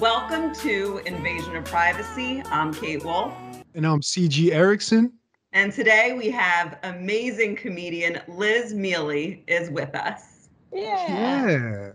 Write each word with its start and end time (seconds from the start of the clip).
Welcome 0.00 0.54
to 0.56 1.00
Invasion 1.06 1.56
of 1.56 1.64
Privacy. 1.64 2.40
I'm 2.52 2.72
Kate 2.72 3.04
Wolf. 3.04 3.32
And 3.74 3.84
I'm 3.84 4.00
CG 4.00 4.52
Erickson. 4.52 5.12
And 5.52 5.72
today 5.72 6.14
we 6.16 6.30
have 6.30 6.78
amazing 6.84 7.56
comedian 7.56 8.20
Liz 8.28 8.72
Miele 8.72 9.38
is 9.48 9.70
with 9.70 9.92
us. 9.96 10.50
Yeah. 10.72 11.48
Yeah. 11.48 11.90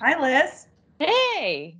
Hi, 0.00 0.18
Liz. 0.18 0.68
Hey. 0.98 1.76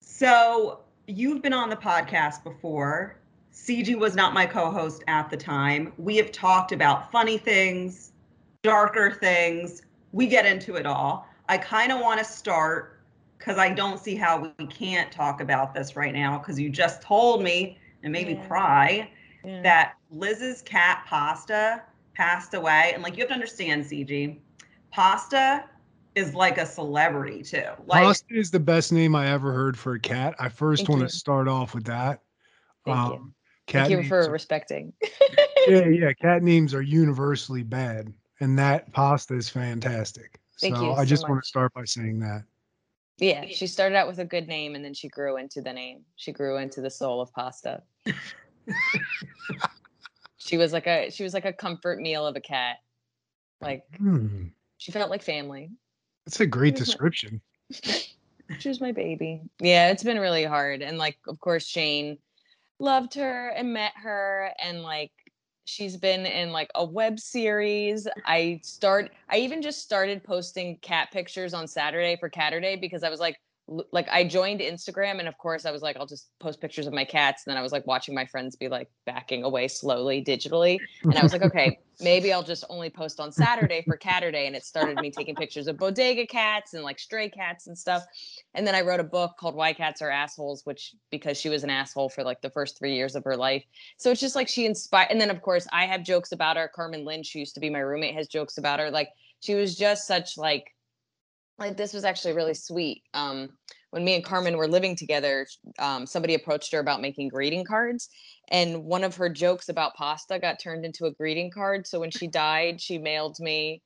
So 0.00 0.80
you've 1.06 1.42
been 1.42 1.52
on 1.52 1.68
the 1.68 1.76
podcast 1.76 2.42
before. 2.42 3.18
CG 3.52 3.94
was 3.98 4.14
not 4.14 4.32
my 4.32 4.46
co-host 4.46 5.04
at 5.08 5.28
the 5.28 5.36
time. 5.36 5.92
We 5.98 6.16
have 6.16 6.32
talked 6.32 6.72
about 6.72 7.12
funny 7.12 7.36
things, 7.36 8.12
darker 8.62 9.10
things. 9.10 9.82
We 10.12 10.26
get 10.26 10.46
into 10.46 10.76
it 10.76 10.86
all. 10.86 11.28
I 11.50 11.58
kind 11.58 11.92
of 11.92 12.00
want 12.00 12.18
to 12.18 12.24
start 12.24 13.01
because 13.42 13.58
I 13.58 13.70
don't 13.70 13.98
see 13.98 14.14
how 14.14 14.52
we 14.56 14.66
can't 14.66 15.10
talk 15.10 15.40
about 15.40 15.74
this 15.74 15.96
right 15.96 16.14
now 16.14 16.38
because 16.38 16.60
you 16.60 16.70
just 16.70 17.02
told 17.02 17.42
me 17.42 17.76
and 18.04 18.12
made 18.12 18.28
me 18.28 18.40
cry 18.46 19.10
Yeah. 19.44 19.62
that 19.62 19.94
Liz's 20.10 20.62
cat 20.62 21.04
Pasta 21.08 21.82
passed 22.14 22.54
away. 22.54 22.92
And 22.94 23.02
like 23.02 23.16
you 23.16 23.22
have 23.22 23.28
to 23.28 23.34
understand, 23.34 23.84
CG, 23.84 24.38
Pasta 24.92 25.64
is 26.14 26.34
like 26.36 26.58
a 26.58 26.66
celebrity 26.66 27.42
too. 27.42 27.64
Like 27.86 28.04
Pasta 28.04 28.26
is 28.30 28.52
the 28.52 28.60
best 28.60 28.92
name 28.92 29.16
I 29.16 29.28
ever 29.28 29.52
heard 29.52 29.76
for 29.76 29.94
a 29.94 30.00
cat. 30.00 30.36
I 30.38 30.48
first 30.48 30.88
want 30.88 31.00
you. 31.00 31.08
to 31.08 31.12
start 31.12 31.48
off 31.48 31.74
with 31.74 31.84
that. 31.84 32.22
Thank 32.84 32.96
you. 33.08 33.14
Um, 33.14 33.34
Cat 33.66 33.88
Thank 33.88 34.02
you 34.02 34.08
for 34.08 34.20
are- 34.20 34.30
respecting. 34.30 34.92
yeah, 35.66 35.86
yeah. 35.86 36.12
Cat 36.20 36.42
names 36.42 36.74
are 36.74 36.82
universally 36.82 37.62
bad, 37.62 38.12
and 38.40 38.58
that 38.58 38.92
pasta 38.92 39.34
is 39.34 39.48
fantastic. 39.48 40.40
Thank 40.60 40.76
so 40.76 40.82
you 40.82 40.90
I 40.92 40.98
so 40.98 41.04
just 41.04 41.28
want 41.28 41.42
to 41.42 41.48
start 41.48 41.72
by 41.72 41.84
saying 41.84 42.18
that. 42.20 42.42
Yeah, 43.22 43.46
she 43.46 43.66
started 43.66 43.94
out 43.96 44.08
with 44.08 44.18
a 44.18 44.24
good 44.24 44.48
name 44.48 44.74
and 44.74 44.84
then 44.84 44.92
she 44.94 45.08
grew 45.08 45.36
into 45.36 45.60
the 45.62 45.72
name. 45.72 46.02
She 46.16 46.32
grew 46.32 46.56
into 46.58 46.80
the 46.80 46.90
soul 46.90 47.20
of 47.20 47.32
pasta. 47.32 47.82
she 50.36 50.56
was 50.56 50.72
like 50.72 50.86
a 50.86 51.10
she 51.10 51.22
was 51.22 51.34
like 51.34 51.44
a 51.44 51.52
comfort 51.52 52.00
meal 52.00 52.26
of 52.26 52.36
a 52.36 52.40
cat. 52.40 52.76
Like 53.60 53.84
Hmm. 53.96 54.48
she 54.78 54.90
felt 54.92 55.10
like 55.10 55.22
family. 55.22 55.70
That's 56.26 56.40
a 56.40 56.46
great 56.46 56.74
my- 56.74 56.78
description. 56.78 57.40
She 58.58 58.68
was 58.68 58.82
my 58.82 58.92
baby. 58.92 59.40
Yeah, 59.60 59.90
it's 59.90 60.02
been 60.02 60.18
really 60.18 60.44
hard. 60.44 60.82
And 60.82 60.98
like, 60.98 61.16
of 61.26 61.40
course, 61.40 61.64
Shane 61.66 62.18
loved 62.78 63.14
her 63.14 63.48
and 63.48 63.72
met 63.72 63.92
her. 63.96 64.50
And 64.62 64.82
like, 64.82 65.12
she's 65.64 65.96
been 65.96 66.26
in 66.26 66.52
like 66.52 66.70
a 66.74 66.84
web 66.84 67.18
series. 67.18 68.06
I 68.24 68.60
start, 68.62 69.10
I 69.28 69.38
even 69.38 69.62
just 69.62 69.82
started 69.82 70.22
posting 70.24 70.76
cat 70.78 71.10
pictures 71.12 71.54
on 71.54 71.66
Saturday 71.66 72.16
for 72.16 72.28
Caturday 72.28 72.76
because 72.76 73.02
I 73.02 73.10
was 73.10 73.20
like, 73.20 73.38
like 73.92 74.08
I 74.10 74.24
joined 74.24 74.60
Instagram 74.60 75.18
and 75.18 75.28
of 75.28 75.38
course 75.38 75.64
I 75.64 75.70
was 75.70 75.82
like, 75.82 75.96
I'll 75.96 76.06
just 76.06 76.28
post 76.40 76.60
pictures 76.60 76.86
of 76.86 76.92
my 76.92 77.04
cats. 77.04 77.44
And 77.46 77.52
then 77.52 77.58
I 77.58 77.62
was 77.62 77.72
like 77.72 77.86
watching 77.86 78.14
my 78.14 78.26
friends 78.26 78.56
be 78.56 78.68
like 78.68 78.88
backing 79.06 79.44
away 79.44 79.68
slowly 79.68 80.22
digitally. 80.22 80.78
And 81.02 81.16
I 81.16 81.22
was 81.22 81.32
like, 81.32 81.42
okay, 81.50 81.78
maybe 82.00 82.32
I'll 82.32 82.42
just 82.42 82.64
only 82.68 82.90
post 82.90 83.20
on 83.20 83.32
Saturday 83.32 83.82
for 83.86 83.96
Caturday. 83.96 84.46
And 84.46 84.56
it 84.56 84.64
started 84.64 84.98
me 84.98 85.10
taking 85.10 85.34
pictures 85.34 85.66
of 85.66 85.78
bodega 85.78 86.26
cats 86.26 86.74
and 86.74 86.82
like 86.82 86.98
stray 86.98 87.28
cats 87.28 87.66
and 87.66 87.76
stuff. 87.76 88.04
And 88.54 88.66
then 88.66 88.74
I 88.74 88.80
wrote 88.82 89.00
a 89.00 89.04
book 89.04 89.32
called 89.38 89.54
Why 89.54 89.72
Cats 89.72 90.02
Are 90.02 90.10
Assholes, 90.10 90.66
which 90.66 90.94
because 91.10 91.38
she 91.38 91.48
was 91.48 91.64
an 91.64 91.70
asshole 91.70 92.08
for 92.08 92.24
like 92.24 92.40
the 92.40 92.50
first 92.50 92.78
three 92.78 92.94
years 92.94 93.14
of 93.14 93.24
her 93.24 93.36
life. 93.36 93.64
So 93.96 94.10
it's 94.10 94.20
just 94.20 94.36
like 94.36 94.48
she 94.48 94.66
inspired. 94.66 95.08
And 95.10 95.20
then 95.20 95.30
of 95.30 95.40
course 95.42 95.66
I 95.72 95.86
have 95.86 96.02
jokes 96.02 96.32
about 96.32 96.56
her. 96.56 96.70
Carmen 96.74 97.04
Lynch, 97.04 97.32
who 97.32 97.38
used 97.38 97.54
to 97.54 97.60
be 97.60 97.70
my 97.70 97.80
roommate, 97.80 98.14
has 98.14 98.28
jokes 98.28 98.58
about 98.58 98.80
her. 98.80 98.90
Like 98.90 99.08
she 99.40 99.54
was 99.54 99.76
just 99.76 100.06
such 100.06 100.36
like 100.36 100.72
like 101.62 101.76
this 101.76 101.92
was 101.92 102.04
actually 102.04 102.34
really 102.34 102.54
sweet. 102.54 103.02
Um, 103.14 103.50
when 103.90 104.04
me 104.04 104.14
and 104.14 104.24
Carmen 104.24 104.56
were 104.56 104.68
living 104.68 104.96
together, 104.96 105.46
um, 105.78 106.06
somebody 106.06 106.34
approached 106.34 106.72
her 106.72 106.78
about 106.80 107.02
making 107.02 107.28
greeting 107.28 107.64
cards, 107.64 108.08
and 108.48 108.84
one 108.84 109.04
of 109.04 109.16
her 109.16 109.28
jokes 109.28 109.68
about 109.68 109.94
pasta 109.94 110.38
got 110.38 110.58
turned 110.58 110.84
into 110.84 111.06
a 111.06 111.12
greeting 111.12 111.50
card. 111.50 111.86
So 111.86 112.00
when 112.00 112.10
she 112.10 112.26
died, 112.26 112.80
she 112.80 112.98
mailed 112.98 113.38
me. 113.38 113.82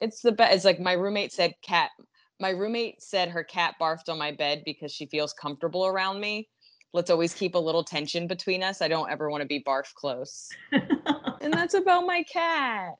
It's 0.00 0.20
the 0.20 0.32
best. 0.32 0.54
It's 0.54 0.64
like 0.64 0.80
my 0.80 0.92
roommate 0.92 1.32
said, 1.32 1.54
cat. 1.62 1.90
My 2.38 2.50
roommate 2.50 3.02
said 3.02 3.30
her 3.30 3.42
cat 3.42 3.76
barfed 3.80 4.10
on 4.10 4.18
my 4.18 4.30
bed 4.30 4.62
because 4.66 4.92
she 4.92 5.06
feels 5.06 5.32
comfortable 5.32 5.86
around 5.86 6.20
me. 6.20 6.48
Let's 6.92 7.10
always 7.10 7.34
keep 7.34 7.54
a 7.54 7.58
little 7.58 7.82
tension 7.82 8.26
between 8.26 8.62
us. 8.62 8.82
I 8.82 8.88
don't 8.88 9.10
ever 9.10 9.30
want 9.30 9.40
to 9.40 9.46
be 9.46 9.62
barf 9.66 9.92
close. 9.94 10.48
and 11.40 11.52
that's 11.52 11.74
about 11.74 12.06
my 12.06 12.22
cat. 12.24 12.92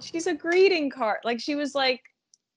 She's 0.00 0.28
a 0.28 0.34
greeting 0.34 0.88
card. 0.88 1.18
Like 1.24 1.40
she 1.40 1.56
was 1.56 1.74
like, 1.74 2.00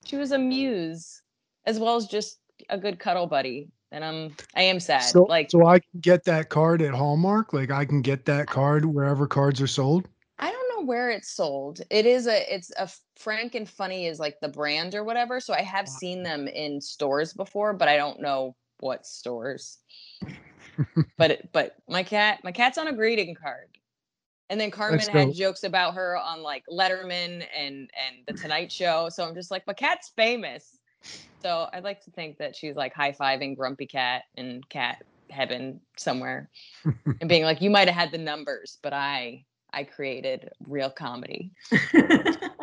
she 0.05 0.17
was 0.17 0.31
a 0.31 0.37
muse, 0.37 1.21
as 1.65 1.79
well 1.79 1.95
as 1.95 2.07
just 2.07 2.39
a 2.69 2.77
good 2.77 2.99
cuddle 2.99 3.27
buddy. 3.27 3.69
And 3.91 4.05
I'm, 4.05 4.35
I 4.55 4.63
am 4.63 4.79
sad. 4.79 5.01
So, 5.01 5.23
like, 5.23 5.49
so 5.49 5.65
I 5.65 5.79
can 5.79 5.99
get 5.99 6.23
that 6.25 6.49
card 6.49 6.81
at 6.81 6.93
Hallmark. 6.93 7.53
Like 7.53 7.71
I 7.71 7.85
can 7.85 8.01
get 8.01 8.25
that 8.25 8.47
card 8.47 8.85
wherever 8.85 9.25
cards 9.25 9.61
are 9.61 9.67
sold. 9.67 10.07
I 10.37 10.51
don't 10.51 10.69
know 10.69 10.85
where 10.85 11.09
it's 11.09 11.31
sold. 11.31 11.81
It 11.89 12.05
is 12.05 12.27
a, 12.27 12.53
it's 12.53 12.71
a 12.77 12.89
Frank 13.17 13.55
and 13.55 13.67
Funny 13.67 14.05
is 14.05 14.19
like 14.19 14.39
the 14.41 14.47
brand 14.47 14.93
or 14.95 15.03
whatever. 15.03 15.39
So 15.39 15.53
I 15.53 15.61
have 15.61 15.89
seen 15.89 16.23
them 16.23 16.47
in 16.47 16.79
stores 16.79 17.33
before, 17.33 17.73
but 17.73 17.87
I 17.87 17.97
don't 17.97 18.21
know 18.21 18.55
what 18.79 19.05
stores. 19.07 19.79
but 21.17 21.31
it, 21.31 21.49
but 21.51 21.75
my 21.87 22.03
cat, 22.03 22.39
my 22.43 22.51
cat's 22.51 22.77
on 22.77 22.87
a 22.87 22.93
greeting 22.93 23.35
card. 23.35 23.78
And 24.49 24.59
then 24.59 24.71
Carmen 24.71 24.99
had 24.99 25.33
jokes 25.33 25.63
about 25.63 25.93
her 25.93 26.17
on 26.17 26.41
like 26.41 26.63
Letterman 26.69 27.45
and 27.55 27.89
and 27.95 28.25
the 28.27 28.33
Tonight 28.41 28.71
Show. 28.71 29.09
So 29.09 29.27
I'm 29.27 29.35
just 29.35 29.51
like, 29.51 29.65
my 29.67 29.73
cat's 29.73 30.09
famous. 30.09 30.79
So 31.41 31.69
I'd 31.71 31.83
like 31.83 32.03
to 32.05 32.11
think 32.11 32.37
that 32.37 32.55
she's 32.55 32.75
like 32.75 32.93
high 32.93 33.11
fiving 33.11 33.55
Grumpy 33.55 33.85
Cat 33.85 34.23
in 34.35 34.61
cat 34.69 35.03
heaven 35.29 35.79
somewhere, 35.95 36.49
and 36.83 37.29
being 37.29 37.43
like, 37.43 37.61
"You 37.61 37.69
might 37.69 37.87
have 37.87 37.95
had 37.95 38.11
the 38.11 38.17
numbers, 38.17 38.79
but 38.81 38.91
I 38.91 39.45
I 39.71 39.85
created 39.85 40.49
real 40.67 40.89
comedy." 40.89 41.51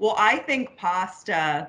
Well, 0.00 0.14
I 0.16 0.38
think 0.38 0.78
pasta 0.78 1.68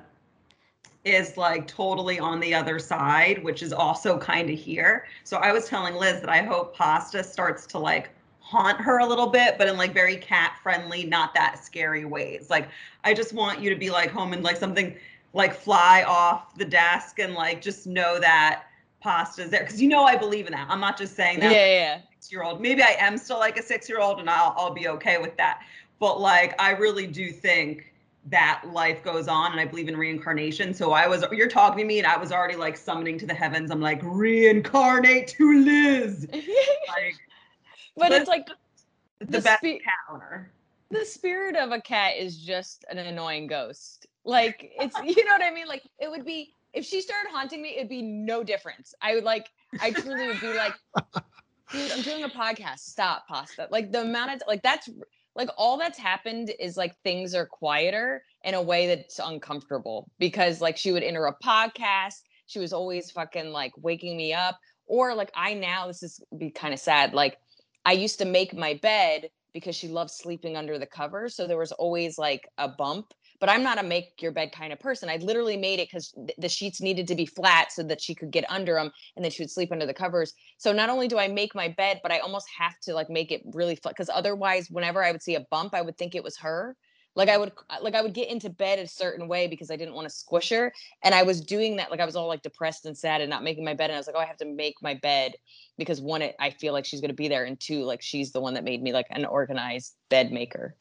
is 1.04 1.36
like 1.36 1.66
totally 1.66 2.18
on 2.18 2.40
the 2.40 2.54
other 2.54 2.78
side, 2.78 3.44
which 3.44 3.62
is 3.62 3.74
also 3.74 4.18
kind 4.18 4.48
of 4.48 4.58
here. 4.58 5.06
So 5.22 5.36
I 5.36 5.52
was 5.52 5.68
telling 5.68 5.96
Liz 5.96 6.20
that 6.22 6.30
I 6.30 6.40
hope 6.42 6.74
pasta 6.74 7.22
starts 7.22 7.66
to 7.66 7.78
like 7.78 8.08
haunt 8.52 8.78
her 8.82 8.98
a 8.98 9.06
little 9.06 9.28
bit, 9.28 9.56
but 9.56 9.66
in 9.66 9.78
like 9.78 9.94
very 9.94 10.16
cat 10.16 10.58
friendly, 10.62 11.04
not 11.04 11.32
that 11.34 11.58
scary 11.58 12.04
ways. 12.04 12.50
Like 12.50 12.68
I 13.02 13.14
just 13.14 13.32
want 13.32 13.60
you 13.60 13.70
to 13.70 13.76
be 13.76 13.90
like 13.90 14.10
home 14.10 14.34
and 14.34 14.42
like 14.42 14.58
something 14.58 14.94
like 15.32 15.54
fly 15.54 16.04
off 16.06 16.54
the 16.56 16.64
desk 16.66 17.18
and 17.18 17.32
like 17.32 17.62
just 17.62 17.86
know 17.86 18.20
that 18.20 18.64
pasta's 19.00 19.50
there 19.50 19.60
because 19.60 19.80
you 19.80 19.88
know 19.88 20.04
I 20.04 20.16
believe 20.16 20.46
in 20.46 20.52
that. 20.52 20.66
I'm 20.68 20.80
not 20.80 20.98
just 20.98 21.16
saying 21.16 21.40
that. 21.40 21.50
Yeah, 21.50 21.66
yeah. 21.66 22.00
Six 22.10 22.30
year 22.30 22.42
old. 22.42 22.60
Maybe 22.60 22.82
I 22.82 22.94
am 22.98 23.16
still 23.16 23.38
like 23.38 23.58
a 23.58 23.62
six 23.62 23.88
year 23.88 24.00
old 24.00 24.20
and 24.20 24.28
I'll 24.28 24.54
I'll 24.58 24.74
be 24.74 24.86
okay 24.88 25.16
with 25.16 25.34
that. 25.38 25.62
But 25.98 26.20
like 26.20 26.54
I 26.60 26.72
really 26.72 27.06
do 27.06 27.32
think 27.32 27.90
that 28.26 28.62
life 28.70 29.02
goes 29.02 29.28
on 29.28 29.52
and 29.52 29.60
I 29.60 29.64
believe 29.64 29.88
in 29.88 29.96
reincarnation. 29.96 30.74
So 30.74 30.92
I 30.92 31.08
was 31.08 31.24
you're 31.32 31.48
talking 31.48 31.78
to 31.78 31.84
me 31.86 31.98
and 31.98 32.06
I 32.06 32.18
was 32.18 32.32
already 32.32 32.56
like 32.56 32.76
summoning 32.76 33.16
to 33.18 33.26
the 33.26 33.34
heavens. 33.34 33.70
I'm 33.70 33.80
like 33.80 34.00
reincarnate 34.02 35.28
to 35.28 35.64
Liz. 35.64 36.28
like 36.32 37.16
but 37.96 38.10
Liz, 38.10 38.20
it's 38.20 38.28
like 38.28 38.46
the, 38.46 39.26
the 39.26 39.40
best 39.40 39.58
spe- 39.58 39.82
cat 39.82 39.98
owner. 40.10 40.50
the 40.90 41.04
spirit 41.04 41.56
of 41.56 41.72
a 41.72 41.80
cat 41.80 42.16
is 42.18 42.38
just 42.38 42.84
an 42.90 42.98
annoying 42.98 43.46
ghost. 43.46 44.06
Like 44.24 44.72
it's 44.78 44.96
you 45.04 45.24
know 45.24 45.32
what 45.32 45.42
I 45.42 45.50
mean? 45.50 45.66
Like 45.66 45.82
it 45.98 46.10
would 46.10 46.24
be 46.24 46.52
if 46.72 46.84
she 46.84 47.00
started 47.00 47.30
haunting 47.30 47.60
me, 47.62 47.76
it'd 47.76 47.88
be 47.88 48.02
no 48.02 48.42
difference. 48.42 48.94
I 49.02 49.14
would 49.14 49.24
like 49.24 49.48
I 49.80 49.90
truly 49.90 50.26
would 50.28 50.40
be 50.40 50.54
like, 50.54 50.74
dude, 51.70 51.92
I'm 51.92 52.02
doing 52.02 52.24
a 52.24 52.28
podcast. 52.28 52.80
Stop, 52.80 53.26
pasta. 53.28 53.68
Like 53.70 53.92
the 53.92 54.02
amount 54.02 54.32
of 54.32 54.42
like 54.46 54.62
that's 54.62 54.88
like 55.34 55.48
all 55.56 55.78
that's 55.78 55.98
happened 55.98 56.52
is 56.60 56.76
like 56.76 56.96
things 57.02 57.34
are 57.34 57.46
quieter 57.46 58.22
in 58.44 58.54
a 58.54 58.62
way 58.62 58.86
that's 58.86 59.18
uncomfortable 59.18 60.10
because 60.18 60.60
like 60.60 60.76
she 60.76 60.92
would 60.92 61.02
enter 61.02 61.26
a 61.26 61.36
podcast. 61.44 62.22
She 62.46 62.58
was 62.58 62.72
always 62.72 63.10
fucking 63.10 63.50
like 63.50 63.72
waking 63.78 64.16
me 64.16 64.32
up. 64.32 64.58
Or 64.86 65.14
like 65.14 65.30
I 65.34 65.54
now, 65.54 65.86
this 65.86 66.02
is 66.02 66.20
be 66.36 66.50
kind 66.50 66.74
of 66.74 66.80
sad. 66.80 67.14
Like 67.14 67.38
I 67.84 67.92
used 67.92 68.18
to 68.18 68.24
make 68.24 68.54
my 68.54 68.74
bed 68.74 69.28
because 69.52 69.76
she 69.76 69.88
loved 69.88 70.10
sleeping 70.10 70.56
under 70.56 70.78
the 70.78 70.86
covers. 70.86 71.36
So 71.36 71.46
there 71.46 71.58
was 71.58 71.72
always 71.72 72.18
like 72.18 72.48
a 72.58 72.68
bump. 72.68 73.12
But 73.40 73.50
I'm 73.50 73.64
not 73.64 73.78
a 73.78 73.82
make 73.82 74.22
your 74.22 74.30
bed 74.30 74.52
kind 74.52 74.72
of 74.72 74.78
person. 74.78 75.08
I 75.08 75.16
literally 75.16 75.56
made 75.56 75.80
it 75.80 75.88
because 75.90 76.14
the 76.38 76.48
sheets 76.48 76.80
needed 76.80 77.08
to 77.08 77.16
be 77.16 77.26
flat 77.26 77.72
so 77.72 77.82
that 77.82 78.00
she 78.00 78.14
could 78.14 78.30
get 78.30 78.48
under 78.48 78.74
them 78.74 78.92
and 79.16 79.24
then 79.24 79.32
she 79.32 79.42
would 79.42 79.50
sleep 79.50 79.72
under 79.72 79.84
the 79.84 79.92
covers. 79.92 80.32
So 80.58 80.72
not 80.72 80.90
only 80.90 81.08
do 81.08 81.18
I 81.18 81.26
make 81.26 81.52
my 81.52 81.68
bed, 81.68 81.98
but 82.04 82.12
I 82.12 82.20
almost 82.20 82.46
have 82.56 82.78
to 82.84 82.94
like 82.94 83.10
make 83.10 83.32
it 83.32 83.42
really 83.52 83.74
flat 83.74 83.96
because 83.96 84.10
otherwise, 84.14 84.68
whenever 84.70 85.02
I 85.02 85.10
would 85.10 85.24
see 85.24 85.34
a 85.34 85.44
bump, 85.50 85.74
I 85.74 85.82
would 85.82 85.98
think 85.98 86.14
it 86.14 86.22
was 86.22 86.38
her. 86.38 86.76
Like 87.14 87.28
I 87.28 87.36
would 87.36 87.52
like 87.82 87.94
I 87.94 88.00
would 88.00 88.14
get 88.14 88.30
into 88.30 88.48
bed 88.48 88.78
a 88.78 88.86
certain 88.86 89.28
way 89.28 89.46
because 89.46 89.70
I 89.70 89.76
didn't 89.76 89.94
want 89.94 90.08
to 90.08 90.14
squish 90.14 90.48
her. 90.48 90.72
And 91.04 91.14
I 91.14 91.22
was 91.22 91.40
doing 91.40 91.76
that 91.76 91.90
like 91.90 92.00
I 92.00 92.06
was 92.06 92.16
all 92.16 92.26
like 92.26 92.42
depressed 92.42 92.86
and 92.86 92.96
sad 92.96 93.20
and 93.20 93.28
not 93.28 93.44
making 93.44 93.64
my 93.64 93.74
bed. 93.74 93.90
And 93.90 93.94
I 93.94 93.98
was 93.98 94.06
like, 94.06 94.16
oh, 94.16 94.20
I 94.20 94.24
have 94.24 94.38
to 94.38 94.46
make 94.46 94.76
my 94.82 94.94
bed 94.94 95.34
because 95.76 96.00
one, 96.00 96.22
it, 96.22 96.34
I 96.40 96.50
feel 96.50 96.72
like 96.72 96.86
she's 96.86 97.00
gonna 97.00 97.12
be 97.12 97.28
there, 97.28 97.44
and 97.44 97.60
two, 97.60 97.84
like 97.84 98.00
she's 98.00 98.32
the 98.32 98.40
one 98.40 98.54
that 98.54 98.64
made 98.64 98.82
me 98.82 98.92
like 98.92 99.06
an 99.10 99.26
organized 99.26 99.94
bed 100.08 100.32
maker. 100.32 100.74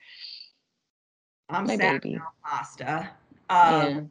I'm 1.49 1.67
My 1.67 1.75
sad 1.75 2.01
baby. 2.01 2.15
about 2.15 2.33
pasta. 2.43 3.09
Um, 3.49 3.89
yeah. 3.89 4.01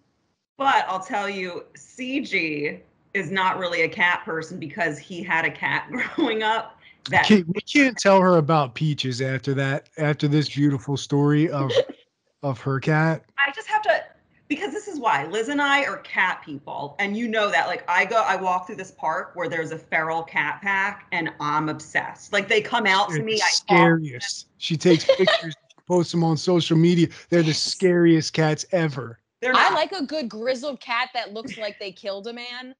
But 0.58 0.84
I'll 0.88 1.00
tell 1.00 1.28
you, 1.28 1.64
CG 1.75 2.81
is 3.14 3.31
not 3.31 3.58
really 3.58 3.82
a 3.82 3.88
cat 3.88 4.22
person 4.26 4.58
because 4.58 4.99
he 4.99 5.22
had 5.22 5.46
a 5.46 5.50
cat 5.50 5.90
growing 6.17 6.43
up. 6.43 6.76
That 7.08 7.31
we 7.31 7.61
can't 7.62 7.96
tell 7.96 8.20
her 8.20 8.37
about 8.37 8.75
peaches 8.75 9.22
after 9.22 9.55
that. 9.55 9.88
After 9.96 10.28
this 10.28 10.50
beautiful 10.50 10.99
story 10.99 11.49
of 11.49 11.72
of 12.42 12.60
her 12.60 12.81
cat. 12.81 13.25
I 13.38 13.52
just 13.52 13.69
have 13.69 13.82
to 13.82 14.02
because 14.48 14.72
this 14.72 14.88
is 14.88 14.98
why 14.98 15.26
Liz 15.26 15.48
and 15.48 15.62
I 15.62 15.84
are 15.84 15.98
cat 15.98 16.42
people, 16.44 16.96
and 16.98 17.16
you 17.16 17.28
know 17.28 17.50
that. 17.50 17.69
Like 17.69 17.88
I 17.88 18.04
go, 18.04 18.22
I 18.22 18.37
walk 18.37 18.66
through 18.66 18.76
this 18.76 18.90
park 18.90 19.32
where 19.34 19.48
there's 19.48 19.70
a 19.70 19.78
feral 19.78 20.22
cat 20.22 20.60
pack, 20.62 21.06
and 21.12 21.31
I'm 21.40 21.69
obsessed. 21.69 22.32
Like 22.32 22.48
they 22.48 22.60
come 22.60 22.87
out 22.87 23.08
to 23.08 23.14
They're 23.14 23.25
me. 23.25 23.37
the 23.37 23.42
I 23.42 23.46
talk 23.46 23.52
scariest. 23.52 24.48
She 24.58 24.76
takes 24.76 25.04
pictures, 25.16 25.54
posts 25.87 26.12
them 26.12 26.25
on 26.25 26.37
social 26.37 26.76
media. 26.76 27.08
They're 27.28 27.42
the 27.42 27.54
scariest 27.54 28.32
cats 28.32 28.66
ever. 28.72 29.20
They're 29.40 29.54
I 29.54 29.70
like 29.70 29.93
a 29.93 30.04
good 30.04 30.28
grizzled 30.28 30.81
cat 30.81 31.10
that 31.14 31.32
looks 31.32 31.56
like 31.56 31.78
they 31.78 31.93
killed 31.93 32.26
a 32.26 32.32
man. 32.32 32.75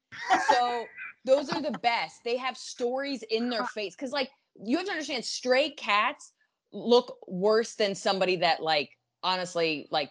So 0.51 0.85
those 1.25 1.51
are 1.51 1.63
the 1.63 1.79
best. 1.79 2.23
They 2.25 2.37
have 2.37 2.57
stories 2.57 3.23
in 3.31 3.49
their 3.49 3.63
uh-huh. 3.63 3.71
face 3.75 3.95
because, 3.95 4.13
like, 4.13 4.31
you 4.63 4.77
have 4.77 4.87
to 4.87 4.93
understand, 4.93 5.25
stray 5.25 5.71
cats 5.71 6.33
look 6.73 7.17
worse 7.27 7.75
than 7.77 7.95
somebody 7.95 8.37
that, 8.37 8.63
like, 8.63 8.91
honestly, 9.23 9.89
like, 9.91 10.11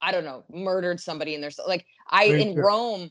I 0.00 0.12
don't 0.12 0.24
know, 0.24 0.44
murdered 0.50 1.00
somebody 1.00 1.34
in 1.34 1.40
their 1.40 1.50
like. 1.66 1.84
I 2.08 2.28
Very 2.28 2.42
in. 2.42 2.56
Rome, 2.56 3.10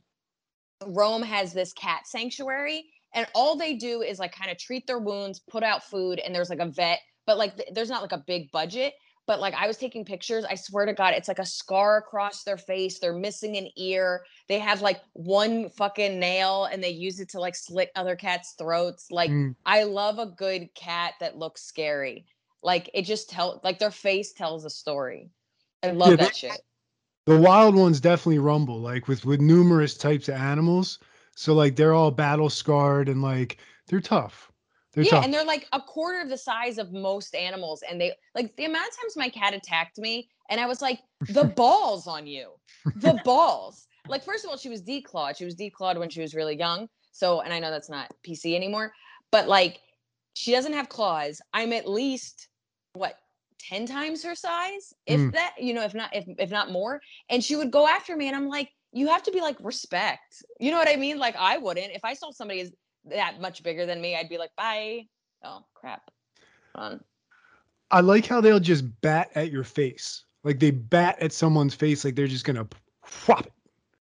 Rome 0.86 1.22
has 1.24 1.54
this 1.54 1.74
cat 1.74 2.08
sanctuary, 2.08 2.86
and 3.14 3.28
all 3.36 3.56
they 3.56 3.76
do 3.76 4.02
is 4.02 4.20
like 4.20 4.34
kind 4.34 4.52
of 4.52 4.58
treat 4.58 4.88
their 4.88 5.00
wounds, 5.00 5.40
put 5.40 5.64
out 5.64 5.84
food, 5.84 6.20
and 6.20 6.34
there's 6.34 6.50
like 6.50 6.60
a 6.60 6.68
vet, 6.68 7.00
but 7.26 7.38
like 7.38 7.58
th- 7.58 7.70
there's 7.74 7.90
not 7.90 8.02
like 8.02 8.14
a 8.14 8.24
big 8.26 8.52
budget 8.52 8.94
but 9.28 9.42
like 9.42 9.54
I 9.54 9.68
was 9.68 9.78
taking 9.78 10.06
pictures, 10.06 10.46
I 10.46 10.56
swear 10.56 10.86
to 10.86 10.94
God, 10.94 11.14
it's 11.14 11.28
like 11.28 11.38
a 11.38 11.46
scar 11.46 11.98
across 11.98 12.44
their 12.44 12.58
face. 12.58 12.98
They're 12.98 13.14
missing 13.14 13.58
an 13.58 13.68
ear. 13.76 14.24
They 14.48 14.58
have 14.58 14.82
like 14.82 15.02
one 15.14 15.70
fucking 15.70 16.18
nail 16.18 16.66
and 16.66 16.82
they 16.82 16.90
use 16.90 17.20
it 17.20 17.30
to 17.30 17.40
like 17.42 17.56
slit 17.56 17.92
other 17.96 18.16
cats' 18.16 18.56
throats. 18.58 19.12
Like 19.12 19.28
Mm. 19.28 19.56
I 19.66 19.84
love 19.84 20.18
a 20.18 20.26
good 20.26 20.74
cat 20.74 21.16
that 21.20 21.38
looks 21.38 21.64
scary. 21.64 22.26
Like 22.63 22.89
it 22.94 23.04
just 23.04 23.30
tell 23.30 23.62
like 23.63 23.80
their 23.80 23.92
face 23.92 24.33
tells 24.33 24.65
a 24.65 24.69
story. 24.69 25.30
I 25.83 25.92
love 25.92 26.12
Yeah, 26.12 26.15
that 26.18 26.36
shit. 26.36 26.59
The 27.25 27.38
wild 27.38 27.75
ones 27.75 28.00
definitely 28.00 28.39
rumble, 28.39 28.80
like 28.80 29.07
with 29.07 29.25
with 29.25 29.42
numerous 29.42 29.98
types 29.98 30.27
of 30.30 30.36
animals. 30.36 31.00
So 31.36 31.54
like 31.54 31.75
they're 31.75 31.94
all 31.94 32.12
battle 32.12 32.50
scarred 32.50 33.09
and 33.09 33.21
like 33.21 33.57
they're 33.88 34.01
tough. 34.01 34.51
They're 34.94 35.04
yeah, 35.04 35.12
tough. 35.12 35.25
and 35.25 35.33
they're 35.33 35.45
like 35.45 35.68
a 35.74 35.80
quarter 35.80 36.21
of 36.21 36.30
the 36.30 36.38
size 36.38 36.77
of 36.80 36.92
most 36.92 37.36
animals. 37.36 37.83
And 37.88 38.01
they 38.01 38.13
like 38.33 38.56
the 38.56 38.65
amount 38.65 38.88
of 38.88 38.98
times 38.98 39.15
my 39.15 39.30
cat 39.30 39.54
attacked 39.54 40.00
me, 40.00 40.30
and 40.50 40.59
I 40.59 40.65
was 40.65 40.81
like, 40.81 41.00
the 41.30 41.44
balls 41.56 42.07
on 42.07 42.25
you. 42.25 42.54
The 42.95 43.19
balls. 43.24 43.88
Like, 44.09 44.24
first 44.24 44.44
of 44.45 44.50
all, 44.50 44.57
she 44.57 44.69
was 44.69 44.81
declawed. 44.81 45.38
She 45.38 45.45
was 45.45 45.56
declawed 45.56 46.00
when 46.00 46.09
she 46.09 46.21
was 46.21 46.33
really 46.33 46.57
young. 46.57 46.89
So, 47.12 47.42
and 47.42 47.54
I 47.54 47.59
know 47.59 47.71
that's 47.71 47.89
not 47.89 48.12
PC 48.25 48.56
anymore, 48.56 48.94
but 49.31 49.48
like 49.48 49.81
she 50.38 50.51
doesn't 50.51 50.74
have 50.74 50.88
claws. 50.88 51.42
I'm 51.51 51.74
at 51.74 51.89
least 51.89 52.48
what 52.94 53.16
10 53.60 53.88
times 53.88 54.24
her 54.24 54.36
size, 54.36 54.94
if 55.07 55.19
Mm. 55.19 55.31
that, 55.34 55.56
you 55.60 55.74
know, 55.74 55.84
if 55.84 55.95
not, 55.95 56.16
if 56.16 56.25
if 56.38 56.51
not 56.51 56.69
more. 56.72 57.01
And 57.30 57.44
she 57.44 57.56
would 57.56 57.72
go 57.72 57.88
after 57.88 58.16
me, 58.16 58.28
and 58.28 58.36
I'm 58.36 58.48
like, 58.48 58.69
you 58.92 59.07
have 59.07 59.23
to 59.23 59.31
be 59.31 59.42
like 59.42 59.57
respect. 59.62 60.44
You 60.59 60.69
know 60.69 60.78
what 60.78 60.88
I 60.88 60.95
mean? 60.95 61.18
Like 61.18 61.35
I 61.35 61.57
wouldn't. 61.57 61.92
If 61.92 62.06
I 62.06 62.14
saw 62.14 62.30
somebody 62.31 62.59
is 62.59 62.71
that 63.06 63.42
much 63.42 63.64
bigger 63.64 63.88
than 63.88 64.00
me, 64.00 64.16
I'd 64.16 64.30
be 64.30 64.38
like, 64.38 64.52
bye. 64.56 65.07
Oh 65.44 65.66
crap. 65.73 66.04
Um, 66.76 67.02
I 67.90 68.02
like 68.02 68.28
how 68.28 68.40
they'll 68.40 68.59
just 68.59 68.85
bat 69.02 69.31
at 69.33 69.52
your 69.52 69.64
face. 69.64 70.23
Like 70.44 70.59
they 70.59 70.69
bat 70.71 71.18
at 71.19 71.33
someone's 71.33 71.73
face 71.73 72.06
like 72.06 72.16
they're 72.16 72.28
just 72.28 72.45
gonna 72.45 72.68
whop 73.02 73.47
it. 73.47 73.54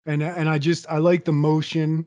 And 0.05 0.21
and 0.21 0.49
I 0.49 0.57
just 0.59 0.85
I 0.89 0.97
like 0.97 1.23
the 1.23 1.31
motion. 1.31 2.05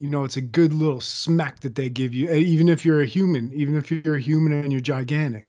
You 0.00 0.08
know, 0.08 0.24
it's 0.24 0.36
a 0.38 0.40
good 0.40 0.72
little 0.72 1.00
smack 1.00 1.60
that 1.60 1.74
they 1.74 1.90
give 1.90 2.14
you. 2.14 2.28
eh, 2.30 2.36
Even 2.36 2.68
if 2.68 2.84
you're 2.84 3.02
a 3.02 3.06
human, 3.06 3.52
even 3.52 3.76
if 3.76 3.90
you're 3.90 4.16
a 4.16 4.20
human 4.20 4.52
and 4.54 4.72
you're 4.72 4.80
gigantic, 4.80 5.46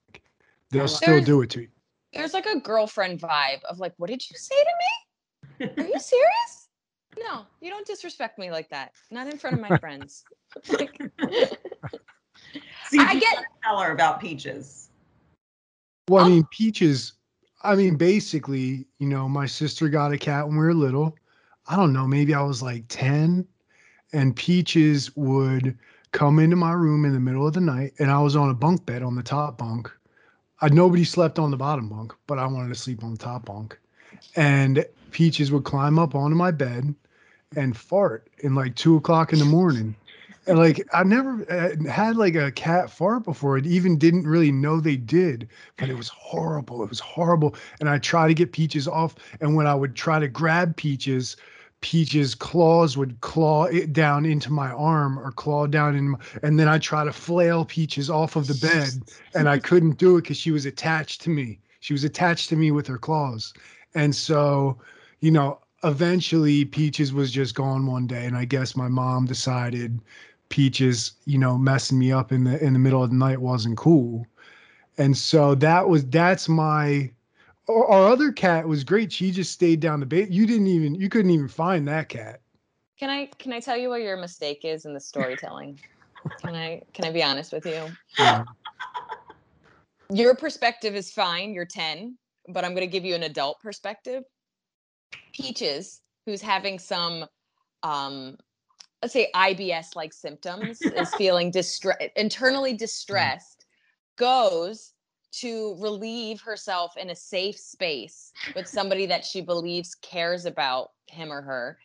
they'll 0.72 0.88
still 0.90 1.22
do 1.22 1.42
it 1.42 1.50
to 1.52 1.62
you. 1.62 1.68
there's 2.14 2.34
like 2.34 2.46
a 2.46 2.60
girlfriend 2.60 3.22
vibe 3.22 3.64
of 3.64 3.80
like, 3.80 3.94
what 3.98 4.10
did 4.10 4.22
you 4.30 4.36
say 4.36 4.56
to 4.56 5.68
me? 5.68 5.84
Are 5.84 5.88
you 5.88 6.00
serious? 6.00 6.68
No, 7.20 7.46
you 7.60 7.70
don't 7.70 7.86
disrespect 7.86 8.40
me 8.40 8.52
like 8.52 8.70
that. 8.70 8.94
Not 9.12 9.28
in 9.28 9.38
front 9.38 9.54
of 9.54 9.62
my 9.62 9.78
friends. 9.80 10.24
Like, 10.70 10.98
CG, 11.20 11.60
I 13.00 13.20
get- 13.20 13.44
tell 13.64 13.80
her 13.80 13.92
about 13.92 14.22
peaches. 14.22 14.90
Well, 16.10 16.24
I 16.26 16.30
mean, 16.30 16.46
Peaches, 16.52 17.14
I 17.64 17.76
mean, 17.76 17.96
basically, 17.98 18.88
you 19.00 19.08
know, 19.08 19.28
my 19.28 19.46
sister 19.46 19.90
got 19.90 20.14
a 20.14 20.18
cat 20.18 20.48
when 20.48 20.58
we 20.58 20.64
were 20.64 20.74
little. 20.74 21.16
I 21.68 21.76
don't 21.76 21.92
know, 21.94 22.08
maybe 22.08 22.34
I 22.34 22.42
was 22.44 22.64
like 22.64 22.86
10, 22.88 23.46
and 24.14 24.36
Peaches 24.36 25.16
would 25.16 25.78
come 26.12 26.40
into 26.40 26.56
my 26.56 26.74
room 26.74 27.06
in 27.06 27.14
the 27.14 27.20
middle 27.20 27.48
of 27.48 27.54
the 27.54 27.62
night, 27.62 27.94
and 28.00 28.12
I 28.12 28.20
was 28.20 28.36
on 28.36 28.50
a 28.50 28.54
bunk 28.54 28.86
bed 28.86 29.04
on 29.04 29.16
the 29.16 29.24
top 29.24 29.58
bunk. 29.58 29.92
I, 30.62 30.70
nobody 30.70 31.04
slept 31.04 31.40
on 31.40 31.52
the 31.52 31.58
bottom 31.58 31.90
bunk, 31.90 32.14
but 32.28 32.38
I 32.38 32.46
wanted 32.46 32.70
to 32.70 32.76
sleep 32.80 33.04
on 33.04 33.12
the 33.12 33.18
top 33.18 33.46
bunk. 33.46 33.78
And 34.36 34.86
Peaches 35.12 35.52
would 35.52 35.64
climb 35.64 35.98
up 35.98 36.16
onto 36.16 36.36
my 36.36 36.52
bed 36.52 36.94
and 37.56 37.76
fart 37.76 38.30
in 38.40 38.56
like 38.56 38.76
two 38.76 38.96
o'clock 38.96 39.34
in 39.34 39.40
the 39.40 39.46
morning. 39.46 39.96
And 40.48 40.58
like 40.58 40.88
I 40.94 41.04
never 41.04 41.46
uh, 41.52 41.90
had 41.90 42.16
like 42.16 42.36
a 42.36 42.52
cat 42.52 42.90
fart 42.90 43.24
before. 43.24 43.58
I 43.58 43.62
even 43.62 43.98
didn't 43.98 44.28
really 44.28 44.52
know 44.52 44.80
they 44.80 44.96
did, 44.96 45.48
but 45.78 45.90
it 45.90 45.96
was 45.96 46.08
horrible. 46.08 46.84
It 46.84 46.90
was 46.90 47.00
horrible. 47.00 47.56
And 47.80 47.88
I 47.88 48.00
try 48.00 48.28
to 48.28 48.34
get 48.34 48.52
Peaches 48.52 48.88
off, 48.88 49.16
and 49.40 49.56
when 49.56 49.68
I 49.68 49.76
would 49.76 49.96
try 49.96 50.20
to 50.20 50.28
grab 50.28 50.76
Peaches, 50.76 51.38
Peaches' 51.82 52.36
claws 52.36 52.96
would 52.96 53.20
claw 53.22 53.66
it 53.66 53.92
down 53.92 54.26
into 54.26 54.52
my 54.52 54.72
arm 54.72 55.18
or 55.20 55.32
claw 55.32 55.66
down 55.68 55.96
in, 55.96 56.10
my, 56.10 56.20
and 56.44 56.60
then 56.60 56.68
I 56.68 56.78
try 56.78 57.04
to 57.04 57.12
flail 57.12 57.66
Peaches 57.66 58.10
off 58.10 58.36
of 58.36 58.48
the 58.48 58.54
bed, 58.56 58.90
and 59.34 59.50
I 59.50 59.58
couldn't 59.60 59.98
do 59.98 60.18
it 60.18 60.22
because 60.22 60.38
she 60.38 60.52
was 60.52 60.66
attached 60.66 61.22
to 61.22 61.30
me. 61.30 61.60
She 61.80 61.94
was 61.94 62.04
attached 62.04 62.50
to 62.50 62.56
me 62.56 62.72
with 62.72 62.86
her 62.88 63.00
claws, 63.00 63.54
And 63.96 64.16
so, 64.16 64.78
you 65.20 65.32
know, 65.32 65.60
eventually 65.84 66.66
Peaches 66.66 67.12
was 67.12 67.32
just 67.32 67.56
gone 67.56 67.88
one 67.88 68.06
day. 68.08 68.26
And 68.26 68.38
I 68.38 68.46
guess 68.46 68.76
my 68.76 68.88
mom 68.88 69.26
decided 69.26 70.00
Peaches, 70.50 71.14
you 71.26 71.38
know, 71.40 71.58
messing 71.58 71.98
me 71.98 72.12
up 72.12 72.32
in 72.32 72.44
the 72.44 72.64
in 72.64 72.74
the 72.74 72.80
middle 72.80 73.04
of 73.04 73.10
the 73.10 73.16
night 73.16 73.42
wasn't 73.42 73.78
cool. 73.78 74.28
And 74.98 75.18
so 75.18 75.56
that 75.56 75.90
was 75.90 76.06
that's 76.06 76.48
my 76.48 77.12
our 77.70 78.12
other 78.12 78.32
cat 78.32 78.68
was 78.68 78.84
great. 78.84 79.12
She 79.12 79.32
just 79.32 79.52
stayed 79.52 79.80
down 79.80 80.00
the 80.00 80.06
bait. 80.06 80.30
You 80.30 80.46
didn't 80.46 80.68
even 80.68 80.96
you 80.96 81.10
couldn't 81.10 81.32
even 81.32 81.48
find 81.48 81.88
that 81.88 82.10
cat. 82.10 82.42
Can 83.00 83.10
I 83.10 83.30
can 83.38 83.54
I 83.54 83.60
tell 83.60 83.78
you 83.78 83.90
what 83.90 84.02
your 84.02 84.18
mistake 84.18 84.62
is 84.64 84.86
in 84.86 84.94
the 84.94 85.00
storytelling? 85.00 85.80
can 86.42 86.56
I 86.56 86.82
can 86.94 87.06
I 87.06 87.12
be 87.12 87.24
honest 87.24 87.52
with 87.52 87.66
you? 87.66 87.88
Yeah. 88.18 88.44
Your 90.14 90.36
perspective 90.36 90.96
is 90.96 91.12
fine. 91.12 91.54
You're 91.54 91.66
10, 91.66 92.18
but 92.50 92.66
I'm 92.66 92.72
going 92.72 92.86
to 92.86 92.92
give 92.92 93.06
you 93.06 93.16
an 93.16 93.24
adult 93.24 93.62
perspective. 93.62 94.24
Peaches, 95.34 96.02
who's 96.26 96.42
having 96.42 96.80
some 96.80 97.26
um 97.84 98.38
let's 99.02 99.14
say 99.14 99.30
IBS 99.36 99.96
like 99.96 100.14
symptoms, 100.14 100.82
is 100.82 101.14
feeling 101.16 101.52
distress 101.52 101.98
internally 102.16 102.74
distressed, 102.74 103.66
goes 104.18 104.94
to 105.32 105.76
relieve 105.80 106.42
herself 106.42 106.96
in 106.98 107.10
a 107.10 107.16
safe 107.16 107.58
space 107.58 108.32
with 108.56 108.68
somebody 108.68 109.06
that 109.06 109.26
she 109.26 109.42
believes 109.42 109.96
cares 109.96 110.46
about 110.46 110.90
him 111.08 111.32
or 111.32 111.42
her 111.42 111.78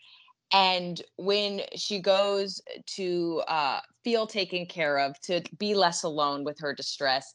and 0.52 1.02
when 1.16 1.62
she 1.74 1.98
goes 1.98 2.60
to 2.86 3.42
uh, 3.48 3.80
feel 4.04 4.26
taken 4.28 4.64
care 4.64 4.98
of 4.98 5.20
to 5.20 5.42
be 5.58 5.74
less 5.74 6.04
alone 6.04 6.44
with 6.44 6.58
her 6.60 6.72
distress 6.72 7.34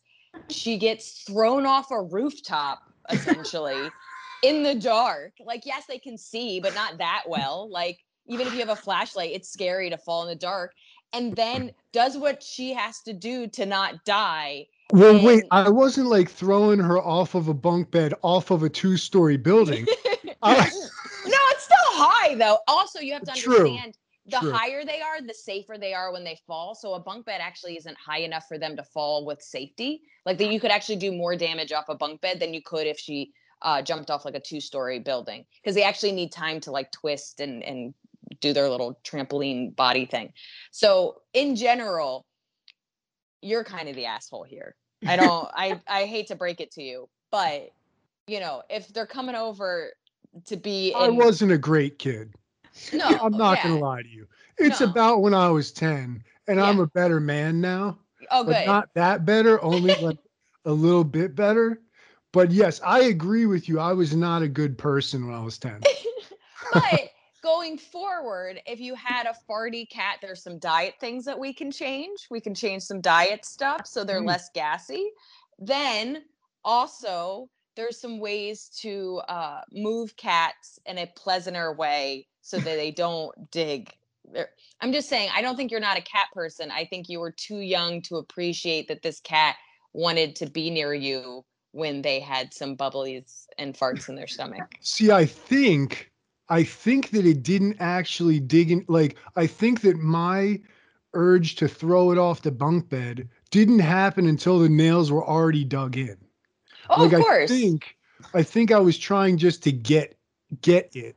she 0.50 0.77
gets 0.77 1.24
thrown 1.24 1.65
off 1.65 1.91
a 1.91 2.01
rooftop 2.01 2.80
essentially 3.10 3.89
in 4.44 4.63
the 4.63 4.75
dark. 4.75 5.34
Like 5.44 5.65
yes 5.65 5.86
they 5.88 6.00
can 6.00 6.18
see 6.18 6.60
but 6.60 6.75
not 6.75 6.98
that 6.98 7.24
well. 7.27 7.70
Like 7.70 8.00
even 8.27 8.48
if 8.48 8.53
you 8.53 8.60
have 8.60 8.70
a 8.70 8.75
flashlight 8.75 9.32
it's 9.32 9.51
scary 9.51 9.89
to 9.89 9.98
fall 9.98 10.24
in 10.24 10.30
the 10.30 10.36
dark 10.36 10.74
and 11.13 11.36
then 11.36 11.72
does 11.91 12.18
what 12.18 12.41
she 12.41 12.74
has 12.74 13.01
to 13.01 13.13
do 13.13 13.48
to 13.48 13.65
not 13.65 14.03
die 14.06 14.65
well, 14.91 15.15
and... 15.15 15.25
wait, 15.25 15.43
I 15.51 15.69
wasn't 15.69 16.07
like 16.07 16.29
throwing 16.29 16.79
her 16.79 17.00
off 17.00 17.36
of 17.36 17.48
a 17.48 17.53
bunk 17.53 17.91
bed 17.91 18.13
off 18.21 18.51
of 18.51 18.63
a 18.63 18.69
two 18.69 18.98
story 18.98 19.38
building. 19.38 19.86
I... 20.41 20.55
no, 20.55 21.38
it's 21.51 21.63
still 21.63 21.77
high 21.77 22.36
though. 22.36 22.60
Also, 22.67 23.00
you 23.00 23.13
have 23.13 23.24
to 23.24 23.31
understand 23.31 23.98
the 24.25 24.38
True. 24.38 24.51
higher 24.51 24.86
they 24.86 25.01
are, 25.01 25.21
the 25.21 25.33
safer 25.33 25.77
they 25.79 25.93
are 25.93 26.12
when 26.13 26.24
they 26.24 26.38
fall. 26.45 26.75
So 26.75 26.93
a 26.93 27.00
bunk 27.00 27.25
bed 27.25 27.41
actually 27.41 27.77
isn't 27.77 27.98
high 27.98 28.19
enough 28.19 28.45
for 28.48 28.57
them 28.57 28.75
to 28.77 28.83
fall 28.83 29.25
with 29.25 29.41
safety. 29.41 30.01
Like 30.25 30.38
that, 30.38 30.51
you 30.51 30.60
could 30.60 30.71
actually 30.71 30.98
do 30.98 31.12
more 31.12 31.36
damage 31.36 31.71
off 31.71 31.86
a 31.89 31.95
bunk 31.95 32.21
bed 32.21 32.39
than 32.39 32.53
you 32.53 32.62
could 32.63 32.88
if 32.88 33.00
she 33.00 33.31
uh, 33.62 33.81
jumped 33.81 34.10
off 34.10 34.25
like 34.25 34.36
a 34.36 34.39
two 34.39 34.60
story 34.60 35.00
building 35.00 35.45
because 35.62 35.75
they 35.75 35.83
actually 35.83 36.12
need 36.12 36.31
time 36.31 36.60
to 36.60 36.71
like 36.71 36.91
twist 36.91 37.39
and 37.39 37.63
and 37.63 37.93
do 38.39 38.53
their 38.53 38.69
little 38.69 39.00
trampoline 39.03 39.75
body 39.75 40.05
thing. 40.05 40.33
So 40.71 41.21
in 41.33 41.55
general, 41.55 42.25
you're 43.41 43.63
kind 43.63 43.89
of 43.89 43.95
the 43.95 44.05
asshole 44.05 44.43
here. 44.43 44.75
I 45.05 45.15
don't 45.15 45.50
I 45.53 45.79
I 45.88 46.05
hate 46.05 46.27
to 46.27 46.36
break 46.36 46.62
it 46.62 46.72
to 46.72 46.84
you, 46.84 47.10
but 47.31 47.72
you 48.27 48.39
know, 48.39 48.63
if 48.70 48.88
they're 48.89 49.05
coming 49.05 49.36
over 49.36 49.91
to 50.46 50.58
be 50.58 50.91
in, 50.91 50.98
I 50.98 51.10
wasn't 51.10 51.51
a 51.51 51.58
great 51.58 52.00
kid. 52.00 52.34
No, 52.93 53.05
I'm 53.05 53.34
not 53.34 53.58
yeah. 53.58 53.63
gonna 53.63 53.79
lie 53.79 54.01
to 54.01 54.08
you. 54.08 54.27
It's 54.58 54.79
no. 54.79 54.88
about 54.88 55.22
when 55.22 55.34
I 55.34 55.50
was 55.50 55.72
10 55.72 56.24
and 56.48 56.58
yeah. 56.58 56.63
I'm 56.63 56.79
a 56.79 56.88
better 56.88 57.20
man 57.20 57.60
now. 57.60 57.98
Oh 58.29 58.43
good. 58.43 58.65
not 58.65 58.89
that 58.93 59.25
better, 59.25 59.62
only 59.63 59.96
like 59.96 60.17
a 60.65 60.72
little 60.72 61.03
bit 61.03 61.36
better. 61.36 61.81
But 62.31 62.51
yes, 62.51 62.79
I 62.86 63.01
agree 63.01 63.46
with 63.46 63.67
you. 63.67 63.79
I 63.79 63.91
was 63.93 64.15
not 64.15 64.41
a 64.41 64.48
good 64.48 64.77
person 64.77 65.27
when 65.27 65.36
I 65.36 65.43
was 65.43 65.58
10. 65.58 65.81
but 66.74 67.11
going 67.41 67.77
forward, 67.77 68.62
if 68.65 68.79
you 68.79 68.95
had 68.95 69.25
a 69.25 69.36
farty 69.50 69.89
cat, 69.89 70.17
there's 70.21 70.43
some 70.43 70.60
diet 70.60 70.95
things 71.00 71.25
that 71.25 71.39
we 71.39 71.53
can 71.53 71.71
change. 71.71 72.27
We 72.29 72.39
can 72.39 72.53
change 72.53 72.83
some 72.83 73.01
diet 73.01 73.45
stuff 73.45 73.86
so 73.86 74.03
they're 74.03 74.21
mm. 74.21 74.27
less 74.27 74.50
gassy. 74.53 75.12
Then 75.60 76.24
also, 76.63 77.50
there's 77.75 78.00
some 78.00 78.19
ways 78.19 78.69
to 78.81 79.21
uh, 79.27 79.62
move 79.71 80.15
cats 80.17 80.79
in 80.86 80.98
a 80.98 81.07
pleasanter 81.15 81.74
way 81.74 82.27
so 82.41 82.57
that 82.57 82.75
they 82.75 82.91
don't 82.91 83.51
dig. 83.51 83.91
I'm 84.79 84.93
just 84.93 85.10
saying, 85.10 85.29
I 85.33 85.41
don't 85.41 85.55
think 85.55 85.71
you're 85.71 85.79
not 85.79 85.98
a 85.98 86.01
cat 86.01 86.27
person. 86.33 86.71
I 86.71 86.86
think 86.86 87.10
you 87.10 87.19
were 87.19 87.31
too 87.31 87.57
young 87.57 88.01
to 88.03 88.17
appreciate 88.17 88.88
that 88.88 89.01
this 89.01 89.19
cat 89.19 89.55
wanted 89.93 90.36
to 90.38 90.50
be 90.50 90.69
near 90.69 90.93
you 90.93 91.43
when 91.71 92.01
they 92.01 92.19
had 92.19 92.53
some 92.53 92.75
bubblies 92.75 93.45
and 93.57 93.74
farts 93.74 94.10
in 94.10 94.15
their 94.15 94.27
stomach. 94.27 94.75
See, 94.81 95.12
I 95.12 95.25
think 95.25 96.11
I 96.51 96.63
think 96.63 97.12
that 97.12 97.25
it 97.25 97.43
didn't 97.43 97.77
actually 97.79 98.41
dig 98.41 98.72
in. 98.72 98.86
Like, 98.89 99.15
I 99.38 99.48
think 99.48 99.81
that 99.81 99.98
my 99.98 100.60
urge 101.13 101.55
to 101.55 101.67
throw 101.67 102.12
it 102.12 102.17
off 102.17 102.41
the 102.41 102.51
bunk 102.51 102.89
bed 102.89 103.29
didn't 103.51 103.79
happen 103.79 104.27
until 104.27 104.60
the 104.60 104.70
nails 104.70 105.12
were 105.12 105.25
already 105.25 105.63
dug 105.63 105.96
in. 105.96 106.17
Oh, 106.89 107.03
like, 107.03 107.13
of 107.13 107.22
course. 107.22 107.50
I 107.50 107.55
think, 107.55 107.96
I 108.34 108.43
think 108.43 108.72
I 108.74 108.79
was 108.79 108.98
trying 108.98 109.38
just 109.38 109.63
to 109.63 109.72
get 109.72 110.17
get 110.62 110.93
it. 110.93 111.15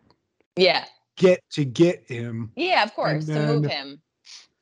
Yeah. 0.57 0.85
Get 1.17 1.43
to 1.51 1.65
get 1.65 2.05
him. 2.07 2.53
Yeah, 2.55 2.85
of 2.85 2.95
course, 2.95 3.27
then, 3.27 3.49
to 3.49 3.55
move 3.55 3.71
him. 3.71 4.01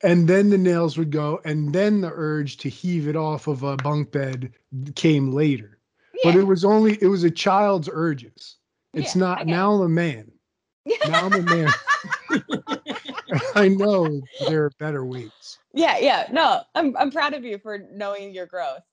And 0.01 0.27
then 0.27 0.49
the 0.49 0.57
nails 0.57 0.97
would 0.97 1.11
go, 1.11 1.39
and 1.45 1.71
then 1.71 2.01
the 2.01 2.11
urge 2.11 2.57
to 2.57 2.69
heave 2.69 3.07
it 3.07 3.15
off 3.15 3.47
of 3.47 3.61
a 3.61 3.77
bunk 3.77 4.11
bed 4.11 4.51
came 4.95 5.31
later. 5.31 5.77
Yeah. 6.15 6.31
But 6.31 6.39
it 6.39 6.47
was 6.47 6.65
only 6.65 6.97
it 7.01 7.07
was 7.07 7.23
a 7.23 7.31
child's 7.31 7.89
urges. 7.91 8.57
It's 8.93 9.15
yeah, 9.15 9.21
not 9.21 9.47
now 9.47 9.73
I'm 9.73 9.81
a 9.81 9.89
man. 9.89 10.32
Now 10.85 11.25
I'm 11.25 11.33
a 11.33 11.41
man. 11.41 11.69
I 13.55 13.69
know 13.69 14.21
there 14.47 14.65
are 14.65 14.71
better 14.79 15.05
ways. 15.05 15.59
Yeah, 15.73 15.97
yeah. 15.97 16.27
No, 16.31 16.61
I'm 16.75 16.95
I'm 16.97 17.11
proud 17.11 17.33
of 17.33 17.43
you 17.43 17.57
for 17.57 17.79
knowing 17.91 18.33
your 18.33 18.45
growth. 18.45 18.83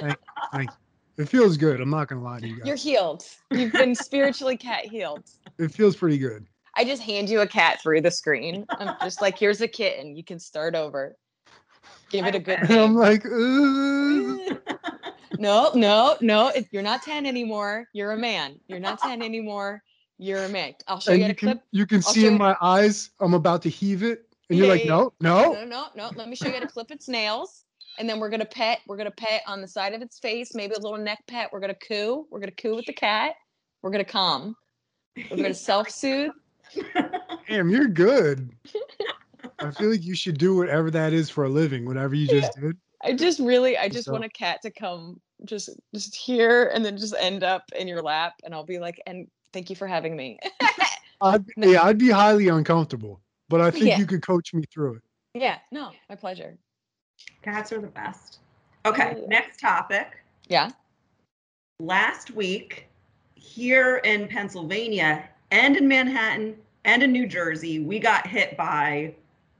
thank, 0.00 0.16
thank 0.52 0.70
you. 0.70 1.24
It 1.24 1.28
feels 1.28 1.56
good. 1.56 1.80
I'm 1.80 1.90
not 1.90 2.08
gonna 2.08 2.22
lie 2.22 2.40
to 2.40 2.46
you 2.46 2.58
guys. 2.58 2.66
You're 2.66 2.76
healed. 2.76 3.24
You've 3.50 3.72
been 3.72 3.94
spiritually 3.94 4.56
cat 4.56 4.84
healed. 4.84 5.24
It 5.58 5.72
feels 5.72 5.96
pretty 5.96 6.18
good. 6.18 6.46
I 6.76 6.84
just 6.84 7.02
hand 7.02 7.28
you 7.28 7.40
a 7.40 7.46
cat 7.46 7.82
through 7.82 8.02
the 8.02 8.10
screen. 8.10 8.64
I'm 8.70 8.94
just 9.02 9.20
like, 9.20 9.36
here's 9.36 9.60
a 9.60 9.66
kitten. 9.66 10.14
You 10.14 10.22
can 10.22 10.38
start 10.38 10.76
over. 10.76 11.16
Give 12.08 12.24
it 12.24 12.36
a 12.36 12.38
good 12.38 12.68
name. 12.68 12.78
I'm 12.78 12.94
like, 12.94 13.24
no, 15.38 15.72
no, 15.74 16.16
no. 16.20 16.52
You're 16.70 16.84
not 16.84 17.02
10 17.02 17.26
anymore. 17.26 17.88
You're 17.92 18.12
a 18.12 18.16
man. 18.16 18.60
You're 18.68 18.78
not 18.78 19.00
10 19.00 19.22
anymore. 19.22 19.82
You're 20.18 20.44
a 20.44 20.48
mix. 20.48 20.82
I'll 20.88 21.00
show 21.00 21.12
and 21.12 21.20
you, 21.20 21.26
you 21.26 21.32
a 21.32 21.34
can, 21.34 21.48
clip. 21.48 21.62
You 21.70 21.86
can 21.86 21.96
I'll 21.98 22.02
see 22.02 22.26
in 22.26 22.36
my 22.36 22.56
eyes, 22.60 23.10
I'm 23.20 23.34
about 23.34 23.62
to 23.62 23.68
heave 23.68 24.02
it. 24.02 24.26
And 24.50 24.58
yeah, 24.58 24.64
you're 24.64 24.74
like, 24.74 24.84
yeah, 24.84 24.90
no, 24.90 25.12
no. 25.20 25.52
No, 25.52 25.64
no, 25.64 25.86
no. 25.94 26.10
Let 26.16 26.28
me 26.28 26.34
show 26.34 26.48
you 26.48 26.54
how 26.54 26.60
to 26.60 26.66
clip 26.66 26.90
its 26.90 27.08
nails. 27.08 27.64
And 27.98 28.08
then 28.08 28.20
we're 28.20 28.30
gonna 28.30 28.44
pet. 28.44 28.80
We're 28.86 28.96
gonna 28.96 29.10
pet 29.10 29.42
on 29.46 29.60
the 29.60 29.68
side 29.68 29.92
of 29.92 30.02
its 30.02 30.18
face, 30.18 30.54
maybe 30.54 30.74
a 30.74 30.80
little 30.80 30.98
neck 30.98 31.18
pet. 31.26 31.50
We're 31.52 31.60
gonna 31.60 31.74
coo. 31.74 32.26
We're 32.30 32.40
gonna 32.40 32.52
coo 32.52 32.76
with 32.76 32.86
the 32.86 32.92
cat. 32.92 33.34
We're 33.82 33.90
gonna 33.90 34.04
calm. 34.04 34.56
We're 35.30 35.36
gonna 35.36 35.54
self-soothe. 35.54 36.32
Damn, 37.48 37.70
you're 37.70 37.88
good. 37.88 38.50
I 39.58 39.70
feel 39.72 39.90
like 39.90 40.04
you 40.04 40.14
should 40.14 40.38
do 40.38 40.56
whatever 40.56 40.90
that 40.92 41.12
is 41.12 41.28
for 41.28 41.44
a 41.44 41.48
living, 41.48 41.86
whatever 41.86 42.14
you 42.14 42.28
just 42.28 42.54
did. 42.60 42.76
I 43.02 43.14
just 43.14 43.40
really, 43.40 43.76
I 43.76 43.88
just 43.88 44.06
so. 44.06 44.12
want 44.12 44.24
a 44.24 44.28
cat 44.28 44.60
to 44.62 44.70
come 44.70 45.20
just 45.44 45.70
just 45.94 46.16
here 46.16 46.70
and 46.74 46.84
then 46.84 46.96
just 46.96 47.14
end 47.18 47.44
up 47.44 47.64
in 47.76 47.86
your 47.86 48.02
lap 48.02 48.34
and 48.44 48.54
I'll 48.54 48.64
be 48.64 48.78
like, 48.78 49.00
and 49.06 49.28
Thank 49.52 49.70
you 49.70 49.76
for 49.76 49.86
having 49.86 50.16
me. 50.16 50.38
I'd, 51.20 51.44
yeah, 51.56 51.82
I'd 51.82 51.98
be 51.98 52.10
highly 52.10 52.48
uncomfortable, 52.48 53.20
but 53.48 53.60
I 53.60 53.70
think 53.70 53.86
yeah. 53.86 53.98
you 53.98 54.06
could 54.06 54.22
coach 54.22 54.54
me 54.54 54.64
through 54.72 54.94
it. 54.94 55.02
Yeah, 55.34 55.58
no, 55.72 55.90
my 56.08 56.14
pleasure. 56.14 56.56
Cats 57.42 57.72
are 57.72 57.80
the 57.80 57.88
best. 57.88 58.38
Okay, 58.86 59.22
next 59.26 59.60
topic. 59.60 60.22
Yeah. 60.48 60.70
Last 61.80 62.30
week, 62.30 62.88
here 63.34 63.96
in 63.98 64.28
Pennsylvania 64.28 65.28
and 65.50 65.76
in 65.76 65.88
Manhattan 65.88 66.56
and 66.84 67.02
in 67.02 67.12
New 67.12 67.26
Jersey, 67.26 67.80
we 67.80 67.98
got 67.98 68.26
hit 68.26 68.56
by 68.56 69.14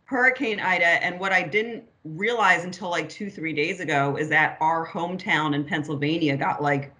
Hurricane 0.04 0.60
Ida. 0.60 1.04
And 1.04 1.18
what 1.20 1.32
I 1.32 1.42
didn't 1.42 1.84
realize 2.04 2.64
until 2.64 2.90
like 2.90 3.08
two, 3.08 3.30
three 3.30 3.52
days 3.52 3.80
ago 3.80 4.16
is 4.16 4.28
that 4.30 4.56
our 4.60 4.86
hometown 4.86 5.54
in 5.54 5.64
Pennsylvania 5.64 6.36
got 6.36 6.62
like 6.62 6.92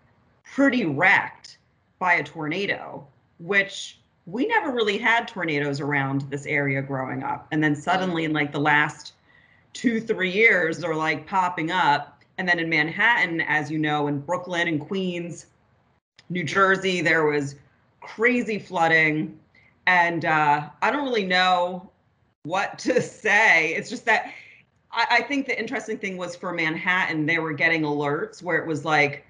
pretty 0.45 0.85
wrecked 0.85 1.58
by 1.99 2.15
a 2.15 2.25
tornado, 2.25 3.07
which 3.39 3.99
we 4.27 4.47
never 4.47 4.73
really 4.73 4.99
had 4.99 5.27
tornadoes 5.27 5.81
around 5.81 6.23
this 6.31 6.47
area 6.47 6.83
growing 6.83 7.23
up. 7.23 7.49
And 7.51 7.63
then 7.63 7.75
suddenly, 7.75 8.25
in 8.25 8.33
like 8.33 8.53
the 8.53 8.61
last 8.61 9.15
two, 9.73 10.01
three 10.01 10.31
years, 10.31 10.79
they're 10.79 10.95
like 10.95 11.27
popping 11.27 11.71
up. 11.71 12.23
And 12.37 12.49
then 12.49 12.59
in 12.59 12.69
Manhattan, 12.69 13.41
as 13.41 13.71
you 13.71 13.79
know, 13.79 14.07
in 14.07 14.21
Brooklyn 14.21 14.69
and 14.69 14.81
Queens, 14.81 15.47
New 16.29 16.45
Jersey, 16.45 17.01
there 17.01 17.25
was 17.25 17.57
crazy 18.01 18.59
flooding. 18.59 19.39
And 19.87 20.25
uh, 20.25 20.69
I 20.83 20.91
don't 20.91 21.05
really 21.05 21.25
know 21.25 21.91
what 22.43 22.79
to 22.81 23.01
say. 23.23 23.75
It's 23.75 23.89
just 23.89 24.05
that 24.05 24.33
I, 24.93 25.07
I 25.11 25.23
think 25.23 25.47
the 25.47 25.59
interesting 25.59 25.99
thing 25.99 26.17
was 26.17 26.37
for 26.37 26.53
Manhattan, 26.53 27.27
they 27.27 27.39
were 27.39 27.53
getting 27.53 27.83
alerts 27.83 28.43
where 28.43 28.59
it 28.59 28.67
was 28.67 28.85
like 28.85 29.25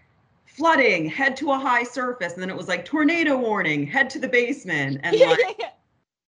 flooding, 0.59 1.09
head 1.09 1.37
to 1.37 1.53
a 1.53 1.59
high 1.59 1.85
surface. 1.85 2.35
And 2.35 2.43
then 2.43 2.51
it 2.51 2.57
was 2.57 2.69
like 2.69 2.85
tornado 2.85 3.39
warning, 3.39 3.87
head 3.87 4.11
to 4.11 4.19
the 4.19 4.29
basement. 4.29 5.01
And 5.05 5.19
like 5.19 5.39
yeah, 5.39 5.53
yeah. 5.59 5.71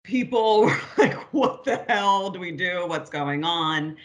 people 0.03 0.63
were 0.65 0.81
like, 0.99 1.15
what 1.33 1.65
the 1.65 1.85
hell 1.89 2.31
do 2.31 2.41
we 2.41 2.51
do? 2.51 2.87
What's 2.87 3.11
going 3.11 3.45
on? 3.45 3.97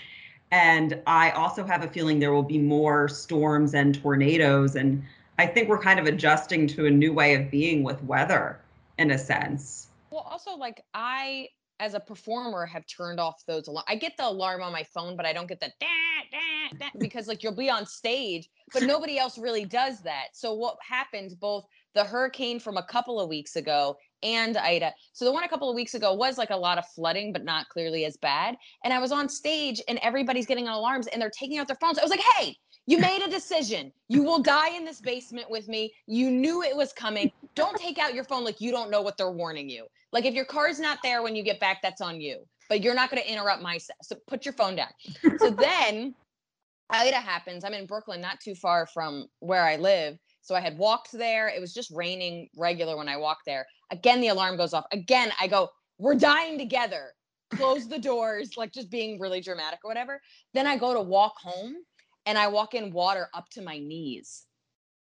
And 0.51 1.01
I 1.07 1.31
also 1.31 1.63
have 1.63 1.83
a 1.83 1.88
feeling 1.88 2.19
there 2.19 2.33
will 2.33 2.43
be 2.43 2.57
more 2.57 3.07
storms 3.07 3.73
and 3.73 3.99
tornadoes. 3.99 4.75
And 4.75 5.03
I 5.38 5.47
think 5.47 5.69
we're 5.69 5.81
kind 5.81 5.99
of 5.99 6.05
adjusting 6.05 6.67
to 6.67 6.85
a 6.88 6.91
new 6.91 7.13
way 7.13 7.35
of 7.35 7.49
being 7.49 7.83
with 7.83 8.03
weather 8.03 8.59
in 8.97 9.11
a 9.11 9.17
sense. 9.17 9.88
Well, 10.11 10.27
also 10.29 10.55
like 10.55 10.83
I, 10.93 11.49
as 11.79 11.93
a 11.93 12.00
performer, 12.00 12.65
have 12.65 12.86
turned 12.88 13.19
off 13.19 13.43
those 13.48 13.67
alarm. 13.67 13.86
I 13.88 13.95
get 13.95 14.17
the 14.17 14.27
alarm 14.27 14.62
on 14.62 14.71
my 14.71 14.83
phone, 14.83 15.15
but 15.15 15.25
I 15.25 15.33
don't 15.33 15.48
get 15.48 15.59
the 15.59 15.71
da, 15.79 15.88
da, 16.31 16.77
da, 16.77 16.89
because 17.00 17.27
like 17.27 17.43
you'll 17.43 17.55
be 17.55 17.69
on 17.69 17.86
stage, 17.86 18.50
but 18.74 18.83
nobody 18.83 19.17
else 19.17 19.38
really 19.38 19.65
does 19.65 20.01
that. 20.01 20.27
So 20.33 20.53
what 20.53 20.77
happened 20.88 21.36
Both 21.39 21.65
the 21.95 22.03
hurricane 22.03 22.59
from 22.59 22.77
a 22.77 22.83
couple 22.83 23.19
of 23.19 23.29
weeks 23.29 23.55
ago 23.55 23.98
and 24.21 24.55
Ida. 24.57 24.93
So 25.13 25.25
the 25.25 25.31
one 25.31 25.43
a 25.43 25.50
couple 25.50 25.69
of 25.69 25.75
weeks 25.75 25.95
ago 25.95 26.13
was 26.13 26.38
like 26.38 26.50
a 26.51 26.55
lot 26.55 26.77
of 26.77 26.86
flooding, 26.93 27.33
but 27.33 27.43
not 27.43 27.67
clearly 27.69 28.05
as 28.05 28.17
bad. 28.17 28.55
And 28.83 28.93
I 28.93 29.00
was 29.00 29.12
on 29.12 29.27
stage, 29.29 29.81
and 29.88 29.98
everybody's 30.03 30.45
getting 30.45 30.67
on 30.67 30.75
alarms, 30.75 31.07
and 31.07 31.21
they're 31.21 31.31
taking 31.31 31.57
out 31.57 31.67
their 31.67 31.77
phones. 31.77 31.98
I 31.98 32.03
was 32.03 32.12
like, 32.12 32.24
hey. 32.38 32.55
You 32.89 32.98
made 32.98 33.22
a 33.22 33.29
decision. 33.29 33.93
You 34.08 34.24
will 34.24 34.39
die 34.39 34.69
in 34.69 34.84
this 34.84 35.00
basement 35.00 35.48
with 35.48 35.67
me. 35.67 35.93
You 36.08 36.31
knew 36.31 36.63
it 36.63 36.75
was 36.75 36.91
coming. 36.91 37.31
Don't 37.53 37.77
take 37.77 38.00
out 38.00 38.15
your 38.15 38.24
phone 38.24 38.43
like 38.43 38.60
you 38.60 38.72
don't 38.72 38.89
know 38.89 39.03
what 39.03 39.15
they're 39.15 39.29
warning 39.29 39.69
you. 39.69 39.86
Like 40.12 40.25
if 40.25 40.34
your 40.34 40.46
car's 40.46 40.79
not 40.79 40.98
there 41.03 41.22
when 41.22 41.36
you 41.36 41.43
get 41.43 41.60
back, 41.60 41.84
that's 41.84 42.01
on 42.01 42.19
you. 42.19 42.39
But 42.67 42.81
you're 42.81 42.96
not 42.96 43.12
going 43.12 43.22
to 43.22 43.31
interrupt 43.31 43.62
my 43.62 43.77
set. 43.77 43.98
So 44.01 44.15
put 44.25 44.43
your 44.43 44.55
phone 44.55 44.75
down. 44.75 44.88
So 45.38 45.51
then 45.51 46.15
Ida 46.89 47.17
happens. 47.17 47.63
I'm 47.63 47.75
in 47.75 47.86
Brooklyn, 47.86 48.22
not 48.22 48.39
too 48.39 48.55
far 48.55 48.88
from 48.88 49.27
where 49.38 49.65
I 49.65 49.75
live. 49.75 50.17
So 50.41 50.55
I 50.55 50.60
had 50.60 50.75
walked 50.75 51.12
there. 51.12 51.48
It 51.48 51.62
was 51.62 51.75
just 51.75 51.91
raining 51.91 52.50
regular 52.58 52.98
when 52.98 53.08
I 53.08 53.17
walked 53.17 53.46
there. 53.46 53.67
Again, 53.91 54.19
the 54.19 54.29
alarm 54.29 54.58
goes 54.58 54.74
off. 54.74 54.86
Again, 54.91 55.31
I 55.39 55.46
go, 55.46 55.69
we're 56.00 56.15
dying 56.15 56.58
together. 56.58 57.13
Close 57.51 57.88
the 57.88 58.00
doors, 58.00 58.58
like 58.58 58.74
just 58.74 58.89
being 58.89 59.19
really 59.19 59.41
dramatic 59.41 59.81
or 59.84 59.89
whatever. 59.89 60.19
Then 60.55 60.65
I 60.65 60.75
go 60.75 60.96
to 60.96 61.01
walk 61.01 61.36
home 61.39 61.75
and 62.25 62.38
I 62.38 62.47
walk 62.47 62.73
in 62.73 62.91
water 62.91 63.29
up 63.33 63.49
to 63.51 63.61
my 63.61 63.77
knees. 63.77 64.45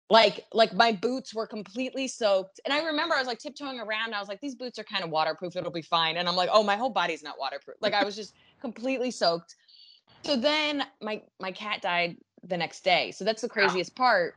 Like 0.10 0.46
like 0.54 0.74
my 0.74 0.92
boots 0.92 1.34
were 1.34 1.48
completely 1.48 2.06
soaked 2.06 2.60
and 2.66 2.74
i 2.74 2.84
remember 2.84 3.16
i 3.16 3.20
was 3.20 3.28
like 3.28 3.40
tiptoeing 3.40 3.80
around 3.80 4.14
i 4.14 4.20
was 4.20 4.28
like 4.28 4.42
these 4.42 4.56
boots 4.56 4.78
are 4.78 4.84
kind 4.84 5.06
of 5.06 5.10
waterproof 5.10 5.56
it'll 5.56 5.72
be 5.72 5.82
fine 5.82 6.18
and 6.18 6.28
i'm 6.28 6.36
like 6.36 6.50
oh 6.52 6.64
my 6.64 6.76
whole 6.76 6.90
body's 6.90 7.24
not 7.24 7.40
waterproof. 7.40 7.78
Like 7.80 7.94
i 7.94 8.04
was 8.04 8.18
just 8.18 8.34
completely 8.60 9.10
soaked. 9.10 9.56
So 10.24 10.36
then 10.36 10.84
my 11.02 11.22
my 11.40 11.54
cat 11.54 11.82
died 11.82 12.18
the 12.44 12.58
next 12.58 12.84
day 12.84 13.12
so 13.12 13.24
that's 13.24 13.42
the 13.42 13.48
craziest 13.48 13.96
part. 13.96 14.36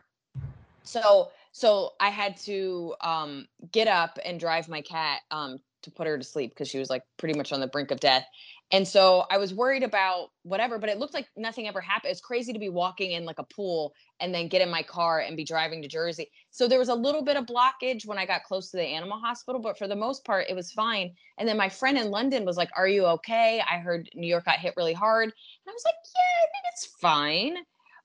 So 0.84 1.32
so 1.50 1.94
i 1.98 2.08
had 2.08 2.36
to 2.42 2.94
um 3.00 3.48
get 3.72 3.88
up 3.88 4.16
and 4.24 4.38
drive 4.38 4.68
my 4.68 4.80
cat 4.80 5.22
um 5.32 5.58
to 5.82 5.90
put 5.90 6.06
her 6.06 6.18
to 6.18 6.24
sleep 6.24 6.50
because 6.50 6.68
she 6.68 6.78
was 6.78 6.90
like 6.90 7.02
pretty 7.16 7.36
much 7.36 7.52
on 7.52 7.60
the 7.60 7.66
brink 7.66 7.90
of 7.90 8.00
death 8.00 8.26
and 8.72 8.88
so 8.88 9.24
I 9.30 9.38
was 9.38 9.54
worried 9.54 9.82
about 9.82 10.30
whatever, 10.42 10.78
but 10.78 10.88
it 10.88 10.98
looked 10.98 11.14
like 11.14 11.28
nothing 11.36 11.68
ever 11.68 11.80
happened. 11.80 12.10
It's 12.10 12.20
crazy 12.20 12.52
to 12.52 12.58
be 12.58 12.70
walking 12.70 13.12
in 13.12 13.24
like 13.24 13.38
a 13.38 13.44
pool 13.44 13.94
and 14.20 14.34
then 14.34 14.48
get 14.48 14.62
in 14.62 14.70
my 14.70 14.82
car 14.82 15.20
and 15.20 15.36
be 15.36 15.44
driving 15.44 15.82
to 15.82 15.88
Jersey. 15.88 16.30
So 16.50 16.66
there 16.66 16.78
was 16.78 16.88
a 16.88 16.94
little 16.94 17.22
bit 17.22 17.36
of 17.36 17.46
blockage 17.46 18.06
when 18.06 18.18
I 18.18 18.26
got 18.26 18.44
close 18.44 18.70
to 18.70 18.76
the 18.78 18.84
animal 18.84 19.18
hospital, 19.18 19.60
but 19.60 19.78
for 19.78 19.86
the 19.86 19.94
most 19.94 20.24
part, 20.24 20.46
it 20.48 20.56
was 20.56 20.72
fine. 20.72 21.14
And 21.38 21.48
then 21.48 21.56
my 21.56 21.68
friend 21.68 21.98
in 21.98 22.10
London 22.10 22.44
was 22.44 22.56
like, 22.56 22.70
Are 22.76 22.88
you 22.88 23.04
okay? 23.06 23.62
I 23.70 23.78
heard 23.78 24.08
New 24.14 24.26
York 24.26 24.46
got 24.46 24.58
hit 24.58 24.74
really 24.76 24.94
hard. 24.94 25.24
And 25.24 25.32
I 25.68 25.72
was 25.72 25.84
like, 25.84 25.94
Yeah, 26.14 26.42
I 26.42 26.46
think 26.46 26.64
it's 26.72 26.86
fine. 27.00 27.56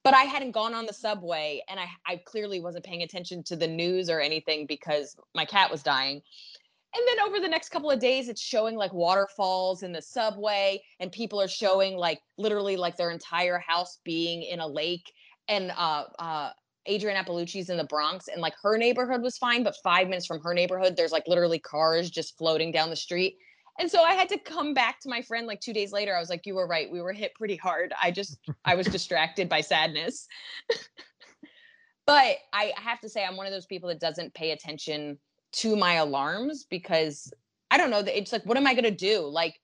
But 0.03 0.13
I 0.13 0.23
hadn't 0.23 0.51
gone 0.51 0.73
on 0.73 0.85
the 0.85 0.93
subway 0.93 1.61
and 1.67 1.79
I, 1.79 1.87
I 2.07 2.21
clearly 2.25 2.61
wasn't 2.61 2.85
paying 2.85 3.01
attention 3.01 3.43
to 3.43 3.55
the 3.55 3.67
news 3.67 4.09
or 4.09 4.21
anything 4.21 4.65
because 4.65 5.15
my 5.35 5.45
cat 5.45 5.69
was 5.69 5.83
dying. 5.83 6.21
And 6.96 7.03
then 7.08 7.27
over 7.27 7.39
the 7.39 7.48
next 7.48 7.69
couple 7.69 7.91
of 7.91 8.00
days, 8.00 8.29
it's 8.29 8.41
showing 8.41 8.75
like 8.75 8.93
waterfalls 8.93 9.84
in 9.84 9.91
the 9.91 10.01
subway, 10.01 10.82
and 10.99 11.12
people 11.12 11.39
are 11.39 11.47
showing 11.47 11.95
like 11.95 12.19
literally 12.38 12.78
like 12.78 12.97
their 12.97 13.12
entire 13.12 13.60
house 13.60 13.99
being 14.04 14.41
in 14.41 14.60
a 14.60 14.67
lake. 14.67 15.12
And 15.47 15.71
uh, 15.71 16.06
uh, 16.17 16.49
Adrienne 16.89 17.23
Iapalucci's 17.23 17.69
in 17.69 17.78
the 17.78 17.84
Bronx, 17.84 18.28
and 18.28 18.41
like 18.41 18.56
her 18.63 18.78
neighborhood 18.78 19.21
was 19.21 19.38
fine, 19.38 19.63
but 19.63 19.75
five 19.84 20.08
minutes 20.08 20.25
from 20.25 20.41
her 20.41 20.54
neighborhood, 20.54 20.95
there's 20.97 21.12
like 21.12 21.28
literally 21.28 21.60
cars 21.60 22.10
just 22.10 22.38
floating 22.38 22.71
down 22.71 22.89
the 22.89 22.95
street. 22.95 23.38
And 23.80 23.89
so 23.89 24.02
I 24.02 24.13
had 24.13 24.28
to 24.30 24.39
come 24.39 24.73
back 24.73 24.99
to 25.02 25.10
my 25.10 25.21
friend 25.21 25.47
like 25.47 25.62
two 25.62 25.73
days 25.73 25.91
later. 25.91 26.15
I 26.15 26.19
was 26.19 26.30
like, 26.30 26.45
"You 26.45 26.56
were 26.56 26.67
right. 26.67 26.91
We 26.91 27.02
were 27.02 27.13
hit 27.13 27.36
pretty 27.36 27.56
hard. 27.56 27.93
I 28.02 28.10
just 28.10 28.39
I 28.65 28.75
was 28.75 28.88
distracted 28.88 29.47
by 29.47 29.62
sadness." 29.62 30.28
but 32.08 32.38
I 32.52 32.73
have 32.78 32.99
to 33.02 33.10
say, 33.10 33.23
I'm 33.23 33.38
one 33.38 33.45
of 33.45 33.54
those 33.54 33.67
people 33.67 33.89
that 33.89 33.99
doesn't 33.99 34.34
pay 34.34 34.52
attention 34.52 35.19
to 35.51 35.75
my 35.75 35.95
alarms 35.95 36.65
because 36.69 37.31
I 37.71 37.77
don't 37.77 37.89
know. 37.89 37.99
It's 37.99 38.31
like, 38.31 38.45
what 38.45 38.57
am 38.57 38.67
I 38.67 38.73
gonna 38.73 38.91
do? 38.91 39.21
Like, 39.21 39.59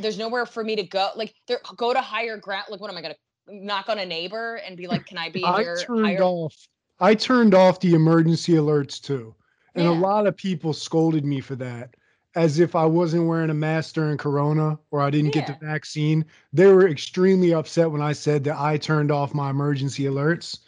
there's 0.00 0.18
nowhere 0.18 0.46
for 0.46 0.64
me 0.64 0.76
to 0.76 0.82
go. 0.82 1.10
Like, 1.16 1.34
there 1.46 1.60
go 1.76 1.92
to 1.92 2.00
higher 2.00 2.36
ground. 2.36 2.66
Like, 2.70 2.80
what 2.80 2.90
am 2.90 2.96
I 2.96 3.02
gonna 3.02 3.16
knock 3.48 3.88
on 3.88 3.98
a 3.98 4.06
neighbor 4.06 4.56
and 4.56 4.76
be 4.76 4.86
like, 4.86 5.06
"Can 5.06 5.18
I 5.18 5.30
be 5.30 5.44
I 5.44 5.62
your 5.62 5.76
turned 5.78 6.04
higher?" 6.04 6.22
off. 6.22 6.54
I 6.98 7.14
turned 7.14 7.54
off 7.54 7.80
the 7.80 7.94
emergency 7.94 8.52
alerts 8.52 9.00
too, 9.00 9.34
and 9.74 9.86
a 9.86 9.92
lot 9.92 10.26
of 10.26 10.36
people 10.36 10.72
scolded 10.72 11.24
me 11.24 11.40
for 11.40 11.54
that, 11.56 11.94
as 12.34 12.58
if 12.58 12.74
I 12.74 12.86
wasn't 12.86 13.26
wearing 13.26 13.50
a 13.50 13.54
mask 13.54 13.94
during 13.94 14.16
Corona 14.16 14.78
or 14.90 15.00
I 15.02 15.10
didn't 15.10 15.32
get 15.32 15.46
the 15.46 15.56
vaccine. 15.60 16.24
They 16.52 16.66
were 16.66 16.88
extremely 16.88 17.52
upset 17.52 17.90
when 17.90 18.02
I 18.02 18.12
said 18.12 18.44
that 18.44 18.58
I 18.58 18.78
turned 18.78 19.10
off 19.10 19.34
my 19.34 19.50
emergency 19.50 20.04
alerts. 20.04 20.58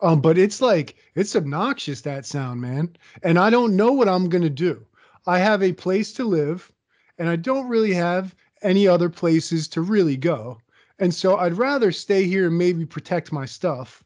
Um, 0.00 0.20
but 0.20 0.36
it's 0.38 0.60
like 0.60 0.96
it's 1.14 1.34
obnoxious 1.36 2.00
that 2.02 2.26
sound, 2.26 2.60
man. 2.60 2.94
And 3.22 3.38
I 3.38 3.50
don't 3.50 3.76
know 3.76 3.92
what 3.92 4.08
I'm 4.08 4.28
gonna 4.28 4.50
do. 4.50 4.84
I 5.26 5.38
have 5.38 5.62
a 5.62 5.72
place 5.72 6.12
to 6.14 6.24
live, 6.24 6.70
and 7.18 7.28
I 7.28 7.36
don't 7.36 7.68
really 7.68 7.94
have 7.94 8.34
any 8.62 8.86
other 8.88 9.08
places 9.08 9.68
to 9.68 9.80
really 9.82 10.16
go. 10.16 10.58
And 10.98 11.14
so 11.14 11.36
I'd 11.36 11.58
rather 11.58 11.92
stay 11.92 12.24
here 12.24 12.46
and 12.48 12.56
maybe 12.58 12.86
protect 12.86 13.32
my 13.32 13.44
stuff 13.46 14.02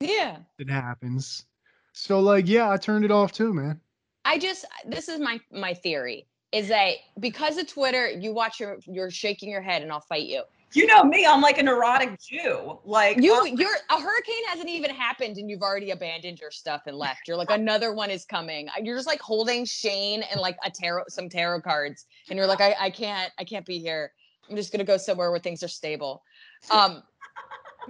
Yeah. 0.00 0.38
it 0.58 0.70
happens. 0.70 1.44
So 1.92 2.20
like, 2.20 2.48
yeah, 2.48 2.70
I 2.70 2.76
turned 2.76 3.04
it 3.04 3.10
off 3.10 3.32
too, 3.32 3.52
man. 3.52 3.80
I 4.24 4.38
just 4.38 4.64
this 4.86 5.08
is 5.08 5.20
my 5.20 5.40
my 5.50 5.74
theory 5.74 6.26
is 6.52 6.68
that 6.68 6.94
because 7.20 7.56
of 7.58 7.66
Twitter, 7.68 8.08
you 8.10 8.32
watch 8.32 8.60
your 8.60 8.78
you're 8.86 9.10
shaking 9.10 9.50
your 9.50 9.62
head 9.62 9.82
and 9.82 9.90
I'll 9.92 10.00
fight 10.00 10.26
you. 10.26 10.42
You 10.72 10.86
know 10.86 11.02
me, 11.02 11.26
I'm 11.26 11.40
like 11.40 11.58
a 11.58 11.62
neurotic 11.62 12.20
Jew. 12.20 12.78
Like 12.84 13.20
You 13.20 13.34
uh, 13.34 13.44
you're 13.44 13.76
a 13.88 14.00
hurricane 14.00 14.46
hasn't 14.48 14.68
even 14.68 14.90
happened 14.90 15.36
and 15.36 15.50
you've 15.50 15.62
already 15.62 15.90
abandoned 15.90 16.40
your 16.40 16.50
stuff 16.50 16.82
and 16.86 16.96
left. 16.96 17.26
You're 17.26 17.36
like 17.36 17.50
another 17.50 17.92
one 17.92 18.10
is 18.10 18.24
coming. 18.24 18.68
You're 18.82 18.96
just 18.96 19.08
like 19.08 19.20
holding 19.20 19.64
Shane 19.64 20.22
and 20.22 20.40
like 20.40 20.56
a 20.64 20.70
tarot 20.70 21.04
some 21.08 21.28
tarot 21.28 21.62
cards 21.62 22.06
and 22.28 22.36
you're 22.36 22.46
like 22.46 22.60
I 22.60 22.76
I 22.78 22.90
can't 22.90 23.32
I 23.38 23.44
can't 23.44 23.66
be 23.66 23.78
here. 23.78 24.12
I'm 24.48 24.56
just 24.56 24.72
going 24.72 24.78
to 24.78 24.84
go 24.84 24.96
somewhere 24.96 25.30
where 25.30 25.40
things 25.40 25.62
are 25.62 25.68
stable. 25.68 26.22
Um 26.70 27.02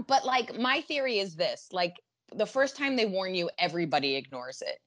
but 0.06 0.24
like 0.24 0.58
my 0.58 0.80
theory 0.82 1.18
is 1.18 1.34
this, 1.34 1.68
like 1.72 1.94
the 2.34 2.46
first 2.46 2.76
time 2.76 2.96
they 2.96 3.06
warn 3.06 3.34
you 3.34 3.50
everybody 3.58 4.16
ignores 4.16 4.62
it. 4.62 4.78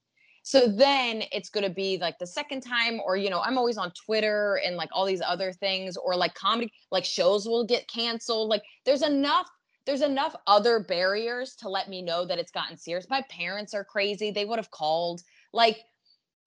So 0.46 0.68
then 0.68 1.22
it's 1.32 1.48
going 1.48 1.64
to 1.64 1.70
be 1.70 1.96
like 1.96 2.18
the 2.18 2.26
second 2.26 2.60
time, 2.60 3.00
or, 3.00 3.16
you 3.16 3.30
know, 3.30 3.40
I'm 3.40 3.56
always 3.56 3.78
on 3.78 3.90
Twitter 3.92 4.60
and 4.64 4.76
like 4.76 4.90
all 4.92 5.06
these 5.06 5.22
other 5.22 5.52
things, 5.54 5.96
or 5.96 6.14
like 6.16 6.34
comedy, 6.34 6.70
like 6.90 7.06
shows 7.06 7.46
will 7.46 7.64
get 7.64 7.88
canceled. 7.88 8.50
Like 8.50 8.62
there's 8.84 9.00
enough, 9.00 9.48
there's 9.86 10.02
enough 10.02 10.36
other 10.46 10.80
barriers 10.80 11.56
to 11.56 11.70
let 11.70 11.88
me 11.88 12.02
know 12.02 12.26
that 12.26 12.38
it's 12.38 12.52
gotten 12.52 12.76
serious. 12.76 13.08
My 13.08 13.22
parents 13.30 13.72
are 13.72 13.84
crazy. 13.84 14.30
They 14.30 14.44
would 14.44 14.58
have 14.58 14.70
called. 14.70 15.22
Like 15.54 15.78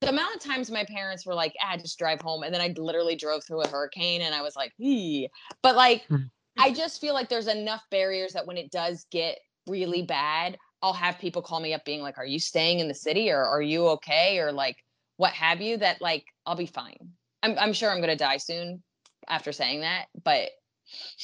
the 0.01 0.10
amount 0.10 0.36
of 0.36 0.41
times 0.43 0.69
my 0.69 0.86
parents 0.86 1.25
were 1.25 1.33
like, 1.33 1.55
ah, 1.60 1.75
just 1.77 1.97
drive 1.97 2.21
home. 2.21 2.43
And 2.43 2.53
then 2.53 2.62
I 2.62 2.73
literally 2.77 3.15
drove 3.15 3.43
through 3.43 3.63
a 3.63 3.67
hurricane 3.67 4.21
and 4.21 4.36
I 4.36 4.43
was 4.43 4.55
like, 4.55 4.73
Hee. 4.77 5.29
but 5.63 5.75
like, 5.75 6.07
Mhm. 6.10 6.29
I 6.60 6.71
just 6.71 7.01
feel 7.01 7.15
like 7.15 7.29
there's 7.29 7.47
enough 7.47 7.83
barriers 7.89 8.33
that 8.33 8.45
when 8.45 8.57
it 8.57 8.71
does 8.71 9.07
get 9.12 9.39
really 9.67 10.03
bad, 10.03 10.57
I'll 10.81 10.93
have 10.93 11.19
people 11.19 11.41
call 11.41 11.59
me 11.59 11.73
up 11.73 11.85
being 11.85 12.01
like, 12.01 12.17
Are 12.17 12.25
you 12.25 12.39
staying 12.39 12.79
in 12.79 12.87
the 12.87 12.93
city 12.93 13.31
or 13.31 13.43
are 13.43 13.61
you 13.61 13.87
okay? 13.89 14.39
Or 14.39 14.51
like 14.51 14.77
what 15.17 15.33
have 15.33 15.61
you, 15.61 15.77
that 15.77 16.01
like 16.01 16.25
I'll 16.45 16.55
be 16.55 16.65
fine. 16.67 16.97
I'm 17.43 17.57
I'm 17.57 17.73
sure 17.73 17.89
I'm 17.89 18.01
gonna 18.01 18.15
die 18.15 18.37
soon 18.37 18.83
after 19.27 19.51
saying 19.51 19.81
that, 19.81 20.05
but 20.23 20.49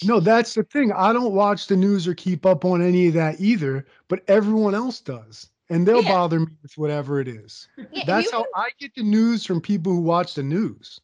No, 0.06 0.20
that's 0.20 0.54
the 0.56 0.64
thing. 0.64 0.92
I 0.92 1.14
don't 1.14 1.34
watch 1.34 1.68
the 1.68 1.78
news 1.78 2.08
or 2.08 2.14
keep 2.14 2.46
up 2.46 2.66
on 2.66 2.82
any 2.82 3.08
of 3.08 3.14
that 3.14 3.40
either, 3.40 3.86
but 4.10 4.24
everyone 4.28 4.76
else 4.76 5.00
does. 5.00 5.48
And 5.70 5.88
they'll 5.88 6.02
Yeah. 6.04 6.10
bother 6.12 6.40
me 6.42 6.48
with 6.62 6.78
whatever 6.78 7.22
it 7.22 7.28
is. 7.30 7.68
yeah, 7.94 8.04
That's 8.06 8.32
how 8.32 8.46
I 8.56 8.70
get 8.80 8.94
the 8.96 9.04
news 9.04 9.46
from 9.46 9.62
people 9.62 9.94
who 9.94 10.02
watch 10.02 10.34
the 10.34 10.44
news. 10.44 11.00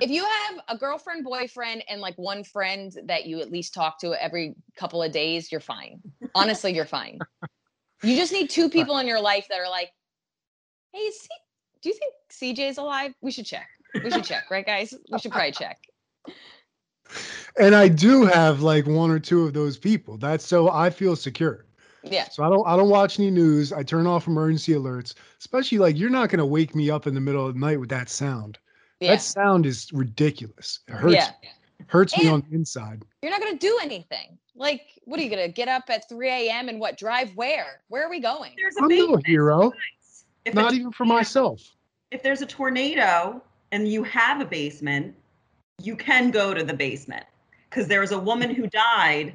if 0.00 0.10
you 0.10 0.24
have 0.24 0.60
a 0.68 0.76
girlfriend, 0.78 1.24
boyfriend, 1.24 1.84
and 1.88 2.00
like 2.00 2.16
one 2.16 2.42
friend 2.42 2.90
that 3.04 3.26
you 3.26 3.40
at 3.40 3.52
least 3.52 3.74
talk 3.74 4.00
to 4.00 4.14
every 4.20 4.54
couple 4.76 5.02
of 5.02 5.12
days, 5.12 5.52
you're 5.52 5.60
fine. 5.60 6.00
Honestly, 6.34 6.74
you're 6.74 6.86
fine. 6.86 7.20
You 8.02 8.16
just 8.16 8.32
need 8.32 8.48
two 8.48 8.68
people 8.68 8.98
in 8.98 9.06
your 9.06 9.20
life 9.20 9.46
that 9.50 9.60
are 9.60 9.68
like, 9.68 9.90
hey, 10.92 11.10
C- 11.10 11.28
do 11.82 11.88
you 11.90 11.94
think 11.94 12.14
CJ's 12.30 12.78
alive? 12.78 13.12
We 13.20 13.30
should 13.30 13.46
check. 13.46 13.68
We 14.02 14.10
should 14.10 14.24
check, 14.24 14.50
right, 14.50 14.64
guys? 14.64 14.94
We 15.10 15.18
should 15.18 15.32
probably 15.32 15.52
check. 15.52 15.78
And 17.58 17.74
I 17.74 17.88
do 17.88 18.24
have 18.24 18.62
like 18.62 18.86
one 18.86 19.10
or 19.10 19.18
two 19.18 19.44
of 19.44 19.52
those 19.52 19.76
people. 19.76 20.16
That's 20.16 20.46
so 20.46 20.70
I 20.70 20.90
feel 20.90 21.16
secure. 21.16 21.66
Yeah. 22.02 22.28
So 22.28 22.44
I 22.44 22.48
don't 22.48 22.66
I 22.66 22.76
don't 22.76 22.88
watch 22.88 23.18
any 23.18 23.30
news. 23.30 23.72
I 23.72 23.82
turn 23.82 24.06
off 24.06 24.26
emergency 24.26 24.72
alerts, 24.72 25.14
especially 25.38 25.78
like 25.78 25.98
you're 25.98 26.10
not 26.10 26.30
gonna 26.30 26.46
wake 26.46 26.74
me 26.74 26.88
up 26.88 27.06
in 27.06 27.14
the 27.14 27.20
middle 27.20 27.46
of 27.46 27.54
the 27.54 27.60
night 27.60 27.80
with 27.80 27.90
that 27.90 28.08
sound. 28.08 28.58
Yeah. 29.00 29.12
That 29.12 29.22
sound 29.22 29.66
is 29.66 29.92
ridiculous. 29.92 30.80
It 30.88 30.94
hurts 30.94 31.14
yeah. 31.14 31.30
Hurts 31.90 32.16
me 32.16 32.28
on 32.28 32.42
the 32.48 32.54
inside. 32.54 33.02
You're 33.22 33.32
not 33.32 33.40
gonna 33.40 33.58
do 33.58 33.78
anything. 33.82 34.38
Like, 34.54 34.82
what 35.04 35.18
are 35.18 35.22
you 35.22 35.30
gonna 35.30 35.48
get 35.48 35.68
up 35.68 35.84
at 35.88 36.08
3 36.08 36.28
a.m. 36.28 36.68
and 36.68 36.80
what 36.80 36.96
drive 36.96 37.30
where? 37.34 37.82
Where 37.88 38.06
are 38.06 38.10
we 38.10 38.20
going? 38.20 38.52
There's 38.56 38.76
a 38.76 38.82
I'm 38.82 38.88
no 38.88 39.20
hero, 39.24 39.72
If 40.44 40.54
not 40.54 40.72
even 40.72 40.92
for 40.92 41.04
myself. 41.04 41.62
if 42.10 42.22
there's 42.22 42.42
a 42.42 42.46
tornado 42.46 43.42
and 43.72 43.86
you 43.86 44.02
have 44.04 44.40
a 44.40 44.44
basement, 44.44 45.14
you 45.82 45.96
can 45.96 46.30
go 46.30 46.54
to 46.54 46.62
the 46.64 46.74
basement. 46.74 47.24
Because 47.68 47.86
there 47.86 48.00
was 48.00 48.12
a 48.12 48.18
woman 48.18 48.54
who 48.54 48.66
died 48.66 49.34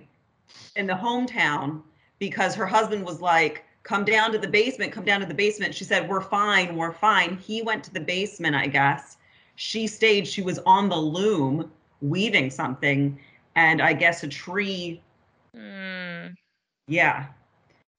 in 0.76 0.88
the 0.88 0.94
hometown 0.94 1.82
because 2.20 2.54
her 2.56 2.66
husband 2.66 3.06
was 3.06 3.22
like, 3.22 3.64
come 3.84 4.04
down 4.04 4.32
to 4.32 4.38
the 4.38 4.48
basement, 4.48 4.92
come 4.92 5.06
down 5.06 5.22
to 5.22 5.26
the 5.26 5.34
basement. 5.34 5.74
She 5.74 5.84
said, 5.84 6.10
we're 6.10 6.22
fine, 6.22 6.76
we're 6.76 6.92
fine. 6.92 7.38
He 7.38 7.62
went 7.62 7.84
to 7.86 7.94
the 7.94 8.00
basement, 8.00 8.56
I 8.56 8.68
guess. 8.68 9.18
She 9.56 9.88
stayed, 9.88 10.28
she 10.28 10.42
was 10.42 10.60
on 10.66 10.90
the 10.90 10.98
loom 10.98 11.72
weaving 12.02 12.50
something. 12.50 13.20
And 13.56 13.82
I 13.82 13.94
guess 13.94 14.24
a 14.24 14.28
tree 14.28 15.02
Mm, 15.56 16.36
yeah. 16.88 17.28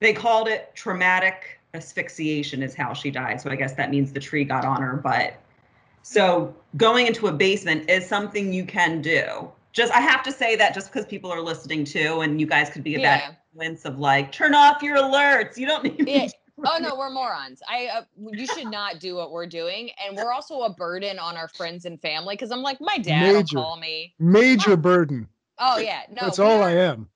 They 0.01 0.13
called 0.13 0.49
it 0.49 0.71
traumatic 0.75 1.59
asphyxiation 1.75 2.63
is 2.63 2.75
how 2.75 2.93
she 2.93 3.11
died. 3.11 3.41
So 3.41 3.51
I 3.51 3.57
guess 3.57 3.75
that 3.75 3.91
means 3.91 4.13
the 4.13 4.21
tree 4.21 4.45
got 4.45 4.65
on 4.65 4.83
her, 4.83 4.97
but 4.97 5.41
so 6.03 6.55
going 6.77 7.07
into 7.07 7.27
a 7.27 7.33
basement 7.33 7.89
is 7.91 8.07
something 8.07 8.53
you 8.53 8.65
can 8.65 9.01
do. 9.01 9.51
Just 9.73 9.93
I 9.93 10.01
have 10.01 10.23
to 10.25 10.33
say 10.33 10.57
that 10.57 10.75
just 10.75 10.93
because 10.93 11.07
people 11.07 11.33
are 11.33 11.41
listening 11.41 11.85
too 11.85 12.21
and 12.21 12.41
you 12.41 12.47
guys 12.47 12.71
could 12.71 12.85
be 12.85 12.95
a 12.95 13.01
Yeah. 13.01 13.19
bad 13.19 13.37
influence 13.55 13.85
of 13.85 13.99
like 13.99 14.33
turn 14.33 14.55
off 14.55 14.83
your 14.83 14.97
alerts. 14.97 15.57
You 15.57 15.67
don't 15.67 15.85
need 15.85 16.09
Yeah. 16.09 16.29
Oh 16.65 16.79
no, 16.81 16.97
we're 16.97 17.11
morons. 17.11 17.63
I 17.69 17.87
uh, 17.87 18.03
you 18.33 18.47
should 18.47 18.71
not 18.71 18.99
do 18.99 19.15
what 19.15 19.31
we're 19.31 19.47
doing, 19.47 19.91
and 20.05 20.17
we're 20.17 20.33
also 20.33 20.63
a 20.63 20.73
burden 20.73 21.19
on 21.19 21.37
our 21.37 21.49
friends 21.49 21.85
and 21.85 22.01
family. 22.01 22.35
Because 22.35 22.51
I'm 22.51 22.63
like, 22.63 22.79
my 22.81 22.97
dad 22.99 23.33
Major. 23.33 23.59
will 23.59 23.65
call 23.65 23.77
me. 23.77 24.15
Major 24.19 24.77
burden. 24.77 25.29
Oh 25.59 25.79
yeah, 25.79 26.03
no, 26.11 26.23
That's 26.23 26.39
all 26.39 26.63
I 26.63 26.73
am. 26.73 27.09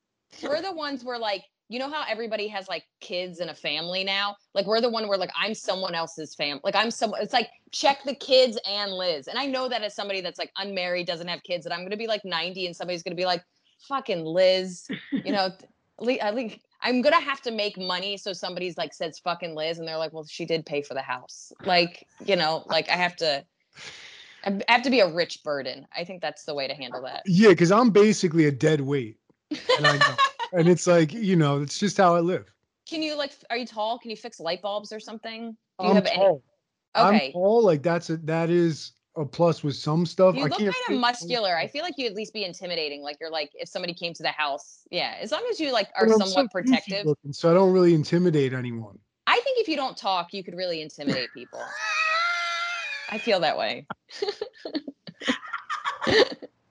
we're 0.43 0.63
the 0.63 0.73
ones 0.73 1.05
where 1.05 1.19
like 1.19 1.45
you 1.71 1.79
know 1.79 1.89
how 1.89 2.05
everybody 2.09 2.49
has 2.49 2.69
like 2.69 2.85
kids 3.01 3.39
and 3.39 3.49
a 3.49 3.55
family 3.55 4.03
now 4.03 4.35
like 4.55 4.67
we're 4.67 4.81
the 4.81 4.89
one 4.91 5.07
where 5.09 5.17
like 5.17 5.31
i'm 5.39 5.55
someone 5.55 5.95
else's 5.95 6.35
fam 6.35 6.61
like 6.65 6.75
i'm 6.75 6.91
some 6.91 7.15
it's 7.21 7.33
like 7.33 7.49
check 7.71 8.03
the 8.05 8.15
kids 8.15 8.59
and 8.69 8.93
liz 8.93 9.29
and 9.29 9.39
i 9.39 9.47
know 9.47 9.69
that 9.69 9.81
as 9.83 9.95
somebody 9.95 10.21
that's 10.21 10.39
like 10.39 10.51
unmarried 10.57 11.07
doesn't 11.07 11.29
have 11.29 11.43
kids 11.45 11.67
and 11.67 11.73
i'm 11.73 11.83
gonna 11.85 11.97
be 11.97 12.09
like 12.09 12.25
90 12.25 12.67
and 12.67 12.75
somebody's 12.75 13.03
gonna 13.05 13.15
be 13.15 13.25
like 13.25 13.43
fucking 13.89 14.25
liz 14.25 14.89
you 15.13 15.33
know 15.33 15.49
at 16.21 16.35
least 16.35 16.59
i'm 16.83 17.03
gonna 17.03 17.21
have 17.21 17.41
to 17.41 17.51
make 17.51 17.79
money 17.79 18.17
so 18.17 18.33
somebody's 18.33 18.77
like 18.77 18.93
says 18.93 19.19
fucking 19.19 19.55
liz 19.55 19.79
and 19.79 19.87
they're 19.87 19.97
like 19.97 20.13
well 20.13 20.25
she 20.25 20.45
did 20.45 20.65
pay 20.65 20.83
for 20.83 20.95
the 20.95 21.03
house 21.03 21.53
like 21.65 22.07
you 22.25 22.37
know 22.37 22.65
like 22.69 22.89
i 22.89 22.97
have 22.97 23.17
to 23.17 23.45
I 24.45 24.63
have 24.69 24.83
to 24.83 24.91
be 24.91 25.01
a 25.01 25.09
rich 25.09 25.43
burden. 25.45 25.87
I 25.97 26.05
think 26.05 26.23
that's 26.23 26.45
the 26.45 26.55
way 26.55 26.67
to 26.67 26.75
handle 26.75 27.03
that. 27.03 27.23
Yeah, 27.27 27.51
because 27.51 27.71
I'm 27.71 27.91
basically 27.91 28.47
a 28.47 28.51
dead 28.51 28.81
weight. 28.81 29.19
And 29.51 29.87
I 29.87 29.99
know. 29.99 30.17
and 30.53 30.69
it's 30.69 30.87
like, 30.87 31.13
you 31.13 31.37
know, 31.37 31.61
it's 31.61 31.79
just 31.79 31.97
how 31.97 32.15
I 32.15 32.21
live. 32.21 32.53
Can 32.89 33.03
you 33.03 33.17
like? 33.17 33.33
Are 33.51 33.57
you 33.57 33.67
tall? 33.67 33.99
Can 33.99 34.11
you 34.11 34.17
fix 34.17 34.41
light 34.41 34.63
bulbs 34.63 34.93
or 34.93 35.01
something? 35.01 35.57
Do 35.79 35.87
you 35.87 35.91
I'm 35.91 35.97
have 35.97 36.07
any? 36.07 36.17
tall. 36.17 36.43
Okay. 36.97 37.27
I'm 37.27 37.33
tall. 37.33 37.63
Like 37.63 37.83
that's 37.83 38.11
a 38.11 38.17
that 38.19 38.51
is 38.51 38.93
a 39.17 39.25
plus 39.25 39.63
with 39.65 39.77
some 39.77 40.07
stuff. 40.07 40.35
You 40.35 40.43
I 40.43 40.49
look 40.49 40.59
kind 40.59 40.75
of 40.89 40.99
muscular. 40.99 41.57
I 41.57 41.67
feel 41.67 41.83
like 41.83 41.95
you 41.99 42.07
at 42.07 42.15
least 42.15 42.33
be 42.33 42.45
intimidating. 42.45 43.03
Like 43.03 43.17
you're 43.21 43.31
like 43.31 43.51
if 43.55 43.69
somebody 43.69 43.95
came 43.95 44.15
to 44.15 44.23
the 44.23 44.31
house, 44.31 44.87
yeah. 44.91 45.17
As 45.21 45.33
long 45.33 45.45
as 45.51 45.59
you 45.59 45.73
like 45.73 45.89
are 45.97 46.05
I'm 46.05 46.13
so 46.13 46.27
somewhat 46.27 46.53
protective. 46.53 47.07
looking, 47.07 47.33
so 47.33 47.51
I 47.51 47.55
don't 47.55 47.73
really 47.73 47.95
intimidate 47.95 48.53
anyone. 48.53 48.99
I 49.27 49.41
think 49.45 49.59
if 49.61 49.69
you 49.69 49.77
don't 49.77 49.97
talk, 49.97 50.33
you 50.33 50.43
could 50.43 50.55
really 50.55 50.83
intimidate 50.83 51.29
people. 51.35 51.61
I 53.11 53.19
feel 53.19 53.41
that 53.41 53.59
way. 53.59 53.87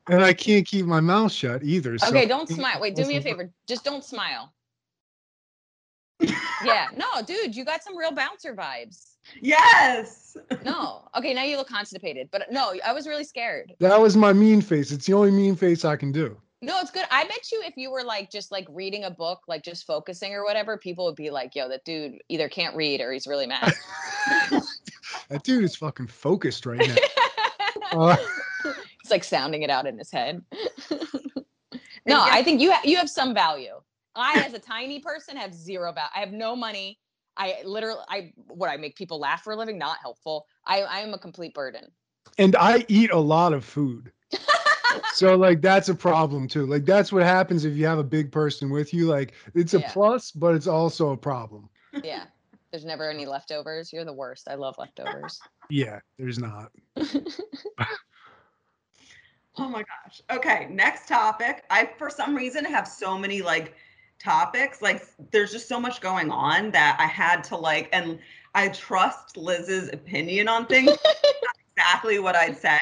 And 0.09 0.23
I 0.23 0.33
can't 0.33 0.65
keep 0.65 0.85
my 0.85 0.99
mouth 0.99 1.31
shut 1.31 1.63
either. 1.63 1.97
so 1.99 2.07
Okay, 2.07 2.25
don't 2.25 2.49
smile. 2.49 2.81
Wait, 2.81 2.95
do 2.95 3.05
me 3.05 3.17
a 3.17 3.21
favor. 3.21 3.51
Just 3.67 3.85
don't 3.85 4.03
smile. 4.03 4.51
yeah, 6.65 6.87
no, 6.97 7.21
dude, 7.25 7.55
you 7.55 7.63
got 7.63 7.83
some 7.83 7.95
real 7.95 8.11
bouncer 8.11 8.55
vibes. 8.55 9.08
Yes. 9.41 10.25
No, 10.63 11.07
okay, 11.17 11.33
now 11.33 11.43
you 11.43 11.57
look 11.57 11.67
constipated, 11.67 12.29
but 12.31 12.51
no, 12.51 12.73
I 12.85 12.91
was 12.93 13.07
really 13.07 13.23
scared. 13.23 13.73
That 13.79 13.99
was 13.99 14.15
my 14.17 14.33
mean 14.33 14.61
face. 14.61 14.91
It's 14.91 15.05
the 15.05 15.13
only 15.13 15.31
mean 15.31 15.55
face 15.55 15.85
I 15.85 15.95
can 15.95 16.11
do. 16.11 16.37
No, 16.61 16.79
it's 16.79 16.91
good. 16.91 17.05
I 17.11 17.23
bet 17.25 17.51
you 17.51 17.61
if 17.65 17.75
you 17.77 17.91
were 17.91 18.03
like 18.03 18.31
just 18.31 18.51
like 18.51 18.65
reading 18.69 19.03
a 19.05 19.11
book, 19.11 19.41
like 19.47 19.63
just 19.63 19.85
focusing 19.85 20.33
or 20.33 20.43
whatever, 20.43 20.77
people 20.77 21.05
would 21.05 21.15
be 21.15 21.29
like, 21.29 21.55
yo, 21.55 21.69
that 21.69 21.83
dude 21.85 22.19
either 22.29 22.49
can't 22.49 22.75
read 22.75 22.99
or 23.01 23.11
he's 23.11 23.27
really 23.27 23.47
mad. 23.47 23.73
That 25.29 25.43
dude 25.43 25.63
is 25.63 25.75
fucking 25.75 26.07
focused 26.07 26.65
right 26.65 26.79
now. 26.87 26.95
Uh, 27.91 28.15
He's 29.01 29.09
like 29.09 29.23
sounding 29.23 29.63
it 29.63 29.69
out 29.71 29.87
in 29.87 29.97
his 29.97 30.11
head. 30.11 30.43
no, 32.05 32.21
I 32.21 32.43
think 32.43 32.61
you 32.61 32.71
ha- 32.71 32.81
you 32.83 32.97
have 32.97 33.09
some 33.09 33.33
value. 33.33 33.73
I, 34.15 34.43
as 34.45 34.53
a 34.53 34.59
tiny 34.59 34.99
person, 34.99 35.37
have 35.37 35.53
zero 35.55 35.91
value. 35.91 36.09
I 36.15 36.19
have 36.19 36.31
no 36.31 36.55
money. 36.55 36.99
I 37.39 37.63
literally, 37.65 38.03
I 38.09 38.33
what 38.47 38.69
I 38.69 38.77
make 38.77 38.95
people 38.95 39.19
laugh 39.19 39.43
for 39.43 39.53
a 39.53 39.57
living, 39.57 39.79
not 39.79 39.97
helpful. 40.01 40.45
I 40.67 40.81
I 40.81 40.99
am 40.99 41.13
a 41.15 41.19
complete 41.19 41.55
burden. 41.55 41.91
and 42.37 42.55
I 42.57 42.85
eat 42.89 43.11
a 43.11 43.19
lot 43.19 43.53
of 43.53 43.65
food. 43.65 44.11
so 45.13 45.35
like 45.35 45.61
that's 45.61 45.89
a 45.89 45.95
problem 45.95 46.47
too. 46.47 46.65
Like 46.67 46.85
that's 46.85 47.11
what 47.11 47.23
happens 47.23 47.65
if 47.65 47.75
you 47.75 47.85
have 47.87 47.99
a 47.99 48.03
big 48.03 48.31
person 48.31 48.69
with 48.69 48.93
you. 48.93 49.07
Like 49.07 49.33
it's 49.55 49.73
a 49.73 49.79
Yeah. 49.79 49.91
plus, 49.91 50.31
but 50.31 50.55
it's 50.55 50.67
also 50.67 51.11
a 51.11 51.17
problem. 51.17 51.69
Yeah, 52.03 52.25
there's 52.71 52.85
never 52.85 53.09
any 53.09 53.25
leftovers. 53.25 53.91
You're 53.93 54.05
the 54.05 54.13
worst. 54.13 54.47
I 54.49 54.55
love 54.55 54.75
leftovers. 54.77 55.41
Yeah, 55.71 55.99
there's 56.17 56.39
not. 56.39 56.71
Oh 59.57 59.67
my 59.67 59.83
gosh. 59.83 60.21
Okay, 60.31 60.67
next 60.71 61.07
topic. 61.07 61.65
I 61.69 61.89
for 61.97 62.09
some 62.09 62.35
reason 62.35 62.65
have 62.65 62.87
so 62.87 63.17
many 63.17 63.41
like 63.41 63.75
topics. 64.19 64.81
Like 64.81 65.05
there's 65.31 65.51
just 65.51 65.67
so 65.67 65.79
much 65.79 66.01
going 66.01 66.31
on 66.31 66.71
that 66.71 66.97
I 66.99 67.05
had 67.05 67.43
to 67.45 67.55
like 67.55 67.89
and 67.93 68.19
I 68.55 68.69
trust 68.69 69.37
Liz's 69.37 69.89
opinion 69.93 70.47
on 70.47 70.65
things. 70.67 70.91
Exactly 71.77 72.19
what 72.19 72.35
I'd 72.35 72.57
say. 72.57 72.77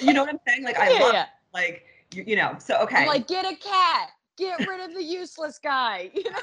You 0.00 0.12
know 0.12 0.22
what 0.24 0.30
I'm 0.30 0.40
saying? 0.44 0.64
Like 0.64 0.76
I 0.76 0.90
yeah, 0.90 0.98
love 0.98 1.12
yeah. 1.12 1.26
like 1.52 1.86
you, 2.12 2.24
you 2.26 2.34
know. 2.34 2.56
So 2.58 2.76
okay. 2.82 3.02
I'm 3.02 3.06
like, 3.06 3.28
get 3.28 3.44
a 3.44 3.54
cat. 3.54 4.08
Get 4.36 4.58
rid 4.66 4.80
of 4.80 4.92
the 4.92 5.04
useless 5.04 5.60
guy. 5.62 6.10
You 6.12 6.24
know? 6.32 6.38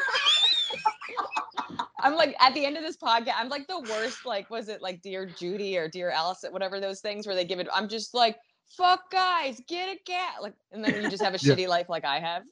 I'm 1.99 2.15
like 2.15 2.33
at 2.39 2.53
the 2.53 2.65
end 2.65 2.77
of 2.77 2.83
this 2.83 2.95
podcast, 2.95 3.33
I'm 3.35 3.49
like 3.49 3.67
the 3.67 3.81
worst. 3.81 4.25
Like, 4.25 4.49
was 4.49 4.69
it 4.69 4.81
like 4.81 5.01
Dear 5.01 5.25
Judy 5.25 5.77
or 5.77 5.89
Dear 5.89 6.11
Alice, 6.11 6.45
whatever 6.49 6.79
those 6.79 7.01
things 7.01 7.27
where 7.27 7.35
they 7.35 7.43
give 7.43 7.59
it? 7.59 7.67
I'm 7.73 7.89
just 7.89 8.13
like, 8.13 8.37
fuck 8.77 9.11
guys, 9.11 9.61
get 9.67 9.89
a 9.89 9.99
cat. 10.05 10.41
Like, 10.41 10.53
and 10.71 10.83
then 10.83 11.03
you 11.03 11.09
just 11.09 11.21
have 11.21 11.33
a 11.33 11.37
Yeah. 11.41 11.55
shitty 11.55 11.67
life 11.67 11.89
like 11.89 12.05
I 12.05 12.19
have. 12.19 12.43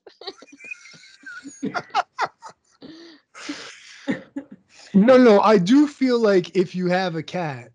No, 4.93 5.17
no, 5.17 5.39
I 5.41 5.57
do 5.57 5.87
feel 5.87 6.19
like 6.19 6.55
if 6.55 6.73
you 6.75 6.87
have 6.87 7.15
a 7.15 7.23
cat, 7.23 7.71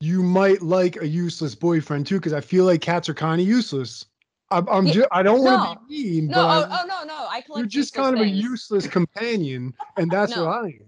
you 0.00 0.22
might 0.22 0.62
like 0.62 1.00
a 1.00 1.06
useless 1.06 1.54
boyfriend 1.54 2.06
too, 2.06 2.16
because 2.16 2.32
I 2.32 2.40
feel 2.40 2.64
like 2.64 2.80
cats 2.80 3.08
are 3.08 3.14
kind 3.14 3.40
of 3.40 3.46
useless. 3.46 4.06
I'm, 4.50 4.68
I'm 4.68 4.86
just, 4.86 5.08
I 5.10 5.22
don't 5.22 5.42
want 5.42 5.80
to 5.80 5.86
be 5.88 6.20
mean, 6.20 6.28
No, 6.28 6.36
but 6.36 6.68
oh, 6.70 6.78
oh 6.82 6.86
no, 6.86 7.04
no, 7.04 7.26
I 7.28 7.40
collect. 7.40 7.58
you're 7.58 7.66
just 7.66 7.94
kind 7.94 8.14
of 8.14 8.22
a 8.22 8.28
useless 8.28 8.86
companion, 8.86 9.74
and 9.96 10.10
that's 10.10 10.36
No. 10.36 10.44
what 10.44 10.52
I 10.52 10.66
am. 10.66 10.86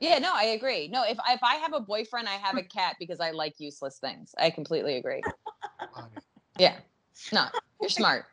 Yeah, 0.00 0.18
no, 0.18 0.30
I 0.32 0.44
agree. 0.44 0.88
No, 0.88 1.02
if 1.02 1.18
if 1.28 1.42
I 1.42 1.56
have 1.56 1.72
a 1.72 1.80
boyfriend, 1.80 2.28
I 2.28 2.34
have 2.34 2.56
a 2.56 2.62
cat 2.62 2.96
because 3.00 3.18
I 3.18 3.32
like 3.32 3.54
useless 3.58 3.98
things. 3.98 4.32
I 4.38 4.50
completely 4.50 4.96
agree. 4.96 5.24
Yeah, 6.58 6.76
no, 7.32 7.46
you're 7.80 7.90
smart. 7.90 8.26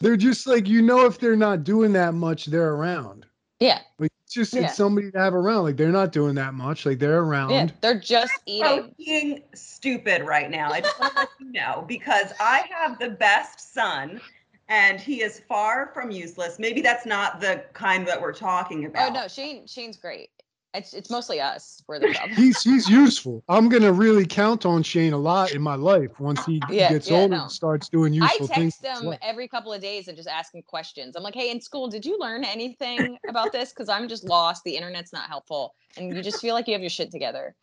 They're 0.00 0.16
just 0.16 0.46
like 0.46 0.68
you 0.68 0.82
know 0.82 1.06
if 1.06 1.18
they're 1.18 1.36
not 1.36 1.64
doing 1.64 1.92
that 1.92 2.14
much, 2.14 2.46
they're 2.46 2.72
around. 2.72 3.26
Yeah, 3.60 3.80
Like 4.00 4.10
it's 4.24 4.34
just 4.34 4.54
Yeah. 4.54 4.62
it's 4.62 4.74
somebody 4.74 5.12
to 5.12 5.18
have 5.18 5.34
around. 5.34 5.62
Like 5.62 5.76
they're 5.76 5.92
not 5.92 6.10
doing 6.10 6.34
that 6.34 6.54
much. 6.54 6.84
Like 6.84 6.98
they're 6.98 7.20
around. 7.20 7.50
yeah, 7.50 7.68
they're 7.80 8.00
just 8.00 8.32
so 8.32 8.40
eating. 8.46 8.94
being 8.98 9.42
stupid 9.54 10.22
right 10.24 10.50
now. 10.50 10.72
I 10.72 10.80
just 10.80 10.98
want 10.98 11.12
to 11.12 11.20
let 11.20 11.28
you 11.38 11.52
know 11.52 11.84
because 11.86 12.32
I 12.40 12.68
have 12.72 12.98
the 12.98 13.10
best 13.10 13.72
son 13.72 14.20
and 14.68 14.98
he 14.98 15.22
is 15.22 15.40
far 15.48 15.92
from 15.94 16.10
useless. 16.10 16.58
Maybe 16.58 16.80
that's 16.80 17.06
not 17.06 17.40
the 17.40 17.62
kind 17.72 18.06
that 18.08 18.20
we're 18.20 18.32
talking 18.32 18.84
oh, 18.84 18.88
about. 18.88 19.10
Oh 19.10 19.12
no, 19.12 19.28
Shane, 19.28 19.66
Shane's 19.66 19.96
great. 19.96 20.30
It's 20.74 20.94
it's 20.94 21.10
mostly 21.10 21.40
us. 21.40 21.82
We're 21.86 21.98
the 21.98 22.08
problem. 22.14 22.34
He's 22.36 22.62
he's 22.62 22.88
useful. 22.88 23.44
I'm 23.48 23.68
gonna 23.68 23.92
really 23.92 24.24
count 24.24 24.64
on 24.64 24.82
Shane 24.82 25.12
a 25.12 25.18
lot 25.18 25.52
in 25.52 25.60
my 25.60 25.74
life 25.74 26.18
once 26.18 26.44
he 26.46 26.62
Yeah, 26.70 26.90
gets 26.90 27.10
yeah, 27.10 27.18
older 27.18 27.36
no. 27.36 27.42
and 27.42 27.52
starts 27.52 27.88
doing 27.90 28.14
useful 28.14 28.46
things. 28.46 28.78
I 28.82 28.88
text 28.88 29.02
in 29.04 29.12
him 29.12 29.18
every 29.20 29.48
couple 29.48 29.72
of 29.72 29.82
days 29.82 30.08
and 30.08 30.16
just 30.16 30.28
asking 30.28 30.62
questions. 30.62 31.14
I'm 31.14 31.22
like, 31.22 31.34
hey, 31.34 31.50
in 31.50 31.60
school, 31.60 31.88
did 31.88 32.06
you 32.06 32.18
learn 32.18 32.42
anything 32.44 33.18
about 33.28 33.52
this? 33.52 33.70
Because 33.70 33.90
I'm 33.90 34.08
just 34.08 34.24
lost. 34.24 34.64
The 34.64 34.74
internet's 34.76 35.12
not 35.12 35.28
helpful, 35.28 35.74
and 35.96 36.08
you 36.14 36.22
just 36.22 36.40
feel 36.40 36.54
like 36.54 36.66
you 36.66 36.72
have 36.72 36.82
your 36.82 36.90
shit 36.90 37.10
together. 37.10 37.54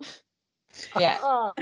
yeah. 0.98 1.18
Oh. 1.22 1.52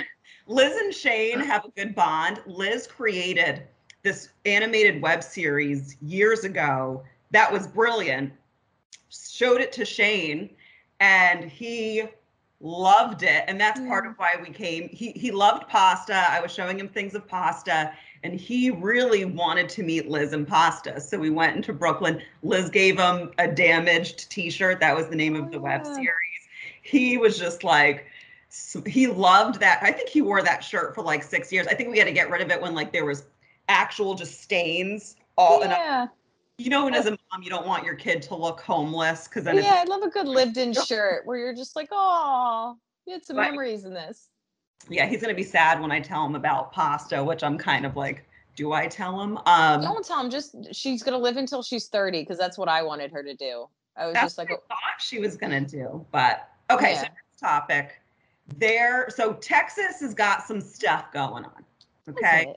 Liz 0.46 0.76
and 0.76 0.94
Shane 0.94 1.40
have 1.40 1.64
a 1.64 1.70
good 1.70 1.94
bond. 1.94 2.40
Liz 2.46 2.86
created 2.86 3.64
this 4.02 4.30
animated 4.46 5.02
web 5.02 5.22
series 5.22 5.96
years 6.00 6.44
ago 6.44 7.02
that 7.32 7.52
was 7.52 7.66
brilliant. 7.66 8.32
showed 9.10 9.60
it 9.60 9.72
to 9.72 9.84
Shane, 9.84 10.50
and 11.00 11.44
he 11.44 12.04
loved 12.60 13.22
it 13.22 13.44
and 13.48 13.60
that's 13.60 13.78
part 13.80 14.06
of 14.06 14.14
mm. 14.14 14.18
why 14.18 14.34
we 14.42 14.50
came. 14.50 14.88
He 14.88 15.12
he 15.12 15.30
loved 15.30 15.68
pasta. 15.68 16.24
I 16.30 16.40
was 16.40 16.52
showing 16.52 16.78
him 16.78 16.88
things 16.88 17.14
of 17.14 17.26
pasta 17.28 17.92
and 18.22 18.34
he 18.34 18.70
really 18.70 19.24
wanted 19.24 19.68
to 19.70 19.82
meet 19.82 20.08
liz 20.08 20.32
and 20.32 20.48
pasta. 20.48 21.00
So 21.00 21.18
we 21.18 21.30
went 21.30 21.56
into 21.56 21.72
brooklyn. 21.72 22.22
Liz 22.42 22.70
gave 22.70 22.98
him 22.98 23.30
a 23.38 23.46
damaged 23.46 24.30
t-shirt. 24.30 24.80
That 24.80 24.96
was 24.96 25.08
the 25.08 25.16
name 25.16 25.36
of 25.36 25.50
the 25.50 25.60
web 25.60 25.82
Oh, 25.84 25.90
yeah. 25.90 25.94
series. 25.96 26.10
He 26.82 27.18
was 27.18 27.38
just 27.38 27.62
like 27.62 28.06
he 28.86 29.06
loved 29.06 29.60
that. 29.60 29.80
I 29.82 29.92
think 29.92 30.08
he 30.08 30.22
wore 30.22 30.42
that 30.42 30.64
shirt 30.64 30.94
for 30.94 31.02
like 31.02 31.22
six 31.22 31.52
years. 31.52 31.66
I 31.66 31.74
think 31.74 31.90
we 31.90 31.98
had 31.98 32.06
to 32.06 32.12
get 32.12 32.30
rid 32.30 32.40
of 32.40 32.50
it 32.50 32.60
when 32.60 32.74
like 32.74 32.92
there 32.92 33.04
was 33.04 33.24
actual 33.68 34.14
just 34.14 34.40
stains 34.40 35.16
all 35.36 35.62
and 35.62 35.70
yeah. 35.70 36.06
You 36.58 36.70
know 36.70 36.84
when 36.84 36.94
as 36.94 37.06
a 37.06 37.10
mom 37.10 37.42
you 37.42 37.50
don't 37.50 37.66
want 37.66 37.84
your 37.84 37.94
kid 37.94 38.22
to 38.22 38.34
look 38.34 38.60
homeless 38.60 39.28
because 39.28 39.44
then 39.44 39.56
Yeah, 39.56 39.74
I 39.74 39.84
love 39.84 40.02
a 40.02 40.08
good 40.08 40.26
lived-in 40.26 40.72
shirt 40.86 41.26
where 41.26 41.36
you're 41.38 41.54
just 41.54 41.76
like, 41.76 41.88
oh, 41.92 42.76
you 43.06 43.12
had 43.14 43.24
some 43.24 43.36
Right. 43.36 43.50
memories 43.50 43.84
in 43.84 43.92
this. 43.92 44.28
yeah, 44.88 45.06
he's 45.06 45.20
gonna 45.20 45.34
be 45.34 45.42
sad 45.42 45.80
when 45.80 45.90
I 45.92 46.00
tell 46.00 46.24
him 46.24 46.34
about 46.34 46.72
pasta, 46.72 47.22
which 47.22 47.42
I'm 47.42 47.58
kind 47.58 47.84
of 47.84 47.96
like, 47.96 48.24
do 48.54 48.72
I 48.72 48.86
tell 48.86 49.20
him? 49.20 49.38
Um, 49.44 49.82
Don't 49.82 50.04
tell 50.04 50.18
him. 50.24 50.30
Just 50.30 50.56
she's 50.74 51.02
gonna 51.02 51.18
live 51.18 51.36
until 51.36 51.62
she's 51.62 51.88
30 51.88 52.22
because 52.22 52.38
that's 52.38 52.56
what 52.56 52.68
I 52.68 52.82
wanted 52.82 53.12
her 53.12 53.22
to 53.22 53.34
do. 53.34 53.68
I 53.96 54.06
was 54.06 54.14
just 54.18 54.38
like, 54.38 54.48
what 54.50 54.62
I 54.70 54.74
thought 54.74 55.00
she 55.00 55.18
was 55.18 55.36
gonna 55.36 55.60
do, 55.60 56.06
but 56.10 56.48
okay. 56.70 56.94
So 56.94 57.02
next 57.02 57.38
topic, 57.40 58.00
there. 58.56 59.08
So 59.10 59.34
Texas 59.34 60.00
has 60.00 60.14
got 60.14 60.42
some 60.42 60.60
stuff 60.62 61.12
going 61.12 61.44
on. 61.44 61.64
"Oh, 62.08 62.12
Okay. 62.12 62.54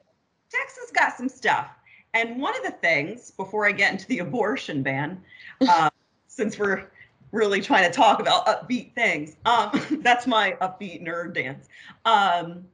Texas 0.50 0.92
got 0.94 1.16
some 1.18 1.30
stuff, 1.30 1.70
and 2.13 2.41
one 2.41 2.56
of 2.56 2.63
the 2.63 2.72
things 2.72 3.32
before 3.32 3.67
I 3.67 3.72
get 3.72 3.91
into 3.91 4.08
the 4.08 4.19
abortion 4.28 4.84
ban, 4.84 5.22
uh, 5.67 5.89
since 6.28 6.58
we're 6.58 6.89
really 7.32 7.62
trying 7.62 7.89
to 7.89 7.95
talk 7.95 8.19
about 8.19 8.45
upbeat 8.48 8.93
things, 8.93 9.38
um, 9.45 9.69
that's 10.02 10.28
my 10.28 10.58
upbeat 10.62 11.06
nerd 11.06 11.34
dance. 11.34 11.67
Um, 12.06 12.65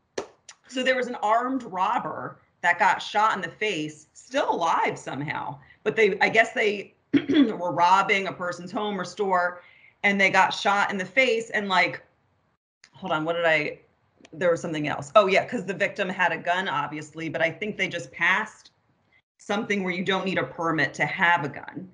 so 0.67 0.84
there 0.84 0.95
was 0.95 1.08
an 1.08 1.15
armed 1.15 1.63
robber 1.63 2.39
that 2.62 2.80
got 2.80 3.02
shot 3.02 3.36
in 3.36 3.41
the 3.41 3.50
face, 3.50 4.08
still 4.13 4.52
alive 4.52 4.98
somehow, 4.98 5.60
but 5.84 5.95
they, 5.95 6.17
I 6.19 6.30
guess 6.30 6.54
they 6.54 6.95
were 7.30 7.71
robbing 7.71 8.28
a 8.28 8.34
person's 8.34 8.71
home 8.71 9.00
or 9.00 9.06
store, 9.06 9.62
and 10.04 10.19
they 10.19 10.30
got 10.30 10.54
shot 10.54 10.91
in 10.91 10.98
the 10.98 11.06
face, 11.06 11.50
and 11.52 11.69
like, 11.69 12.04
hold 12.91 13.12
on, 13.12 13.26
what 13.26 13.34
did 13.34 13.45
I? 13.45 13.80
there 14.39 14.52
was 14.52 14.62
something 14.62 14.88
else. 14.88 15.12
Oh 15.15 15.28
yeah, 15.28 15.43
because 15.43 15.65
the 15.65 15.74
victim 15.74 16.10
had 16.10 16.32
a 16.32 16.38
gun, 16.38 16.67
obviously, 16.67 17.30
but 17.30 17.41
I 17.41 17.50
think 17.50 17.78
they 17.78 17.88
just 17.88 18.12
passed 18.12 18.71
something 19.38 19.84
where 19.84 19.93
you 19.93 20.04
don't 20.04 20.26
need 20.26 20.38
a 20.38 20.43
permit 20.43 20.93
to 20.95 21.06
have 21.06 21.43
a 21.43 21.50
gun. 21.50 21.89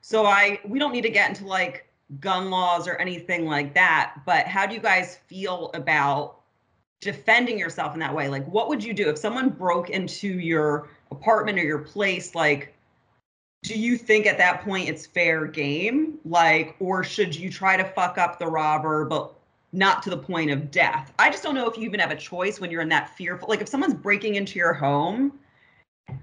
So 0.00 0.26
I 0.26 0.60
we 0.66 0.78
don't 0.78 0.92
need 0.92 1.02
to 1.02 1.10
get 1.10 1.28
into 1.28 1.46
like 1.46 1.86
gun 2.20 2.50
laws 2.50 2.86
or 2.86 2.96
anything 2.96 3.46
like 3.46 3.74
that, 3.74 4.16
but 4.26 4.46
how 4.46 4.66
do 4.66 4.74
you 4.74 4.80
guys 4.80 5.18
feel 5.26 5.70
about 5.74 6.40
defending 7.00 7.58
yourself 7.58 7.94
in 7.94 8.00
that 8.00 8.14
way? 8.14 8.28
Like 8.28 8.46
what 8.46 8.68
would 8.68 8.82
you 8.82 8.92
do 8.92 9.08
if 9.08 9.18
someone 9.18 9.48
broke 9.50 9.90
into 9.90 10.38
your 10.38 10.88
apartment 11.10 11.58
or 11.58 11.62
your 11.62 11.78
place 11.78 12.34
like 12.34 12.74
do 13.62 13.78
you 13.78 13.96
think 13.96 14.26
at 14.26 14.36
that 14.36 14.62
point 14.62 14.88
it's 14.88 15.06
fair 15.06 15.46
game 15.46 16.18
like 16.24 16.74
or 16.80 17.04
should 17.04 17.34
you 17.34 17.48
try 17.48 17.76
to 17.76 17.84
fuck 17.84 18.18
up 18.18 18.38
the 18.38 18.46
robber 18.46 19.04
but 19.04 19.32
not 19.74 20.02
to 20.04 20.10
the 20.10 20.16
point 20.16 20.50
of 20.50 20.70
death. 20.70 21.12
I 21.18 21.30
just 21.30 21.42
don't 21.42 21.54
know 21.54 21.68
if 21.68 21.76
you 21.76 21.84
even 21.84 22.00
have 22.00 22.12
a 22.12 22.16
choice 22.16 22.60
when 22.60 22.70
you're 22.70 22.80
in 22.80 22.88
that 22.90 23.10
fearful. 23.16 23.48
Like 23.48 23.60
if 23.60 23.68
someone's 23.68 23.94
breaking 23.94 24.36
into 24.36 24.58
your 24.58 24.72
home, 24.72 25.38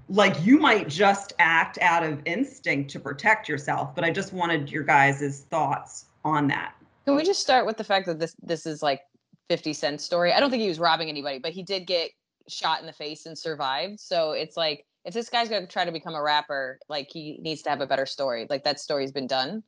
like 0.08 0.44
you 0.44 0.58
might 0.58 0.88
just 0.88 1.32
act 1.38 1.78
out 1.80 2.04
of 2.04 2.20
instinct 2.26 2.90
to 2.90 3.00
protect 3.00 3.48
yourself. 3.48 3.94
But 3.94 4.04
I 4.04 4.10
just 4.10 4.32
wanted 4.32 4.70
your 4.70 4.82
guys' 4.82 5.46
thoughts 5.50 6.06
on 6.24 6.46
that. 6.48 6.74
Can 7.06 7.16
we 7.16 7.24
just 7.24 7.40
start 7.40 7.66
with 7.66 7.76
the 7.76 7.84
fact 7.84 8.06
that 8.06 8.18
this 8.18 8.36
this 8.42 8.66
is 8.66 8.82
like 8.82 9.00
50 9.48 9.72
Cent 9.72 10.00
story? 10.00 10.32
I 10.32 10.40
don't 10.40 10.50
think 10.50 10.62
he 10.62 10.68
was 10.68 10.78
robbing 10.78 11.08
anybody, 11.08 11.38
but 11.38 11.52
he 11.52 11.62
did 11.62 11.86
get 11.86 12.10
shot 12.48 12.80
in 12.80 12.86
the 12.86 12.92
face 12.92 13.26
and 13.26 13.36
survived. 13.36 14.00
So 14.00 14.32
it's 14.32 14.56
like 14.56 14.84
if 15.04 15.14
this 15.14 15.28
guy's 15.28 15.48
gonna 15.48 15.66
try 15.66 15.84
to 15.84 15.92
become 15.92 16.14
a 16.14 16.22
rapper, 16.22 16.78
like 16.88 17.08
he 17.10 17.38
needs 17.40 17.62
to 17.62 17.70
have 17.70 17.80
a 17.80 17.86
better 17.86 18.06
story. 18.06 18.46
Like 18.48 18.64
that 18.64 18.78
story's 18.80 19.12
been 19.12 19.26
done. 19.26 19.62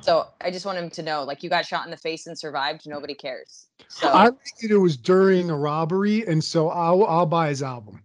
So 0.00 0.28
I 0.40 0.50
just 0.50 0.66
want 0.66 0.78
him 0.78 0.90
to 0.90 1.02
know, 1.02 1.24
like 1.24 1.42
you 1.42 1.50
got 1.50 1.64
shot 1.66 1.86
in 1.86 1.90
the 1.90 1.96
face 1.96 2.26
and 2.26 2.38
survived. 2.38 2.86
Nobody 2.86 3.14
cares. 3.14 3.66
So 3.88 4.12
I 4.12 4.26
think 4.26 4.70
it 4.70 4.76
was 4.76 4.96
during 4.96 5.50
a 5.50 5.56
robbery, 5.56 6.26
and 6.26 6.42
so 6.44 6.68
I'll 6.68 7.04
I'll 7.04 7.26
buy 7.26 7.48
his 7.48 7.62
album. 7.62 8.02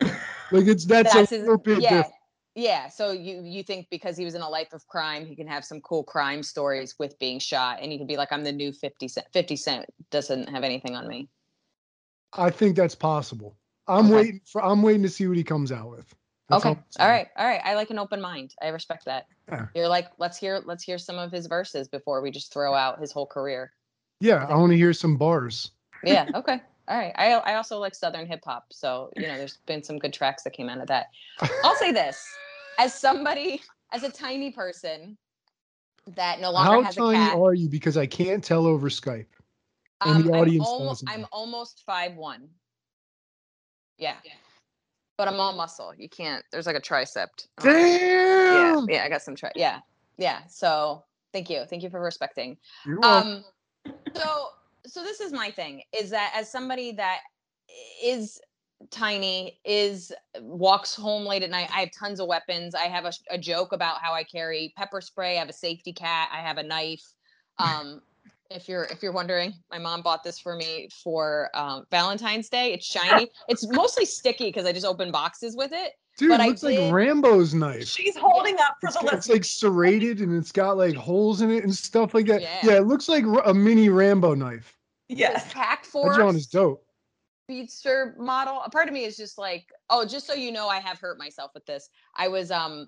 Like 0.52 0.66
it's 0.66 0.84
that's, 0.84 1.14
that's 1.14 1.32
a 1.32 1.34
his, 1.36 1.42
little 1.42 1.58
bit 1.58 1.80
yeah, 1.80 1.90
different. 1.90 2.14
yeah. 2.54 2.88
So 2.88 3.12
you 3.12 3.42
you 3.44 3.62
think 3.62 3.86
because 3.90 4.16
he 4.16 4.24
was 4.24 4.34
in 4.34 4.42
a 4.42 4.48
life 4.48 4.72
of 4.72 4.86
crime, 4.86 5.26
he 5.26 5.36
can 5.36 5.46
have 5.46 5.64
some 5.64 5.80
cool 5.80 6.02
crime 6.04 6.42
stories 6.42 6.96
with 6.98 7.18
being 7.18 7.38
shot, 7.38 7.78
and 7.80 7.92
he 7.92 7.98
can 7.98 8.06
be 8.06 8.16
like, 8.16 8.32
I'm 8.32 8.44
the 8.44 8.52
new 8.52 8.72
50 8.72 9.08
Cent. 9.08 9.26
50 9.32 9.56
Cent 9.56 9.86
doesn't 10.10 10.48
have 10.48 10.64
anything 10.64 10.96
on 10.96 11.06
me. 11.06 11.28
I 12.32 12.50
think 12.50 12.76
that's 12.76 12.94
possible. 12.94 13.56
I'm 13.88 14.06
Okay. 14.06 14.14
waiting 14.14 14.40
for 14.44 14.62
I'm 14.64 14.82
waiting 14.82 15.02
to 15.02 15.08
see 15.08 15.26
what 15.26 15.36
he 15.36 15.44
comes 15.44 15.72
out 15.72 15.90
with. 15.90 16.12
That's 16.48 16.64
okay 16.64 16.78
all 16.98 17.08
right 17.08 17.28
all 17.36 17.46
right 17.46 17.60
i 17.64 17.74
like 17.74 17.90
an 17.90 17.98
open 17.98 18.20
mind 18.20 18.52
i 18.60 18.68
respect 18.68 19.04
that 19.04 19.26
Yeah. 19.48 19.66
you're 19.74 19.86
like 19.88 20.08
let's 20.18 20.36
hear 20.36 20.60
let's 20.64 20.82
hear 20.82 20.98
some 20.98 21.16
of 21.16 21.30
his 21.30 21.46
verses 21.46 21.86
before 21.86 22.20
we 22.20 22.32
just 22.32 22.52
throw 22.52 22.74
out 22.74 22.98
his 22.98 23.12
whole 23.12 23.26
career 23.26 23.72
Yeah, 24.20 24.46
I 24.46 24.56
want 24.56 24.72
to 24.72 24.76
hear 24.76 24.92
some 24.92 25.16
bars. 25.16 25.70
yeah 26.04 26.26
okay 26.34 26.60
all 26.90 26.98
right 26.98 27.12
i 27.16 27.32
i 27.32 27.54
also 27.54 27.78
like 27.78 27.94
southern 27.94 28.26
hip 28.26 28.40
hop 28.44 28.66
so 28.70 29.10
you 29.16 29.26
know 29.26 29.38
there's 29.38 29.58
been 29.66 29.82
some 29.82 29.98
good 29.98 30.12
tracks 30.12 30.42
that 30.42 30.52
came 30.52 30.68
out 30.68 30.80
of 30.80 30.88
that 30.88 31.06
i'll 31.62 31.76
say 31.76 31.92
this 31.92 32.22
as 32.78 32.92
somebody 32.92 33.62
as 33.92 34.02
a 34.02 34.10
tiny 34.10 34.50
person 34.50 35.16
that 36.16 36.40
no 36.40 36.50
longer 36.50 36.72
How 36.72 36.82
has 36.82 36.96
a 36.96 37.00
tiny 37.00 37.18
cat 37.18 37.38
are 37.38 37.54
you? 37.54 37.68
Because 37.68 37.96
I 37.96 38.06
can't 38.06 38.42
tell 38.42 38.66
over 38.66 38.88
Skype. 38.88 39.26
and 40.00 40.24
the 40.24 40.32
um, 40.32 40.40
audience 40.40 40.66
I'm, 40.66 40.72
almost, 40.74 41.04
I'm 41.06 41.26
almost 41.30 41.82
five 41.86 42.16
one 42.16 42.48
yeah 43.98 44.16
but 45.18 45.28
i'm 45.28 45.38
all 45.38 45.52
muscle 45.52 45.92
you 45.96 46.08
can't 46.08 46.42
there's 46.50 46.66
like 46.66 46.76
a 46.76 46.80
tricep 46.80 47.26
Oh. 47.58 47.64
yeah 47.64 48.72
Damn. 48.74 48.88
yeah 48.88 49.04
i 49.04 49.08
got 49.08 49.22
some 49.22 49.36
tri- 49.36 49.52
yeah 49.54 49.80
yeah 50.16 50.40
so 50.48 51.04
thank 51.32 51.50
you 51.50 51.64
thank 51.68 51.82
you 51.82 51.90
for 51.90 52.00
respecting 52.00 52.56
You're 52.86 52.98
welcome. 53.00 53.32
um 53.32 53.44
so 54.16 54.48
so 54.90 55.02
this 55.02 55.20
is 55.20 55.32
my 55.32 55.50
thing 55.50 55.82
is 55.98 56.10
that 56.10 56.32
as 56.36 56.50
somebody 56.50 56.92
that 56.92 57.20
is 58.02 58.40
tiny 58.90 59.60
is 59.64 60.10
walks 60.40 60.94
home 60.94 61.24
late 61.24 61.42
at 61.42 61.50
night 61.50 61.68
i 61.74 61.80
have 61.80 61.90
tons 61.98 62.18
of 62.18 62.26
weapons 62.26 62.74
i 62.74 62.84
have 62.84 63.04
a, 63.04 63.12
a 63.30 63.38
joke 63.38 63.72
about 63.72 63.98
how 64.02 64.12
i 64.12 64.24
carry 64.24 64.72
pepper 64.76 65.00
spray 65.00 65.36
i 65.36 65.38
have 65.38 65.48
a 65.48 65.54
safety 65.54 65.92
cat 65.92 66.28
i 66.32 66.38
have 66.38 66.58
a 66.58 66.62
knife 66.62 67.04
um 67.58 68.00
if 68.50 68.68
you're 68.68 68.84
if 68.84 69.02
you're 69.02 69.12
wondering 69.12 69.52
my 69.70 69.78
mom 69.78 70.02
bought 70.02 70.24
this 70.24 70.38
for 70.38 70.56
me 70.56 70.88
for 71.04 71.50
um, 71.54 71.84
valentine's 71.90 72.48
day 72.48 72.72
it's 72.72 72.86
shiny 72.86 73.30
it's 73.48 73.68
mostly 73.68 74.04
sticky 74.04 74.46
because 74.46 74.64
i 74.64 74.72
just 74.72 74.86
open 74.86 75.12
boxes 75.12 75.54
with 75.56 75.72
it 75.72 75.92
Dude, 76.16 76.28
but 76.28 76.40
it 76.40 76.48
looks 76.48 76.62
like 76.62 76.92
Rambo's 76.92 77.54
knife. 77.54 77.86
She's 77.86 78.14
holding 78.14 78.54
up 78.56 78.76
for 78.78 78.88
It's, 78.88 79.00
the 79.00 79.16
it's 79.16 79.28
like 79.30 79.44
serrated 79.44 80.20
and 80.20 80.36
it's 80.36 80.52
got 80.52 80.76
like 80.76 80.94
holes 80.94 81.40
in 81.40 81.50
it 81.50 81.64
and 81.64 81.74
stuff 81.74 82.12
like 82.12 82.26
that. 82.26 82.42
Yeah. 82.42 82.58
Yeah, 82.62 82.76
it 82.76 82.86
looks 82.86 83.08
like 83.08 83.24
a 83.46 83.54
mini 83.54 83.88
Rambo 83.88 84.34
knife. 84.34 84.76
Yes. 85.10 85.44
this 85.44 85.52
pack 85.52 85.84
That 85.84 85.90
force 85.90 86.16
John 86.16 86.36
is 86.36 86.46
dope. 86.46 86.84
speedster 87.46 88.14
model 88.18 88.62
a 88.64 88.70
part 88.70 88.86
of 88.88 88.94
me 88.94 89.04
is 89.04 89.16
just 89.16 89.38
like 89.38 89.66
oh 89.90 90.06
just 90.06 90.26
so 90.26 90.34
you 90.34 90.52
know 90.52 90.68
i 90.68 90.78
have 90.78 90.98
hurt 90.98 91.18
myself 91.18 91.50
with 91.52 91.66
this 91.66 91.88
i 92.16 92.28
was 92.28 92.50
um 92.50 92.86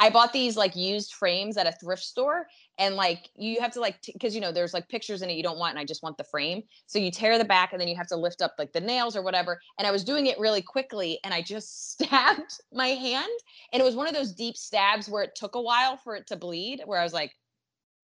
I 0.00 0.08
bought 0.08 0.32
these 0.32 0.56
like 0.56 0.74
used 0.74 1.12
frames 1.12 1.58
at 1.58 1.66
a 1.66 1.72
thrift 1.72 2.02
store, 2.02 2.46
and 2.78 2.96
like 2.96 3.28
you 3.36 3.60
have 3.60 3.70
to 3.72 3.80
like 3.80 4.00
because 4.06 4.34
you 4.34 4.40
know 4.40 4.50
there's 4.50 4.72
like 4.72 4.88
pictures 4.88 5.20
in 5.20 5.28
it 5.28 5.34
you 5.34 5.42
don't 5.42 5.58
want, 5.58 5.72
and 5.72 5.78
I 5.78 5.84
just 5.84 6.02
want 6.02 6.16
the 6.16 6.24
frame. 6.24 6.62
So 6.86 6.98
you 6.98 7.10
tear 7.10 7.36
the 7.36 7.44
back, 7.44 7.72
and 7.72 7.80
then 7.80 7.86
you 7.86 7.96
have 7.96 8.06
to 8.06 8.16
lift 8.16 8.40
up 8.40 8.54
like 8.58 8.72
the 8.72 8.80
nails 8.80 9.14
or 9.14 9.20
whatever. 9.20 9.60
And 9.78 9.86
I 9.86 9.90
was 9.90 10.02
doing 10.02 10.24
it 10.26 10.38
really 10.38 10.62
quickly, 10.62 11.18
and 11.22 11.34
I 11.34 11.42
just 11.42 11.92
stabbed 12.00 12.60
my 12.72 12.88
hand, 12.88 13.30
and 13.74 13.80
it 13.82 13.84
was 13.84 13.94
one 13.94 14.08
of 14.08 14.14
those 14.14 14.32
deep 14.32 14.56
stabs 14.56 15.06
where 15.06 15.22
it 15.22 15.34
took 15.34 15.54
a 15.54 15.60
while 15.60 15.98
for 15.98 16.16
it 16.16 16.26
to 16.28 16.36
bleed. 16.36 16.80
Where 16.86 16.98
I 16.98 17.04
was 17.04 17.12
like, 17.12 17.36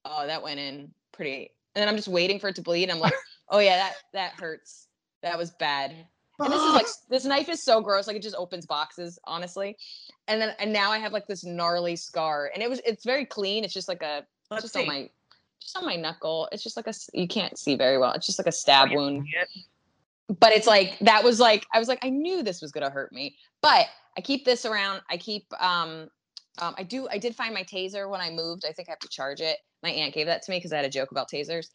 oh, 0.04 0.26
that 0.26 0.42
went 0.42 0.60
in 0.60 0.92
pretty, 1.12 1.50
and 1.74 1.80
then 1.80 1.88
I'm 1.88 1.96
just 1.96 2.08
waiting 2.08 2.38
for 2.38 2.48
it 2.48 2.56
to 2.56 2.62
bleed. 2.62 2.84
And 2.84 2.92
I'm 2.92 3.00
like, 3.00 3.14
oh 3.50 3.58
yeah, 3.58 3.76
that 3.76 3.94
that 4.12 4.32
hurts. 4.40 4.88
That 5.22 5.38
was 5.38 5.50
bad 5.52 5.94
and 6.38 6.52
this 6.52 6.62
is 6.62 6.74
like 6.74 6.86
this 7.08 7.24
knife 7.24 7.48
is 7.48 7.62
so 7.62 7.80
gross 7.80 8.06
like 8.06 8.16
it 8.16 8.22
just 8.22 8.36
opens 8.36 8.66
boxes 8.66 9.18
honestly 9.24 9.76
and 10.28 10.40
then 10.40 10.54
and 10.58 10.72
now 10.72 10.90
i 10.90 10.98
have 10.98 11.12
like 11.12 11.26
this 11.26 11.44
gnarly 11.44 11.96
scar 11.96 12.50
and 12.54 12.62
it 12.62 12.70
was 12.70 12.80
it's 12.84 13.04
very 13.04 13.24
clean 13.24 13.64
it's 13.64 13.74
just 13.74 13.88
like 13.88 14.02
a 14.02 14.24
Let's 14.50 14.64
just 14.64 14.74
see. 14.74 14.80
on 14.80 14.86
my 14.86 15.10
just 15.60 15.76
on 15.76 15.84
my 15.84 15.96
knuckle 15.96 16.48
it's 16.52 16.62
just 16.62 16.76
like 16.76 16.86
a 16.86 16.94
you 17.12 17.28
can't 17.28 17.58
see 17.58 17.76
very 17.76 17.98
well 17.98 18.12
it's 18.12 18.26
just 18.26 18.38
like 18.38 18.46
a 18.46 18.52
stab 18.52 18.90
wound 18.92 19.26
but 20.40 20.52
it's 20.52 20.66
like 20.66 20.98
that 21.00 21.24
was 21.24 21.40
like 21.40 21.66
i 21.72 21.78
was 21.78 21.88
like 21.88 22.04
i 22.04 22.10
knew 22.10 22.42
this 22.42 22.60
was 22.60 22.72
gonna 22.72 22.90
hurt 22.90 23.12
me 23.12 23.36
but 23.62 23.86
i 24.16 24.20
keep 24.20 24.44
this 24.44 24.64
around 24.64 25.00
i 25.10 25.16
keep 25.16 25.46
um 25.60 26.08
um, 26.58 26.74
I 26.78 26.84
do. 26.84 27.06
I 27.10 27.18
did 27.18 27.36
find 27.36 27.52
my 27.52 27.64
taser 27.64 28.08
when 28.08 28.22
I 28.22 28.30
moved. 28.30 28.64
I 28.66 28.72
think 28.72 28.88
I 28.88 28.92
have 28.92 28.98
to 29.00 29.08
charge 29.08 29.42
it. 29.42 29.58
My 29.82 29.90
aunt 29.90 30.14
gave 30.14 30.26
that 30.26 30.42
to 30.42 30.50
me 30.50 30.56
because 30.56 30.72
I 30.72 30.76
had 30.76 30.86
a 30.86 30.88
joke 30.88 31.10
about 31.10 31.30
tasers. 31.30 31.68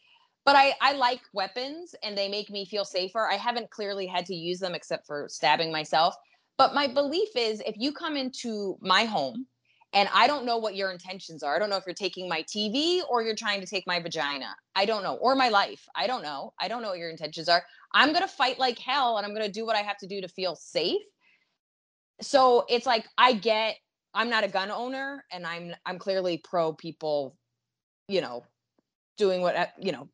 But 0.44 0.56
I, 0.56 0.74
I 0.80 0.92
like 0.92 1.20
weapons 1.32 1.94
and 2.02 2.18
they 2.18 2.28
make 2.28 2.50
me 2.50 2.64
feel 2.64 2.84
safer. 2.84 3.28
I 3.28 3.34
haven't 3.34 3.70
clearly 3.70 4.06
had 4.06 4.26
to 4.26 4.34
use 4.34 4.58
them 4.58 4.74
except 4.74 5.06
for 5.06 5.26
stabbing 5.28 5.70
myself. 5.70 6.16
But 6.58 6.74
my 6.74 6.86
belief 6.86 7.28
is 7.36 7.62
if 7.64 7.76
you 7.78 7.92
come 7.92 8.16
into 8.16 8.76
my 8.80 9.04
home 9.04 9.46
and 9.92 10.08
I 10.12 10.26
don't 10.26 10.46
know 10.46 10.56
what 10.56 10.74
your 10.74 10.90
intentions 10.90 11.42
are. 11.42 11.54
I 11.54 11.58
don't 11.58 11.68
know 11.68 11.76
if 11.76 11.84
you're 11.86 11.94
taking 11.94 12.28
my 12.28 12.42
TV 12.42 13.00
or 13.08 13.22
you're 13.22 13.36
trying 13.36 13.60
to 13.60 13.66
take 13.66 13.86
my 13.86 14.00
vagina. 14.00 14.54
I 14.74 14.86
don't 14.86 15.02
know. 15.02 15.16
Or 15.16 15.34
my 15.34 15.50
life. 15.50 15.86
I 15.94 16.06
don't 16.06 16.22
know. 16.22 16.54
I 16.58 16.68
don't 16.68 16.82
know 16.82 16.88
what 16.88 16.98
your 16.98 17.10
intentions 17.10 17.48
are. 17.48 17.62
I'm 17.92 18.08
going 18.08 18.22
to 18.22 18.28
fight 18.28 18.58
like 18.58 18.78
hell 18.78 19.18
and 19.18 19.26
I'm 19.26 19.34
going 19.34 19.46
to 19.46 19.52
do 19.52 19.66
what 19.66 19.76
I 19.76 19.80
have 19.82 19.98
to 19.98 20.06
do 20.06 20.22
to 20.22 20.28
feel 20.28 20.56
safe. 20.56 21.02
So 22.22 22.64
it's 22.68 22.86
like 22.86 23.06
I 23.18 23.34
get 23.34 23.76
I'm 24.14 24.30
not 24.30 24.44
a 24.44 24.48
gun 24.48 24.70
owner 24.70 25.24
and 25.30 25.46
I'm 25.46 25.74
I'm 25.84 25.98
clearly 25.98 26.38
pro 26.38 26.72
people, 26.72 27.36
you 28.08 28.20
know, 28.20 28.44
doing 29.16 29.42
what 29.42 29.72
you 29.80 29.92
know, 29.92 30.08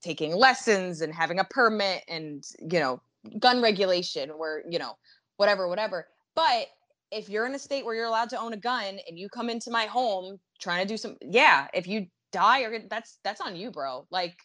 taking 0.00 0.34
lessons 0.34 1.00
and 1.00 1.14
having 1.14 1.38
a 1.38 1.44
permit 1.44 2.04
and, 2.08 2.44
you 2.60 2.80
know, 2.80 3.00
gun 3.38 3.62
regulation 3.62 4.30
where, 4.30 4.62
you 4.68 4.78
know, 4.78 4.96
whatever 5.36 5.68
whatever. 5.68 6.06
But 6.34 6.68
if 7.10 7.28
you're 7.28 7.46
in 7.46 7.54
a 7.54 7.58
state 7.58 7.84
where 7.84 7.94
you're 7.94 8.06
allowed 8.06 8.30
to 8.30 8.38
own 8.38 8.52
a 8.52 8.56
gun 8.56 8.98
and 9.08 9.18
you 9.18 9.28
come 9.28 9.48
into 9.48 9.70
my 9.70 9.86
home 9.86 10.38
trying 10.60 10.86
to 10.86 10.88
do 10.92 10.96
some 10.96 11.16
yeah 11.20 11.68
if 11.74 11.86
you 11.86 12.06
die 12.32 12.62
or 12.62 12.78
that's 12.88 13.18
that's 13.22 13.40
on 13.40 13.56
you 13.56 13.70
bro. 13.70 14.06
Like 14.10 14.36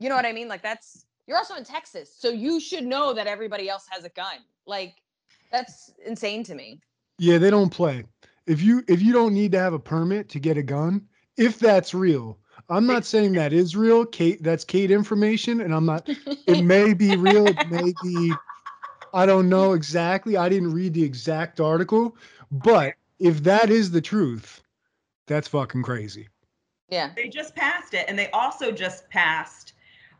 you 0.00 0.08
know 0.08 0.16
what 0.16 0.26
i 0.26 0.32
mean? 0.32 0.48
Like 0.48 0.62
that's 0.62 1.06
you're 1.26 1.38
also 1.38 1.54
in 1.54 1.64
texas 1.64 2.14
so 2.18 2.28
you 2.28 2.60
should 2.60 2.84
know 2.84 3.14
that 3.14 3.26
everybody 3.26 3.68
else 3.68 3.86
has 3.90 4.04
a 4.04 4.10
gun. 4.10 4.36
Like 4.66 4.94
that's 5.50 5.92
insane 6.04 6.44
to 6.44 6.54
me. 6.54 6.80
Yeah 7.18 7.38
they 7.38 7.50
don't 7.50 7.70
play. 7.70 8.04
If 8.46 8.62
you 8.62 8.84
if 8.88 9.02
you 9.02 9.12
don't 9.12 9.34
need 9.34 9.52
to 9.52 9.58
have 9.58 9.72
a 9.72 9.78
permit 9.78 10.28
to 10.30 10.38
get 10.38 10.56
a 10.56 10.62
gun 10.62 11.06
if 11.36 11.58
that's 11.58 11.94
real 11.94 12.38
i'm 12.68 12.86
not 12.86 13.04
saying 13.04 13.32
that 13.32 13.52
is 13.52 13.76
real 13.76 14.04
kate 14.04 14.42
that's 14.42 14.64
kate 14.64 14.90
information 14.90 15.60
and 15.60 15.74
i'm 15.74 15.86
not 15.86 16.08
it 16.46 16.58
may 16.58 16.92
be 16.94 17.16
real 17.16 17.48
it 17.48 17.64
may 17.64 17.92
be 17.92 18.40
I 19.14 19.26
don't 19.26 19.48
know 19.48 19.74
exactly. 19.74 20.36
I 20.36 20.48
didn't 20.48 20.72
read 20.72 20.92
the 20.92 21.04
exact 21.04 21.60
article, 21.60 22.16
but 22.50 22.94
if 23.20 23.44
that 23.44 23.70
is 23.70 23.92
the 23.92 24.00
truth, 24.00 24.60
that's 25.28 25.46
fucking 25.46 25.84
crazy. 25.84 26.28
Yeah. 26.88 27.12
They 27.14 27.28
just 27.28 27.54
passed 27.54 27.94
it. 27.94 28.06
And 28.08 28.18
they 28.18 28.28
also 28.32 28.72
just 28.72 29.08
passed 29.08 29.74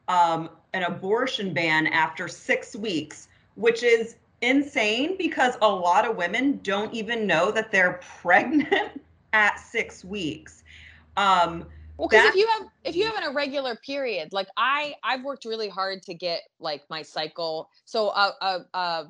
um, 0.07 0.49
an 0.75 0.85
abortion 0.85 1.53
ban 1.53 1.89
after 1.89 2.29
six 2.29 2.77
weeks, 2.77 3.27
which 3.57 3.83
is 3.83 4.15
insane 4.43 5.17
because 5.19 5.57
a 5.61 5.69
lot 5.69 6.09
of 6.09 6.17
women 6.17 6.61
don't 6.63 6.95
even 6.95 7.27
know 7.27 7.51
that 7.51 7.73
they're 7.73 8.01
pregnant 8.21 9.03
at 9.33 9.59
six 9.59 10.05
weeks. 10.05 10.63
Um, 11.17 11.67
well, 11.99 12.09
because 12.09 12.25
if 12.25 12.35
you 12.35 12.47
have 12.49 12.69
if 12.85 12.97
you 12.97 13.07
have 13.07 13.17
an 13.17 13.31
irregular 13.31 13.77
period, 13.77 14.33
like 14.33 14.49
I 14.57 14.95
I've 15.03 15.25
worked 15.25 15.45
really 15.45 15.69
hard 15.69 16.03
to 16.05 16.15
get 16.15 16.43
like 16.59 16.83
my 16.91 17.03
cycle. 17.03 17.69
So 17.85 18.09
uh 18.09 18.33
uh, 18.41 18.59
uh 18.75 19.05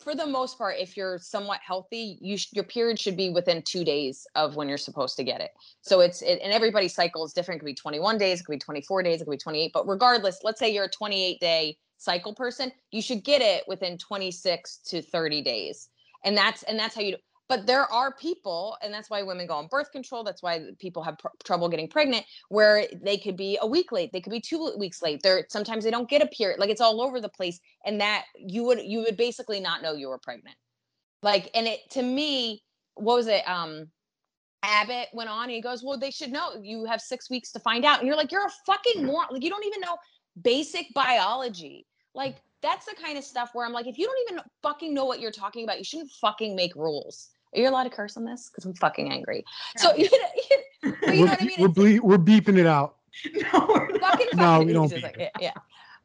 for 0.00 0.14
the 0.14 0.26
most 0.26 0.58
part, 0.58 0.76
if 0.78 0.96
you're 0.96 1.18
somewhat 1.18 1.60
healthy, 1.66 2.18
you 2.20 2.36
sh- 2.36 2.52
your 2.52 2.64
period 2.64 2.98
should 2.98 3.16
be 3.16 3.30
within 3.30 3.62
two 3.62 3.84
days 3.84 4.26
of 4.34 4.56
when 4.56 4.68
you're 4.68 4.78
supposed 4.78 5.16
to 5.16 5.24
get 5.24 5.40
it. 5.40 5.52
So 5.80 6.00
it's 6.00 6.22
it, 6.22 6.40
and 6.42 6.52
everybody's 6.52 6.94
cycle 6.94 7.24
is 7.24 7.32
different. 7.32 7.58
It 7.58 7.60
could 7.60 7.66
be 7.66 7.74
21 7.74 8.18
days, 8.18 8.40
it 8.40 8.44
could 8.44 8.52
be 8.52 8.58
24 8.58 9.02
days, 9.02 9.20
it 9.20 9.24
could 9.24 9.30
be 9.30 9.36
28. 9.38 9.70
But 9.72 9.88
regardless, 9.88 10.40
let's 10.42 10.58
say 10.58 10.72
you're 10.72 10.84
a 10.84 10.90
28 10.90 11.40
day 11.40 11.78
cycle 11.98 12.34
person, 12.34 12.72
you 12.90 13.00
should 13.00 13.24
get 13.24 13.40
it 13.40 13.64
within 13.66 13.96
26 13.96 14.78
to 14.88 15.00
30 15.02 15.42
days. 15.42 15.88
And 16.24 16.36
that's 16.36 16.62
and 16.64 16.78
that's 16.78 16.94
how 16.94 17.00
you 17.00 17.16
but 17.48 17.66
there 17.66 17.84
are 17.92 18.12
people 18.14 18.76
and 18.82 18.92
that's 18.92 19.10
why 19.10 19.22
women 19.22 19.46
go 19.46 19.54
on 19.54 19.66
birth 19.68 19.90
control 19.92 20.24
that's 20.24 20.42
why 20.42 20.60
people 20.78 21.02
have 21.02 21.18
pr- 21.18 21.28
trouble 21.44 21.68
getting 21.68 21.88
pregnant 21.88 22.24
where 22.48 22.86
they 23.02 23.16
could 23.16 23.36
be 23.36 23.58
a 23.60 23.66
week 23.66 23.92
late 23.92 24.10
they 24.12 24.20
could 24.20 24.30
be 24.30 24.40
two 24.40 24.72
weeks 24.78 25.02
late 25.02 25.20
they're 25.22 25.46
sometimes 25.48 25.84
they 25.84 25.90
don't 25.90 26.08
get 26.08 26.22
a 26.22 26.26
period 26.26 26.58
like 26.58 26.70
it's 26.70 26.80
all 26.80 27.00
over 27.00 27.20
the 27.20 27.28
place 27.28 27.60
and 27.84 28.00
that 28.00 28.24
you 28.36 28.64
would 28.64 28.80
you 28.82 29.00
would 29.00 29.16
basically 29.16 29.60
not 29.60 29.82
know 29.82 29.92
you 29.92 30.08
were 30.08 30.18
pregnant 30.18 30.56
like 31.22 31.50
and 31.54 31.66
it 31.66 31.80
to 31.90 32.02
me 32.02 32.62
what 32.94 33.16
was 33.16 33.26
it 33.26 33.46
um 33.48 33.86
abbott 34.62 35.08
went 35.12 35.30
on 35.30 35.48
he 35.48 35.60
goes 35.60 35.84
well 35.84 35.98
they 35.98 36.10
should 36.10 36.32
know 36.32 36.50
you 36.60 36.84
have 36.84 37.00
six 37.00 37.30
weeks 37.30 37.52
to 37.52 37.60
find 37.60 37.84
out 37.84 37.98
and 37.98 38.06
you're 38.06 38.16
like 38.16 38.32
you're 38.32 38.46
a 38.46 38.50
fucking 38.66 39.04
moron 39.04 39.28
like 39.30 39.44
you 39.44 39.50
don't 39.50 39.66
even 39.66 39.80
know 39.80 39.96
basic 40.42 40.86
biology 40.94 41.86
like 42.14 42.36
that's 42.62 42.86
the 42.86 42.96
kind 43.00 43.16
of 43.18 43.24
stuff 43.24 43.50
where 43.52 43.66
I'm 43.66 43.72
like, 43.72 43.86
if 43.86 43.98
you 43.98 44.06
don't 44.06 44.32
even 44.32 44.44
fucking 44.62 44.92
know 44.92 45.04
what 45.04 45.20
you're 45.20 45.30
talking 45.30 45.64
about, 45.64 45.78
you 45.78 45.84
shouldn't 45.84 46.10
fucking 46.10 46.56
make 46.56 46.74
rules. 46.74 47.28
Are 47.56 47.60
you 47.60 47.68
allowed 47.70 47.84
to 47.84 47.90
curse 47.90 48.16
on 48.16 48.24
this? 48.24 48.50
Because 48.50 48.64
I'm 48.66 48.74
fucking 48.74 49.10
angry. 49.10 49.44
So 49.76 49.94
you 49.96 50.04
know, 50.10 50.92
you 51.12 51.24
know 51.24 51.26
what 51.30 51.42
I 51.42 51.44
mean? 51.44 51.56
We're, 51.58 51.68
ble- 51.68 52.06
we're 52.06 52.18
beeping 52.18 52.58
it 52.58 52.66
out. 52.66 52.96
No, 53.52 53.66
we're 53.66 53.98
not. 53.98 54.20
Fucking, 54.20 54.26
no, 54.34 54.60
we 54.60 54.72
don't. 54.74 54.92
Like, 55.02 55.16
yeah, 55.18 55.30
yeah. 55.40 55.52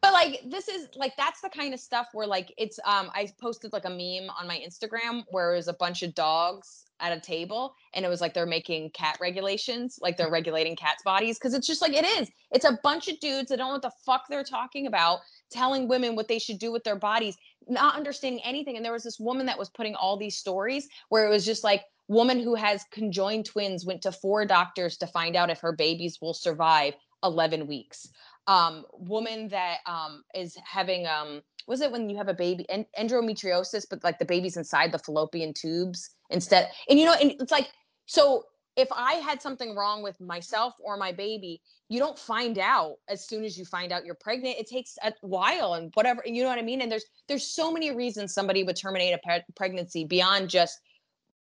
But 0.01 0.13
like 0.13 0.41
this 0.49 0.67
is 0.67 0.87
like 0.95 1.15
that's 1.15 1.41
the 1.41 1.49
kind 1.49 1.73
of 1.73 1.79
stuff 1.79 2.07
where 2.13 2.25
like 2.25 2.53
it's 2.57 2.79
um 2.85 3.11
I 3.13 3.29
posted 3.39 3.71
like 3.71 3.85
a 3.85 3.89
meme 3.89 4.29
on 4.39 4.47
my 4.47 4.59
Instagram 4.65 5.23
where 5.29 5.53
it 5.53 5.57
was 5.57 5.67
a 5.67 5.73
bunch 5.73 6.01
of 6.01 6.15
dogs 6.15 6.85
at 6.99 7.15
a 7.15 7.19
table 7.19 7.75
and 7.93 8.05
it 8.05 8.09
was 8.09 8.21
like 8.21 8.33
they're 8.33 8.45
making 8.45 8.91
cat 8.91 9.17
regulations, 9.19 9.99
like 10.01 10.17
they're 10.17 10.29
regulating 10.29 10.75
cats' 10.75 11.03
bodies 11.03 11.37
because 11.37 11.53
it's 11.53 11.67
just 11.67 11.81
like 11.81 11.93
it 11.93 12.05
is. 12.05 12.29
It's 12.51 12.65
a 12.65 12.79
bunch 12.83 13.07
of 13.09 13.19
dudes 13.19 13.49
that 13.49 13.57
don't 13.57 13.67
know 13.67 13.73
what 13.73 13.81
the 13.81 13.91
fuck 14.05 14.25
they're 14.29 14.43
talking 14.43 14.87
about, 14.87 15.19
telling 15.51 15.87
women 15.87 16.15
what 16.15 16.27
they 16.27 16.39
should 16.39 16.59
do 16.59 16.71
with 16.71 16.83
their 16.83 16.95
bodies, 16.95 17.37
not 17.67 17.95
understanding 17.95 18.41
anything. 18.43 18.75
And 18.75 18.85
there 18.85 18.93
was 18.93 19.03
this 19.03 19.19
woman 19.19 19.47
that 19.47 19.59
was 19.59 19.69
putting 19.69 19.95
all 19.95 20.17
these 20.17 20.37
stories 20.37 20.87
where 21.09 21.25
it 21.25 21.29
was 21.29 21.45
just 21.45 21.63
like 21.63 21.83
woman 22.07 22.39
who 22.39 22.55
has 22.55 22.85
conjoined 22.91 23.45
twins 23.45 23.85
went 23.85 24.01
to 24.03 24.11
four 24.11 24.45
doctors 24.45 24.97
to 24.97 25.07
find 25.07 25.35
out 25.35 25.49
if 25.49 25.59
her 25.59 25.71
babies 25.71 26.19
will 26.21 26.33
survive 26.33 26.93
11 27.23 27.67
weeks. 27.67 28.09
Um, 28.51 28.85
woman 28.91 29.47
that 29.49 29.77
um, 29.85 30.23
is 30.35 30.57
having 30.65 31.07
um, 31.07 31.41
was 31.67 31.81
it 31.81 31.91
when 31.91 32.09
you 32.09 32.17
have 32.17 32.27
a 32.27 32.33
baby 32.33 32.65
and 32.69 32.85
endometriosis, 32.99 33.85
but 33.89 34.03
like 34.03 34.19
the 34.19 34.25
baby's 34.25 34.57
inside 34.57 34.91
the 34.91 34.99
fallopian 34.99 35.53
tubes 35.53 36.09
instead. 36.29 36.69
And 36.89 36.99
you 36.99 37.05
know, 37.05 37.13
and 37.13 37.31
it's 37.39 37.51
like 37.51 37.69
so 38.07 38.45
if 38.75 38.87
I 38.91 39.13
had 39.15 39.41
something 39.41 39.75
wrong 39.75 40.01
with 40.01 40.19
myself 40.19 40.73
or 40.81 40.97
my 40.97 41.11
baby, 41.11 41.61
you 41.89 41.99
don't 41.99 42.17
find 42.17 42.57
out 42.57 42.95
as 43.09 43.27
soon 43.27 43.43
as 43.43 43.57
you 43.57 43.65
find 43.65 43.91
out 43.91 44.05
you're 44.05 44.15
pregnant. 44.15 44.57
It 44.57 44.67
takes 44.67 44.97
a 45.03 45.13
while 45.21 45.73
and 45.73 45.91
whatever, 45.93 46.23
you 46.25 46.41
know 46.41 46.49
what 46.49 46.57
I 46.57 46.63
mean? 46.63 46.81
And 46.81 46.91
there's 46.91 47.05
there's 47.27 47.45
so 47.45 47.71
many 47.71 47.95
reasons 47.95 48.33
somebody 48.33 48.63
would 48.63 48.77
terminate 48.77 49.13
a 49.13 49.19
pre- 49.19 49.43
pregnancy 49.55 50.05
beyond 50.05 50.49
just 50.49 50.79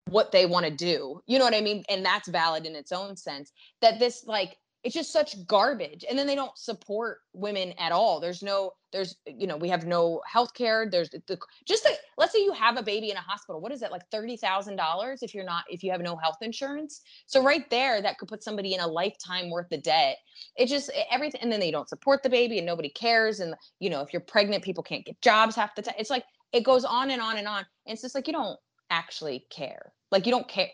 what 0.06 0.32
they 0.32 0.46
want 0.46 0.64
to 0.66 0.70
do. 0.70 1.20
You 1.26 1.38
know 1.38 1.44
what 1.44 1.54
I 1.54 1.60
mean? 1.60 1.84
And 1.88 2.04
that's 2.04 2.28
valid 2.28 2.66
in 2.66 2.74
its 2.74 2.92
own 2.92 3.16
sense. 3.16 3.52
That 3.82 3.98
this 3.98 4.24
like 4.26 4.56
it's 4.84 4.94
just 4.94 5.12
such 5.12 5.44
garbage 5.46 6.04
and 6.08 6.18
then 6.18 6.26
they 6.26 6.36
don't 6.36 6.56
support 6.56 7.18
women 7.32 7.72
at 7.78 7.90
all. 7.90 8.20
There's 8.20 8.42
no 8.42 8.72
there's 8.92 9.16
you 9.26 9.46
know 9.46 9.56
we 9.56 9.68
have 9.68 9.86
no 9.86 10.22
health 10.26 10.54
care 10.54 10.88
there's 10.90 11.10
the 11.10 11.38
just 11.66 11.84
like 11.84 11.98
let's 12.16 12.32
say 12.32 12.42
you 12.42 12.52
have 12.52 12.78
a 12.78 12.82
baby 12.82 13.10
in 13.10 13.18
a 13.18 13.20
hospital 13.20 13.60
what 13.60 13.70
is 13.70 13.82
it 13.82 13.90
like 13.90 14.08
$30000 14.10 15.22
if 15.22 15.34
you're 15.34 15.44
not 15.44 15.64
if 15.68 15.82
you 15.82 15.90
have 15.90 16.00
no 16.00 16.16
health 16.16 16.38
insurance? 16.42 17.02
So 17.26 17.42
right 17.42 17.68
there 17.70 18.00
that 18.00 18.18
could 18.18 18.28
put 18.28 18.42
somebody 18.42 18.74
in 18.74 18.80
a 18.80 18.86
lifetime 18.86 19.50
worth 19.50 19.72
of 19.72 19.82
debt. 19.82 20.18
It 20.56 20.66
just 20.66 20.90
everything 21.10 21.40
and 21.42 21.50
then 21.50 21.60
they 21.60 21.70
don't 21.70 21.88
support 21.88 22.22
the 22.22 22.30
baby 22.30 22.58
and 22.58 22.66
nobody 22.66 22.88
cares 22.88 23.40
and 23.40 23.54
you 23.80 23.90
know 23.90 24.00
if 24.00 24.12
you're 24.12 24.20
pregnant 24.20 24.64
people 24.64 24.84
can't 24.84 25.04
get 25.04 25.20
jobs 25.20 25.56
half 25.56 25.74
the 25.74 25.82
time 25.82 25.94
it's 25.98 26.10
like 26.10 26.24
it 26.52 26.64
goes 26.64 26.84
on 26.84 27.10
and 27.10 27.20
on 27.20 27.36
and 27.36 27.48
on 27.48 27.58
and 27.86 27.94
it's 27.94 28.02
just 28.02 28.14
like 28.14 28.26
you 28.26 28.32
don't 28.32 28.58
actually 28.90 29.44
care. 29.50 29.92
Like 30.12 30.24
you 30.24 30.32
don't 30.32 30.48
care 30.48 30.70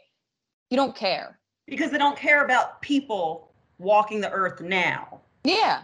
you 0.70 0.76
don't 0.76 0.94
care. 0.94 1.38
Because 1.66 1.90
they 1.90 1.98
don't 1.98 2.16
care 2.16 2.44
about 2.44 2.82
people 2.82 3.53
walking 3.78 4.20
the 4.20 4.30
earth 4.30 4.60
now. 4.60 5.20
Yeah. 5.44 5.82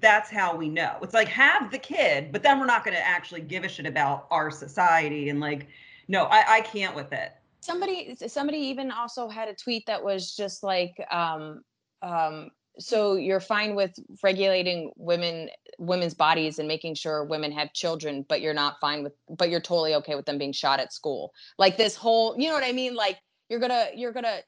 That's 0.00 0.30
how 0.30 0.56
we 0.56 0.68
know. 0.68 0.96
It's 1.02 1.14
like 1.14 1.28
have 1.28 1.70
the 1.70 1.78
kid, 1.78 2.32
but 2.32 2.42
then 2.42 2.58
we're 2.58 2.66
not 2.66 2.84
going 2.84 2.96
to 2.96 3.06
actually 3.06 3.42
give 3.42 3.64
a 3.64 3.68
shit 3.68 3.86
about 3.86 4.26
our 4.30 4.50
society 4.50 5.28
and 5.28 5.40
like, 5.40 5.68
no, 6.08 6.24
I, 6.24 6.56
I 6.56 6.60
can't 6.62 6.94
with 6.94 7.12
it. 7.12 7.32
Somebody, 7.60 8.16
somebody 8.26 8.58
even 8.58 8.90
also 8.90 9.28
had 9.28 9.48
a 9.48 9.54
tweet 9.54 9.84
that 9.86 10.02
was 10.02 10.34
just 10.34 10.62
like, 10.62 10.94
um, 11.10 11.62
um, 12.02 12.50
so 12.78 13.16
you're 13.16 13.40
fine 13.40 13.74
with 13.74 13.92
regulating 14.22 14.90
women 14.96 15.48
women's 15.78 16.14
bodies 16.14 16.58
and 16.58 16.68
making 16.68 16.94
sure 16.94 17.24
women 17.24 17.52
have 17.52 17.72
children 17.72 18.24
but 18.28 18.40
you're 18.40 18.54
not 18.54 18.76
fine 18.80 19.02
with 19.02 19.12
but 19.28 19.50
you're 19.50 19.60
totally 19.60 19.94
okay 19.94 20.14
with 20.14 20.24
them 20.24 20.38
being 20.38 20.52
shot 20.52 20.80
at 20.80 20.92
school 20.92 21.32
like 21.58 21.76
this 21.76 21.96
whole 21.96 22.34
you 22.38 22.48
know 22.48 22.54
what 22.54 22.64
i 22.64 22.72
mean 22.72 22.94
like 22.94 23.18
you're 23.48 23.60
gonna 23.60 23.88
you're 23.94 24.12
gonna 24.12 24.38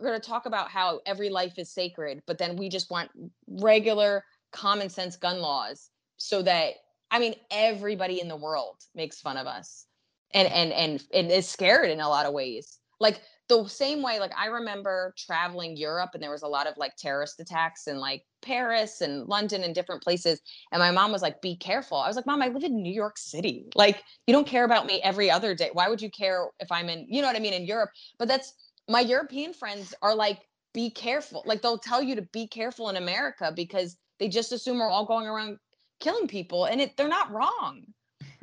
we're 0.00 0.08
going 0.08 0.20
to 0.20 0.26
talk 0.26 0.46
about 0.46 0.68
how 0.68 1.00
every 1.06 1.28
life 1.28 1.58
is 1.58 1.72
sacred, 1.72 2.22
but 2.26 2.38
then 2.38 2.56
we 2.56 2.68
just 2.68 2.90
want 2.90 3.10
regular 3.48 4.24
common 4.52 4.88
sense 4.88 5.16
gun 5.16 5.40
laws 5.40 5.90
so 6.16 6.42
that 6.42 6.74
I 7.10 7.18
mean 7.18 7.34
everybody 7.50 8.20
in 8.20 8.28
the 8.28 8.36
world 8.36 8.76
makes 8.94 9.20
fun 9.20 9.36
of 9.36 9.46
us 9.46 9.86
and 10.32 10.48
and 10.48 10.72
and 10.72 11.02
and 11.12 11.30
is 11.30 11.48
scared 11.48 11.90
in 11.90 12.00
a 12.00 12.08
lot 12.08 12.26
of 12.26 12.32
ways. 12.32 12.78
Like 13.00 13.20
the 13.48 13.66
same 13.66 14.02
way 14.02 14.20
like 14.20 14.32
I 14.38 14.46
remember 14.46 15.14
traveling 15.18 15.76
Europe 15.76 16.10
and 16.14 16.22
there 16.22 16.30
was 16.30 16.42
a 16.42 16.48
lot 16.48 16.66
of 16.66 16.76
like 16.76 16.96
terrorist 16.96 17.40
attacks 17.40 17.86
in 17.86 17.98
like 17.98 18.22
Paris 18.40 19.00
and 19.00 19.26
London 19.26 19.62
and 19.64 19.74
different 19.74 20.02
places 20.02 20.40
and 20.70 20.80
my 20.80 20.90
mom 20.90 21.12
was 21.12 21.22
like 21.22 21.42
be 21.42 21.56
careful. 21.56 21.98
I 21.98 22.06
was 22.06 22.16
like 22.16 22.26
mom 22.26 22.40
I 22.40 22.48
live 22.48 22.64
in 22.64 22.82
New 22.82 22.92
York 22.92 23.18
City. 23.18 23.66
Like 23.74 24.02
you 24.26 24.32
don't 24.32 24.46
care 24.46 24.64
about 24.64 24.86
me 24.86 25.00
every 25.02 25.30
other 25.30 25.54
day. 25.54 25.70
Why 25.72 25.88
would 25.88 26.00
you 26.00 26.10
care 26.10 26.48
if 26.60 26.70
I'm 26.70 26.88
in 26.88 27.06
you 27.08 27.20
know 27.20 27.26
what 27.26 27.36
I 27.36 27.40
mean 27.40 27.54
in 27.54 27.66
Europe? 27.66 27.90
But 28.18 28.28
that's 28.28 28.54
my 28.88 29.00
European 29.00 29.52
friends 29.52 29.94
are 30.02 30.14
like, 30.14 30.40
be 30.74 30.90
careful. 30.90 31.42
Like 31.46 31.62
they'll 31.62 31.78
tell 31.78 32.02
you 32.02 32.14
to 32.16 32.22
be 32.22 32.46
careful 32.46 32.88
in 32.88 32.96
America 32.96 33.52
because 33.54 33.96
they 34.18 34.28
just 34.28 34.52
assume 34.52 34.78
we're 34.78 34.88
all 34.88 35.06
going 35.06 35.26
around 35.26 35.58
killing 36.00 36.28
people, 36.28 36.64
and 36.64 36.80
it 36.80 36.96
they're 36.96 37.08
not 37.08 37.30
wrong. 37.30 37.84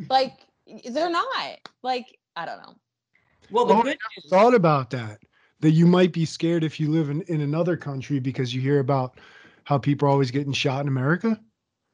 Like 0.10 0.34
they're 0.92 1.10
not. 1.10 1.58
Like 1.84 2.06
I 2.36 2.46
don't 2.46 2.62
know. 2.62 2.76
Well, 3.52 3.66
the 3.66 3.74
oh, 3.74 3.82
good 3.82 3.98
thought 4.30 4.54
about 4.54 4.92
that. 4.92 5.20
that 5.62 5.72
you 5.72 5.88
might 5.88 6.14
be 6.14 6.26
scared 6.26 6.64
if 6.64 6.80
you 6.80 6.90
live 6.90 7.10
in, 7.10 7.22
in 7.24 7.42
another 7.42 7.76
country 7.76 8.20
because 8.20 8.54
you 8.54 8.62
hear 8.62 8.80
about 8.80 9.20
how 9.64 9.78
people 9.78 10.08
are 10.08 10.12
always 10.12 10.32
getting 10.32 10.54
shot 10.54 10.82
in 10.82 10.88
America. 10.88 11.40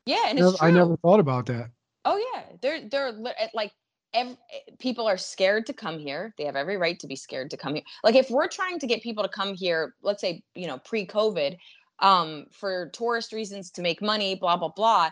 Yeah, 0.05 0.25
and 0.27 0.37
Never- 0.37 0.51
true. 0.51 0.67
I 0.67 0.71
never 0.71 0.97
thought 0.97 1.19
about 1.19 1.45
that. 1.47 1.71
Oh 2.03 2.17
yeah, 2.33 2.43
they're 2.61 2.87
they're 2.89 3.07
eh, 3.39 3.47
like 3.53 3.71
ev- 4.15 4.37
people 4.79 5.07
are 5.07 5.17
scared 5.17 5.65
to 5.67 5.73
come 5.73 5.99
here. 5.99 6.33
They 6.37 6.45
have 6.45 6.55
every 6.55 6.77
right 6.77 6.99
to 6.99 7.07
be 7.07 7.15
scared 7.15 7.51
to 7.51 7.57
come 7.57 7.75
here. 7.75 7.83
Like 8.03 8.15
if 8.15 8.29
we're 8.29 8.47
trying 8.47 8.79
to 8.79 8.87
get 8.87 9.03
people 9.03 9.23
to 9.23 9.29
come 9.29 9.53
here, 9.53 9.95
let's 10.01 10.21
say 10.21 10.43
you 10.55 10.67
know 10.67 10.79
pre-COVID, 10.79 11.57
um, 11.99 12.45
for 12.51 12.89
tourist 12.93 13.33
reasons 13.33 13.71
to 13.71 13.81
make 13.81 14.01
money, 14.01 14.35
blah 14.35 14.57
blah 14.57 14.69
blah. 14.69 15.11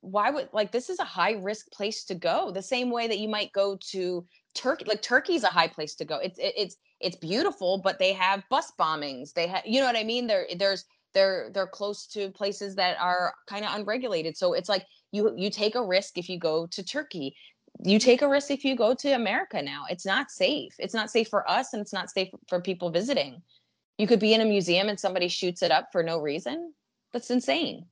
Why 0.00 0.30
would 0.30 0.48
like 0.52 0.72
this 0.72 0.88
is 0.90 0.98
a 0.98 1.04
high 1.04 1.32
risk 1.32 1.70
place 1.72 2.04
to 2.04 2.14
go? 2.14 2.50
The 2.50 2.62
same 2.62 2.90
way 2.90 3.08
that 3.08 3.18
you 3.18 3.28
might 3.28 3.52
go 3.52 3.78
to 3.92 4.26
Turkey. 4.54 4.84
Like 4.86 5.02
Turkey's 5.02 5.44
a 5.44 5.48
high 5.48 5.68
place 5.68 5.94
to 5.96 6.04
go. 6.04 6.16
It's 6.16 6.38
it- 6.38 6.54
it's 6.56 6.76
it's 7.00 7.16
beautiful, 7.16 7.78
but 7.78 7.98
they 7.98 8.12
have 8.12 8.42
bus 8.50 8.72
bombings. 8.78 9.32
They 9.32 9.46
have 9.48 9.62
you 9.66 9.80
know 9.80 9.86
what 9.86 9.96
I 9.96 10.04
mean. 10.04 10.26
There 10.26 10.46
there's 10.56 10.84
they're 11.14 11.50
they're 11.52 11.66
close 11.66 12.06
to 12.08 12.30
places 12.30 12.74
that 12.76 12.96
are 13.00 13.34
kind 13.48 13.64
of 13.64 13.74
unregulated. 13.74 14.36
So 14.36 14.52
it's 14.54 14.68
like 14.68 14.86
you 15.12 15.32
you 15.36 15.50
take 15.50 15.74
a 15.74 15.84
risk 15.84 16.18
if 16.18 16.28
you 16.28 16.38
go 16.38 16.66
to 16.68 16.82
Turkey. 16.84 17.34
You 17.82 17.98
take 17.98 18.22
a 18.22 18.28
risk 18.28 18.50
if 18.50 18.64
you 18.64 18.76
go 18.76 18.94
to 18.94 19.12
America 19.12 19.62
now. 19.62 19.84
It's 19.88 20.04
not 20.04 20.30
safe. 20.30 20.74
It's 20.78 20.94
not 20.94 21.10
safe 21.10 21.28
for 21.28 21.48
us 21.50 21.72
and 21.72 21.80
it's 21.80 21.92
not 21.92 22.10
safe 22.10 22.28
for 22.48 22.60
people 22.60 22.90
visiting. 22.90 23.42
You 23.98 24.06
could 24.06 24.20
be 24.20 24.34
in 24.34 24.40
a 24.40 24.44
museum 24.44 24.88
and 24.88 24.98
somebody 24.98 25.28
shoots 25.28 25.62
it 25.62 25.70
up 25.70 25.88
for 25.92 26.02
no 26.02 26.20
reason. 26.20 26.74
That's 27.12 27.30
insane. 27.30 27.86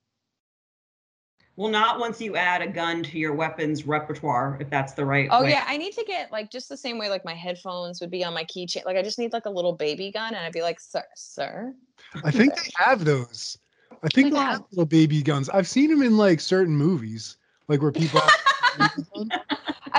Well, 1.59 1.73
not 1.73 1.99
once 1.99 2.21
you 2.21 2.37
add 2.37 2.63
a 2.63 2.69
gun 2.69 3.03
to 3.03 3.19
your 3.19 3.35
weapons 3.35 3.85
repertoire, 3.85 4.57
if 4.61 4.71
that's 4.71 4.93
the 4.93 5.05
right. 5.05 5.29
Oh 5.33 5.43
way. 5.43 5.51
yeah, 5.51 5.65
I 5.67 5.77
need 5.77 5.93
to 5.95 6.05
get 6.07 6.31
like 6.31 6.53
just 6.53 6.69
the 6.69 6.77
same 6.77 6.99
way 6.99 7.11
like 7.11 7.25
my 7.25 7.35
headphones 7.35 8.01
would 8.01 8.13
be 8.13 8.23
on 8.23 8.33
my 8.33 8.45
keychain. 8.45 8.85
Like 8.85 8.97
I 8.97 9.03
just 9.03 9.19
need 9.19 9.33
like 9.33 9.47
a 9.47 9.51
little 9.51 9.73
baby 9.73 10.13
gun 10.13 10.35
and 10.35 10.47
I'd 10.47 10.53
be 10.53 10.63
like, 10.63 10.79
"Sir, 10.79 11.03
sir." 11.17 11.75
I 12.23 12.31
think 12.31 12.55
they 12.55 12.71
have 12.77 13.05
those. 13.05 13.59
I 14.05 14.09
think 14.09 14.33
they 14.33 14.39
have 14.39 14.63
little 14.71 14.87
baby 14.87 15.21
guns. 15.21 15.49
I've 15.49 15.67
seen 15.67 15.91
them 15.91 16.03
in 16.03 16.17
like 16.17 16.39
certain 16.39 16.77
movies, 16.77 17.39
like 17.67 17.83
where 17.83 17.91
people 17.91 18.21
have 18.21 18.31
baby 18.79 19.09
gun. 19.17 19.41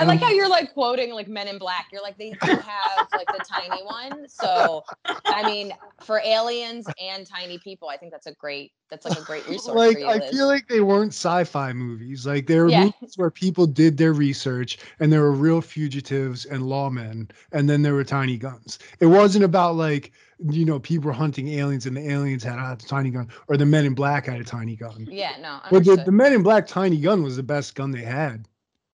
I 0.00 0.04
like 0.04 0.20
Um, 0.20 0.20
how 0.20 0.30
you're 0.30 0.48
like 0.48 0.72
quoting 0.74 1.12
like 1.12 1.28
Men 1.28 1.48
in 1.48 1.58
Black. 1.58 1.86
You're 1.92 2.02
like 2.02 2.18
they 2.18 2.34
do 2.34 2.58
have 2.60 3.06
like 3.12 3.30
the 3.32 3.40
tiny 3.40 3.82
one. 3.82 4.28
So 4.28 4.82
I 5.30 5.44
mean, 5.44 5.72
for 6.02 6.20
aliens 6.24 6.90
and 7.00 7.26
tiny 7.26 7.58
people, 7.58 7.88
I 7.88 7.96
think 7.98 8.12
that's 8.12 8.26
a 8.26 8.34
great 8.34 8.72
that's 8.90 9.04
like 9.04 9.16
a 9.16 9.22
great 9.22 9.46
resource 9.48 9.90
like 9.90 9.98
you. 9.98 10.08
I 10.08 10.20
Liz. 10.20 10.30
feel 10.30 10.46
like 10.46 10.66
they 10.68 10.80
weren't 10.80 11.12
sci-fi 11.12 11.72
movies. 11.72 12.26
Like 12.26 12.46
they 12.46 12.58
were 12.58 12.70
Yeah. 12.70 12.72
movies 12.72 13.14
where 13.16 13.30
people 13.30 13.66
did 13.66 13.96
their 13.96 14.12
research 14.12 14.78
and 15.00 15.12
there 15.12 15.22
were 15.22 15.32
real 15.32 15.60
fugitives 15.60 16.44
and 16.46 16.62
lawmen, 16.62 17.30
and 17.52 17.68
then 17.68 17.82
there 17.82 17.94
were 17.94 18.04
tiny 18.04 18.36
guns. 18.36 18.78
It 19.00 19.06
wasn't 19.06 19.44
about 19.44 19.76
like 19.76 20.12
you 20.50 20.64
know 20.64 20.80
people 20.80 21.06
were 21.08 21.12
hunting 21.12 21.48
aliens 21.48 21.86
and 21.86 21.96
the 21.96 22.08
aliens 22.10 22.42
had 22.44 22.58
a 22.58 22.76
tiny 22.76 23.10
gun, 23.10 23.28
or 23.48 23.56
the 23.56 23.66
Men 23.66 23.84
in 23.86 23.94
Black 23.94 24.26
had 24.26 24.40
a 24.40 24.44
tiny 24.44 24.76
gun. 24.76 25.08
yeah, 25.08 25.36
no, 25.40 25.60
But 25.70 25.84
the, 25.84 25.96
the 25.96 26.12
Men 26.12 26.34
in 26.34 26.42
Black 26.44 26.66
tiny 26.68 26.98
gun 27.00 27.22
was 27.22 27.36
the 27.36 27.44
best 27.44 27.74
gun 27.76 27.92
they 27.92 28.02
had. 28.04 28.46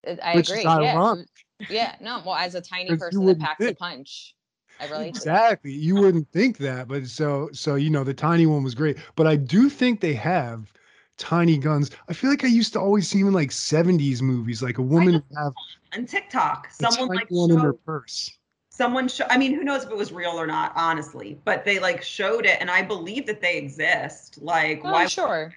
I- 0.05 0.19
I 0.23 0.33
which 0.33 0.49
is 0.49 0.51
agree. 0.51 0.63
Yeah, 0.63 0.93
ironic. 0.93 1.27
yeah, 1.69 1.95
no. 2.01 2.21
Well, 2.25 2.35
as 2.35 2.55
a 2.55 2.61
tiny 2.61 2.95
person 2.95 3.19
that 3.19 3.25
wouldn't 3.25 3.41
packs 3.41 3.67
a 3.67 3.73
punch, 3.73 4.35
I 4.79 4.85
relate. 4.85 5.15
to 5.15 5.19
that. 5.21 5.27
Exactly. 5.27 5.71
You 5.73 5.95
wouldn't 5.97 6.31
think 6.31 6.57
that, 6.59 6.87
but 6.87 7.07
so 7.07 7.49
so 7.51 7.75
you 7.75 7.89
know 7.89 8.03
the 8.03 8.13
tiny 8.13 8.45
one 8.45 8.63
was 8.63 8.75
great. 8.75 8.97
But 9.15 9.27
I 9.27 9.35
do 9.35 9.69
think 9.69 9.99
they 9.99 10.13
have 10.13 10.71
tiny 11.17 11.57
guns. 11.57 11.91
I 12.09 12.13
feel 12.13 12.29
like 12.29 12.43
I 12.43 12.47
used 12.47 12.73
to 12.73 12.79
always 12.79 13.07
see 13.09 13.19
them 13.19 13.29
in 13.29 13.33
like 13.33 13.51
70s 13.51 14.21
movies, 14.21 14.61
like 14.61 14.77
a 14.77 14.81
woman 14.83 15.15
would 15.15 15.23
have 15.37 15.53
And 15.93 16.07
TikTok, 16.07 16.67
a 16.79 16.83
someone 16.83 17.07
tiny 17.07 17.19
like 17.19 17.27
one 17.29 17.51
in 17.51 17.57
her 17.57 17.73
purse. 17.73 18.37
someone 18.69 19.07
show. 19.07 19.25
I 19.29 19.37
mean, 19.37 19.53
who 19.53 19.63
knows 19.63 19.83
if 19.83 19.89
it 19.89 19.97
was 19.97 20.11
real 20.11 20.31
or 20.39 20.47
not, 20.47 20.73
honestly. 20.75 21.39
But 21.43 21.65
they 21.65 21.79
like 21.79 22.01
showed 22.01 22.45
it, 22.45 22.57
and 22.61 22.69
I 22.69 22.81
believe 22.81 23.25
that 23.27 23.41
they 23.41 23.57
exist. 23.57 24.39
Like, 24.41 24.83
Oh, 24.83 24.91
why? 24.91 25.05
sure. 25.05 25.53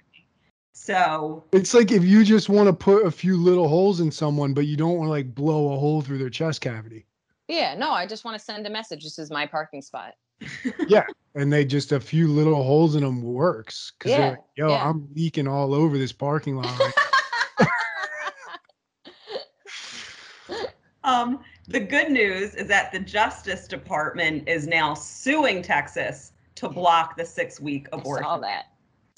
So 0.83 1.45
It's 1.53 1.75
like 1.75 1.93
if 1.93 2.03
you 2.05 2.25
just 2.25 2.49
want 2.49 2.67
to 2.67 2.73
put 2.73 3.05
a 3.05 3.11
few 3.11 3.37
little 3.37 3.69
holes 3.69 4.01
in 4.01 4.11
someone, 4.11 4.55
but 4.55 4.67
you 4.67 4.79
don't 4.79 4.97
want 4.97 5.09
to 5.09 5.11
like 5.11 5.35
blow 5.35 5.75
a 5.75 5.79
hole 5.79 6.01
through 6.01 6.17
their 6.17 6.31
chest 6.31 6.63
cavity. 6.63 7.05
Yeah, 7.49 7.75
no. 7.75 7.91
I 7.91 8.07
just 8.07 8.25
want 8.25 8.39
to 8.39 8.43
send 8.43 8.67
a 8.67 8.71
message. 8.71 9.05
This 9.05 9.19
is 9.19 9.31
my 9.31 9.47
parking 9.47 9.83
spot. 9.83 10.15
Yeah, 10.89 11.05
and 11.35 11.53
they 11.53 11.67
just 11.67 11.93
a 11.93 12.01
few 12.01 12.29
little 12.29 12.63
holes 12.63 12.95
in 12.97 13.03
them 13.03 13.23
works. 13.23 13.93
Cause 13.99 14.13
Yeah, 14.13 14.31
like, 14.31 14.39
yo, 14.57 14.71
yeah. 14.71 14.89
I'm 14.89 15.07
leaking 15.15 15.47
all 15.47 15.75
over 15.75 15.99
this 15.99 16.13
parking 16.13 16.57
lot. 16.57 16.81
Um, 21.05 21.41
the 21.67 21.81
good 21.81 22.11
news 22.11 22.55
is 22.55 22.69
that 22.69 22.93
the 22.93 23.01
Justice 23.01 23.67
Department 23.67 24.49
is 24.49 24.67
now 24.67 24.95
suing 24.95 25.63
Texas 25.63 26.33
to 26.57 26.69
block 26.69 27.17
the 27.17 27.25
six-week 27.25 27.89
I 27.93 27.97
abortion. 27.97 28.25
saw 28.25 28.39
that. 28.39 28.67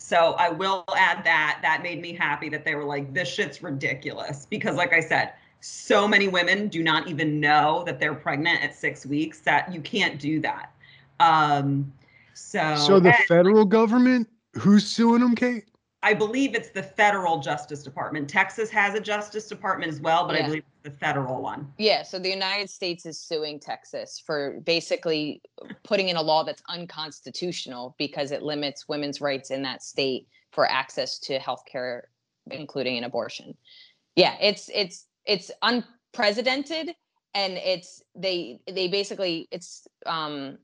So 0.02 0.32
I 0.32 0.50
will 0.50 0.84
add 0.96 1.24
that. 1.24 1.60
That 1.62 1.82
made 1.82 2.02
me 2.02 2.12
happy 2.12 2.48
that 2.48 2.64
they 2.64 2.74
were 2.74 2.84
like, 2.84 3.14
this 3.14 3.28
shit's 3.28 3.62
ridiculous. 3.62 4.46
Because, 4.46 4.76
like 4.76 4.92
I 4.92 5.00
said, 5.00 5.32
so 5.60 6.08
many 6.08 6.26
women 6.26 6.66
do 6.66 6.82
not 6.82 7.06
even 7.08 7.38
know 7.38 7.84
that 7.86 8.00
they're 8.00 8.14
pregnant 8.14 8.62
at 8.62 8.74
six 8.74 9.06
weeks 9.06 9.40
that 9.40 9.72
you 9.72 9.80
can't 9.80 10.18
do 10.18 10.40
that. 10.40 10.72
Um, 11.20 11.92
so, 12.34 12.74
so 12.76 12.98
the 12.98 13.14
and 13.14 13.24
federal 13.28 13.64
government, 13.64 14.28
who's 14.54 14.84
suing 14.84 15.20
them, 15.20 15.36
Kate? 15.36 15.64
I 16.04 16.14
believe 16.14 16.54
it's 16.54 16.70
the 16.70 16.82
federal 16.82 17.38
Justice 17.38 17.82
Department. 17.82 18.28
Texas 18.28 18.70
has 18.70 18.94
a 18.94 19.00
Justice 19.00 19.46
Department 19.46 19.92
as 19.92 20.00
well, 20.00 20.26
but 20.26 20.34
I 20.34 20.42
believe 20.42 20.64
it's 20.66 20.92
the 20.92 20.98
federal 20.98 21.40
one. 21.40 21.72
Yeah, 21.78 22.02
so 22.02 22.18
the 22.18 22.28
United 22.28 22.68
States 22.70 23.06
is 23.06 23.18
suing 23.18 23.60
Texas 23.60 24.20
for 24.24 24.60
basically 24.64 25.42
putting 25.84 26.08
in 26.08 26.16
a 26.16 26.22
law 26.22 26.42
that's 26.42 26.62
unconstitutional 26.68 27.94
because 27.98 28.32
it 28.32 28.42
limits 28.42 28.88
women's 28.88 29.20
rights 29.20 29.52
in 29.52 29.62
that 29.62 29.82
state 29.82 30.26
for 30.50 30.68
access 30.68 31.20
to 31.20 31.38
health 31.38 31.62
care, 31.70 32.08
including 32.50 32.98
an 32.98 33.04
abortion. 33.04 33.56
Yeah, 34.16 34.36
it's 34.40 34.70
it's 34.74 35.06
it's 35.24 35.52
unprecedented 35.62 36.96
and 37.34 37.54
it's 37.54 38.02
they 38.14 38.60
they 38.70 38.88
basically 38.88 39.48
it's 39.50 39.86
um 40.04 40.58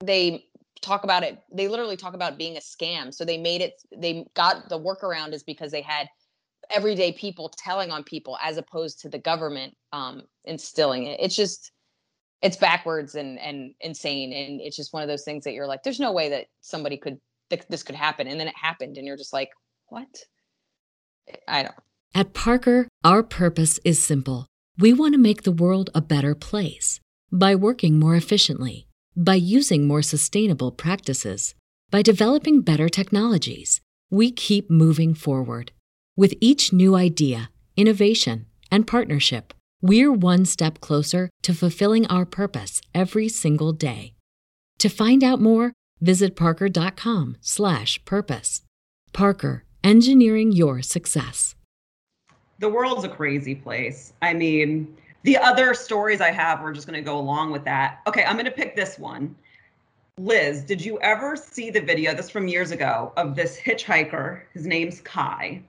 they 0.00 0.46
talk 0.80 1.04
about 1.04 1.22
it 1.22 1.38
they 1.52 1.68
literally 1.68 1.96
talk 1.96 2.14
about 2.14 2.36
being 2.36 2.56
a 2.56 2.60
scam 2.60 3.12
so 3.12 3.24
they 3.24 3.38
made 3.38 3.60
it 3.60 3.74
they 3.96 4.26
got 4.34 4.68
the 4.68 4.78
workaround 4.78 5.32
is 5.32 5.42
because 5.42 5.70
they 5.70 5.80
had 5.80 6.08
everyday 6.70 7.12
people 7.12 7.52
telling 7.56 7.90
on 7.90 8.04
people 8.04 8.38
as 8.42 8.56
opposed 8.56 9.00
to 9.00 9.08
the 9.08 9.18
government 9.18 9.74
um, 9.92 10.22
instilling 10.44 11.04
it. 11.04 11.20
It's 11.20 11.36
just 11.36 11.72
it's 12.42 12.56
backwards 12.56 13.14
and 13.14 13.38
and 13.38 13.74
insane, 13.80 14.32
and 14.32 14.60
it's 14.60 14.76
just 14.76 14.92
one 14.92 15.02
of 15.02 15.08
those 15.08 15.24
things 15.24 15.44
that 15.44 15.52
you're 15.52 15.66
like, 15.66 15.82
there's 15.82 16.00
no 16.00 16.12
way 16.12 16.28
that 16.30 16.46
somebody 16.60 16.96
could 16.96 17.18
th- 17.50 17.64
this 17.68 17.82
could 17.82 17.94
happen, 17.96 18.26
and 18.26 18.38
then 18.38 18.48
it 18.48 18.56
happened, 18.60 18.96
and 18.96 19.06
you're 19.06 19.16
just 19.16 19.32
like, 19.32 19.50
what? 19.88 20.08
I 21.48 21.62
don't. 21.62 21.74
At 22.14 22.34
Parker, 22.34 22.86
our 23.02 23.22
purpose 23.22 23.80
is 23.84 24.02
simple. 24.02 24.46
We 24.78 24.92
want 24.92 25.14
to 25.14 25.18
make 25.18 25.42
the 25.42 25.52
world 25.52 25.90
a 25.94 26.00
better 26.00 26.34
place 26.34 27.00
by 27.32 27.54
working 27.54 27.98
more 27.98 28.14
efficiently, 28.14 28.86
by 29.16 29.34
using 29.34 29.86
more 29.86 30.02
sustainable 30.02 30.72
practices, 30.72 31.54
by 31.90 32.02
developing 32.02 32.62
better 32.62 32.88
technologies. 32.88 33.80
We 34.10 34.30
keep 34.30 34.70
moving 34.70 35.14
forward. 35.14 35.72
With 36.16 36.34
each 36.40 36.72
new 36.72 36.96
idea, 36.96 37.50
innovation, 37.76 38.46
and 38.70 38.86
partnership, 38.86 39.52
we're 39.82 40.12
one 40.12 40.44
step 40.44 40.80
closer 40.80 41.28
to 41.42 41.54
fulfilling 41.54 42.06
our 42.06 42.24
purpose 42.24 42.80
every 42.94 43.28
single 43.28 43.72
day. 43.72 44.14
To 44.78 44.88
find 44.88 45.22
out 45.22 45.40
more, 45.40 45.72
visit 46.00 46.36
parker.com/purpose. 46.36 48.62
Parker, 49.12 49.64
engineering 49.82 50.52
your 50.52 50.82
success. 50.82 51.54
the 52.60 52.68
world's 52.68 53.04
a 53.04 53.08
crazy 53.08 53.54
place. 53.54 54.12
I 54.22 54.32
mean, 54.32 54.96
the 55.24 55.36
other 55.36 55.74
stories 55.74 56.20
I 56.20 56.30
have, 56.30 56.62
we're 56.62 56.72
just 56.72 56.86
going 56.86 56.98
to 56.98 57.04
go 57.04 57.18
along 57.18 57.50
with 57.50 57.64
that. 57.64 58.00
Okay, 58.06 58.24
I'm 58.24 58.36
going 58.36 58.44
to 58.44 58.50
pick 58.50 58.76
this 58.76 58.98
one. 58.98 59.34
Liz, 60.18 60.62
did 60.62 60.84
you 60.84 61.00
ever 61.00 61.34
see 61.34 61.70
the 61.70 61.80
video, 61.80 62.14
this 62.14 62.30
from 62.30 62.46
years 62.46 62.70
ago, 62.70 63.12
of 63.16 63.34
this 63.34 63.58
hitchhiker? 63.58 64.42
His 64.52 64.66
name's 64.66 65.00
Kai. 65.00 65.60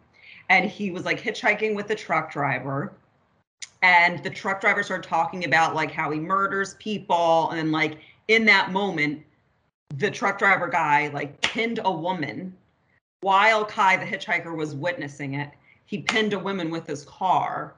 And 0.50 0.70
he 0.70 0.92
was 0.92 1.04
like 1.06 1.20
hitchhiking 1.20 1.74
with 1.74 1.88
the 1.88 1.96
truck 1.96 2.32
driver. 2.32 2.94
And 3.82 4.22
the 4.24 4.30
truck 4.30 4.62
driver 4.62 4.84
started 4.84 5.08
talking 5.08 5.46
about 5.46 5.74
like 5.74 5.92
how 5.92 6.12
he 6.12 6.20
murders 6.20 6.76
people. 6.76 7.50
And 7.50 7.72
like 7.72 8.00
in 8.28 8.46
that 8.46 8.72
moment, 8.72 9.24
the 9.96 10.12
truck 10.12 10.38
driver 10.38 10.68
guy 10.68 11.08
like 11.08 11.42
pinned 11.42 11.80
a 11.84 11.92
woman 11.92 12.56
while 13.22 13.66
Kai, 13.66 13.98
the 13.98 14.06
hitchhiker, 14.06 14.56
was 14.56 14.76
witnessing 14.76 15.34
it 15.36 15.50
he 15.86 16.00
pinned 16.00 16.34
a 16.34 16.40
woman 16.40 16.70
with 16.70 16.88
his 16.88 17.06
car 17.06 17.76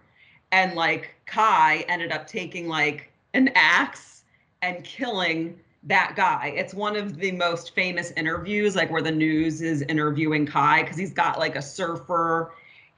and 0.51 0.73
like 0.75 1.15
kai 1.25 1.85
ended 1.87 2.11
up 2.11 2.27
taking 2.27 2.67
like 2.67 3.11
an 3.33 3.49
axe 3.55 4.23
and 4.61 4.83
killing 4.83 5.59
that 5.83 6.13
guy 6.15 6.53
it's 6.55 6.73
one 6.73 6.95
of 6.95 7.17
the 7.17 7.31
most 7.31 7.73
famous 7.73 8.11
interviews 8.11 8.75
like 8.75 8.89
where 8.89 9.01
the 9.01 9.11
news 9.11 9.61
is 9.61 9.81
interviewing 9.83 10.45
kai 10.45 10.81
because 10.81 10.97
he's 10.97 11.13
got 11.13 11.39
like 11.39 11.55
a 11.55 11.61
surfer 11.61 12.51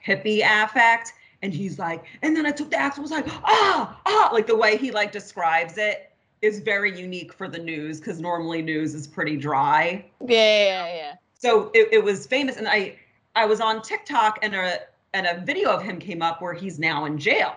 hippie 0.05 0.41
affect 0.63 1.13
and 1.41 1.53
he's 1.53 1.77
like 1.77 2.05
and 2.21 2.35
then 2.35 2.45
i 2.45 2.51
took 2.51 2.71
the 2.71 2.77
axe 2.77 2.95
and 2.95 3.03
was 3.03 3.11
like 3.11 3.27
ah 3.43 3.99
ah 4.05 4.29
like 4.31 4.47
the 4.47 4.55
way 4.55 4.77
he 4.77 4.91
like 4.91 5.11
describes 5.11 5.77
it 5.77 6.09
is 6.41 6.59
very 6.59 6.97
unique 6.97 7.33
for 7.33 7.47
the 7.47 7.57
news 7.57 7.99
because 7.99 8.19
normally 8.19 8.61
news 8.61 8.93
is 8.93 9.07
pretty 9.07 9.35
dry. 9.35 10.05
Yeah, 10.25 10.27
yeah, 10.27 10.95
yeah. 10.95 11.13
So 11.37 11.71
it, 11.73 11.89
it 11.91 12.03
was 12.03 12.25
famous, 12.27 12.57
and 12.57 12.67
I 12.67 12.97
I 13.35 13.45
was 13.45 13.59
on 13.61 13.81
TikTok 13.81 14.39
and 14.41 14.55
a 14.55 14.79
and 15.13 15.27
a 15.27 15.43
video 15.45 15.69
of 15.69 15.81
him 15.81 15.99
came 15.99 16.21
up 16.21 16.41
where 16.41 16.53
he's 16.53 16.79
now 16.79 17.05
in 17.05 17.17
jail. 17.17 17.55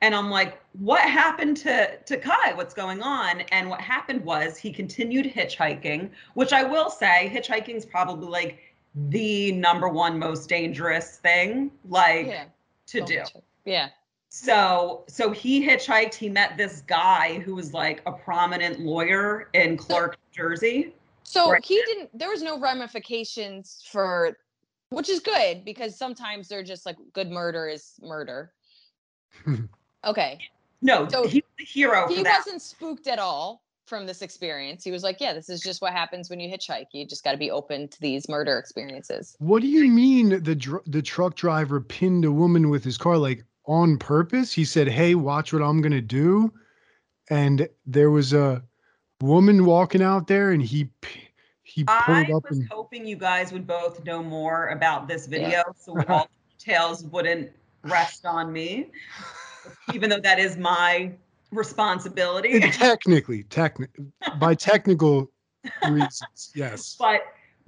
And 0.00 0.14
I'm 0.14 0.30
like, 0.30 0.60
what 0.74 1.00
happened 1.00 1.56
to 1.58 1.96
to 1.98 2.16
Kai? 2.16 2.52
What's 2.54 2.74
going 2.74 3.02
on? 3.02 3.40
And 3.52 3.68
what 3.68 3.80
happened 3.80 4.24
was 4.24 4.56
he 4.56 4.72
continued 4.72 5.26
hitchhiking, 5.26 6.10
which 6.34 6.52
I 6.52 6.62
will 6.62 6.88
say, 6.90 7.30
hitchhiking 7.34 7.74
is 7.74 7.84
probably 7.84 8.28
like 8.28 8.58
the 9.10 9.52
number 9.52 9.88
one 9.88 10.18
most 10.18 10.48
dangerous 10.48 11.16
thing 11.18 11.72
like 11.88 12.26
Yeah. 12.26 12.44
to 12.86 13.00
do. 13.00 13.22
Yeah. 13.64 13.88
So 14.28 15.04
so 15.08 15.32
he 15.32 15.66
hitchhiked. 15.66 16.14
He 16.14 16.28
met 16.28 16.56
this 16.56 16.82
guy 16.82 17.40
who 17.40 17.56
was 17.56 17.72
like 17.74 18.00
a 18.06 18.12
prominent 18.12 18.78
lawyer 18.80 19.48
in 19.54 19.76
Clark, 19.76 20.16
Jersey. 20.30 20.94
So 21.24 21.50
Right. 21.50 21.64
he 21.64 21.82
didn't. 21.86 22.16
There 22.16 22.30
was 22.30 22.42
no 22.42 22.58
ramifications 22.60 23.84
for, 23.90 24.38
which 24.90 25.08
is 25.08 25.20
good 25.20 25.64
because 25.64 25.96
sometimes 25.96 26.48
they're 26.48 26.62
just 26.62 26.86
like 26.86 26.96
good 27.12 27.30
murder 27.30 27.68
is 27.68 27.94
murder. 28.02 28.52
okay, 30.04 30.38
No, 30.82 31.08
So 31.08 31.26
he's 31.26 31.42
the 31.58 31.64
hero 31.64 32.08
he 32.08 32.16
for 32.16 32.24
that. 32.24 32.38
wasn't 32.38 32.62
spooked 32.62 33.06
at 33.06 33.18
all 33.18 33.62
from 33.86 34.06
this 34.06 34.22
experience. 34.22 34.84
He 34.84 34.90
was 34.90 35.02
like, 35.02 35.20
"Yeah, 35.20 35.32
this 35.32 35.48
is 35.48 35.60
just 35.60 35.80
what 35.80 35.92
happens 35.92 36.28
when 36.30 36.40
you 36.40 36.50
hitchhike. 36.50 36.86
You 36.92 37.06
just 37.06 37.24
got 37.24 37.32
to 37.32 37.38
be 37.38 37.50
open 37.50 37.88
to 37.88 38.00
these 38.00 38.28
murder 38.28 38.58
experiences." 38.58 39.34
What 39.38 39.62
do 39.62 39.68
you 39.68 39.88
mean 39.90 40.42
the 40.42 40.54
dr- 40.54 40.82
the 40.86 41.02
truck 41.02 41.36
driver 41.36 41.80
pinned 41.80 42.24
a 42.24 42.32
woman 42.32 42.68
with 42.70 42.84
his 42.84 42.98
car 42.98 43.16
like 43.18 43.44
on 43.66 43.98
purpose? 43.98 44.52
He 44.52 44.64
said, 44.64 44.88
"Hey, 44.88 45.14
watch 45.14 45.52
what 45.52 45.62
I'm 45.62 45.80
gonna 45.80 46.00
do," 46.02 46.52
and 47.30 47.68
there 47.86 48.10
was 48.10 48.32
a 48.32 48.62
woman 49.22 49.64
walking 49.64 50.02
out 50.02 50.26
there, 50.26 50.50
and 50.52 50.62
he 50.62 50.84
p- 51.00 51.27
he 51.68 51.84
I 51.86 52.30
up 52.32 52.44
was 52.48 52.58
and 52.58 52.68
hoping 52.70 53.06
you 53.06 53.16
guys 53.16 53.52
would 53.52 53.66
both 53.66 54.04
know 54.04 54.22
more 54.22 54.68
about 54.68 55.06
this 55.06 55.26
video, 55.26 55.62
so 55.76 55.92
all 56.08 56.26
the 56.26 56.28
details 56.58 57.04
wouldn't 57.04 57.50
rest 57.82 58.24
on 58.26 58.52
me, 58.52 58.90
even 59.92 60.10
though 60.10 60.20
that 60.20 60.38
is 60.38 60.56
my 60.56 61.12
responsibility. 61.52 62.60
technically, 62.60 63.44
techni- 63.44 63.88
by 64.38 64.54
technical 64.54 65.30
reasons, 65.88 66.52
yes. 66.54 66.96
but 66.98 67.22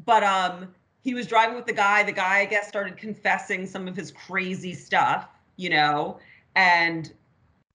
but 0.07 0.23
um 0.23 0.69
he 1.03 1.15
was 1.15 1.27
driving 1.27 1.57
with 1.57 1.67
the 1.67 1.73
guy 1.73 2.03
the 2.03 2.13
guy 2.13 2.39
i 2.39 2.45
guess 2.45 2.69
started 2.69 2.97
confessing 2.97 3.67
some 3.67 3.87
of 3.89 3.97
his 3.97 4.13
crazy 4.13 4.73
stuff 4.73 5.29
you 5.57 5.69
know 5.69 6.19
and 6.57 7.13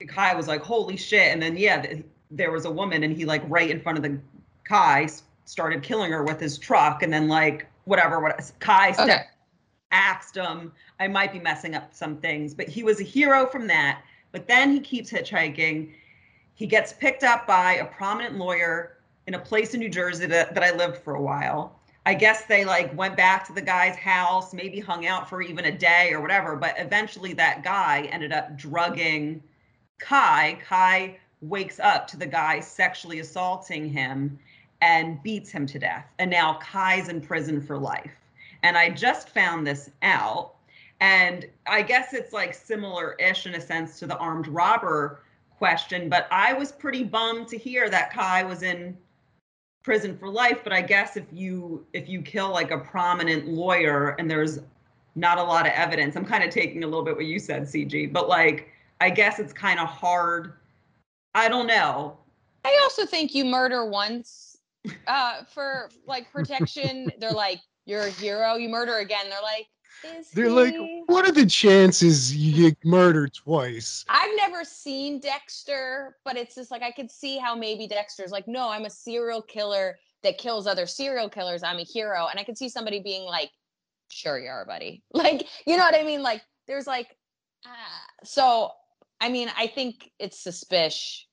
kai 0.08 0.34
was 0.34 0.48
like 0.48 0.62
holy 0.62 0.98
shit 0.98 1.32
and 1.34 1.42
then 1.42 1.56
yeah 1.58 1.82
th- 1.82 2.04
there 2.32 2.52
was 2.52 2.66
a 2.66 2.72
woman 2.72 3.04
and 3.04 3.16
he 3.16 3.26
like 3.26 3.44
right 3.48 3.70
in 3.70 3.80
front 3.80 3.98
of 3.98 4.04
the 4.04 4.18
kai 4.64 5.04
s- 5.04 5.24
started 5.46 5.84
killing 5.84 6.12
her 6.12 6.24
with 6.24 6.40
his 6.40 6.58
truck 6.58 7.04
and 7.04 7.14
then 7.14 7.28
like 7.28 7.68
whatever 7.86 8.20
what 8.20 8.52
kai 8.60 8.92
stepped 8.92 9.30
axed 9.92 10.36
him. 10.36 10.72
I 11.00 11.08
might 11.08 11.32
be 11.32 11.40
messing 11.40 11.76
up 11.76 11.94
some 11.94 12.18
things, 12.18 12.54
but 12.54 12.68
he 12.68 12.84
was 12.84 13.00
a 13.00 13.04
hero 13.04 13.46
from 13.46 13.68
that. 13.68 14.02
But 14.32 14.48
then 14.48 14.72
he 14.72 14.80
keeps 14.80 15.10
hitchhiking. 15.10 15.94
He 16.56 16.68
gets 16.68 16.94
picked 16.94 17.24
up 17.24 17.48
by 17.48 17.76
a 17.76 17.86
prominent 17.86 18.38
lawyer 18.38 18.98
in 19.28 19.36
a 19.36 19.40
place 19.40 19.74
in 19.74 19.80
New 19.80 19.90
Jersey 19.90 20.26
that, 20.28 20.54
that 20.54 20.64
I 20.64 20.76
lived 20.76 20.98
for 20.98 21.16
a 21.16 21.22
while. 21.22 21.80
I 22.06 22.14
guess 22.14 22.46
they 22.46 22.66
like 22.66 22.96
went 22.96 23.18
back 23.18 23.48
to 23.48 23.54
the 23.54 23.62
guy's 23.62 23.96
house, 23.96 24.54
maybe 24.54 24.80
hung 24.80 25.08
out 25.08 25.28
for 25.28 25.42
even 25.42 25.66
a 25.66 25.72
day 25.72 26.12
or 26.12 26.22
whatever. 26.22 26.56
But 26.56 26.76
eventually 26.78 27.34
that 27.34 27.64
guy 27.64 28.08
ended 28.12 28.32
up 28.32 28.58
drugging 28.58 29.42
Kai. 29.98 30.60
Kai 30.68 31.18
wakes 31.42 31.80
up 31.80 32.08
to 32.08 32.18
the 32.18 32.26
guy 32.26 32.60
sexually 32.60 33.20
assaulting 33.20 33.90
him 33.90 34.38
and 34.82 35.22
beats 35.24 35.52
him 35.52 35.66
to 35.68 35.80
death. 35.80 36.06
And 36.20 36.30
now 36.30 36.56
Kai's 36.62 37.10
in 37.10 37.22
prison 37.22 37.62
for 37.62 37.78
life. 37.78 38.12
And 38.64 38.78
I 38.78 38.90
just 38.90 39.30
found 39.30 39.66
this 39.66 39.90
out. 40.02 40.56
And 41.02 41.46
I 41.68 41.82
guess 41.82 42.14
it's 42.14 42.34
like 42.34 42.54
similar 42.54 43.16
ish 43.20 43.46
in 43.46 43.56
a 43.56 43.62
sense 43.62 44.00
to 44.00 44.08
the 44.08 44.18
armed 44.18 44.48
robber 44.48 45.22
question. 45.58 46.10
But 46.10 46.28
I 46.32 46.54
was 46.54 46.72
pretty 46.72 47.04
bummed 47.04 47.48
to 47.50 47.58
hear 47.58 47.90
that 47.90 48.12
Kai 48.12 48.44
was 48.44 48.64
in 48.64 48.98
prison 49.84 50.18
for 50.18 50.30
life. 50.30 50.62
But 50.64 50.74
I 50.74 50.82
guess 50.82 51.18
if 51.18 51.26
you 51.32 51.86
if 51.94 52.10
you 52.10 52.22
kill 52.22 52.52
like 52.52 52.72
a 52.72 52.80
prominent 52.80 53.48
lawyer 53.48 54.16
and 54.20 54.30
there's 54.30 54.60
not 55.16 55.38
a 55.38 55.44
lot 55.44 55.66
of 55.66 55.74
evidence, 55.74 56.16
I'm 56.16 56.26
kind 56.26 56.44
of 56.44 56.50
taking 56.50 56.84
a 56.84 56.88
little 56.88 57.04
bit 57.04 57.16
what 57.16 57.26
you 57.26 57.40
said, 57.40 57.64
CG, 57.64 58.12
but 58.12 58.28
like 58.28 58.70
I 59.02 59.10
guess 59.10 59.40
it's 59.40 59.54
kind 59.54 59.80
of 59.80 59.88
hard. 59.88 60.54
I 61.34 61.50
don't 61.50 61.68
know. 61.68 62.18
I 62.64 62.80
also 62.84 63.06
think 63.06 63.36
you 63.36 63.46
murder 63.46 63.86
once 63.86 64.45
uh, 65.08 65.44
for 65.54 65.90
like 66.06 66.32
protection. 66.32 67.12
they're 67.20 67.32
like, 67.32 67.60
you're 67.86 68.04
a 68.04 68.10
hero. 68.10 68.56
You 68.56 68.70
murder 68.70 68.98
again. 68.98 69.26
They're 69.30 69.42
like, 69.42 69.68
is 70.18 70.32
They're 70.32 70.50
like, 70.50 70.76
what 71.08 71.28
are 71.28 71.32
the 71.32 71.46
chances 71.46 72.36
you 72.36 72.70
get 72.70 72.78
murdered 72.84 73.34
twice? 73.34 74.06
I've 74.10 74.36
never 74.36 74.64
seen 74.64 75.20
Dexter, 75.20 76.18
but 76.26 76.36
it's 76.36 76.56
just 76.56 76.70
like 76.72 76.82
I 76.82 76.92
could 76.92 77.10
see 77.10 77.38
how 77.38 77.56
maybe 77.56 77.88
Dexter's 77.88 78.32
like, 78.32 78.48
no, 78.48 78.70
I'm 78.70 78.86
a 78.86 78.90
serial 78.90 79.42
killer 79.42 79.98
that 80.24 80.38
kills 80.38 80.68
other 80.68 80.86
serial 80.86 81.30
killers. 81.30 81.64
I'm 81.64 81.78
a 81.78 81.84
hero. 81.84 82.28
And 82.28 82.40
I 82.40 82.44
could 82.44 82.58
see 82.58 82.70
somebody 82.70 83.00
being 83.00 83.24
like, 83.24 83.52
sure 84.10 84.38
you 84.40 84.50
are, 84.50 84.66
buddy. 84.66 85.04
Like, 85.14 85.48
you 85.66 85.78
know 85.78 85.84
what 85.84 85.96
I 85.96 86.04
mean? 86.04 86.22
Like, 86.22 86.42
there's 86.68 86.88
like, 86.88 87.16
ah. 87.66 87.70
so 88.24 88.72
I 89.22 89.30
mean, 89.30 89.50
I 89.58 89.68
think 89.68 90.12
it's 90.20 90.40
suspicious 90.40 91.26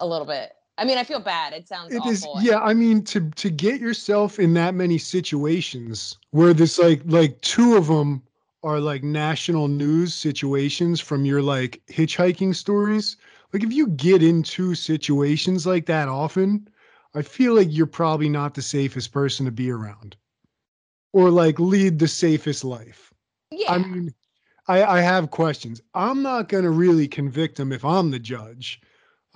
a 0.00 0.06
little 0.06 0.26
bit. 0.26 0.52
I 0.78 0.84
mean, 0.84 0.96
I 0.96 1.02
feel 1.02 1.18
bad. 1.18 1.52
It 1.52 1.66
sounds 1.66 1.92
It 1.92 2.06
is, 2.06 2.24
yeah. 2.40 2.60
I 2.60 2.72
mean, 2.72 3.02
to 3.04 3.28
to 3.30 3.50
get 3.50 3.80
yourself 3.80 4.38
in 4.38 4.54
that 4.54 4.74
many 4.74 4.96
situations 4.96 6.16
where 6.30 6.54
this 6.54 6.78
like 6.78 7.02
like 7.04 7.40
two 7.40 7.76
of 7.76 7.88
them 7.88 8.22
are 8.62 8.78
like 8.78 9.02
national 9.02 9.66
news 9.66 10.14
situations 10.14 11.00
from 11.00 11.24
your 11.24 11.42
like 11.42 11.82
hitchhiking 11.88 12.54
stories. 12.54 13.16
Like 13.52 13.64
if 13.64 13.72
you 13.72 13.88
get 13.88 14.22
into 14.22 14.74
situations 14.76 15.66
like 15.66 15.86
that 15.86 16.08
often, 16.08 16.68
I 17.14 17.22
feel 17.22 17.54
like 17.54 17.68
you're 17.70 17.86
probably 17.86 18.28
not 18.28 18.54
the 18.54 18.62
safest 18.62 19.10
person 19.12 19.46
to 19.46 19.52
be 19.52 19.70
around, 19.70 20.16
or 21.12 21.30
like 21.30 21.58
lead 21.58 21.98
the 21.98 22.08
safest 22.08 22.64
life. 22.64 23.12
Yeah. 23.50 23.72
I 23.72 23.78
mean, 23.78 24.14
I, 24.68 24.84
I 24.84 25.00
have 25.00 25.30
questions. 25.30 25.80
I'm 25.94 26.22
not 26.22 26.48
going 26.48 26.64
to 26.64 26.70
really 26.70 27.08
convict 27.08 27.58
him 27.58 27.72
if 27.72 27.84
I'm 27.84 28.10
the 28.10 28.18
judge 28.18 28.80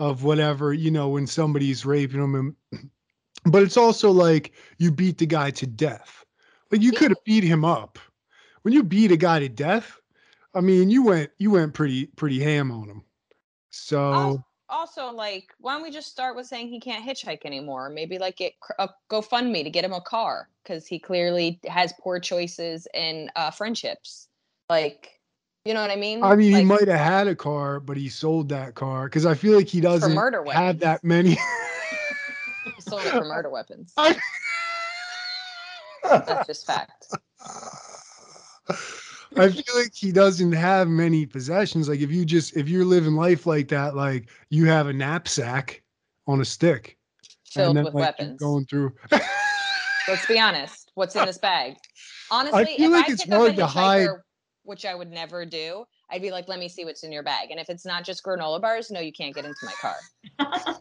of 0.03 0.25
whatever, 0.25 0.75
you 0.75 0.91
know, 0.91 1.11
when 1.11 1.29
somebody's 1.29 1.87
raping 1.87 2.21
him. 2.21 2.57
And, 2.73 2.91
but 3.47 3.63
it's 3.63 3.77
also 3.77 4.11
like 4.11 4.53
you 4.79 4.91
beat 4.91 5.19
the 5.19 5.27
guy 5.27 5.53
to 5.53 5.67
death. 5.67 6.25
Like 6.73 6.83
you 6.83 6.91
could 6.91 7.11
have 7.13 7.25
beat 7.25 7.45
him 7.45 7.65
up. 7.65 7.99
When 8.63 8.75
you 8.75 8.83
beat 8.83 9.13
a 9.13 9.17
guy 9.17 9.39
to 9.39 9.49
death, 9.49 10.01
I 10.55 10.61
mean, 10.61 10.91
you 10.91 11.05
went 11.05 11.31
you 11.39 11.53
went 11.53 11.75
pretty 11.75 12.07
pretty 12.07 12.41
ham 12.41 12.73
on 12.73 12.89
him. 12.89 13.05
So 13.71 14.13
Al- 14.13 14.47
also, 14.69 15.13
like, 15.13 15.53
why 15.59 15.75
don't 15.75 15.83
we 15.83 15.91
just 15.91 16.11
start 16.11 16.35
with 16.35 16.47
saying 16.47 16.69
he 16.69 16.81
can't 16.81 17.05
hitchhike 17.05 17.45
anymore? 17.45 17.89
Maybe 17.89 18.19
like 18.19 18.37
get 18.37 18.55
a 18.79 18.89
GoFundMe 19.09 19.63
to 19.63 19.71
get 19.71 19.85
him 19.85 19.93
a 19.93 20.01
car 20.01 20.49
because 20.65 20.87
he 20.87 20.99
clearly 20.99 21.61
has 21.69 21.95
poor 22.01 22.19
choices 22.19 22.89
in 22.93 23.31
uh, 23.37 23.51
friendships. 23.51 24.29
Like, 24.69 25.21
you 25.65 25.75
know 25.75 25.81
what 25.81 25.91
I 25.91 25.97
mean? 25.97 26.23
I 26.23 26.35
mean, 26.37 26.53
he 26.57 26.65
might 26.65 26.89
have 26.89 26.99
had 26.99 27.27
a 27.29 27.35
car, 27.37 27.79
but 27.81 27.97
he 27.97 28.09
sold 28.09 28.49
that 28.49 28.75
car 28.75 29.05
because 29.05 29.27
I 29.27 29.35
feel 29.35 29.57
like 29.57 29.69
he 29.69 29.81
doesn't 29.81 30.15
murder 30.15 30.45
have 30.51 30.81
that 30.81 31.05
many. 31.05 31.31
he 31.31 32.81
sold 32.81 33.03
it 33.05 33.11
for 33.11 33.25
murder 33.25 33.51
weapons. 33.51 33.93
I- 33.97 34.19
That's 36.05 36.47
just 36.47 36.67
fact. 36.67 37.07
I 39.37 39.49
feel 39.49 39.63
like 39.77 39.95
he 39.95 40.13
doesn't 40.13 40.53
have 40.53 40.89
many 40.89 41.25
possessions. 41.27 41.89
Like 41.89 42.01
if 42.01 42.11
you 42.11 42.25
just 42.25 42.57
if 42.57 42.69
you're 42.69 42.85
living 42.85 43.15
life 43.15 43.47
like 43.47 43.69
that, 43.69 43.95
like 43.97 44.29
you 44.51 44.67
have 44.67 44.89
a 44.89 44.93
knapsack 44.93 45.83
on 46.27 46.41
a 46.41 46.45
stick, 46.45 46.99
Filled 47.51 47.77
then, 47.77 47.85
with 47.85 47.95
like, 47.95 48.01
weapons. 48.19 48.41
going 48.41 48.67
through. 48.67 48.93
Let's 50.09 50.27
be 50.27 50.39
honest. 50.39 50.91
What's 50.95 51.15
in 51.17 51.25
this 51.25 51.39
bag? 51.39 51.77
Honestly, 52.31 52.61
I 52.61 52.77
feel 52.77 52.91
like 52.91 53.09
I 53.09 53.13
it's 53.13 53.29
hard 53.31 53.57
to 53.57 53.67
hide- 53.67 54.09
which 54.65 54.85
I 54.85 54.95
would 54.95 55.11
never 55.11 55.45
do, 55.45 55.85
I'd 56.11 56.23
be 56.23 56.31
like, 56.31 56.49
"Let 56.49 56.59
me 56.59 56.69
see 56.69 56.85
what's 56.85 57.03
in 57.03 57.13
your 57.13 57.23
bag." 57.23 57.51
And 57.51 57.59
if 57.59 57.69
it's 57.69 57.85
not 57.85 58.05
just 58.05 58.23
granola 58.23 58.61
bars, 58.61 58.91
no, 58.91 59.01
you 59.01 59.13
can't 59.13 59.35
get 59.35 59.45
into 59.45 59.65
my 59.65 59.73
car. 59.81 59.97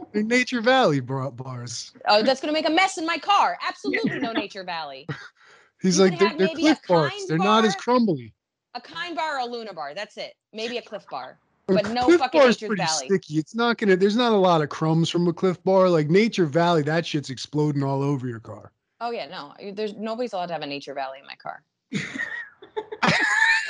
Nature 0.13 0.61
Valley 0.61 0.99
bro- 0.99 1.31
bars. 1.31 1.93
Oh, 2.07 2.21
that's 2.21 2.41
gonna 2.41 2.53
make 2.53 2.67
a 2.67 2.71
mess 2.71 2.97
in 2.97 3.05
my 3.05 3.17
car. 3.17 3.57
Absolutely 3.67 4.19
no 4.19 4.31
Nature 4.33 4.63
Valley. 4.63 5.07
He's 5.81 5.97
You 5.97 6.05
like 6.05 6.19
they're, 6.19 6.35
they're 6.37 6.55
Clif 6.55 6.79
bars. 6.87 7.25
They're 7.27 7.37
not 7.37 7.65
as 7.65 7.75
crumbly. 7.75 8.33
A 8.75 8.81
kind 8.81 9.15
bar 9.15 9.37
or 9.37 9.39
a 9.39 9.45
Luna 9.45 9.73
bar. 9.73 9.93
That's 9.93 10.17
it. 10.17 10.33
Maybe 10.53 10.77
a 10.77 10.81
Clif 10.81 11.05
bar. 11.09 11.39
A 11.67 11.73
But 11.73 11.89
no 11.89 12.05
Clif 12.05 12.19
fucking 12.19 12.39
Bar's 12.39 12.55
Nature's 12.61 12.67
pretty 12.67 12.83
Valley. 12.83 13.05
sticky. 13.07 13.37
It's 13.39 13.55
not 13.55 13.77
gonna. 13.77 13.95
There's 13.95 14.15
not 14.15 14.31
a 14.31 14.37
lot 14.37 14.61
of 14.61 14.69
crumbs 14.69 15.09
from 15.09 15.27
a 15.27 15.33
Clif 15.33 15.61
Bar. 15.63 15.89
Like 15.89 16.09
Nature 16.09 16.45
Valley, 16.45 16.83
that 16.83 17.05
shit's 17.05 17.29
exploding 17.29 17.83
all 17.83 18.01
over 18.03 18.27
your 18.27 18.39
car. 18.39 18.71
Oh 18.99 19.11
yeah, 19.11 19.27
no. 19.27 19.53
There's 19.73 19.95
nobody's 19.95 20.33
allowed 20.33 20.47
to 20.47 20.53
have 20.53 20.61
a 20.61 20.67
Nature 20.67 20.93
Valley 20.93 21.19
in 21.19 21.25
my 21.25 21.35
car. 21.35 21.63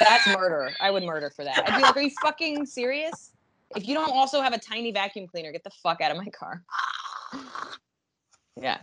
That's 0.08 0.28
murder. 0.28 0.72
I 0.80 0.92
would 0.92 1.04
murder 1.04 1.30
for 1.30 1.44
that. 1.44 1.70
I'd 1.70 1.78
be 1.78 1.84
like, 1.84 1.96
"Are 1.96 2.02
you 2.02 2.12
fucking 2.22 2.66
serious?" 2.66 3.32
If 3.76 3.88
you 3.88 3.94
don't 3.94 4.12
also 4.12 4.42
have 4.42 4.54
a 4.54 4.60
tiny 4.60 4.92
vacuum 4.92 5.28
cleaner, 5.28 5.52
get 5.52 5.64
the 5.64 5.70
fuck 5.70 6.02
out 6.02 6.12
of 6.12 6.18
my 6.18 6.30
car. 6.30 6.64
Yeah. 8.60 8.80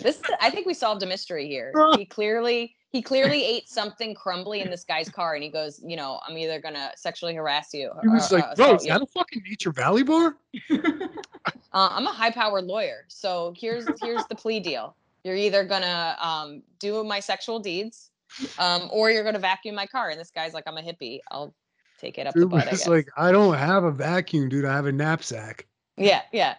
This 0.00 0.20
I 0.40 0.50
think 0.50 0.66
we 0.66 0.74
solved 0.74 1.02
a 1.02 1.06
mystery 1.06 1.46
here. 1.46 1.72
He 1.98 2.06
clearly 2.06 2.74
he 2.90 3.02
clearly 3.02 3.44
ate 3.44 3.68
something 3.68 4.14
crumbly 4.14 4.60
in 4.60 4.70
this 4.70 4.84
guy's 4.84 5.10
car 5.10 5.34
and 5.34 5.44
he 5.44 5.50
goes, 5.50 5.80
you 5.84 5.96
know, 5.96 6.20
I'm 6.26 6.36
either 6.38 6.60
gonna 6.60 6.92
sexually 6.96 7.34
harass 7.34 7.74
you. 7.74 7.92
He 8.02 8.08
was 8.08 8.32
or, 8.32 8.36
like, 8.36 8.44
uh, 8.44 8.54
bro, 8.54 8.74
is 8.74 8.86
you." 8.86 8.92
that 8.92 9.02
a 9.02 9.06
fucking 9.06 9.42
Nature 9.46 9.72
Valley 9.72 10.02
bar? 10.02 10.36
Uh, 11.72 11.90
I'm 11.92 12.06
a 12.06 12.12
high 12.12 12.30
powered 12.30 12.64
lawyer. 12.64 13.04
So 13.08 13.52
here's 13.54 13.86
here's 14.00 14.24
the 14.28 14.34
plea 14.34 14.60
deal. 14.60 14.96
You're 15.24 15.36
either 15.36 15.62
gonna 15.62 16.16
um, 16.18 16.62
do 16.78 17.04
my 17.04 17.20
sexual 17.20 17.58
deeds, 17.58 18.10
um, 18.58 18.88
or 18.92 19.10
you're 19.10 19.24
gonna 19.24 19.38
vacuum 19.38 19.74
my 19.74 19.86
car. 19.86 20.10
And 20.10 20.20
this 20.20 20.30
guy's 20.30 20.54
like, 20.54 20.64
I'm 20.66 20.76
a 20.78 20.82
hippie. 20.82 21.20
I'll 21.30 21.54
take 21.98 22.18
it 22.18 22.26
up 22.26 22.34
the 22.34 22.46
butt. 22.46 22.68
I 22.68 22.72
guess. 22.72 22.86
like, 22.86 23.08
I 23.16 23.32
don't 23.32 23.54
have 23.54 23.84
a 23.84 23.90
vacuum, 23.90 24.48
dude. 24.48 24.64
I 24.64 24.72
have 24.74 24.86
a 24.86 24.92
knapsack. 24.92 25.66
yeah, 25.96 26.22
yeah, 26.32 26.54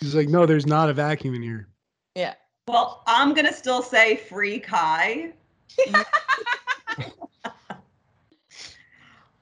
He's 0.00 0.14
like, 0.14 0.28
no, 0.28 0.46
there's 0.46 0.66
not 0.66 0.88
a 0.88 0.94
vacuum 0.94 1.34
in 1.34 1.42
here. 1.42 1.68
yeah. 2.14 2.34
Well, 2.68 3.02
I'm 3.06 3.34
gonna 3.34 3.52
still 3.52 3.82
say 3.82 4.16
free 4.16 4.60
Kai. 4.60 5.32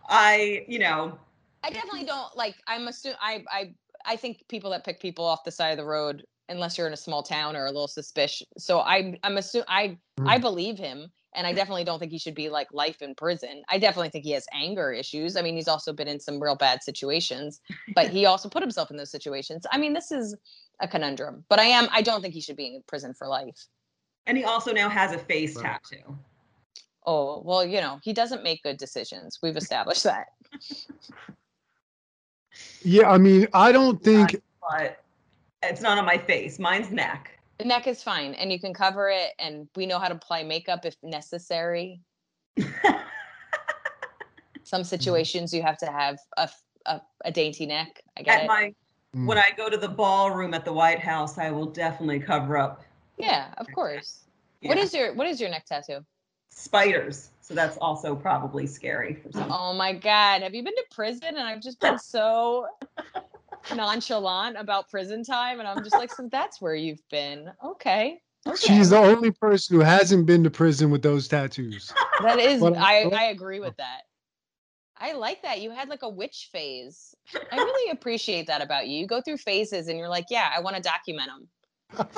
I, 0.08 0.64
you 0.66 0.78
know, 0.78 1.18
I 1.62 1.70
definitely 1.70 2.04
don't 2.04 2.34
like. 2.36 2.56
I'm 2.66 2.88
assuming. 2.88 3.18
I 3.20 3.44
I 3.50 3.74
I 4.04 4.16
think 4.16 4.42
people 4.48 4.70
that 4.70 4.84
pick 4.84 5.00
people 5.00 5.24
off 5.24 5.44
the 5.44 5.50
side 5.52 5.70
of 5.70 5.76
the 5.78 5.84
road, 5.84 6.24
unless 6.48 6.76
you're 6.78 6.86
in 6.86 6.92
a 6.92 6.96
small 6.96 7.22
town, 7.22 7.54
are 7.56 7.66
a 7.66 7.70
little 7.70 7.86
suspicious. 7.88 8.46
So 8.58 8.80
I 8.80 9.18
I'm 9.22 9.36
assuming 9.36 9.66
I 9.68 9.98
I 10.26 10.38
Mm. 10.38 10.40
believe 10.40 10.78
him, 10.78 11.10
and 11.34 11.46
I 11.46 11.52
mm. 11.52 11.56
definitely 11.56 11.84
don't 11.84 11.98
think 11.98 12.12
he 12.12 12.18
should 12.18 12.34
be 12.34 12.48
like 12.48 12.72
life 12.72 13.02
in 13.02 13.14
prison. 13.14 13.62
I 13.68 13.78
definitely 13.78 14.10
think 14.10 14.24
he 14.24 14.32
has 14.32 14.46
anger 14.52 14.92
issues. 14.92 15.36
I 15.36 15.42
mean, 15.42 15.54
he's 15.56 15.68
also 15.68 15.92
been 15.92 16.08
in 16.08 16.20
some 16.20 16.42
real 16.42 16.56
bad 16.56 16.82
situations, 16.82 17.60
but 17.94 18.08
he 18.14 18.26
also 18.26 18.48
put 18.48 18.62
himself 18.62 18.90
in 18.90 18.96
those 18.96 19.10
situations. 19.10 19.66
I 19.70 19.78
mean, 19.78 19.92
this 19.92 20.10
is 20.10 20.34
a 20.80 20.88
conundrum. 20.88 21.44
But 21.48 21.58
I 21.58 21.64
am. 21.64 21.88
I 21.92 22.02
don't 22.02 22.22
think 22.22 22.34
he 22.34 22.40
should 22.40 22.56
be 22.56 22.66
in 22.74 22.82
prison 22.86 23.14
for 23.14 23.26
life. 23.26 23.66
and 24.26 24.36
he 24.36 24.44
also 24.44 24.72
now 24.72 24.88
has 24.88 25.12
a 25.12 25.18
face 25.18 25.56
Right. 25.56 25.64
tattoo. 25.64 26.18
Oh 27.06 27.42
well, 27.44 27.64
you 27.64 27.80
know, 27.80 27.98
he 28.02 28.12
doesn't 28.12 28.42
make 28.42 28.62
good 28.62 28.76
decisions. 28.76 29.38
We've 29.42 29.56
established 29.56 30.04
that. 30.04 30.26
Yeah, 32.82 33.10
I 33.10 33.18
mean, 33.18 33.46
I 33.54 33.72
don't 33.72 34.02
think 34.04 34.40
but 34.68 35.02
it's 35.62 35.80
not 35.80 35.98
on 35.98 36.04
my 36.04 36.18
face. 36.18 36.58
Mine's 36.58 36.90
neck. 36.90 37.39
The 37.60 37.66
neck 37.66 37.86
is 37.86 38.02
fine, 38.02 38.32
and 38.32 38.50
you 38.50 38.58
can 38.58 38.72
cover 38.72 39.10
it, 39.10 39.32
and 39.38 39.68
we 39.76 39.84
know 39.84 39.98
how 39.98 40.08
to 40.08 40.14
apply 40.14 40.44
makeup 40.44 40.86
if 40.86 40.96
necessary. 41.02 42.00
Some 44.62 44.82
situations 44.82 45.52
you 45.52 45.60
have 45.60 45.76
to 45.78 45.86
have 45.86 46.18
a 46.38 46.48
a 47.26 47.30
dainty 47.30 47.66
neck. 47.66 48.02
I 48.16 48.22
get 48.22 48.38
At 48.38 48.44
it. 48.44 48.48
my 48.48 48.74
Mm. 49.14 49.26
when 49.26 49.38
I 49.38 49.48
go 49.56 49.68
to 49.68 49.76
the 49.76 49.88
ballroom 49.88 50.54
at 50.54 50.64
the 50.64 50.72
White 50.72 51.00
House, 51.00 51.36
I 51.36 51.50
will 51.50 51.66
definitely 51.66 52.20
cover 52.20 52.56
up. 52.56 52.84
yeah, 53.18 53.52
of 53.58 53.66
course. 53.72 54.20
What 54.62 54.78
yeah, 54.78 54.84
is 54.84 54.94
your 54.94 55.14
what 55.14 55.26
is 55.26 55.40
your 55.40 55.50
neck 55.50 55.66
tattoo? 55.66 55.98
spiders? 56.48 57.30
So 57.40 57.52
that's 57.52 57.76
also 57.78 58.14
probably 58.14 58.66
scary 58.68 59.14
for 59.14 59.32
some. 59.32 59.50
Oh 59.50 59.74
my 59.74 59.92
god, 59.92 60.42
have 60.42 60.54
you 60.54 60.62
been 60.62 60.76
to 60.76 60.84
prison? 60.92 61.28
And 61.36 61.40
I've 61.40 61.60
just 61.60 61.80
been 61.80 61.98
so 62.14 62.68
nonchalant 63.74 64.56
about 64.56 64.88
prison 64.88 65.24
time, 65.24 65.58
and 65.58 65.68
I'm 65.68 65.82
just 65.82 65.96
like, 65.96 66.12
so 66.12 66.28
that's 66.30 66.60
where 66.60 66.74
you've 66.74 67.02
been. 67.10 67.50
Okay. 67.64 68.20
Okay. 68.46 68.56
she's 68.56 68.88
the 68.88 68.96
only 68.96 69.30
person 69.32 69.76
who 69.76 69.82
hasn't 69.82 70.24
been 70.24 70.42
to 70.44 70.50
prison 70.50 70.90
with 70.90 71.02
those 71.02 71.28
tattoos. 71.28 71.92
That 72.22 72.38
is, 72.38 72.62
I, 72.62 73.10
I 73.12 73.24
agree 73.24 73.60
with 73.60 73.76
that. 73.76 74.02
I 74.98 75.12
like 75.12 75.42
that. 75.42 75.60
You 75.60 75.70
had 75.70 75.88
like 75.88 76.02
a 76.02 76.08
witch 76.08 76.48
phase. 76.52 77.14
I 77.34 77.56
really 77.56 77.90
appreciate 77.90 78.46
that 78.46 78.62
about 78.62 78.88
you. 78.88 78.98
You 78.98 79.06
go 79.06 79.20
through 79.22 79.38
phases 79.38 79.88
and 79.88 79.98
you're 79.98 80.08
like, 80.08 80.26
yeah, 80.30 80.50
I 80.54 80.60
want 80.60 80.76
to 80.76 80.82
document 80.82 81.30
them. 81.30 82.08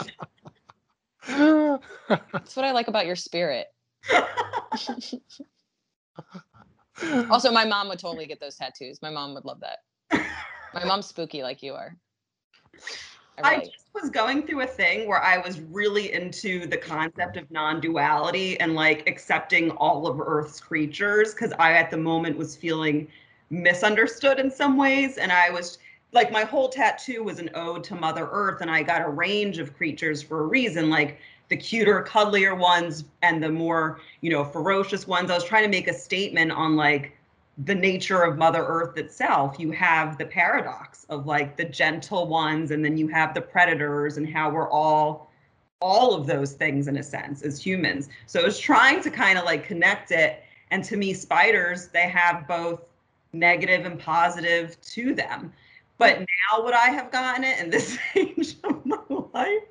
That's 2.19 2.57
what 2.57 2.65
I 2.65 2.73
like 2.73 2.89
about 2.89 3.07
your 3.07 3.17
spirit. 3.17 3.67
Also, 7.31 7.51
my 7.51 7.65
mom 7.65 7.89
would 7.89 7.99
totally 7.99 8.27
get 8.27 8.39
those 8.39 8.55
tattoos. 8.57 9.01
My 9.03 9.11
mom 9.11 9.35
would 9.35 9.45
love 9.45 9.61
that. 9.61 9.79
My 10.75 10.85
mom's 10.85 11.07
spooky 11.07 11.43
like 11.43 11.63
you 11.63 11.75
are. 11.75 11.97
I 13.39 13.43
I 13.43 13.55
really, 13.55 13.67
just 13.67 13.87
was 13.95 14.11
going 14.11 14.47
through 14.47 14.63
a 14.63 14.67
thing 14.67 15.09
where 15.09 15.23
I 15.23 15.39
was 15.39 15.61
really 15.61 16.13
into 16.13 16.67
the 16.67 16.77
concept 16.77 17.37
of 17.37 17.51
non-duality 17.51 18.59
and 18.61 18.75
like 18.75 19.09
accepting 19.09 19.71
all 19.73 20.07
of 20.07 20.21
Earth's 20.21 20.61
creatures 20.61 21.33
because 21.33 21.53
I 21.59 21.73
at 21.73 21.91
the 21.91 21.97
moment 21.97 22.37
was 22.37 22.57
feeling 22.57 23.09
misunderstood 23.51 24.39
in 24.39 24.51
some 24.51 24.77
ways 24.77 25.19
and 25.19 25.31
I 25.31 25.51
was 25.51 25.79
like 26.13 26.31
my 26.31 26.45
whole 26.45 26.69
tattoo 26.69 27.23
was 27.23 27.39
an 27.39 27.51
ode 27.55 27.85
to 27.85 27.95
Mother 27.95 28.29
Earth 28.31 28.61
and 28.61 28.71
I 28.71 28.83
got 28.83 29.03
a 29.03 29.09
range 29.09 29.59
of 29.59 29.75
creatures 29.75 30.23
for 30.23 30.41
a 30.41 30.47
reason 30.47 30.91
like 30.91 31.19
the 31.49 31.57
cuter 31.57 32.03
cuddlier 32.03 32.57
ones 32.57 33.05
and 33.23 33.43
the 33.43 33.51
more 33.51 34.01
you 34.21 34.31
know 34.31 34.45
ferocious 34.45 35.07
ones 35.07 35.31
I 35.31 35.35
was 35.35 35.45
trying 35.45 35.65
to 35.65 35.69
make 35.69 35.89
a 35.89 35.95
statement 35.95 36.51
on 36.51 36.77
like 36.77 37.17
the 37.59 37.75
nature 37.75 38.23
of 38.23 38.39
Mother 38.39 38.65
Earth 38.65 38.97
itself. 38.97 39.57
You 39.59 39.71
have 39.73 40.19
the 40.19 40.25
paradox 40.25 41.05
of 41.09 41.27
like 41.27 41.57
the 41.57 41.65
gentle 41.65 42.27
ones, 42.27 42.71
and 42.71 42.85
then 42.85 42.97
you 42.97 43.09
have 43.09 43.35
the 43.35 43.43
predators, 43.43 44.17
and 44.17 44.29
how 44.29 44.51
we're 44.51 44.71
all 44.71 45.31
all 45.81 46.15
of 46.15 46.27
those 46.27 46.53
things 46.53 46.87
in 46.87 46.97
a 46.97 47.03
sense 47.03 47.43
as 47.43 47.61
humans. 47.61 48.09
So 48.27 48.47
it's 48.47 48.59
trying 48.59 49.03
to 49.03 49.11
kind 49.11 49.37
of 49.37 49.45
like 49.45 49.65
connect 49.65 50.13
it. 50.13 50.45
And 50.71 50.85
to 50.85 50.97
me, 50.97 51.13
spiders, 51.13 51.89
they 51.89 52.09
have 52.09 52.47
both 52.47 52.83
negative 53.33 53.85
and 53.85 53.99
positive 53.99 54.81
to 54.81 55.15
them. 55.15 55.53
But 55.99 56.21
now 56.21 56.65
would 56.65 56.75
I 56.75 56.91
have 56.91 57.11
gotten 57.11 57.45
it 57.45 57.59
in 57.59 57.69
this 57.69 57.99
stage 58.11 58.57
of 58.65 58.87
my 58.87 58.99
life? 59.09 59.65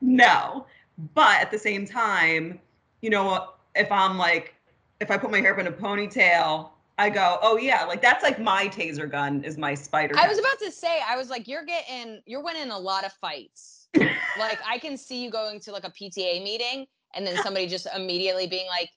No. 0.00 0.66
But 1.14 1.40
at 1.40 1.50
the 1.50 1.58
same 1.58 1.86
time, 1.86 2.60
you 3.00 3.10
know, 3.10 3.50
if 3.74 3.90
I'm 3.90 4.18
like, 4.18 4.54
if 5.00 5.10
I 5.10 5.16
put 5.16 5.30
my 5.30 5.40
hair 5.40 5.54
up 5.54 5.60
in 5.60 5.66
a 5.66 5.72
ponytail, 5.72 6.70
I 6.98 7.10
go, 7.10 7.38
oh 7.42 7.56
yeah, 7.56 7.84
like 7.84 8.02
that's 8.02 8.24
like 8.24 8.40
my 8.40 8.66
taser 8.66 9.08
gun 9.08 9.44
is 9.44 9.56
my 9.56 9.74
spider. 9.74 10.14
I 10.18 10.26
was 10.26 10.38
about 10.38 10.58
to 10.60 10.72
say, 10.72 10.98
I 11.08 11.16
was 11.16 11.30
like, 11.30 11.46
you're 11.46 11.64
getting, 11.64 12.20
you're 12.26 12.42
winning 12.42 12.70
a 12.70 12.78
lot 12.78 13.04
of 13.04 13.12
fights. 13.12 13.86
like 13.96 14.58
I 14.66 14.78
can 14.78 14.96
see 14.96 15.22
you 15.22 15.30
going 15.30 15.60
to 15.60 15.72
like 15.72 15.84
a 15.84 15.90
PTA 15.90 16.42
meeting 16.42 16.86
and 17.14 17.24
then 17.26 17.36
somebody 17.42 17.68
just 17.68 17.86
immediately 17.94 18.48
being 18.48 18.66
like, 18.66 18.90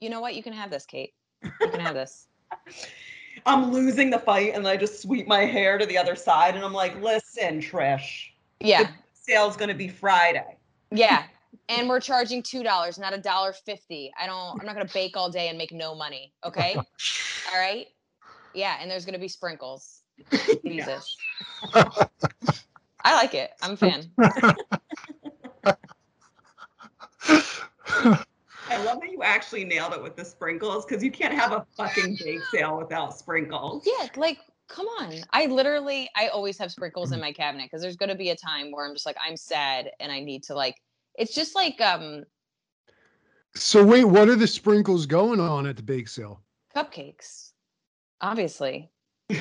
you 0.00 0.10
know 0.10 0.20
what, 0.20 0.34
you 0.34 0.42
can 0.42 0.52
have 0.52 0.70
this, 0.70 0.84
Kate. 0.84 1.14
You 1.42 1.68
can 1.70 1.80
have 1.80 1.94
this. 1.94 2.26
I'm 3.46 3.72
losing 3.72 4.10
the 4.10 4.18
fight 4.18 4.54
and 4.54 4.66
I 4.66 4.76
just 4.76 5.00
sweep 5.00 5.26
my 5.26 5.44
hair 5.44 5.78
to 5.78 5.86
the 5.86 5.96
other 5.96 6.14
side 6.16 6.56
and 6.56 6.64
I'm 6.64 6.72
like, 6.72 7.00
listen, 7.00 7.60
Trish, 7.60 8.28
Yeah, 8.60 8.82
The 8.84 8.88
sale's 9.12 9.56
gonna 9.56 9.74
be 9.74 9.88
Friday. 9.88 10.56
yeah. 10.90 11.24
And 11.68 11.88
we're 11.88 12.00
charging 12.00 12.42
two 12.42 12.62
dollars, 12.62 12.98
not 12.98 13.12
a 13.12 13.18
dollar 13.18 13.52
fifty. 13.52 14.12
I 14.20 14.26
don't. 14.26 14.60
I'm 14.60 14.66
not 14.66 14.74
gonna 14.74 14.88
bake 14.92 15.16
all 15.16 15.30
day 15.30 15.48
and 15.48 15.58
make 15.58 15.72
no 15.72 15.94
money. 15.94 16.32
Okay. 16.44 16.74
All 17.52 17.58
right. 17.58 17.86
Yeah, 18.54 18.76
and 18.80 18.90
there's 18.90 19.04
gonna 19.04 19.18
be 19.18 19.28
sprinkles. 19.28 20.02
Jesus. 20.64 21.16
I 21.74 23.14
like 23.14 23.34
it. 23.34 23.50
I'm 23.62 23.72
a 23.72 23.76
fan. 23.76 24.10
I 28.68 28.82
love 28.84 29.00
that 29.00 29.10
you 29.10 29.22
actually 29.22 29.64
nailed 29.64 29.92
it 29.92 30.02
with 30.02 30.16
the 30.16 30.24
sprinkles 30.24 30.84
because 30.84 31.02
you 31.02 31.10
can't 31.10 31.34
have 31.34 31.52
a 31.52 31.66
fucking 31.76 32.18
bake 32.22 32.42
sale 32.52 32.76
without 32.78 33.16
sprinkles. 33.16 33.86
Yeah, 33.86 34.08
like 34.16 34.38
come 34.68 34.86
on. 35.00 35.14
I 35.30 35.46
literally 35.46 36.08
I 36.16 36.28
always 36.28 36.58
have 36.58 36.72
sprinkles 36.72 37.12
in 37.12 37.20
my 37.20 37.32
cabinet 37.32 37.66
because 37.66 37.82
there's 37.82 37.96
gonna 37.96 38.16
be 38.16 38.30
a 38.30 38.36
time 38.36 38.72
where 38.72 38.86
I'm 38.86 38.94
just 38.94 39.06
like 39.06 39.16
I'm 39.24 39.36
sad 39.36 39.90
and 40.00 40.10
I 40.10 40.20
need 40.20 40.42
to 40.44 40.54
like 40.54 40.76
it's 41.18 41.34
just 41.34 41.54
like 41.54 41.80
um 41.80 42.24
so 43.54 43.84
wait, 43.84 44.04
what 44.04 44.28
are 44.28 44.36
the 44.36 44.46
sprinkles 44.46 45.06
going 45.06 45.40
on 45.40 45.66
at 45.66 45.76
the 45.76 45.82
bake 45.82 46.08
sale? 46.08 46.42
cupcakes. 46.76 47.52
Obviously. 48.20 48.90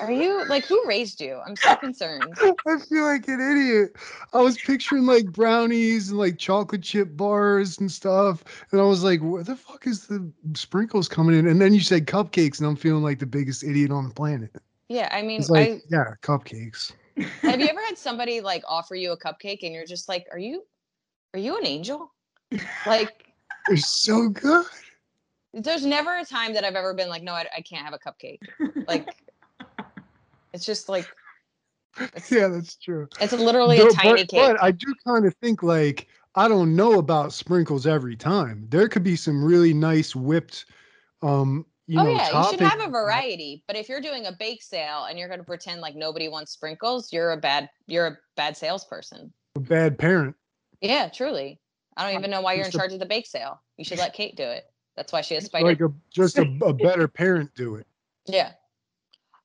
Are 0.00 0.10
you 0.10 0.44
like 0.48 0.64
who 0.64 0.82
raised 0.84 1.20
you? 1.20 1.40
I'm 1.46 1.54
so 1.54 1.76
concerned. 1.76 2.34
I 2.66 2.78
feel 2.78 3.04
like 3.04 3.28
an 3.28 3.40
idiot. 3.40 3.96
I 4.32 4.40
was 4.40 4.58
picturing 4.58 5.06
like 5.06 5.26
brownies 5.26 6.10
and 6.10 6.18
like 6.18 6.38
chocolate 6.38 6.82
chip 6.82 7.16
bars 7.16 7.78
and 7.78 7.90
stuff. 7.90 8.42
And 8.72 8.80
I 8.80 8.84
was 8.84 9.04
like, 9.04 9.20
where 9.20 9.44
the 9.44 9.54
fuck 9.54 9.86
is 9.86 10.08
the 10.08 10.28
sprinkles 10.54 11.08
coming 11.08 11.38
in? 11.38 11.46
And 11.46 11.62
then 11.62 11.72
you 11.72 11.80
said 11.80 12.06
cupcakes, 12.06 12.58
and 12.58 12.66
I'm 12.66 12.74
feeling 12.74 13.04
like 13.04 13.20
the 13.20 13.26
biggest 13.26 13.62
idiot 13.62 13.92
on 13.92 14.08
the 14.08 14.14
planet. 14.14 14.50
Yeah, 14.88 15.08
I 15.12 15.22
mean 15.22 15.40
It's 15.40 15.50
like, 15.50 15.70
I 15.70 15.80
yeah, 15.88 16.04
cupcakes. 16.22 16.92
Have 17.42 17.60
you 17.60 17.66
ever 17.66 17.80
had 17.86 17.96
somebody 17.98 18.40
like 18.40 18.62
offer 18.68 18.94
you 18.94 19.12
a 19.12 19.18
cupcake 19.18 19.60
and 19.62 19.72
you're 19.72 19.86
just 19.86 20.08
like, 20.08 20.26
Are 20.32 20.38
you 20.38 20.64
are 21.32 21.38
you 21.40 21.58
an 21.58 21.66
angel? 21.66 22.12
Like 22.86 23.32
They're 23.66 23.76
so 23.76 24.28
good. 24.28 24.66
there's 25.52 25.84
never 25.86 26.16
a 26.18 26.24
time 26.24 26.52
that 26.54 26.64
I've 26.64 26.74
ever 26.74 26.94
been 26.94 27.08
like, 27.08 27.22
no, 27.22 27.32
I, 27.32 27.46
I 27.56 27.60
can't 27.60 27.84
have 27.84 27.94
a 27.94 27.98
cupcake. 27.98 28.40
Like, 28.88 29.16
it's 30.52 30.66
just 30.66 30.88
like, 30.88 31.06
it's, 31.98 32.30
Yeah, 32.30 32.48
that's 32.48 32.76
true. 32.76 33.08
it's 33.20 33.32
literally 33.32 33.78
Though- 33.78 33.88
a 33.88 33.92
tiny 33.92 34.22
but, 34.22 34.28
cake. 34.28 34.40
but 34.40 34.62
I 34.62 34.70
do 34.72 34.92
kind 35.06 35.24
of 35.26 35.34
think 35.36 35.62
like 35.62 36.08
I 36.36 36.48
don't 36.48 36.74
know 36.74 36.98
about 36.98 37.32
sprinkles 37.32 37.86
every 37.86 38.16
time. 38.16 38.66
There 38.68 38.88
could 38.88 39.04
be 39.04 39.14
some 39.16 39.44
really 39.44 39.72
nice 39.72 40.14
whipped 40.16 40.66
um 41.22 41.64
you 41.86 42.00
oh 42.00 42.04
know, 42.04 42.10
yeah, 42.10 42.42
you 42.42 42.50
should 42.50 42.60
have 42.60 42.80
a 42.80 42.88
variety. 42.90 43.62
But 43.66 43.76
if 43.76 43.88
you're 43.88 44.00
doing 44.00 44.26
a 44.26 44.32
bake 44.32 44.62
sale 44.62 45.04
and 45.08 45.18
you're 45.18 45.28
going 45.28 45.40
to 45.40 45.44
pretend 45.44 45.80
like 45.80 45.94
nobody 45.94 46.28
wants 46.28 46.52
sprinkles, 46.52 47.12
you're 47.12 47.32
a 47.32 47.36
bad 47.36 47.68
you're 47.86 48.06
a 48.06 48.18
bad 48.36 48.56
salesperson. 48.56 49.32
A 49.56 49.60
bad 49.60 49.98
parent. 49.98 50.34
Yeah, 50.80 51.08
truly. 51.08 51.60
I 51.96 52.04
don't 52.08 52.18
even 52.18 52.30
know 52.30 52.40
why 52.40 52.54
you're 52.54 52.64
in 52.64 52.68
a- 52.68 52.72
charge 52.72 52.92
of 52.92 52.98
the 52.98 53.06
bake 53.06 53.26
sale. 53.26 53.60
You 53.76 53.84
should 53.84 53.98
let 53.98 54.14
Kate 54.14 54.36
do 54.36 54.44
it. 54.44 54.64
That's 54.96 55.12
why 55.12 55.20
she 55.20 55.34
has 55.34 55.44
spider. 55.44 55.66
Like 55.66 55.80
a 55.80 55.92
just 56.10 56.38
a, 56.38 56.42
a 56.64 56.72
better 56.72 57.08
parent 57.08 57.54
do 57.54 57.76
it. 57.76 57.86
Yeah. 58.26 58.52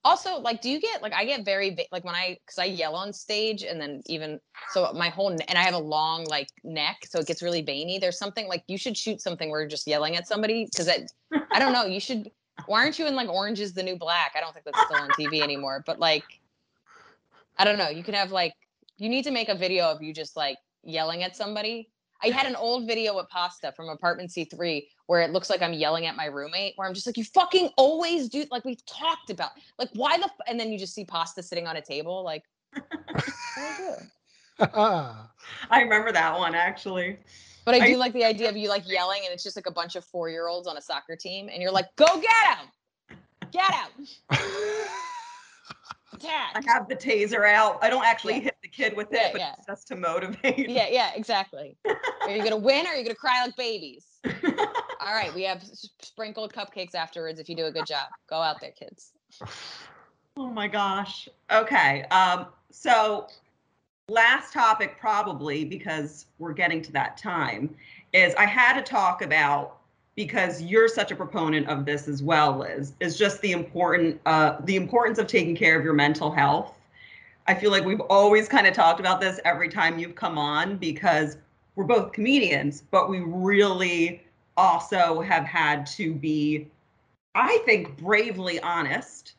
Also, 0.06 0.40
like, 0.40 0.62
do 0.62 0.70
you 0.70 0.80
get 0.80 1.02
like 1.02 1.14
I 1.14 1.26
get 1.26 1.44
very 1.44 1.76
like 1.92 2.06
when 2.06 2.16
I 2.16 2.38
because 2.46 2.58
I 2.58 2.66
yell 2.66 2.96
on 2.96 3.12
stage 3.12 3.64
and 3.64 3.82
then 3.82 4.02
even 4.06 4.40
so 4.72 4.92
my 4.94 5.10
whole 5.10 5.28
and 5.28 5.44
I 5.50 5.62
have 5.62 5.74
a 5.74 5.80
long 5.80 6.24
like 6.26 6.48
neck, 6.64 7.06
so 7.10 7.20
it 7.20 7.28
gets 7.28 7.42
really 7.42 7.62
veiny. 7.62 8.00
There's 8.00 8.18
something 8.18 8.48
like 8.48 8.64
you 8.68 8.78
should 8.78 8.98
shoot 8.98 9.22
something 9.22 9.50
where 9.50 9.60
you're 9.60 9.70
just 9.70 9.88
yelling 9.88 10.16
at 10.16 10.28
somebody 10.28 10.66
because 10.72 10.88
I 10.88 11.06
I 11.52 11.60
don't 11.60 11.74
know. 11.74 11.86
You 11.86 12.00
should. 12.00 12.32
Why 12.66 12.82
aren't 12.82 12.98
you 12.98 13.08
in 13.08 13.16
like 13.16 13.30
Orange 13.30 13.60
is 13.60 13.74
the 13.74 13.84
New 13.84 13.98
Black? 13.98 14.34
I 14.36 14.40
don't 14.40 14.54
think 14.54 14.66
that's 14.66 14.82
still 14.86 15.02
on 15.02 15.10
TV 15.12 15.42
anymore. 15.42 15.84
But 15.86 16.00
like, 16.00 16.24
I 17.58 17.66
don't 17.66 17.78
know. 17.78 17.90
You 17.90 18.04
could 18.04 18.16
have 18.16 18.32
like 18.32 18.54
you 18.98 19.10
need 19.10 19.24
to 19.24 19.32
make 19.32 19.50
a 19.50 19.56
video 19.56 19.86
of 19.86 20.02
you 20.02 20.14
just 20.14 20.38
like 20.38 20.58
yelling 20.84 21.24
at 21.24 21.36
somebody. 21.36 21.90
I 22.24 22.28
had 22.28 22.48
an 22.48 22.56
old 22.56 22.88
video 22.88 23.16
with 23.16 23.28
Pasta 23.30 23.74
from 23.76 23.90
Apartment 23.90 24.30
C3 24.30 24.86
where 25.10 25.22
it 25.22 25.32
looks 25.32 25.50
like 25.50 25.64
I'm 25.64 25.74
yelling 25.74 26.06
at 26.06 26.16
my 26.16 26.26
roommate, 26.26 26.74
where 26.76 26.88
I'm 26.88 26.94
just 26.94 27.08
like, 27.08 27.18
you 27.18 27.24
fucking 27.24 27.72
always 27.78 28.30
do, 28.30 28.46
like 28.52 28.64
we've 28.64 28.86
talked 28.86 29.32
about, 29.32 29.50
like 29.80 29.90
why 29.96 30.16
the, 30.20 30.26
f-? 30.26 30.40
and 30.48 30.60
then 30.60 30.72
you 30.72 30.78
just 30.78 30.94
see 30.94 31.04
Pasta 31.04 31.42
sitting 31.42 31.66
on 31.66 31.78
a 31.78 31.82
table, 31.82 32.24
like, 32.24 32.44
I 34.60 35.82
remember 35.82 36.12
that 36.12 36.38
one 36.38 36.54
actually. 36.54 37.18
But 37.66 37.74
I 37.74 37.80
I- 37.80 37.88
do 37.88 37.98
like 37.98 38.14
the 38.14 38.24
idea 38.24 38.50
of 38.50 38.56
you 38.56 38.70
like 38.70 38.88
yelling, 38.88 39.22
and 39.26 39.34
it's 39.34 39.44
just 39.44 39.56
like 39.56 39.66
a 39.66 39.72
bunch 39.72 39.96
of 39.96 40.06
four 40.06 40.30
year 40.30 40.48
olds 40.48 40.68
on 40.68 40.78
a 40.78 40.82
soccer 40.82 41.16
team, 41.16 41.50
and 41.52 41.60
you're 41.60 41.72
like, 41.72 41.88
go 41.96 42.06
get 42.22 42.60
him, 42.60 43.18
get 43.52 43.74
him, 43.74 44.08
I 46.22 46.62
have 46.68 46.88
the 46.88 46.96
taser 46.96 47.52
out. 47.52 47.80
I 47.82 47.90
don't 47.90 48.06
actually 48.06 48.36
Yeah. 48.36 48.42
hit 48.42 48.58
the 48.62 48.68
kid 48.70 48.96
with 48.96 49.12
it, 49.12 49.16
Yeah, 49.20 49.30
but 49.32 49.42
yeah. 49.42 49.54
it's 49.58 49.66
just 49.66 49.88
to 49.88 49.96
motivate. 49.96 50.70
Yeah, 50.70 50.88
yeah, 50.92 51.14
exactly. 51.16 51.78
Are 52.22 52.30
you 52.30 52.44
gonna 52.44 52.58
win 52.58 52.86
or 52.86 52.90
are 52.90 52.96
you 52.96 53.04
gonna 53.04 53.16
cry 53.16 53.44
like 53.44 53.56
babies? 53.56 54.06
All 54.26 55.14
right, 55.14 55.34
we 55.34 55.44
have 55.44 55.64
sprinkled 56.02 56.54
cupcakes 56.54 56.96
afterwards 56.96 57.40
if 57.40 57.50
you 57.50 57.56
do 57.56 57.66
a 57.66 57.72
good 57.72 57.86
job. 57.86 58.08
Go 58.28 58.38
out 58.38 58.60
there, 58.62 58.72
kids. 58.72 59.14
Oh 60.38 60.50
my 60.50 60.70
gosh. 60.70 61.28
Okay. 61.52 62.04
Um, 62.12 62.46
so 62.72 63.28
last 64.08 64.54
topic 64.54 64.98
probably 64.98 65.66
because 65.66 66.28
we're 66.38 66.54
getting 66.54 66.82
to 66.84 66.94
that 66.94 67.18
time 67.18 67.76
is 68.14 68.34
I 68.36 68.46
had 68.46 68.74
to 68.76 68.82
talk 68.82 69.22
about 69.22 69.80
because 70.16 70.62
you're 70.62 70.88
such 70.88 71.12
a 71.12 71.16
proponent 71.16 71.68
of 71.68 71.86
this 71.86 72.08
as 72.08 72.24
well, 72.24 72.58
Liz, 72.58 72.94
is 73.00 73.18
just 73.18 73.42
the 73.42 73.52
important 73.52 74.20
uh 74.26 74.58
the 74.64 74.76
importance 74.76 75.20
of 75.20 75.28
taking 75.28 75.56
care 75.56 75.78
of 75.78 75.84
your 75.84 75.94
mental 75.94 76.32
health. 76.32 76.74
I 77.48 77.54
feel 77.54 77.72
like 77.72 77.84
we've 77.84 78.02
always 78.02 78.48
kind 78.48 78.68
of 78.68 78.74
talked 78.74 79.00
about 79.00 79.20
this 79.20 79.40
every 79.44 79.70
time 79.70 80.00
you've 80.00 80.16
come 80.16 80.38
on 80.38 80.78
because 80.78 81.38
we're 81.80 81.86
both 81.86 82.12
comedians, 82.12 82.84
but 82.92 83.10
we 83.10 83.22
really 83.22 84.22
also 84.58 85.22
have 85.22 85.46
had 85.46 85.86
to 85.86 86.14
be, 86.14 86.68
I 87.36 87.60
think, 87.60 87.96
bravely 87.96 88.60
honest 88.60 89.36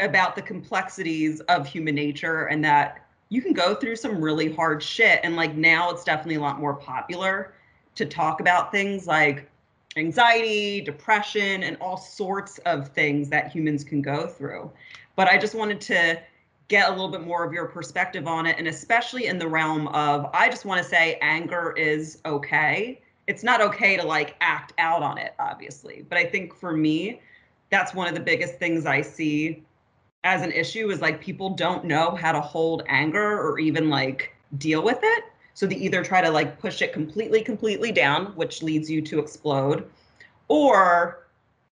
about 0.00 0.34
the 0.34 0.40
complexities 0.40 1.40
of 1.40 1.66
human 1.66 1.94
nature 1.94 2.46
and 2.46 2.64
that 2.64 3.06
you 3.28 3.42
can 3.42 3.52
go 3.52 3.74
through 3.74 3.96
some 3.96 4.22
really 4.22 4.50
hard 4.50 4.82
shit. 4.82 5.20
And 5.22 5.36
like 5.36 5.54
now 5.54 5.90
it's 5.90 6.02
definitely 6.02 6.36
a 6.36 6.40
lot 6.40 6.58
more 6.58 6.72
popular 6.72 7.52
to 7.96 8.06
talk 8.06 8.40
about 8.40 8.72
things 8.72 9.06
like 9.06 9.50
anxiety, 9.98 10.80
depression, 10.80 11.62
and 11.62 11.76
all 11.78 11.98
sorts 11.98 12.56
of 12.60 12.88
things 12.88 13.28
that 13.28 13.52
humans 13.52 13.84
can 13.84 14.00
go 14.00 14.26
through. 14.26 14.72
But 15.14 15.28
I 15.28 15.36
just 15.36 15.54
wanted 15.54 15.82
to 15.82 16.18
get 16.72 16.88
a 16.88 16.90
little 16.90 17.10
bit 17.10 17.20
more 17.20 17.44
of 17.44 17.52
your 17.52 17.66
perspective 17.66 18.26
on 18.26 18.46
it, 18.46 18.56
and 18.58 18.66
especially 18.66 19.26
in 19.26 19.38
the 19.38 19.46
realm 19.46 19.88
of, 19.88 20.30
I 20.32 20.48
just 20.48 20.64
want 20.64 20.82
to 20.82 20.88
say 20.88 21.18
anger 21.20 21.74
is 21.76 22.22
okay. 22.24 22.98
It's 23.26 23.42
not 23.42 23.60
okay 23.60 23.98
to 23.98 24.06
like 24.06 24.36
act 24.40 24.72
out 24.78 25.02
on 25.02 25.18
it, 25.18 25.34
obviously. 25.38 26.06
But 26.08 26.16
I 26.16 26.24
think 26.24 26.54
for 26.54 26.72
me, 26.72 27.20
that's 27.68 27.92
one 27.92 28.08
of 28.08 28.14
the 28.14 28.20
biggest 28.20 28.54
things 28.54 28.86
I 28.86 29.02
see 29.02 29.62
as 30.24 30.40
an 30.40 30.50
issue 30.50 30.90
is 30.90 31.02
like 31.02 31.20
people 31.20 31.50
don't 31.50 31.84
know 31.84 32.14
how 32.14 32.32
to 32.32 32.40
hold 32.40 32.84
anger 32.88 33.38
or 33.38 33.58
even 33.58 33.90
like 33.90 34.34
deal 34.56 34.82
with 34.82 35.00
it. 35.02 35.24
So 35.52 35.66
they 35.66 35.76
either 35.76 36.02
try 36.02 36.22
to 36.22 36.30
like 36.30 36.58
push 36.58 36.80
it 36.80 36.94
completely, 36.94 37.42
completely 37.42 37.92
down, 37.92 38.28
which 38.34 38.62
leads 38.62 38.90
you 38.90 39.02
to 39.02 39.18
explode, 39.18 39.84
or 40.48 41.21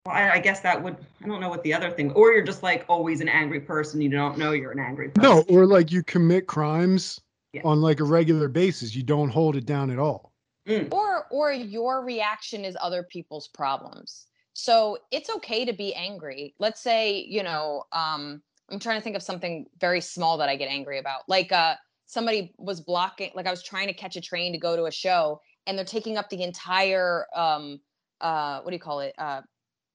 well, 0.09 0.17
I, 0.17 0.31
I 0.31 0.39
guess 0.39 0.61
that 0.61 0.83
would, 0.83 0.97
I 1.23 1.27
don't 1.27 1.41
know 1.41 1.51
what 1.51 1.63
the 1.63 1.75
other 1.75 1.91
thing, 1.91 2.11
or 2.13 2.33
you're 2.33 2.45
just 2.45 2.63
like 2.63 2.85
always 2.89 3.21
an 3.21 3.29
angry 3.29 3.61
person. 3.61 4.01
You 4.01 4.09
don't 4.09 4.39
know 4.39 4.53
you're 4.53 4.73
an 4.73 4.79
angry 4.79 5.11
person. 5.11 5.31
No, 5.31 5.43
or 5.55 5.67
like 5.67 5.93
you 5.93 6.03
commit 6.03 6.47
crimes 6.47 7.21
Yeah. 7.53 7.61
on 7.65 7.81
like 7.83 8.01
a 8.01 8.05
regular 8.05 8.49
basis. 8.49 8.95
You 8.95 9.03
don't 9.03 9.29
hold 9.29 9.55
it 9.57 9.67
down 9.67 9.91
at 9.91 9.99
all. 9.99 10.33
Mm. 10.67 10.93
Or 10.93 11.27
or 11.31 11.53
your 11.53 12.05
reaction 12.05 12.65
is 12.65 12.77
other 12.81 13.03
people's 13.03 13.49
problems. 13.49 14.27
So 14.55 14.99
it's 15.11 15.31
okay 15.31 15.65
to 15.65 15.73
be 15.73 15.95
angry. 15.95 16.55
Let's 16.59 16.81
say, 16.81 17.25
you 17.29 17.43
know, 17.43 17.85
um, 17.93 18.43
I'm 18.71 18.79
trying 18.79 18.99
to 18.99 19.05
think 19.05 19.17
of 19.17 19.23
something 19.23 19.67
very 19.79 20.01
small 20.01 20.37
that 20.39 20.49
I 20.49 20.57
get 20.57 20.69
angry 20.69 20.99
about. 20.99 21.29
Like 21.29 21.53
uh 21.53 21.75
somebody 22.07 22.55
was 22.57 22.81
blocking, 22.81 23.31
like 23.35 23.47
I 23.47 23.51
was 23.51 23.63
trying 23.63 23.89
to 23.89 23.93
catch 23.95 24.17
a 24.17 24.21
train 24.23 24.53
to 24.53 24.59
go 24.59 24.75
to 24.75 24.85
a 24.87 24.91
show 24.91 25.41
and 25.67 25.77
they're 25.77 25.85
taking 25.85 26.17
up 26.17 26.31
the 26.31 26.43
entire 26.43 27.27
um 27.35 27.81
uh 28.23 28.61
what 28.61 28.71
do 28.71 28.75
you 28.75 28.81
call 28.81 29.01
it? 29.01 29.15
Uh 29.19 29.43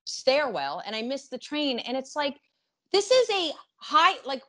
stairwell 0.05 0.81
and 0.85 0.95
I 0.95 1.01
missed 1.01 1.31
the 1.31 1.37
train. 1.37 1.79
And 1.79 1.97
it's 1.97 2.15
like, 2.15 2.37
this 2.91 3.11
is 3.11 3.29
a 3.29 3.51
high, 3.77 4.15
like 4.25 4.43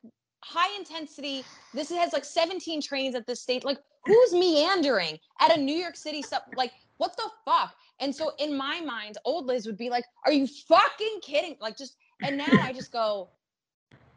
high 0.45 0.75
intensity. 0.77 1.45
This 1.73 1.91
has 1.91 2.13
like 2.13 2.25
17 2.25 2.83
trains 2.83 3.15
at 3.15 3.27
this 3.27 3.41
state. 3.41 3.65
Like, 3.65 3.79
who's 4.05 4.33
meandering 4.33 5.19
at 5.41 5.57
a 5.57 5.61
New 5.61 5.77
York 5.77 5.97
City 5.97 6.23
sub? 6.23 6.43
Like, 6.57 6.73
what 6.99 7.17
the 7.17 7.29
fuck? 7.45 7.75
And 8.01 8.15
so 8.15 8.33
in 8.39 8.57
my 8.57 8.81
mind, 8.81 9.19
old 9.25 9.47
Liz 9.47 9.67
would 9.67 9.79
be 9.79 9.91
like, 9.91 10.05
Are 10.27 10.33
you 10.33 10.47
fucking 10.47 11.21
kidding? 11.23 11.57
Like, 11.61 11.77
just, 11.77 11.97
and 12.23 12.37
now 12.37 12.47
I 12.51 12.73
just 12.73 12.93
go, 12.93 13.31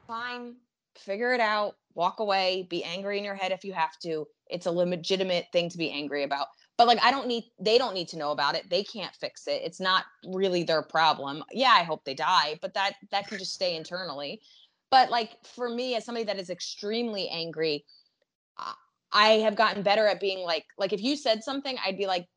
Fine, 0.07 0.55
figure 0.97 1.33
it 1.33 1.39
out, 1.39 1.75
walk 1.95 2.19
away, 2.19 2.67
be 2.69 2.83
angry 2.83 3.17
in 3.17 3.23
your 3.23 3.35
head 3.35 3.51
if 3.51 3.63
you 3.63 3.73
have 3.73 3.97
to. 3.99 4.27
It's 4.49 4.65
a 4.65 4.71
legitimate 4.71 5.47
thing 5.51 5.69
to 5.69 5.77
be 5.77 5.91
angry 5.91 6.23
about. 6.23 6.47
But 6.77 6.87
like, 6.87 6.99
I 7.03 7.11
don't 7.11 7.27
need, 7.27 7.45
they 7.59 7.77
don't 7.77 7.93
need 7.95 8.07
to 8.09 8.17
know 8.17 8.31
about 8.31 8.55
it. 8.55 8.69
They 8.69 8.83
can't 8.83 9.15
fix 9.15 9.47
it. 9.47 9.61
It's 9.63 9.79
not 9.79 10.05
really 10.25 10.63
their 10.63 10.83
problem. 10.83 11.43
Yeah, 11.51 11.71
I 11.71 11.83
hope 11.83 12.05
they 12.05 12.13
die, 12.13 12.59
but 12.61 12.75
that, 12.75 12.93
that 13.11 13.27
can 13.27 13.39
just 13.39 13.53
stay 13.53 13.75
internally. 13.75 14.41
But 14.91 15.09
like, 15.09 15.31
for 15.55 15.69
me, 15.69 15.95
as 15.95 16.05
somebody 16.05 16.25
that 16.25 16.39
is 16.39 16.49
extremely 16.49 17.29
angry, 17.29 17.83
I- 19.11 19.29
have 19.43 19.55
gotten 19.55 19.83
better 19.83 20.05
at 20.07 20.19
being 20.19 20.39
like, 20.39 20.65
like 20.77 20.93
if 20.93 21.01
you 21.01 21.15
said 21.15 21.43
something, 21.43 21.77
I'd 21.83 21.97
be 21.97 22.07
like, 22.07 22.27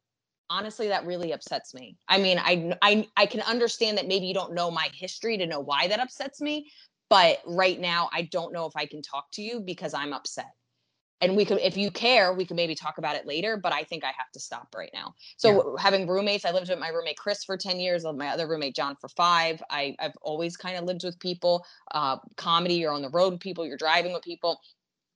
honestly, 0.48 0.88
that 0.88 1.06
really 1.06 1.32
upsets 1.32 1.74
me. 1.74 1.96
I 2.08 2.18
mean, 2.18 2.38
I, 2.38 2.74
I, 2.82 3.06
I 3.16 3.26
can 3.26 3.40
understand 3.42 3.98
that 3.98 4.08
maybe 4.08 4.26
you 4.26 4.34
don't 4.34 4.54
know 4.54 4.70
my 4.70 4.88
history 4.94 5.38
to 5.38 5.46
know 5.46 5.60
why 5.60 5.88
that 5.88 6.00
upsets 6.00 6.40
me, 6.40 6.70
but 7.08 7.38
right 7.46 7.78
now 7.78 8.08
I 8.12 8.22
don't 8.22 8.52
know 8.52 8.66
if 8.66 8.72
I 8.76 8.86
can 8.86 9.02
talk 9.02 9.26
to 9.32 9.42
you 9.42 9.60
because 9.60 9.94
I'm 9.94 10.12
upset. 10.12 10.50
And 11.20 11.36
we 11.36 11.44
could, 11.44 11.58
if 11.58 11.76
you 11.76 11.90
care, 11.90 12.32
we 12.32 12.46
could 12.46 12.56
maybe 12.56 12.74
talk 12.74 12.98
about 12.98 13.16
it 13.16 13.26
later. 13.26 13.56
But 13.56 13.72
I 13.72 13.84
think 13.84 14.04
I 14.04 14.12
have 14.16 14.30
to 14.32 14.40
stop 14.40 14.74
right 14.76 14.90
now. 14.94 15.14
So 15.36 15.76
having 15.76 16.06
roommates, 16.06 16.44
I 16.44 16.52
lived 16.52 16.70
with 16.70 16.78
my 16.78 16.88
roommate 16.88 17.18
Chris 17.18 17.44
for 17.44 17.56
ten 17.56 17.78
years, 17.78 18.04
my 18.04 18.28
other 18.28 18.48
roommate 18.48 18.74
John 18.74 18.96
for 19.00 19.08
five. 19.08 19.62
I, 19.70 19.94
I've 19.98 20.16
always 20.22 20.56
kind 20.56 20.76
of 20.76 20.84
lived 20.84 21.04
with 21.04 21.18
people. 21.18 21.64
Uh, 21.92 22.16
comedy, 22.36 22.74
you're 22.74 22.92
on 22.92 23.02
the 23.02 23.10
road 23.10 23.34
with 23.34 23.40
people, 23.40 23.66
you're 23.66 23.76
driving 23.76 24.12
with 24.12 24.22
people 24.22 24.60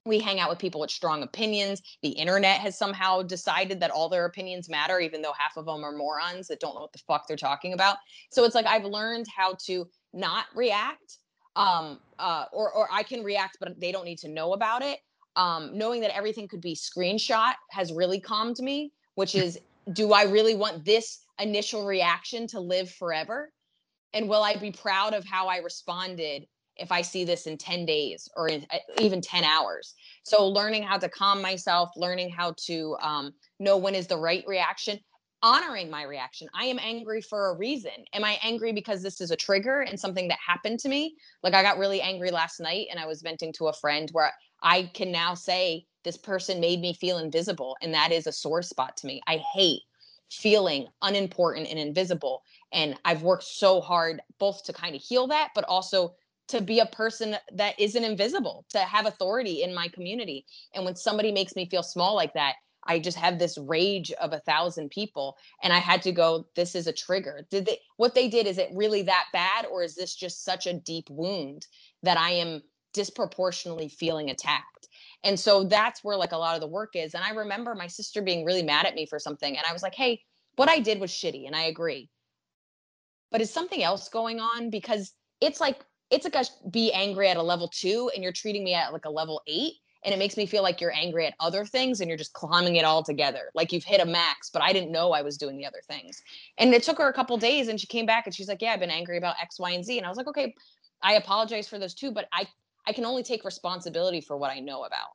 we 0.06 0.18
hang 0.18 0.38
out 0.38 0.50
with 0.50 0.58
people 0.58 0.80
with 0.80 0.90
strong 0.90 1.22
opinions. 1.22 1.80
The 2.02 2.10
internet 2.10 2.60
has 2.60 2.76
somehow 2.76 3.22
decided 3.22 3.80
that 3.80 3.90
all 3.90 4.08
their 4.08 4.26
opinions 4.26 4.68
matter, 4.68 5.00
even 5.00 5.22
though 5.22 5.32
half 5.32 5.56
of 5.56 5.64
them 5.66 5.82
are 5.84 5.92
morons 5.92 6.48
that 6.48 6.60
don't 6.60 6.74
know 6.74 6.82
what 6.82 6.92
the 6.92 6.98
fuck 7.06 7.26
they're 7.26 7.36
talking 7.36 7.72
about. 7.72 7.96
So 8.30 8.44
it's 8.44 8.54
like 8.54 8.66
I've 8.66 8.84
learned 8.84 9.26
how 9.34 9.56
to 9.66 9.86
not 10.12 10.46
react, 10.54 11.18
um, 11.56 12.00
uh, 12.18 12.44
or 12.52 12.72
or 12.72 12.88
I 12.92 13.02
can 13.02 13.24
react, 13.24 13.56
but 13.60 13.80
they 13.80 13.92
don't 13.92 14.04
need 14.04 14.18
to 14.18 14.28
know 14.28 14.52
about 14.52 14.82
it. 14.82 14.98
Um, 15.36 15.76
knowing 15.76 16.00
that 16.02 16.14
everything 16.16 16.46
could 16.46 16.60
be 16.60 16.76
screenshot 16.76 17.54
has 17.70 17.92
really 17.92 18.20
calmed 18.20 18.58
me. 18.58 18.92
Which 19.16 19.34
is, 19.36 19.60
do 19.92 20.12
I 20.12 20.24
really 20.24 20.56
want 20.56 20.84
this 20.84 21.20
initial 21.38 21.86
reaction 21.86 22.46
to 22.48 22.60
live 22.60 22.90
forever? 22.90 23.52
And 24.12 24.28
will 24.28 24.42
I 24.42 24.56
be 24.56 24.72
proud 24.72 25.14
of 25.14 25.24
how 25.24 25.46
I 25.46 25.58
responded 25.58 26.46
if 26.76 26.90
I 26.90 27.02
see 27.02 27.24
this 27.24 27.46
in 27.46 27.56
10 27.56 27.86
days 27.86 28.28
or 28.36 28.48
in, 28.48 28.66
uh, 28.72 28.78
even 28.98 29.20
10 29.20 29.44
hours. 29.44 29.94
So 30.24 30.46
learning 30.46 30.82
how 30.82 30.98
to 30.98 31.08
calm 31.08 31.40
myself, 31.40 31.90
learning 31.96 32.30
how 32.30 32.54
to 32.66 32.96
um, 33.00 33.32
know 33.60 33.76
when 33.76 33.94
is 33.94 34.06
the 34.06 34.16
right 34.16 34.44
reaction, 34.46 34.98
honoring 35.42 35.90
my 35.90 36.04
reaction. 36.04 36.48
I 36.54 36.64
am 36.64 36.78
angry 36.80 37.20
for 37.20 37.50
a 37.50 37.56
reason. 37.56 37.92
Am 38.12 38.24
I 38.24 38.38
angry 38.42 38.72
because 38.72 39.02
this 39.02 39.20
is 39.20 39.30
a 39.30 39.36
trigger 39.36 39.82
and 39.82 39.98
something 39.98 40.28
that 40.28 40.38
happened 40.44 40.80
to 40.80 40.88
me? 40.88 41.16
Like 41.42 41.54
I 41.54 41.62
got 41.62 41.78
really 41.78 42.00
angry 42.00 42.30
last 42.30 42.60
night 42.60 42.86
and 42.90 42.98
I 42.98 43.06
was 43.06 43.22
venting 43.22 43.52
to 43.54 43.66
a 43.66 43.72
friend 43.72 44.08
where 44.12 44.32
I 44.64 44.90
can 44.94 45.12
now 45.12 45.34
say 45.34 45.86
this 46.04 46.16
person 46.16 46.60
made 46.60 46.80
me 46.80 46.94
feel 46.94 47.18
invisible 47.18 47.76
and 47.82 47.94
that 47.94 48.12
is 48.12 48.26
a 48.26 48.32
sore 48.32 48.62
spot 48.62 48.96
to 48.98 49.06
me. 49.06 49.22
I 49.28 49.38
hate 49.54 49.82
feeling 50.30 50.88
unimportant 51.02 51.68
and 51.68 51.78
invisible 51.78 52.42
And 52.72 52.96
I've 53.04 53.22
worked 53.22 53.44
so 53.44 53.80
hard 53.80 54.20
both 54.40 54.64
to 54.64 54.72
kind 54.72 54.96
of 54.96 55.02
heal 55.02 55.28
that, 55.28 55.50
but 55.54 55.64
also 55.64 56.16
to 56.48 56.60
be 56.60 56.80
a 56.80 56.86
person 56.86 57.36
that 57.54 57.78
isn't 57.78 58.04
invisible, 58.04 58.66
to 58.70 58.78
have 58.80 59.06
authority 59.06 59.62
in 59.62 59.74
my 59.74 59.88
community. 59.88 60.44
And 60.74 60.84
when 60.84 60.96
somebody 60.96 61.32
makes 61.32 61.56
me 61.56 61.68
feel 61.68 61.82
small 61.82 62.14
like 62.14 62.34
that, 62.34 62.54
I 62.86 62.98
just 62.98 63.16
have 63.18 63.38
this 63.38 63.56
rage 63.56 64.12
of 64.12 64.32
a 64.34 64.40
thousand 64.40 64.90
people. 64.90 65.36
And 65.62 65.72
I 65.72 65.78
had 65.78 66.02
to 66.02 66.12
go, 66.12 66.46
this 66.56 66.74
is 66.74 66.86
a 66.86 66.92
trigger. 66.92 67.46
Did 67.50 67.66
they 67.66 67.78
what 67.96 68.14
they 68.14 68.28
did, 68.28 68.46
is 68.46 68.58
it 68.58 68.70
really 68.74 69.02
that 69.02 69.26
bad? 69.32 69.66
Or 69.66 69.82
is 69.82 69.94
this 69.94 70.14
just 70.14 70.44
such 70.44 70.66
a 70.66 70.74
deep 70.74 71.08
wound 71.10 71.66
that 72.02 72.18
I 72.18 72.32
am 72.32 72.62
disproportionately 72.94 73.88
feeling 73.88 74.30
attacked? 74.30 74.88
And 75.22 75.38
so 75.38 75.64
that's 75.64 76.02
where 76.02 76.16
like 76.16 76.32
a 76.32 76.38
lot 76.38 76.54
of 76.54 76.60
the 76.60 76.66
work 76.66 76.96
is. 76.96 77.14
And 77.14 77.24
I 77.24 77.30
remember 77.30 77.74
my 77.74 77.86
sister 77.86 78.22
being 78.22 78.44
really 78.44 78.62
mad 78.62 78.86
at 78.86 78.94
me 78.94 79.06
for 79.06 79.18
something. 79.18 79.56
And 79.56 79.64
I 79.68 79.72
was 79.72 79.82
like, 79.82 79.94
hey, 79.94 80.22
what 80.56 80.70
I 80.70 80.80
did 80.80 81.00
was 81.00 81.10
shitty. 81.10 81.46
And 81.46 81.56
I 81.56 81.64
agree. 81.64 82.08
But 83.30 83.40
is 83.40 83.52
something 83.52 83.82
else 83.82 84.08
going 84.08 84.40
on? 84.40 84.70
Because 84.70 85.12
it's 85.40 85.60
like, 85.60 85.84
it's 86.10 86.24
like 86.24 86.36
a 86.36 86.68
be 86.70 86.92
angry 86.92 87.28
at 87.28 87.36
a 87.36 87.42
level 87.42 87.68
two 87.68 88.10
and 88.14 88.22
you're 88.22 88.32
treating 88.32 88.62
me 88.64 88.74
at 88.74 88.92
like 88.92 89.04
a 89.04 89.10
level 89.10 89.42
eight 89.46 89.74
and 90.04 90.12
it 90.12 90.18
makes 90.18 90.36
me 90.36 90.44
feel 90.44 90.62
like 90.62 90.80
you're 90.80 90.94
angry 90.94 91.26
at 91.26 91.34
other 91.40 91.64
things 91.64 92.00
and 92.00 92.08
you're 92.08 92.18
just 92.18 92.34
climbing 92.34 92.76
it 92.76 92.84
all 92.84 93.02
together 93.02 93.50
like 93.54 93.72
you've 93.72 93.84
hit 93.84 94.00
a 94.00 94.04
max 94.04 94.50
but 94.50 94.62
i 94.62 94.72
didn't 94.72 94.92
know 94.92 95.12
i 95.12 95.22
was 95.22 95.36
doing 95.36 95.56
the 95.56 95.66
other 95.66 95.80
things 95.88 96.22
and 96.58 96.72
it 96.74 96.82
took 96.82 96.98
her 96.98 97.08
a 97.08 97.12
couple 97.12 97.36
days 97.36 97.68
and 97.68 97.80
she 97.80 97.86
came 97.86 98.06
back 98.06 98.26
and 98.26 98.34
she's 98.34 98.48
like 98.48 98.60
yeah 98.62 98.72
i've 98.72 98.80
been 98.80 98.90
angry 98.90 99.16
about 99.16 99.36
x 99.40 99.58
y 99.58 99.70
and 99.70 99.84
z 99.84 99.96
and 99.96 100.06
i 100.06 100.08
was 100.08 100.18
like 100.18 100.28
okay 100.28 100.54
i 101.02 101.14
apologize 101.14 101.66
for 101.66 101.78
those 101.78 101.94
too 101.94 102.12
but 102.12 102.28
i 102.32 102.46
i 102.86 102.92
can 102.92 103.04
only 103.04 103.22
take 103.22 103.44
responsibility 103.44 104.20
for 104.20 104.36
what 104.36 104.50
i 104.50 104.60
know 104.60 104.84
about 104.84 105.08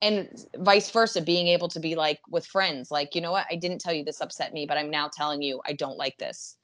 and 0.00 0.28
vice 0.58 0.90
versa 0.90 1.20
being 1.20 1.48
able 1.48 1.68
to 1.68 1.80
be 1.80 1.94
like 1.94 2.20
with 2.30 2.46
friends 2.46 2.90
like 2.90 3.14
you 3.14 3.20
know 3.20 3.32
what 3.32 3.46
i 3.50 3.56
didn't 3.56 3.80
tell 3.80 3.92
you 3.92 4.04
this 4.04 4.20
upset 4.20 4.52
me 4.52 4.66
but 4.66 4.78
i'm 4.78 4.90
now 4.90 5.08
telling 5.08 5.42
you 5.42 5.60
i 5.66 5.72
don't 5.72 5.98
like 5.98 6.16
this 6.18 6.56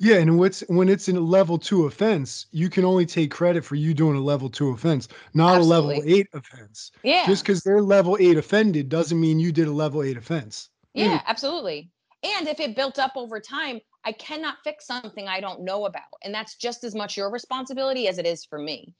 Yeah, 0.00 0.16
and 0.16 0.38
what's 0.38 0.60
when 0.68 0.88
it's 0.88 1.08
in 1.08 1.16
a 1.16 1.20
level 1.20 1.58
two 1.58 1.86
offense, 1.86 2.46
you 2.52 2.70
can 2.70 2.84
only 2.84 3.04
take 3.04 3.32
credit 3.32 3.64
for 3.64 3.74
you 3.74 3.94
doing 3.94 4.16
a 4.16 4.20
level 4.20 4.48
two 4.48 4.70
offense, 4.70 5.08
not 5.34 5.60
a 5.60 5.64
level 5.64 6.00
eight 6.04 6.28
offense. 6.32 6.92
yeah 7.02 7.26
Just 7.26 7.42
because 7.42 7.62
they're 7.62 7.82
level 7.82 8.16
eight 8.20 8.36
offended 8.36 8.88
doesn't 8.88 9.20
mean 9.20 9.40
you 9.40 9.50
did 9.50 9.66
a 9.66 9.72
level 9.72 10.04
eight 10.04 10.16
offense. 10.16 10.70
Yeah, 10.94 11.20
absolutely. 11.26 11.90
And 12.22 12.48
if 12.48 12.60
it 12.60 12.76
built 12.76 12.98
up 12.98 13.12
over 13.16 13.40
time, 13.40 13.80
I 14.04 14.12
cannot 14.12 14.58
fix 14.64 14.86
something 14.86 15.28
I 15.28 15.40
don't 15.40 15.62
know 15.62 15.86
about. 15.86 16.02
And 16.24 16.34
that's 16.34 16.56
just 16.56 16.84
as 16.84 16.94
much 16.94 17.16
your 17.16 17.30
responsibility 17.30 18.08
as 18.08 18.18
it 18.18 18.26
is 18.26 18.44
for 18.44 18.58
me. 18.58 18.94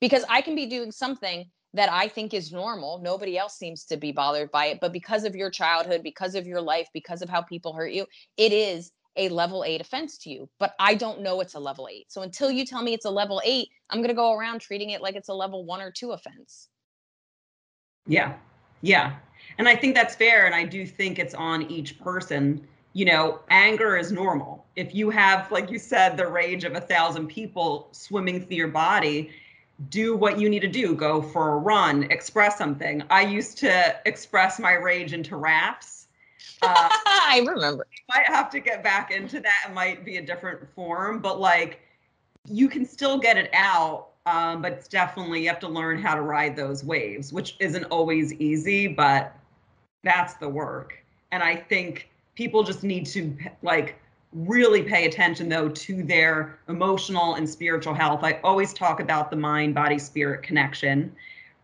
Because 0.00 0.24
I 0.28 0.40
can 0.40 0.54
be 0.54 0.66
doing 0.66 0.90
something 0.90 1.50
that 1.74 1.90
I 1.90 2.08
think 2.08 2.34
is 2.34 2.52
normal. 2.52 3.00
Nobody 3.02 3.38
else 3.38 3.56
seems 3.56 3.84
to 3.86 3.96
be 3.96 4.12
bothered 4.12 4.50
by 4.50 4.66
it. 4.66 4.78
But 4.80 4.92
because 4.92 5.24
of 5.24 5.36
your 5.36 5.50
childhood, 5.50 6.02
because 6.02 6.34
of 6.34 6.46
your 6.46 6.60
life, 6.60 6.88
because 6.92 7.22
of 7.22 7.28
how 7.28 7.42
people 7.42 7.72
hurt 7.72 7.92
you, 7.92 8.06
it 8.36 8.52
is 8.52 8.92
a 9.16 9.28
level 9.28 9.64
eight 9.64 9.80
offense 9.80 10.18
to 10.18 10.30
you. 10.30 10.48
But 10.58 10.74
I 10.78 10.94
don't 10.94 11.22
know 11.22 11.40
it's 11.40 11.54
a 11.54 11.60
level 11.60 11.88
eight. 11.90 12.10
So 12.10 12.22
until 12.22 12.50
you 12.50 12.64
tell 12.66 12.82
me 12.82 12.94
it's 12.94 13.04
a 13.04 13.10
level 13.10 13.40
eight, 13.44 13.68
I'm 13.90 13.98
going 13.98 14.08
to 14.08 14.14
go 14.14 14.32
around 14.32 14.60
treating 14.60 14.90
it 14.90 15.02
like 15.02 15.16
it's 15.16 15.28
a 15.28 15.34
level 15.34 15.64
one 15.64 15.80
or 15.80 15.90
two 15.90 16.12
offense. 16.12 16.68
Yeah. 18.06 18.34
Yeah. 18.80 19.16
And 19.58 19.68
I 19.68 19.76
think 19.76 19.94
that's 19.94 20.14
fair. 20.14 20.46
And 20.46 20.54
I 20.54 20.64
do 20.64 20.86
think 20.86 21.18
it's 21.18 21.34
on 21.34 21.62
each 21.70 21.98
person. 22.00 22.66
You 22.94 23.06
know, 23.06 23.40
anger 23.50 23.96
is 23.96 24.12
normal. 24.12 24.66
If 24.76 24.94
you 24.94 25.10
have, 25.10 25.50
like 25.50 25.70
you 25.70 25.78
said, 25.78 26.16
the 26.16 26.26
rage 26.26 26.64
of 26.64 26.74
a 26.74 26.80
thousand 26.80 27.28
people 27.28 27.88
swimming 27.92 28.44
through 28.46 28.56
your 28.56 28.68
body, 28.68 29.30
do 29.88 30.16
what 30.16 30.38
you 30.38 30.48
need 30.48 30.60
to 30.60 30.68
do. 30.68 30.94
Go 30.94 31.22
for 31.22 31.52
a 31.52 31.56
run, 31.56 32.04
express 32.04 32.58
something. 32.58 33.02
I 33.10 33.22
used 33.22 33.58
to 33.58 33.96
express 34.06 34.58
my 34.58 34.74
rage 34.74 35.12
into 35.12 35.36
raps. 35.36 35.98
Uh, 36.64 36.88
I 37.06 37.44
remember. 37.48 37.86
You 37.90 38.14
might 38.14 38.26
have 38.26 38.48
to 38.50 38.60
get 38.60 38.84
back 38.84 39.10
into 39.10 39.40
that. 39.40 39.66
It 39.68 39.74
might 39.74 40.04
be 40.04 40.18
a 40.18 40.22
different 40.24 40.60
form, 40.74 41.18
but 41.18 41.40
like 41.40 41.80
you 42.48 42.68
can 42.68 42.84
still 42.84 43.18
get 43.18 43.36
it 43.36 43.50
out. 43.52 44.10
Um, 44.26 44.62
but 44.62 44.72
it's 44.72 44.86
definitely 44.86 45.42
you 45.42 45.48
have 45.48 45.58
to 45.60 45.68
learn 45.68 46.00
how 46.00 46.14
to 46.14 46.22
ride 46.22 46.54
those 46.54 46.84
waves, 46.84 47.32
which 47.32 47.56
isn't 47.58 47.84
always 47.86 48.32
easy, 48.34 48.86
but 48.86 49.36
that's 50.02 50.34
the 50.34 50.48
work. 50.48 51.02
And 51.30 51.42
I 51.42 51.56
think 51.56 52.10
people 52.34 52.62
just 52.62 52.82
need 52.82 53.06
to 53.06 53.36
like 53.62 53.96
really 54.32 54.82
pay 54.82 55.04
attention 55.06 55.48
though 55.48 55.68
to 55.68 56.02
their 56.02 56.58
emotional 56.68 57.34
and 57.34 57.48
spiritual 57.48 57.94
health. 57.94 58.24
I 58.24 58.40
always 58.42 58.72
talk 58.72 59.00
about 59.00 59.30
the 59.30 59.36
mind 59.36 59.74
body 59.74 59.98
spirit 59.98 60.42
connection, 60.42 61.14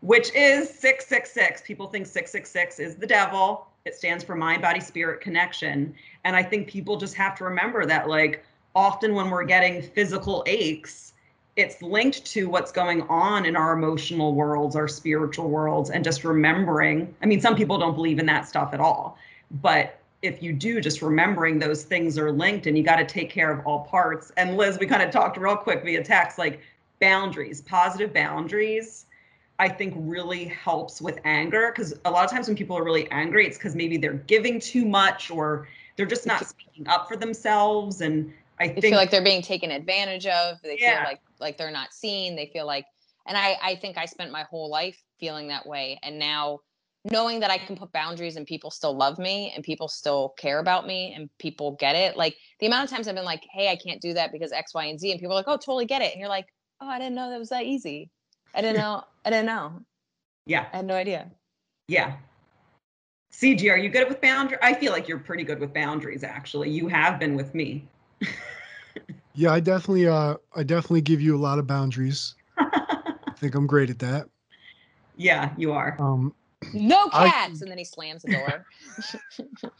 which 0.01 0.33
is 0.35 0.69
666. 0.69 1.61
People 1.61 1.87
think 1.87 2.05
666 2.05 2.79
is 2.79 2.95
the 2.95 3.07
devil. 3.07 3.67
It 3.85 3.95
stands 3.95 4.23
for 4.23 4.35
mind 4.35 4.61
body 4.61 4.79
spirit 4.79 5.21
connection. 5.21 5.95
And 6.23 6.35
I 6.35 6.43
think 6.43 6.67
people 6.67 6.97
just 6.97 7.15
have 7.15 7.35
to 7.37 7.43
remember 7.43 7.85
that 7.85 8.07
like 8.07 8.43
often 8.75 9.15
when 9.15 9.29
we're 9.29 9.45
getting 9.45 9.81
physical 9.81 10.43
aches, 10.45 11.08
it's 11.59 11.81
linked 11.81 12.23
to 12.25 12.47
what's 12.47 12.71
going 12.71 13.01
on 13.09 13.45
in 13.45 13.57
our 13.57 13.73
emotional 13.73 14.33
worlds, 14.33 14.77
our 14.77 14.87
spiritual 14.87 15.49
worlds, 15.49 15.89
and 15.89 16.05
just 16.05 16.23
remembering. 16.23 17.13
I 17.21 17.25
mean, 17.25 17.41
some 17.41 17.53
people 17.53 17.77
don't 17.77 17.95
believe 17.95 18.17
in 18.17 18.25
that 18.27 18.47
stuff 18.47 18.73
at 18.73 18.79
all, 18.79 19.17
but 19.61 19.99
if 20.21 20.41
you 20.41 20.53
do, 20.53 20.79
just 20.79 21.01
remembering 21.01 21.59
those 21.59 21.83
things 21.83 22.17
are 22.17 22.31
linked 22.31 22.65
and 22.65 22.77
you 22.77 22.83
got 22.83 22.95
to 22.95 23.05
take 23.05 23.29
care 23.29 23.51
of 23.51 23.65
all 23.67 23.81
parts. 23.81 24.31
And 24.37 24.55
Liz, 24.55 24.79
we 24.79 24.85
kind 24.85 25.03
of 25.03 25.11
talked 25.11 25.35
real 25.37 25.57
quick 25.57 25.83
via 25.83 26.01
text 26.01 26.37
like 26.37 26.61
boundaries, 27.01 27.59
positive 27.61 28.13
boundaries. 28.13 29.05
I 29.59 29.67
think 29.67 29.93
really 29.97 30.45
helps 30.45 31.01
with 31.01 31.19
anger 31.25 31.73
because 31.75 31.93
a 32.05 32.11
lot 32.11 32.23
of 32.23 32.31
times 32.31 32.47
when 32.47 32.55
people 32.55 32.77
are 32.77 32.85
really 32.85 33.11
angry, 33.11 33.45
it's 33.45 33.57
because 33.57 33.75
maybe 33.75 33.97
they're 33.97 34.13
giving 34.13 34.61
too 34.61 34.85
much 34.85 35.29
or 35.29 35.67
they're 35.97 36.05
just 36.05 36.25
not 36.25 36.45
speaking 36.45 36.87
up 36.87 37.09
for 37.09 37.17
themselves. 37.17 37.99
And 37.99 38.33
I 38.61 38.67
they 38.67 38.79
think 38.79 38.93
feel 38.93 38.97
like 38.97 39.11
they're 39.11 39.21
being 39.21 39.41
taken 39.41 39.71
advantage 39.71 40.25
of 40.25 40.61
they 40.61 40.77
Yeah. 40.79 41.03
feel 41.03 41.11
like 41.11 41.21
like 41.39 41.57
they're 41.57 41.71
not 41.71 41.93
seen 41.93 42.35
they 42.35 42.49
feel 42.53 42.65
like 42.65 42.85
and 43.27 43.37
i 43.37 43.57
i 43.61 43.75
think 43.75 43.97
i 43.97 44.05
spent 44.05 44.31
my 44.31 44.43
whole 44.43 44.69
life 44.69 44.97
feeling 45.19 45.47
that 45.47 45.65
way 45.65 45.99
and 46.03 46.17
now 46.17 46.59
knowing 47.11 47.39
that 47.39 47.51
i 47.51 47.57
can 47.57 47.75
put 47.75 47.91
boundaries 47.91 48.35
and 48.35 48.45
people 48.45 48.69
still 48.69 48.95
love 48.95 49.17
me 49.17 49.51
and 49.55 49.63
people 49.63 49.87
still 49.87 50.33
care 50.37 50.59
about 50.59 50.85
me 50.85 51.13
and 51.15 51.29
people 51.39 51.75
get 51.79 51.95
it 51.95 52.17
like 52.17 52.35
the 52.59 52.67
amount 52.67 52.83
of 52.83 52.89
times 52.89 53.07
i've 53.07 53.15
been 53.15 53.25
like 53.25 53.43
hey 53.51 53.69
i 53.69 53.75
can't 53.75 54.01
do 54.01 54.13
that 54.13 54.31
because 54.31 54.51
x 54.51 54.73
y 54.73 54.85
and 54.85 54.99
z 54.99 55.11
and 55.11 55.19
people 55.19 55.33
are 55.33 55.39
like 55.39 55.47
oh 55.47 55.57
totally 55.57 55.85
get 55.85 56.01
it 56.01 56.11
and 56.11 56.19
you're 56.19 56.29
like 56.29 56.47
oh 56.81 56.87
i 56.87 56.97
didn't 56.97 57.15
know 57.15 57.29
that 57.29 57.39
was 57.39 57.49
that 57.49 57.63
easy 57.63 58.09
i 58.53 58.61
didn't 58.61 58.77
know 58.81 59.03
i 59.25 59.29
didn't 59.29 59.45
know 59.45 59.79
yeah, 60.45 60.65
i 60.73 60.77
had 60.77 60.85
no 60.85 60.95
idea 60.95 61.29
yeah. 61.89 62.17
CG, 63.33 63.69
are 63.71 63.77
you 63.77 63.89
good 63.89 64.07
with 64.07 64.21
boundaries? 64.21 64.59
I 64.61 64.75
feel 64.75 64.91
like 64.91 65.07
you're 65.07 65.17
pretty 65.17 65.43
good 65.43 65.59
with 65.59 65.73
boundaries, 65.73 66.23
actually. 66.23 66.69
You 66.69 66.87
have 66.87 67.19
been 67.19 67.35
with 67.35 67.55
me. 67.55 67.87
Yeah, 69.35 69.51
I 69.51 69.59
definitely 69.59 70.07
uh 70.07 70.35
I 70.55 70.63
definitely 70.63 71.01
give 71.01 71.21
you 71.21 71.35
a 71.35 71.39
lot 71.39 71.59
of 71.59 71.67
boundaries. 71.67 72.35
I 72.57 73.35
think 73.37 73.55
I'm 73.55 73.67
great 73.67 73.89
at 73.89 73.99
that. 73.99 74.27
yeah, 75.17 75.51
you 75.57 75.71
are. 75.71 75.95
Um 75.99 76.33
no 76.73 77.09
I- 77.13 77.29
cats 77.29 77.61
and 77.61 77.71
then 77.71 77.77
he 77.77 77.83
slams 77.85 78.23
the 78.23 78.31
door 78.33 78.65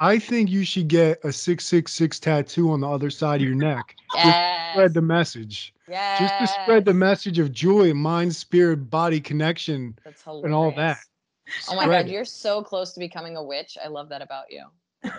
I 0.00 0.18
think 0.18 0.50
you 0.50 0.64
should 0.64 0.88
get 0.88 1.18
a 1.24 1.32
666 1.32 2.18
tattoo 2.18 2.70
on 2.72 2.80
the 2.80 2.88
other 2.88 3.08
side 3.10 3.40
of 3.40 3.46
your 3.46 3.56
neck. 3.56 3.94
yes. 4.14 4.72
Spread 4.72 4.94
the 4.94 5.02
message. 5.02 5.72
yes. 5.88 6.18
Just 6.20 6.38
to 6.40 6.46
spread 6.62 6.84
the 6.84 6.94
message 6.94 7.38
of 7.38 7.52
joy, 7.52 7.94
mind, 7.94 8.34
spirit, 8.34 8.90
body 8.90 9.20
connection. 9.20 9.96
That's 10.04 10.24
and 10.26 10.52
all 10.52 10.72
that. 10.72 10.76
hilarious. 10.76 11.08
Oh 11.70 11.76
my 11.76 11.86
god, 11.86 12.06
it. 12.06 12.12
you're 12.12 12.24
so 12.24 12.62
close 12.62 12.92
to 12.94 13.00
becoming 13.00 13.36
a 13.36 13.42
witch. 13.42 13.78
I 13.82 13.88
love 13.88 14.08
that 14.08 14.22
about 14.22 14.46
you. 14.50 14.64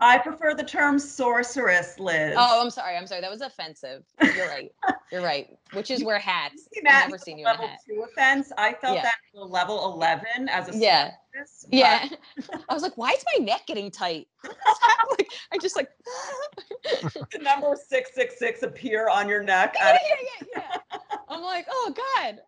I 0.00 0.18
prefer 0.18 0.54
the 0.54 0.62
term 0.64 0.98
sorceress, 0.98 1.98
Liz. 1.98 2.34
Oh, 2.36 2.62
I'm 2.62 2.70
sorry. 2.70 2.96
I'm 2.96 3.06
sorry. 3.06 3.20
That 3.22 3.30
was 3.30 3.40
offensive. 3.40 4.04
You're 4.34 4.46
right. 4.48 4.70
You're 5.10 5.22
right. 5.22 5.48
Which 5.72 5.90
is 5.90 6.04
wear 6.04 6.18
hats. 6.18 6.68
See 6.74 6.80
I've 6.86 7.08
never 7.08 7.18
seen 7.18 7.38
you 7.38 7.44
in 7.46 7.48
a 7.48 7.52
level 7.52 7.68
hat. 7.68 7.78
two 7.86 8.02
offense. 8.02 8.52
I 8.58 8.74
felt 8.74 8.96
Yeah. 8.96 9.02
that 9.02 9.14
was 9.32 9.48
a 9.48 9.52
level 9.52 9.92
11 9.94 10.48
as 10.50 10.68
a 10.68 10.76
Yeah. 10.78 11.12
sorceress, 11.32 11.64
but 11.68 11.74
Yeah. 11.78 12.08
I 12.68 12.74
was 12.74 12.82
like, 12.82 12.96
why 12.96 13.10
is 13.10 13.24
my 13.38 13.44
neck 13.44 13.62
getting 13.66 13.90
tight? 13.90 14.28
like, 14.44 15.28
I 15.52 15.58
just 15.60 15.76
like 15.76 15.88
the 16.84 17.38
number 17.40 17.74
666 17.74 18.62
appear 18.62 19.08
on 19.08 19.28
your 19.28 19.42
neck. 19.42 19.74
yeah, 19.78 19.92
yeah, 19.92 19.98
yeah, 20.56 20.62
yeah. 20.92 20.98
I'm 21.28 21.42
like, 21.42 21.66
oh 21.70 21.94
God. 22.16 22.40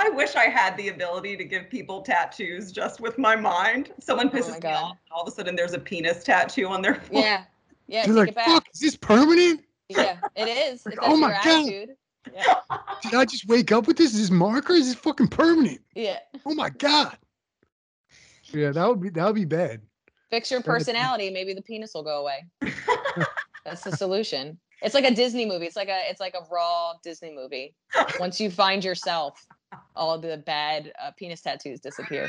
I 0.00 0.08
wish 0.08 0.34
I 0.34 0.44
had 0.44 0.78
the 0.78 0.88
ability 0.88 1.36
to 1.36 1.44
give 1.44 1.68
people 1.68 2.00
tattoos 2.00 2.72
just 2.72 3.00
with 3.00 3.18
my 3.18 3.36
mind. 3.36 3.92
Someone 4.00 4.28
Oh 4.28 4.30
pisses 4.30 4.62
me 4.62 4.70
off, 4.70 4.92
and 4.92 5.12
all 5.12 5.22
of 5.22 5.28
a 5.28 5.30
sudden 5.30 5.54
there's 5.54 5.74
a 5.74 5.78
penis 5.78 6.24
tattoo 6.24 6.68
on 6.68 6.80
their 6.80 6.94
forehead. 6.94 7.24
Yeah. 7.24 7.44
Yeah. 7.86 8.06
You're 8.06 8.16
like, 8.16 8.34
fuck, 8.34 8.66
is 8.72 8.80
this 8.80 8.96
permanent? 8.96 9.62
Yeah, 9.90 10.16
it 10.36 10.48
is. 10.48 10.86
Like, 10.86 10.98
oh 11.02 11.16
my 11.18 11.32
God. 11.32 11.46
attitude. 11.46 11.90
Yeah. 12.32 12.54
Did 13.02 13.14
I 13.14 13.26
just 13.26 13.46
wake 13.46 13.72
up 13.72 13.86
with 13.86 13.98
this? 13.98 14.14
Is 14.14 14.20
this 14.20 14.30
marker? 14.30 14.72
Is 14.72 14.86
this 14.86 14.94
fucking 14.94 15.28
permanent? 15.28 15.82
Yeah. 15.94 16.18
Oh 16.46 16.54
my 16.54 16.70
god. 16.70 17.18
Yeah, 18.52 18.70
that 18.70 18.88
would 18.88 19.02
be 19.02 19.10
that 19.10 19.26
would 19.26 19.34
be 19.34 19.44
bad. 19.44 19.82
Fix 20.30 20.50
your 20.50 20.62
personality. 20.62 21.28
Maybe 21.28 21.52
the 21.52 21.62
penis 21.62 21.92
will 21.94 22.04
go 22.04 22.20
away. 22.20 22.46
That's 23.66 23.82
the 23.82 23.92
solution. 23.92 24.58
It's 24.82 24.94
like 24.94 25.04
a 25.04 25.14
Disney 25.14 25.44
movie. 25.44 25.66
It's 25.66 25.76
like 25.76 25.88
a 25.88 26.00
it's 26.08 26.20
like 26.20 26.34
a 26.34 26.46
raw 26.50 26.94
Disney 27.02 27.34
movie. 27.34 27.74
Once 28.18 28.40
you 28.40 28.50
find 28.50 28.82
yourself, 28.82 29.46
all 29.96 30.18
the 30.18 30.36
bad 30.38 30.92
uh, 31.02 31.10
penis 31.16 31.40
tattoos 31.40 31.80
disappear. 31.80 32.28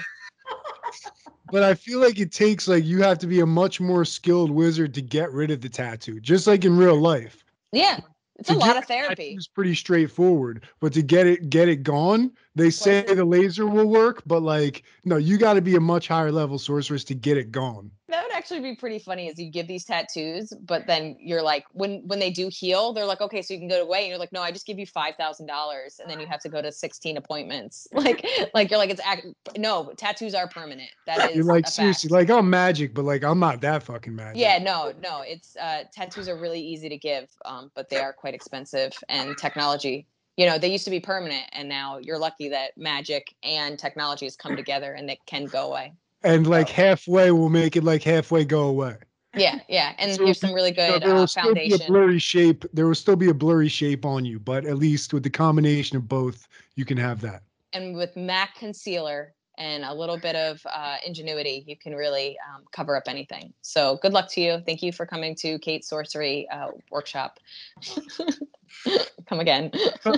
but 1.52 1.64
I 1.64 1.74
feel 1.74 2.00
like 2.00 2.20
it 2.20 2.32
takes 2.32 2.68
like 2.68 2.84
you 2.84 3.02
have 3.02 3.20
to 3.20 3.28
be 3.28 3.40
a 3.40 3.46
much 3.46 3.80
more 3.80 4.06
skilled 4.06 4.52
wizard 4.52 4.94
to 4.96 5.02
get 5.02 5.32
rid 5.32 5.52
of 5.52 5.62
the 5.62 5.70
tattoo, 5.70 6.20
just 6.20 6.48
like 6.48 6.66
in 6.66 6.78
real 6.78 7.00
life. 7.00 7.44
Yeah. 7.72 8.00
It's 8.38 8.50
a 8.50 8.56
lot 8.56 8.76
of 8.76 8.86
therapy. 8.86 9.36
It's 9.38 9.48
pretty 9.48 9.76
straightforward, 9.76 10.66
but 10.80 10.94
to 10.94 11.04
get 11.04 11.28
it 11.28 11.52
get 11.52 11.70
it 11.70 11.84
gone, 11.84 12.32
they 12.56 12.70
say 12.70 13.02
the 13.02 13.24
laser 13.24 13.66
will 13.66 13.88
work, 13.88 14.24
but 14.26 14.42
like 14.42 14.84
no, 15.06 15.18
you 15.18 15.38
got 15.38 15.54
to 15.54 15.62
be 15.62 15.76
a 15.76 15.80
much 15.80 16.08
higher 16.08 16.32
level 16.32 16.60
sorceress 16.60 17.04
to 17.06 17.16
get 17.16 17.38
it 17.38 17.52
gone. 17.52 17.92
That 18.10 18.24
would 18.24 18.34
actually 18.34 18.60
be 18.60 18.76
pretty 18.76 19.00
funny 19.00 19.30
is 19.30 19.40
you 19.40 19.50
give 19.50 19.68
these 19.68 19.86
tattoos, 19.86 20.52
but 20.66 20.86
then 20.86 21.16
you're 21.18 21.42
like, 21.42 21.64
when 21.72 22.06
when 22.08 22.20
they 22.20 22.30
do 22.30 22.50
heal, 22.52 22.92
they're 22.92 23.06
like, 23.06 23.22
okay, 23.22 23.42
so 23.42 23.54
you 23.54 23.60
can 23.60 23.70
go 23.70 23.82
away. 23.82 24.00
And 24.00 24.10
you're 24.10 24.18
like, 24.18 24.34
no, 24.34 24.42
I 24.42 24.52
just 24.52 24.66
give 24.66 24.78
you 24.78 24.86
five 24.86 25.16
thousand 25.16 25.46
dollars, 25.46 26.00
and 26.02 26.12
then 26.12 26.20
you 26.20 26.28
have 26.28 26.42
to 26.42 26.50
go 26.50 26.62
to 26.62 26.72
sixteen 26.72 27.18
appointments. 27.18 27.88
Like, 28.02 28.26
like 28.56 28.72
you're 28.72 28.80
like, 28.80 28.90
it's 28.90 29.02
act- 29.06 29.28
no 29.58 29.92
tattoos 29.96 30.34
are 30.34 30.48
permanent. 30.48 30.90
That 31.06 31.30
is 31.30 31.36
You're 31.36 31.46
like 31.46 31.66
a 31.66 31.68
fact. 31.68 31.76
seriously, 31.76 32.10
like 32.10 32.32
I'm 32.32 32.50
magic, 32.50 32.96
but 32.96 33.06
like 33.06 33.24
I'm 33.24 33.38
not 33.40 33.62
that 33.62 33.84
fucking 33.84 34.16
magic. 34.16 34.42
Yeah, 34.42 34.58
no, 34.58 34.92
no. 35.04 35.22
It's 35.22 35.56
uh, 35.56 35.84
tattoos 35.94 36.28
are 36.28 36.36
really 36.38 36.60
easy 36.60 36.90
to 36.90 36.98
give, 36.98 37.30
um, 37.46 37.72
but 37.76 37.90
they 37.90 37.98
are 37.98 38.12
quite 38.12 38.34
expensive. 38.34 38.92
And 39.08 39.38
technology, 39.38 40.08
you 40.38 40.46
know, 40.46 40.58
they 40.58 40.72
used 40.72 40.86
to 40.86 40.92
be 40.92 41.00
permanent, 41.00 41.46
and 41.54 41.68
now 41.70 41.98
you're 42.00 42.18
lucky 42.18 42.50
that 42.50 42.72
magic 42.78 43.34
and 43.44 43.78
technology 43.78 44.26
has 44.26 44.36
come 44.36 44.56
together 44.56 44.94
and 44.94 45.08
they 45.08 45.20
can 45.26 45.46
go 45.46 45.68
away. 45.70 45.94
and 46.24 46.48
like 46.48 46.70
halfway 46.70 47.32
will 47.32 47.50
make 47.50 47.76
it 47.76 47.84
like 47.84 48.04
halfway 48.04 48.46
go 48.46 48.64
away. 48.68 48.96
Yeah, 49.36 49.60
yeah. 49.70 49.94
And 49.98 50.14
So 50.14 50.26
here's 50.26 50.40
some 50.40 50.54
really 50.54 50.72
So 50.76 50.76
good 50.76 51.04
there 51.04 51.14
will 51.16 51.22
uh, 51.24 51.28
still 51.28 51.54
be 51.54 51.62
a 51.62 51.70
foundation. 51.70 51.88
blurry 51.94 52.20
shape. 52.20 52.66
There 52.74 52.86
will 52.88 52.96
still 52.96 53.16
be 53.16 53.30
a 53.30 53.34
blurry 53.34 53.70
shape 53.70 54.06
on 54.06 54.26
you, 54.26 54.40
but 54.40 54.66
at 54.66 54.78
least 54.78 55.14
with 55.14 55.24
the 55.24 55.30
combination 55.30 55.96
of 55.98 56.08
both, 56.08 56.48
you 56.76 56.84
can 56.86 56.98
have 56.98 57.22
that. 57.22 57.44
and 57.74 57.96
with 57.96 58.16
MAC 58.18 58.56
concealer 58.56 59.34
and 59.62 59.86
a 59.86 59.94
little 59.94 60.18
bit 60.18 60.36
of 60.36 60.66
uh, 60.66 60.98
ingenuity, 61.06 61.64
you 61.68 61.78
can 61.78 61.94
really 61.94 62.36
um, 62.50 62.64
cover 62.72 62.98
up 62.98 63.04
anything. 63.06 63.54
So 63.62 64.00
good 64.02 64.12
luck 64.12 64.28
to 64.32 64.42
you. 64.42 64.64
Thank 64.66 64.82
you 64.82 64.92
for 64.92 65.06
coming 65.06 65.36
to 65.36 65.60
Kate's 65.60 65.88
Sorcery 65.88 66.50
uh, 66.50 66.72
Workshop. 66.90 67.40
Come 69.28 69.40
again. 69.40 69.72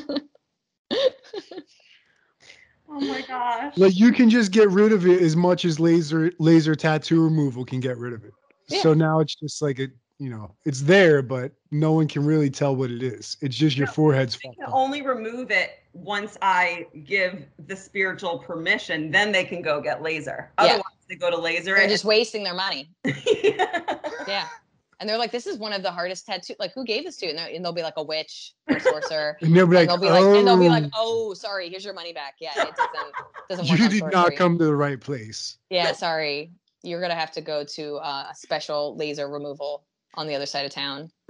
Oh 2.96 3.00
my 3.00 3.22
gosh. 3.22 3.76
Like 3.76 3.98
you 3.98 4.12
can 4.12 4.30
just 4.30 4.52
get 4.52 4.70
rid 4.70 4.92
of 4.92 5.08
it 5.08 5.20
as 5.20 5.36
much 5.36 5.66
as 5.66 5.80
laser 5.80 6.32
laser 6.38 6.76
tattoo 6.76 7.24
removal 7.24 7.66
can 7.66 7.80
get 7.80 7.98
rid 7.98 8.14
of 8.14 8.24
it. 8.24 8.34
Yeah. 8.68 8.82
So 8.82 8.94
now 8.94 9.20
it's 9.20 9.34
just 9.34 9.64
like 9.64 9.80
a 9.80 9.88
you 10.20 10.30
know 10.30 10.52
it's 10.66 10.82
there, 10.82 11.22
but 11.22 11.52
no 11.72 11.92
one 11.94 12.08
can 12.08 12.26
really 12.26 12.50
tell 12.50 12.76
what 12.76 12.92
it 12.92 13.04
is. 13.04 13.38
It's 13.42 13.56
just 13.56 13.78
your 13.78 13.88
No, 13.88 13.94
forehead's 13.94 14.38
They 14.38 14.50
can 14.50 14.66
only 14.72 15.02
remove 15.02 15.52
it 15.52 15.80
once 15.94 16.38
I 16.42 16.88
give 17.04 17.46
the 17.68 17.76
spiritual 17.76 18.40
permission. 18.40 19.12
Then 19.12 19.32
they 19.32 19.44
can 19.44 19.62
go 19.62 19.82
get 19.82 20.02
laser. 20.02 20.52
Yeah. 20.60 20.66
Otherwise, 20.66 20.84
they 21.10 21.16
go 21.16 21.30
to 21.30 21.38
laser. 21.38 21.74
They're 21.74 21.82
and- 21.82 21.90
just 21.90 22.06
wasting 22.06 22.44
their 22.44 22.54
money. 22.54 22.90
yeah. 23.06 23.98
Yeah. 24.28 24.48
And 25.00 25.10
they're 25.10 25.18
like, 25.18 25.32
this 25.32 25.48
is 25.48 25.58
one 25.58 25.74
of 25.74 25.84
the 25.84 25.92
hardest 25.92 26.26
tattoo. 26.26 26.54
Like, 26.60 26.74
who 26.74 26.86
gave 26.86 27.04
this 27.04 27.18
to 27.18 27.26
you? 27.26 27.32
And, 27.32 27.40
they're- 27.40 27.50
and 27.54 27.66
they'll 27.66 27.74
be 27.74 27.82
like 27.82 27.96
a 27.98 28.04
witch 28.04 28.54
or 28.70 28.80
sorcerer. 28.80 29.38
And 29.42 29.54
they'll 29.56 29.68
be 29.68 29.76
and 29.78 29.88
like, 29.88 29.90
they'll 29.90 29.98
be 29.98 30.10
like, 30.10 30.38
and 30.38 30.48
they'll 30.48 30.58
be 30.58 30.70
like, 30.70 30.86
"Oh, 30.96 31.32
oh, 31.32 31.34
sorry, 31.34 31.70
here's 31.70 31.84
your 31.84 31.94
money 31.94 32.14
back. 32.14 32.36
Yeah, 32.40 32.52
it 32.56 32.76
doesn't 32.76 33.14
doesn't 33.50 33.70
work. 33.70 33.80
you 33.80 33.90
did 33.90 34.12
not 34.14 34.36
come 34.38 34.58
to 34.58 34.64
the 34.64 34.76
right 34.76 35.02
place. 35.02 35.58
Yeah, 35.70 35.92
sorry. 35.92 36.54
You're 36.84 37.02
gonna 37.02 37.16
have 37.16 37.32
to 37.34 37.42
go 37.42 37.64
to 37.64 37.96
uh, 37.96 38.28
a 38.32 38.36
special 38.36 38.96
laser 38.96 39.28
removal 39.28 39.84
on 40.16 40.28
the 40.28 40.36
other 40.36 40.46
side 40.46 40.66
of 40.66 40.72
town. 40.72 41.10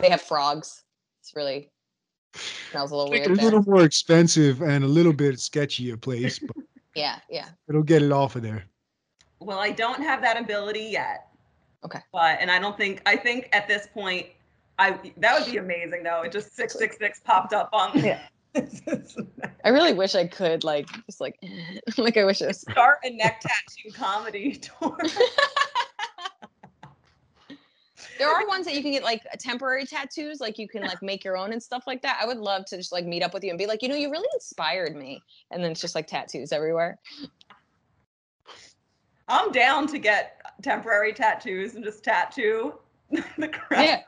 they 0.00 0.08
have 0.10 0.20
frogs. 0.20 0.82
It's 1.20 1.34
really 1.36 1.70
smells 2.70 2.90
a 2.92 2.96
little 2.96 3.10
Like 3.10 3.26
a 3.26 3.28
weird. 3.28 3.38
there. 3.38 3.44
little 3.44 3.62
more 3.62 3.82
expensive 3.84 4.62
and 4.62 4.84
a 4.84 4.88
little 4.88 5.12
bit 5.12 5.38
sketchy 5.40 5.90
a 5.90 5.96
place, 5.96 6.38
but 6.38 6.56
Yeah, 6.94 7.18
yeah. 7.28 7.48
it'll 7.68 7.82
get 7.82 8.02
it 8.02 8.10
off 8.12 8.36
of 8.36 8.42
there. 8.42 8.64
Well, 9.40 9.58
I 9.58 9.70
don't 9.70 10.02
have 10.02 10.20
that 10.22 10.38
ability 10.40 10.88
yet. 10.90 11.28
Okay. 11.84 12.00
But 12.12 12.38
and 12.40 12.50
I 12.50 12.58
don't 12.58 12.76
think 12.76 13.00
I 13.06 13.16
think 13.16 13.48
at 13.52 13.66
this 13.68 13.86
point 13.94 14.26
I 14.78 14.98
that 15.18 15.38
would 15.40 15.50
be 15.50 15.58
amazing 15.58 16.02
though. 16.02 16.22
It 16.22 16.32
just 16.32 16.54
six 16.56 16.74
six 16.78 16.98
six 16.98 17.20
popped 17.20 17.52
up 17.52 17.70
on 17.72 17.98
Yeah. 17.98 18.20
I 19.64 19.68
really 19.68 19.92
wish 19.92 20.14
I 20.16 20.26
could 20.26 20.64
like 20.64 20.88
just 21.06 21.20
like 21.20 21.36
like 21.96 22.16
I 22.16 22.24
wish 22.24 22.42
it 22.42 22.48
was. 22.48 22.60
start 22.62 22.98
a 23.04 23.10
neck 23.10 23.40
tattoo 23.40 23.92
comedy 23.96 24.56
tour. 24.56 24.98
There 28.20 28.30
are 28.30 28.46
ones 28.46 28.66
that 28.66 28.74
you 28.74 28.82
can 28.82 28.92
get 28.92 29.02
like 29.02 29.22
temporary 29.38 29.86
tattoos, 29.86 30.40
like 30.40 30.58
you 30.58 30.68
can 30.68 30.82
like 30.82 31.02
make 31.02 31.24
your 31.24 31.38
own 31.38 31.52
and 31.52 31.62
stuff 31.62 31.84
like 31.86 32.02
that. 32.02 32.18
I 32.20 32.26
would 32.26 32.36
love 32.36 32.66
to 32.66 32.76
just 32.76 32.92
like 32.92 33.06
meet 33.06 33.22
up 33.22 33.32
with 33.32 33.42
you 33.42 33.48
and 33.48 33.58
be 33.58 33.66
like, 33.66 33.80
you 33.82 33.88
know, 33.88 33.94
you 33.94 34.10
really 34.10 34.28
inspired 34.34 34.94
me. 34.94 35.22
And 35.50 35.64
then 35.64 35.72
it's 35.72 35.80
just 35.80 35.94
like 35.94 36.06
tattoos 36.06 36.52
everywhere. 36.52 36.98
I'm 39.26 39.50
down 39.52 39.86
to 39.86 39.98
get 39.98 40.42
temporary 40.62 41.14
tattoos 41.14 41.76
and 41.76 41.84
just 41.84 42.04
tattoo 42.04 42.74
the 43.10 43.48
crap. 43.48 43.84
Yeah. 43.84 44.02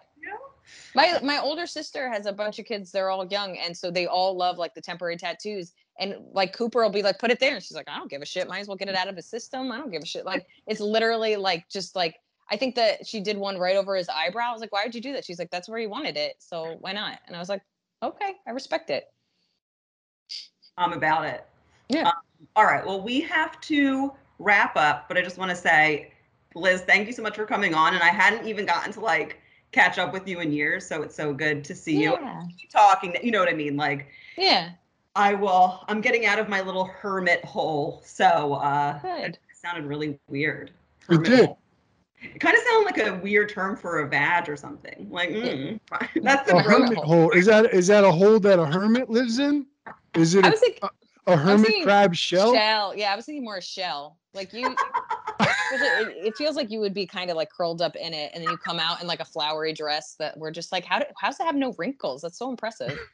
My 0.95 1.19
my 1.23 1.39
older 1.39 1.67
sister 1.67 2.11
has 2.11 2.27
a 2.27 2.33
bunch 2.33 2.59
of 2.59 2.67
kids. 2.67 2.93
They're 2.93 3.11
all 3.11 3.27
young, 3.27 3.57
and 3.57 3.77
so 3.77 3.91
they 3.91 4.07
all 4.07 4.37
love 4.37 4.59
like 4.59 4.75
the 4.75 4.81
temporary 4.81 5.17
tattoos. 5.17 5.73
And 5.99 6.17
like 6.33 6.53
Cooper 6.53 6.83
will 6.83 6.91
be 6.91 7.03
like, 7.03 7.19
"Put 7.19 7.31
it 7.31 7.41
there," 7.41 7.55
and 7.55 7.63
she's 7.63 7.77
like, 7.77 7.89
"I 7.89 7.97
don't 7.99 8.11
give 8.11 8.23
a 8.23 8.27
shit. 8.27 8.49
Might 8.49 8.61
as 8.61 8.69
well 8.69 8.77
get 8.77 8.89
it 8.89 8.95
out 8.95 9.09
of 9.09 9.17
his 9.17 9.27
system. 9.27 9.73
I 9.73 9.79
don't 9.79 9.91
give 9.91 10.03
a 10.03 10.07
shit." 10.07 10.25
Like 10.25 10.47
it's 10.67 10.81
literally 10.81 11.37
like 11.37 11.69
just 11.69 11.97
like 11.97 12.17
I 12.51 12.57
think 12.57 12.74
that 12.74 13.07
she 13.07 13.20
did 13.20 13.36
one 13.36 13.59
right 13.59 13.76
over 13.76 13.97
his 13.97 14.09
eyebrow. 14.09 14.51
I 14.51 14.53
was 14.53 14.61
like, 14.61 14.72
"Why 14.72 14.84
would 14.84 14.95
you 14.95 15.01
do 15.01 15.12
that?" 15.12 15.24
She's 15.24 15.38
like, 15.38 15.51
"That's 15.51 15.68
where 15.68 15.78
he 15.78 15.86
wanted 15.86 16.16
it, 16.16 16.36
so 16.38 16.76
why 16.80 16.93
not?" 16.93 17.18
And 17.26 17.36
I 17.36 17.38
was 17.38 17.49
like, 17.49 17.62
"Okay, 18.03 18.34
I 18.47 18.51
respect 18.51 18.90
it." 18.90 19.12
I'm 20.76 20.93
about 20.93 21.24
it. 21.24 21.47
Yeah. 21.88 22.09
Um, 22.09 22.14
all 22.57 22.64
right. 22.64 22.84
Well, 22.84 23.01
we 23.01 23.20
have 23.22 23.61
to 23.62 24.12
wrap 24.38 24.76
up, 24.76 25.07
but 25.09 25.16
I 25.16 25.22
just 25.22 25.38
want 25.38 25.51
to 25.51 25.57
say, 25.57 26.12
Liz, 26.55 26.82
thank 26.82 27.07
you 27.07 27.12
so 27.12 27.22
much 27.22 27.36
for 27.36 27.47
coming 27.47 27.74
on. 27.74 27.95
And 27.95 28.03
I 28.03 28.09
hadn't 28.09 28.47
even 28.47 28.66
gotten 28.66 28.93
to 28.95 29.01
like 29.01 29.40
catch 29.72 29.99
up 29.99 30.12
with 30.12 30.26
you 30.28 30.40
in 30.40 30.53
years, 30.53 30.86
so 30.86 31.03
it's 31.03 31.14
so 31.14 31.32
good 31.32 31.64
to 31.64 31.74
see 31.74 32.03
you 32.03 32.16
Keep 32.59 32.70
talking. 32.70 33.16
You 33.22 33.30
know 33.30 33.40
what 33.40 33.49
I 33.49 33.55
mean? 33.55 33.76
Like 33.76 34.09
Yeah. 34.36 34.70
I 35.14 35.34
will. 35.34 35.84
I'm 35.88 36.01
getting 36.01 36.24
out 36.24 36.38
of 36.38 36.49
my 36.49 36.62
little 36.62 36.84
hermit 36.84 37.45
hole. 37.45 38.03
So 38.05 38.55
uh, 38.55 38.99
Good. 39.01 39.34
it 39.34 39.38
sounded 39.53 39.84
really 39.84 40.18
weird. 40.28 40.70
It 41.11 41.22
did. 41.24 41.47
hole. 41.47 41.59
It 42.23 42.39
kind 42.41 42.57
of 42.57 42.62
sounded 42.62 42.85
like 42.87 42.99
a 42.99 43.14
weird 43.23 43.49
term 43.51 43.77
for 43.77 44.01
a 44.01 44.09
badge 44.09 44.49
or 44.49 44.57
something. 44.57 45.09
Like 45.11 45.31
mm, 45.31 45.79
that's 46.23 46.49
A 46.51 46.55
the 46.55 46.61
hermit 46.62 46.89
hermit 46.89 46.99
hole. 46.99 47.05
hole. 47.07 47.31
Is 47.33 47.47
that 47.47 47.73
is 47.75 47.87
that 47.89 48.05
a 48.05 48.12
hole 48.12 48.39
that 48.41 48.59
a 48.59 48.66
hermit 48.66 49.11
lives 49.11 49.39
in? 49.39 49.66
Is 50.14 50.35
it 50.35 50.45
I 50.45 50.49
a, 50.49 50.51
was 50.53 50.61
like, 50.62 50.81
a 51.27 51.37
hermit 51.37 51.83
crab 51.83 52.14
shell? 52.14 52.53
shell. 52.53 52.95
Yeah, 52.97 53.12
I 53.12 53.16
was 53.16 53.25
thinking 53.27 53.45
more 53.45 53.57
a 53.57 53.62
shell. 53.62 54.18
Like 54.35 54.53
you. 54.53 54.68
it, 54.70 54.77
it- 55.41 56.27
it 56.27 56.37
feels 56.37 56.55
like 56.57 56.70
you 56.70 56.79
would 56.81 56.95
be 56.95 57.07
kind 57.07 57.31
of 57.31 57.37
like 57.37 57.51
curled 57.51 57.83
up 57.83 57.97
in 57.97 58.12
it, 58.14 58.31
and 58.35 58.45
then 58.45 58.51
you 58.51 58.57
come 58.59 58.79
out 58.79 59.01
in 59.01 59.07
like 59.07 59.20
a 59.20 59.25
flowery 59.25 59.73
dress 59.73 60.14
that 60.18 60.37
we're 60.39 60.51
just 60.51 60.70
like, 60.70 60.85
how 60.85 60.99
do, 61.01 61.05
how's 61.18 61.39
it 61.41 61.45
have 61.45 61.57
no 61.57 61.73
wrinkles? 61.79 62.23
That's 62.23 62.39
so 62.39 62.49
impressive. 62.51 62.99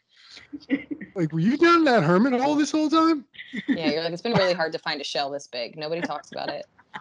Like, 1.14 1.32
were 1.32 1.40
you 1.40 1.56
down 1.56 1.78
in 1.78 1.84
that 1.84 2.04
hermit 2.04 2.38
hole 2.40 2.54
this 2.54 2.70
whole 2.70 2.88
time? 2.88 3.24
Yeah, 3.66 3.90
you're 3.90 4.04
like, 4.04 4.12
it's 4.12 4.22
been 4.22 4.34
really 4.34 4.52
hard 4.52 4.70
to 4.72 4.78
find 4.78 5.00
a 5.00 5.04
shell 5.04 5.30
this 5.30 5.48
big. 5.48 5.76
Nobody 5.76 6.00
talks 6.00 6.30
about 6.30 6.48
it. 6.48 6.64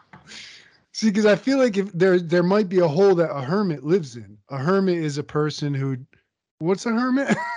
See, 0.97 1.11
because 1.11 1.27
I 1.27 1.35
feel 1.35 1.59
like 1.59 1.77
if 1.77 1.93
there 1.93 2.19
there 2.19 2.41
might 2.41 2.69
be 2.69 2.79
a 2.79 2.87
hole 2.87 3.13
that 3.13 3.29
a 3.29 3.39
hermit 3.39 3.83
lives 3.83 4.15
in. 4.15 4.35
A 4.49 4.57
hermit 4.57 4.97
is 4.97 5.19
a 5.19 5.23
person 5.23 5.71
who, 5.71 5.95
what's 6.57 6.87
a 6.87 6.91
hermit? 6.91 7.37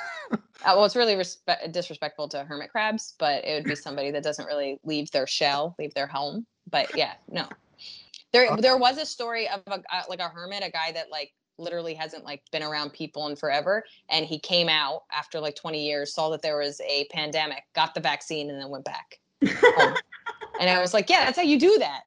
Uh, 0.62 0.74
well, 0.76 0.84
it's 0.84 0.94
really 0.94 1.14
respe- 1.14 1.72
disrespectful 1.72 2.28
to 2.28 2.44
hermit 2.44 2.70
crabs, 2.70 3.14
but 3.18 3.42
it 3.44 3.54
would 3.54 3.64
be 3.64 3.74
somebody 3.74 4.10
that 4.12 4.22
doesn't 4.22 4.44
really 4.44 4.78
leave 4.84 5.10
their 5.10 5.26
shell, 5.26 5.74
leave 5.78 5.92
their 5.94 6.06
home. 6.06 6.46
But 6.70 6.94
yeah, 6.96 7.14
no. 7.28 7.48
There, 8.32 8.54
there 8.58 8.76
was 8.76 8.98
a 8.98 9.06
story 9.06 9.48
of 9.48 9.62
a 9.66 9.82
uh, 9.92 10.02
like 10.08 10.20
a 10.20 10.28
hermit, 10.28 10.62
a 10.62 10.70
guy 10.70 10.92
that 10.92 11.10
like 11.10 11.32
literally 11.58 11.94
hasn't 11.94 12.24
like 12.24 12.42
been 12.52 12.62
around 12.62 12.92
people 12.92 13.26
in 13.26 13.36
forever, 13.36 13.82
and 14.10 14.26
he 14.26 14.38
came 14.38 14.68
out 14.68 15.04
after 15.10 15.40
like 15.40 15.56
20 15.56 15.82
years, 15.82 16.14
saw 16.14 16.28
that 16.28 16.42
there 16.42 16.58
was 16.58 16.80
a 16.82 17.06
pandemic, 17.10 17.64
got 17.74 17.94
the 17.94 18.00
vaccine, 18.00 18.50
and 18.50 18.60
then 18.60 18.68
went 18.68 18.84
back 18.84 19.18
home. 19.42 19.96
and 20.60 20.68
I 20.70 20.78
was 20.78 20.92
like, 20.92 21.08
yeah, 21.08 21.24
that's 21.24 21.38
how 21.38 21.42
you 21.42 21.58
do 21.58 21.78
that. 21.78 22.02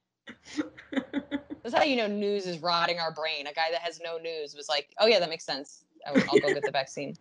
That's 1.64 1.74
how 1.74 1.84
you 1.84 1.96
know 1.96 2.08
news 2.08 2.46
is 2.46 2.60
rotting 2.60 3.00
our 3.00 3.14
brain. 3.14 3.48
A 3.48 3.54
guy 3.54 3.72
that 3.72 3.82
has 3.82 4.02
no 4.04 4.18
news 4.18 4.56
was 4.56 4.68
like, 4.68 4.89
oh 5.00 5.08
yeah, 5.08 5.20
that 5.20 5.30
makes 5.30 5.46
sense. 5.46 5.86
I 6.06 6.12
will, 6.12 6.24
I'll 6.30 6.39
go 6.39 6.54
get 6.54 6.64
the 6.64 6.72
vaccine. 6.72 7.16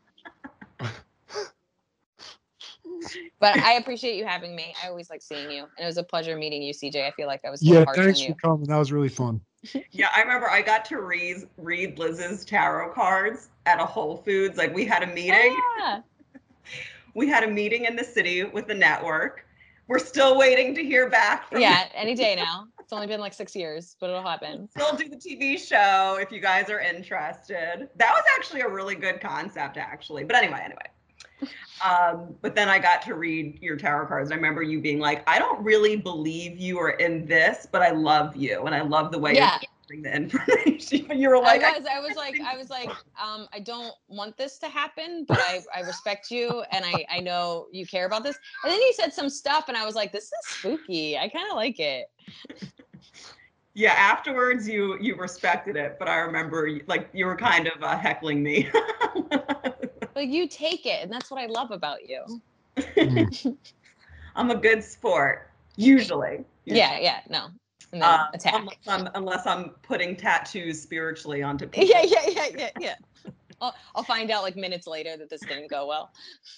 But 3.41 3.59
I 3.59 3.75
appreciate 3.75 4.17
you 4.17 4.25
having 4.25 4.55
me. 4.55 4.75
I 4.83 4.89
always 4.89 5.11
like 5.11 5.23
seeing 5.23 5.51
you, 5.51 5.63
and 5.63 5.85
it 5.85 5.87
was 5.87 5.97
a 5.97 6.03
pleasure 6.03 6.37
meeting 6.37 6.63
you, 6.63 6.73
CJ. 6.73 7.07
I 7.07 7.11
feel 7.13 7.27
like 7.27 7.45
I 7.45 7.51
was 7.51 7.63
yeah, 7.63 7.81
little 7.81 7.87
harsh 7.87 7.99
thanks 7.99 8.21
you. 8.21 8.35
for 8.35 8.35
coming. 8.35 8.65
That 8.65 8.77
was 8.79 8.93
really 8.93 9.09
fun. 9.09 9.41
Yeah, 9.93 10.09
I 10.15 10.21
remember 10.23 10.51
I 10.51 10.61
got 10.61 10.85
to 10.87 11.01
read 11.01 11.49
read 11.57 11.99
Liz's 11.99 12.45
tarot 12.45 12.93
cards 12.93 13.49
at 13.67 13.81
a 13.81 13.87
Whole 13.87 14.17
Foods. 14.17 14.59
Like 14.59 14.75
we 14.75 14.85
had 14.85 15.03
a 15.03 15.07
meeting. 15.07 15.57
Yeah. 15.79 16.01
We 17.15 17.29
had 17.29 17.45
a 17.45 17.47
meeting 17.47 17.85
in 17.85 17.95
the 17.95 18.05
city 18.05 18.43
with 18.43 18.67
the 18.67 18.75
network. 18.75 19.45
We're 19.87 19.99
still 19.99 20.39
waiting 20.39 20.75
to 20.75 20.83
hear 20.83 21.11
back 21.11 21.51
from 21.51 21.61
yeah, 21.61 21.89
any 21.95 22.15
day 22.15 22.35
now. 22.37 22.69
It's 22.93 22.97
only 22.99 23.07
been 23.07 23.21
like 23.21 23.33
six 23.33 23.57
years, 23.57 23.97
but 24.01 24.11
it'll 24.11 24.21
happen. 24.21 24.69
Still 24.69 24.95
do 24.95 25.09
the 25.09 25.17
TV 25.17 25.59
show 25.59 26.19
if 26.21 26.31
you 26.31 26.41
guys 26.41 26.69
are 26.69 26.79
interested. 26.79 27.89
That 27.97 28.13
was 28.13 28.23
actually 28.37 28.61
a 28.61 28.69
really 28.69 28.95
good 28.95 29.19
concept, 29.19 29.79
actually. 29.79 30.25
But 30.25 30.37
anyway, 30.37 30.61
anyway. 30.63 30.83
Um, 31.85 32.37
but 32.43 32.55
then 32.55 32.69
I 32.69 32.79
got 32.79 33.03
to 33.03 33.15
read 33.15 33.61
your 33.61 33.77
tarot 33.77 34.07
cards. 34.07 34.31
I 34.31 34.37
remember 34.37 34.63
you 34.63 34.81
being 34.81 35.01
like, 35.01 35.29
I 35.29 35.41
don't 35.41 35.61
really 35.65 35.97
believe 35.97 36.57
you 36.57 36.79
are 36.79 36.91
in 36.91 37.27
this, 37.27 37.67
but 37.73 37.83
I 37.83 37.91
love 37.91 38.37
you. 38.37 38.63
And 38.67 38.75
I 38.75 38.83
love 38.83 39.11
the 39.11 39.19
way 39.19 39.35
Yeah. 39.35 39.59
You're 39.93 40.03
the 40.03 40.15
information. 40.15 41.07
you 41.19 41.29
were 41.29 41.39
like, 41.39 41.63
I 41.63 41.79
was, 41.79 41.87
I 41.87 42.01
was 42.01 42.17
like, 42.17 42.41
I 42.41 42.57
was 42.57 42.71
like, 42.71 42.91
um, 43.23 43.49
I 43.53 43.61
don't 43.61 43.93
want 44.09 44.37
this 44.37 44.59
to 44.59 44.69
happen, 44.69 45.25
but 45.29 45.39
I, 45.41 45.61
I 45.75 45.81
respect 45.81 46.31
you 46.31 46.63
and 46.73 46.85
I, 46.85 47.05
I 47.11 47.21
know 47.21 47.67
you 47.73 47.87
care 47.87 48.07
about 48.07 48.23
this. 48.23 48.39
And 48.65 48.73
then 48.73 48.81
he 48.81 48.93
said 48.95 49.13
some 49.13 49.29
stuff, 49.29 49.69
and 49.69 49.77
I 49.77 49.85
was 49.85 49.95
like, 49.95 50.13
this 50.13 50.25
is 50.25 50.33
spooky. 50.47 51.19
I 51.19 51.29
kind 51.29 51.51
of 51.51 51.57
like 51.57 51.79
it. 51.79 52.07
yeah, 53.75 53.93
afterwards 53.93 54.69
you 54.69 54.99
you 55.01 55.17
respected 55.17 55.77
it, 55.77 55.97
but 55.99 56.09
I 56.09 56.17
remember 56.17 56.79
like 56.87 57.09
you 57.13 57.27
were 57.27 57.37
kind 57.37 57.69
of 57.69 57.83
uh, 57.83 57.97
heckling 57.97 58.43
me. 58.43 58.71
but 60.15 60.27
you 60.27 60.49
take 60.49 60.87
it, 60.87 61.03
and 61.03 61.13
that's 61.13 61.31
what 61.31 61.41
I 61.41 61.47
love 61.47 61.71
about 61.71 62.09
you. 62.09 62.41
I'm 64.37 64.51
a 64.51 64.57
good 64.57 64.83
sport, 64.83 65.51
usually. 65.77 66.45
Yeah, 66.65 66.99
yeah, 66.99 67.21
no, 67.29 67.49
and 67.93 68.03
then 68.03 68.09
Um, 68.09 68.27
attack. 68.35 68.55
unless, 68.55 68.77
I'm, 68.89 69.09
unless 69.15 69.47
I'm 69.47 69.71
putting 69.83 70.17
tattoos 70.17 70.81
spiritually 70.81 71.43
onto 71.43 71.67
people. 71.69 71.89
Yeah, 71.89 72.03
yeah, 72.05 72.29
yeah, 72.29 72.47
yeah, 72.59 72.71
yeah. 72.81 72.95
I'll, 73.61 73.75
I'll 73.95 74.03
find 74.03 74.31
out 74.31 74.43
like 74.43 74.57
minutes 74.57 74.87
later 74.87 75.17
that 75.17 75.31
this 75.31 75.41
didn't 75.43 75.69
go 75.71 75.87
well. 75.87 76.13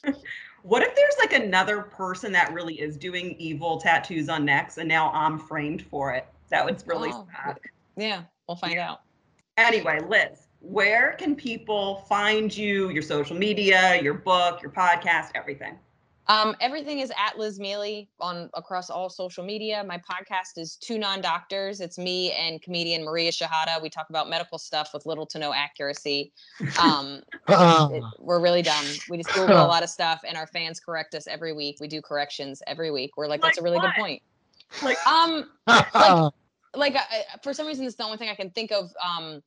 What 0.63 0.83
if 0.83 0.95
there's 0.97 1.15
like 1.19 1.35
another 1.35 1.83
person 1.83 2.33
that 2.33 2.51
really 2.55 2.81
is 2.81 2.97
doing 2.97 3.33
evil 3.39 3.79
tattoos 3.79 4.31
on 4.31 4.47
necks 4.47 4.79
and 4.79 4.89
now 4.89 5.11
I'm 5.13 5.39
framed 5.39 5.83
for 5.83 6.15
it? 6.15 6.27
That 6.49 6.65
would 6.65 6.83
really 6.87 7.11
Oh, 7.13 7.27
suck. 7.45 7.61
Yeah, 7.99 8.23
we'll 8.49 8.57
find 8.57 8.79
out. 8.79 9.03
Anyway, 9.59 10.01
Liz, 10.09 10.47
where 10.61 11.17
can 11.19 11.37
people 11.37 11.97
find 12.09 12.57
you, 12.57 12.89
your 12.89 13.03
social 13.03 13.37
media, 13.37 14.01
your 14.01 14.15
book, 14.15 14.63
your 14.63 14.71
podcast, 14.71 15.33
everything? 15.35 15.79
Um, 16.27 16.57
everything 16.61 17.01
is 17.01 17.13
at 17.19 17.39
Liz 17.39 17.61
Miele 17.61 18.07
on 18.21 18.49
across 18.55 18.89
all 18.89 19.11
social 19.11 19.45
media. 19.45 19.85
My 19.87 19.99
podcast 19.99 20.57
is 20.57 20.77
Two 20.77 20.99
Non 20.99 21.21
Doctors. 21.21 21.81
It's 21.81 21.99
me 21.99 22.33
and 22.33 22.63
comedian 22.63 23.05
Maria 23.05 23.31
Shehata. 23.31 23.81
We 23.83 23.91
talk 23.91 24.09
about 24.09 24.31
medical 24.31 24.57
stuff 24.59 24.91
with 24.95 25.05
little 25.05 25.27
to 25.27 25.39
no 25.39 25.53
accuracy. 25.53 26.33
Um, 26.83 27.23
it- 27.49 28.03
we're 28.19 28.41
really 28.41 28.63
dumb. 28.63 28.85
We 29.11 29.19
just 29.19 29.33
Google 29.35 29.57
a 29.57 29.67
lot 29.69 29.83
of 29.83 29.91
stuff, 29.91 30.23
and 30.27 30.37
our 30.37 30.47
fans 30.47 30.81
correct 30.81 31.15
us 31.15 31.27
every 31.27 31.53
week. 31.53 31.77
We 31.81 31.89
do 31.89 32.01
corrections 32.01 32.63
every 32.67 32.91
week. 32.91 33.17
We're 33.17 33.27
like, 33.27 33.43
that's 33.43 33.59
a 33.59 33.63
really 33.63 33.77
what? 33.77 33.95
good 33.95 34.01
point. 34.01 34.23
Like, 34.83 34.97
Um, 35.07 35.51
like 35.67 36.33
like 36.75 36.97
I, 36.97 36.99
I- 37.35 37.39
for 37.43 37.53
some 37.53 37.67
reason 37.67 37.85
it's 37.87 37.95
the 37.97 38.03
only 38.03 38.17
thing 38.17 38.29
i 38.29 38.35
can 38.35 38.51
think 38.51 38.73
of 38.73 38.91
um 39.05 39.41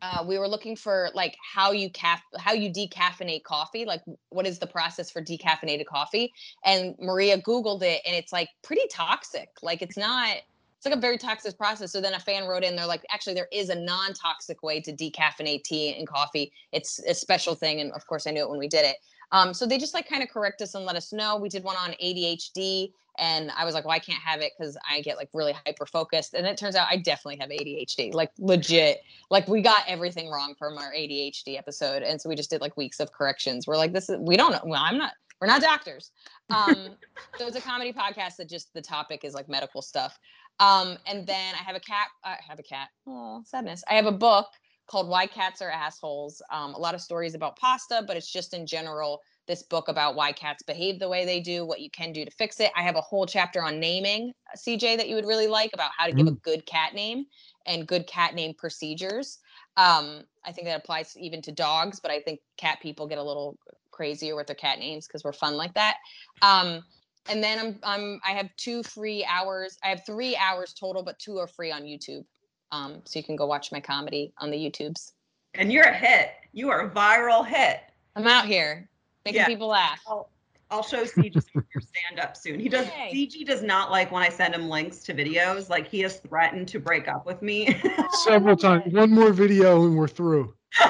uh, 0.00 0.24
we 0.26 0.38
were 0.38 0.48
looking 0.48 0.76
for 0.76 1.10
like 1.14 1.36
how 1.42 1.72
you 1.72 1.90
cap 1.90 2.22
how 2.38 2.52
you 2.52 2.70
decaffeinate 2.70 3.42
coffee 3.42 3.84
like 3.84 4.02
what 4.28 4.46
is 4.46 4.58
the 4.58 4.66
process 4.66 5.10
for 5.10 5.22
decaffeinated 5.22 5.86
coffee? 5.86 6.32
And 6.64 6.94
maria 7.00 7.40
googled 7.40 7.82
it 7.82 8.00
and 8.06 8.14
it's 8.14 8.32
like 8.32 8.48
pretty 8.62 8.86
toxic. 8.90 9.48
Like 9.62 9.82
it's 9.82 9.96
not 9.96 10.36
it's 10.76 10.86
like 10.86 10.96
a 10.96 11.00
very 11.00 11.16
toxic 11.16 11.56
process. 11.56 11.92
So 11.92 12.00
then 12.00 12.14
a 12.14 12.20
fan 12.20 12.44
wrote 12.46 12.64
in 12.64 12.76
they're 12.76 12.86
like 12.86 13.04
actually 13.12 13.34
there 13.34 13.48
is 13.52 13.68
a 13.68 13.74
non-toxic 13.74 14.62
way 14.62 14.80
to 14.80 14.92
decaffeinate 14.92 15.64
tea 15.64 15.94
and 15.96 16.06
coffee. 16.06 16.52
It's 16.72 17.00
a 17.00 17.14
special 17.14 17.54
thing. 17.54 17.80
And 17.80 17.92
of 17.92 18.06
course 18.06 18.26
i 18.26 18.30
knew 18.30 18.42
it 18.42 18.50
when 18.50 18.58
we 18.58 18.68
did 18.68 18.84
it 18.84 18.96
um, 19.32 19.52
so 19.52 19.66
they 19.66 19.78
just 19.78 19.94
like 19.94 20.08
kind 20.08 20.22
of 20.22 20.28
correct 20.28 20.62
us 20.62 20.74
and 20.74 20.84
let 20.84 20.96
us 20.96 21.12
know 21.12 21.36
we 21.36 21.48
did 21.48 21.64
one 21.64 21.76
on 21.76 21.90
adhd 22.02 22.92
and 23.18 23.50
I 23.56 23.64
was 23.64 23.74
like, 23.74 23.84
well, 23.84 23.94
I 23.94 23.98
can't 23.98 24.22
have 24.22 24.40
it 24.40 24.52
because 24.56 24.76
I 24.90 25.00
get 25.02 25.16
like 25.16 25.28
really 25.32 25.54
hyper 25.66 25.86
focused. 25.86 26.34
And 26.34 26.46
it 26.46 26.56
turns 26.56 26.76
out 26.76 26.86
I 26.90 26.96
definitely 26.96 27.36
have 27.40 27.50
ADHD, 27.50 28.14
like 28.14 28.30
legit. 28.38 29.02
Like 29.30 29.46
we 29.48 29.60
got 29.60 29.84
everything 29.86 30.30
wrong 30.30 30.54
from 30.58 30.78
our 30.78 30.92
ADHD 30.92 31.58
episode, 31.58 32.02
and 32.02 32.20
so 32.20 32.28
we 32.28 32.36
just 32.36 32.50
did 32.50 32.60
like 32.60 32.76
weeks 32.76 33.00
of 33.00 33.12
corrections. 33.12 33.66
We're 33.66 33.76
like, 33.76 33.92
this 33.92 34.08
is 34.08 34.18
we 34.18 34.36
don't 34.36 34.52
know. 34.52 34.60
Well, 34.64 34.82
I'm 34.82 34.96
not. 34.96 35.12
We're 35.40 35.48
not 35.48 35.60
doctors. 35.60 36.12
Um, 36.50 36.90
so 37.38 37.46
it's 37.46 37.56
a 37.56 37.60
comedy 37.60 37.92
podcast 37.92 38.36
that 38.36 38.48
just 38.48 38.72
the 38.74 38.82
topic 38.82 39.24
is 39.24 39.34
like 39.34 39.48
medical 39.48 39.82
stuff. 39.82 40.18
Um, 40.60 40.96
and 41.06 41.26
then 41.26 41.54
I 41.54 41.62
have 41.64 41.76
a 41.76 41.80
cat. 41.80 42.08
I 42.24 42.36
have 42.48 42.58
a 42.58 42.62
cat. 42.62 42.88
Oh, 43.06 43.42
sadness. 43.44 43.82
I 43.90 43.94
have 43.94 44.06
a 44.06 44.12
book 44.12 44.46
called 44.86 45.08
Why 45.08 45.26
Cats 45.26 45.62
Are 45.62 45.70
Assholes. 45.70 46.42
Um, 46.50 46.74
a 46.74 46.78
lot 46.78 46.94
of 46.94 47.00
stories 47.00 47.34
about 47.34 47.56
pasta, 47.56 48.04
but 48.06 48.16
it's 48.16 48.30
just 48.30 48.54
in 48.54 48.66
general 48.66 49.20
this 49.48 49.62
book 49.62 49.88
about 49.88 50.14
why 50.14 50.32
cats 50.32 50.62
behave 50.62 51.00
the 51.00 51.08
way 51.08 51.24
they 51.24 51.40
do, 51.40 51.64
what 51.64 51.80
you 51.80 51.90
can 51.90 52.12
do 52.12 52.24
to 52.24 52.30
fix 52.30 52.60
it. 52.60 52.70
I 52.76 52.82
have 52.82 52.96
a 52.96 53.00
whole 53.00 53.26
chapter 53.26 53.62
on 53.62 53.80
naming, 53.80 54.32
uh, 54.52 54.56
CJ, 54.56 54.96
that 54.98 55.08
you 55.08 55.16
would 55.16 55.26
really 55.26 55.48
like 55.48 55.70
about 55.74 55.90
how 55.96 56.06
to 56.06 56.12
give 56.12 56.26
a 56.26 56.32
good 56.32 56.64
cat 56.64 56.94
name 56.94 57.24
and 57.66 57.86
good 57.86 58.06
cat 58.06 58.34
name 58.34 58.54
procedures. 58.56 59.38
Um, 59.76 60.22
I 60.44 60.52
think 60.52 60.66
that 60.66 60.78
applies 60.78 61.16
even 61.16 61.42
to 61.42 61.52
dogs, 61.52 61.98
but 62.00 62.10
I 62.10 62.20
think 62.20 62.40
cat 62.56 62.78
people 62.80 63.06
get 63.06 63.18
a 63.18 63.22
little 63.22 63.58
crazier 63.90 64.36
with 64.36 64.46
their 64.46 64.56
cat 64.56 64.78
names 64.78 65.06
because 65.06 65.24
we're 65.24 65.32
fun 65.32 65.56
like 65.56 65.74
that. 65.74 65.96
Um, 66.40 66.82
and 67.28 67.42
then 67.42 67.58
I'm, 67.58 67.78
I'm 67.84 68.20
I 68.26 68.32
have 68.32 68.48
two 68.56 68.82
free 68.82 69.24
hours. 69.24 69.78
I 69.84 69.88
have 69.88 70.04
three 70.04 70.36
hours 70.36 70.72
total, 70.72 71.02
but 71.02 71.18
two 71.18 71.38
are 71.38 71.46
free 71.46 71.70
on 71.70 71.82
YouTube. 71.82 72.24
Um, 72.72 73.02
so 73.04 73.18
you 73.18 73.22
can 73.24 73.36
go 73.36 73.46
watch 73.46 73.70
my 73.70 73.80
comedy 73.80 74.32
on 74.38 74.50
the 74.50 74.56
YouTubes. 74.56 75.12
and 75.54 75.70
you're 75.70 75.84
a 75.84 75.92
hit. 75.94 76.30
You 76.52 76.70
are 76.70 76.80
a 76.86 76.90
viral 76.90 77.46
hit. 77.46 77.80
I'm 78.16 78.26
out 78.26 78.46
here 78.46 78.88
making 79.26 79.40
Yeah. 79.40 79.46
people 79.46 79.68
laugh. 79.68 80.00
I'll, 80.08 80.30
I'll 80.70 80.82
show 80.82 81.04
CG 81.04 81.34
your 81.54 81.64
stand 81.82 82.18
up 82.20 82.34
soon. 82.36 82.58
He 82.58 82.70
does. 82.70 82.86
Yay. 82.88 83.12
CG 83.26 83.44
does 83.46 83.62
not 83.62 83.90
like 83.90 84.10
when 84.10 84.22
I 84.22 84.30
send 84.30 84.54
him 84.54 84.70
links 84.70 85.00
to 85.04 85.14
videos. 85.14 85.68
Like 85.68 85.86
he 85.86 86.00
has 86.00 86.16
threatened 86.20 86.66
to 86.68 86.80
break 86.80 87.08
up 87.08 87.26
with 87.26 87.42
me. 87.42 87.78
Several 88.24 88.56
times. 88.56 88.90
One 88.94 89.10
more 89.10 89.32
video 89.32 89.84
and 89.84 89.96
we're 89.96 90.08
through. 90.08 90.54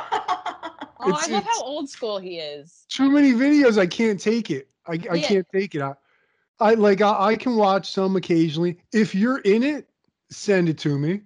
Oh, 1.05 1.09
It's- 1.09 1.29
I 1.29 1.33
love 1.33 1.43
how 1.45 1.63
old 1.65 1.89
school 1.91 2.19
he 2.21 2.39
is. 2.39 2.85
Too 2.89 3.11
many 3.11 3.33
videos. 3.33 3.77
I 3.77 3.89
can't 3.89 4.21
take 4.21 4.53
it. 4.53 4.69
I, 4.87 4.93
I 5.11 5.15
Yeah. 5.17 5.27
can't 5.27 5.47
take 5.53 5.75
it. 5.75 5.83
I, 5.83 5.95
I 6.61 6.75
like 6.75 7.01
I, 7.01 7.31
I 7.31 7.35
can 7.35 7.57
watch 7.57 7.91
some 7.91 8.15
occasionally. 8.15 8.79
If 8.93 9.13
you're 9.13 9.39
in 9.39 9.65
it, 9.65 9.89
send 10.31 10.69
it 10.69 10.79
to 10.79 10.97
me. 10.97 11.23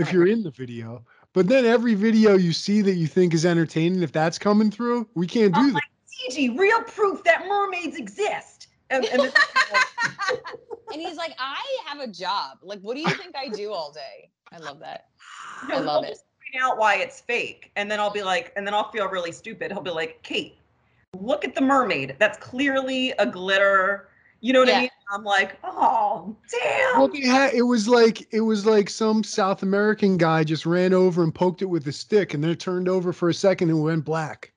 If 0.00 0.12
you're 0.12 0.26
in 0.26 0.42
the 0.42 0.50
video. 0.50 1.04
But 1.32 1.46
then 1.46 1.64
every 1.64 1.94
video 1.94 2.36
you 2.36 2.52
see 2.52 2.82
that 2.82 2.94
you 2.94 3.06
think 3.06 3.34
is 3.34 3.46
entertaining, 3.46 4.02
if 4.02 4.10
that's 4.12 4.38
coming 4.38 4.70
through, 4.70 5.08
we 5.14 5.26
can't 5.26 5.54
do 5.54 5.60
I'm 5.60 5.72
that. 5.74 5.82
CG, 6.30 6.58
real 6.58 6.82
proof 6.82 7.22
that 7.24 7.46
mermaids 7.46 7.96
exist. 7.96 8.68
And, 8.90 9.04
and 9.06 9.22
like, 9.22 9.34
and 10.92 11.00
he's 11.00 11.16
like, 11.16 11.34
I 11.38 11.62
have 11.86 12.00
a 12.00 12.08
job. 12.08 12.58
Like, 12.62 12.80
what 12.80 12.94
do 12.96 13.00
you 13.00 13.10
think 13.10 13.36
I 13.36 13.48
do 13.48 13.72
all 13.72 13.92
day? 13.92 14.30
I 14.52 14.58
love 14.58 14.80
that. 14.80 15.06
no, 15.68 15.76
I 15.76 15.78
love 15.78 16.02
he'll 16.04 16.10
it. 16.10 16.14
just 16.14 16.24
point 16.52 16.64
out 16.64 16.78
why 16.78 16.96
it's 16.96 17.20
fake, 17.20 17.70
and 17.76 17.88
then 17.88 18.00
I'll 18.00 18.10
be 18.10 18.22
like, 18.24 18.52
and 18.56 18.66
then 18.66 18.74
I'll 18.74 18.90
feel 18.90 19.06
really 19.08 19.30
stupid. 19.30 19.70
He'll 19.70 19.82
be 19.82 19.90
like, 19.92 20.20
Kate, 20.24 20.56
look 21.18 21.44
at 21.44 21.54
the 21.54 21.60
mermaid. 21.60 22.16
That's 22.18 22.38
clearly 22.38 23.12
a 23.12 23.26
glitter. 23.26 24.08
You 24.40 24.52
know 24.52 24.60
what 24.60 24.68
Yeah. 24.68 24.76
I 24.78 24.80
mean? 24.80 24.89
I'm 25.12 25.24
like, 25.24 25.58
oh 25.64 26.36
damn. 26.50 26.98
Well, 26.98 27.08
they 27.08 27.26
had, 27.26 27.52
it 27.54 27.62
was 27.62 27.88
like 27.88 28.32
it 28.32 28.40
was 28.42 28.64
like 28.66 28.88
some 28.88 29.24
South 29.24 29.62
American 29.62 30.16
guy 30.16 30.44
just 30.44 30.66
ran 30.66 30.94
over 30.94 31.22
and 31.24 31.34
poked 31.34 31.62
it 31.62 31.66
with 31.66 31.86
a 31.88 31.92
stick, 31.92 32.34
and 32.34 32.42
then 32.44 32.50
it 32.50 32.60
turned 32.60 32.88
over 32.88 33.12
for 33.12 33.28
a 33.28 33.34
second 33.34 33.70
and 33.70 33.82
went 33.82 34.04
black. 34.04 34.52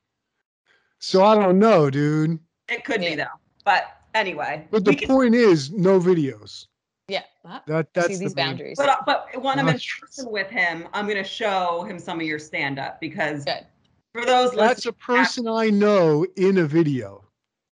So 0.99 1.23
I 1.25 1.35
don't 1.35 1.59
know, 1.59 1.89
dude. 1.89 2.39
It 2.69 2.85
could 2.85 3.01
be 3.01 3.15
though. 3.15 3.25
But 3.65 3.85
anyway, 4.13 4.67
But 4.71 4.85
the 4.85 4.95
can- 4.95 5.07
point 5.07 5.35
is, 5.35 5.71
no 5.71 5.99
videos. 5.99 6.67
Yeah. 7.07 7.23
Huh? 7.45 7.59
That 7.67 7.87
See 7.87 7.91
that's 7.93 8.07
these 8.07 8.19
the 8.19 8.25
main- 8.27 8.35
boundaries. 8.35 8.77
but 8.77 8.89
uh, 8.89 8.95
but 9.05 9.27
when 9.41 9.59
I'm 9.59 9.67
in 9.67 9.79
person 10.01 10.31
with 10.31 10.49
him, 10.49 10.87
I'm 10.93 11.07
gonna 11.07 11.23
show 11.23 11.83
him 11.83 11.99
some 11.99 12.19
of 12.21 12.25
your 12.25 12.39
stand 12.39 12.79
up 12.79 13.01
because 13.01 13.43
Good. 13.43 13.65
for 14.13 14.23
those 14.25 14.51
That's 14.51 14.85
a 14.85 14.89
listening, 14.89 14.95
person 14.99 15.47
I 15.47 15.69
know 15.69 16.25
in 16.37 16.59
a 16.59 16.65
video. 16.65 17.25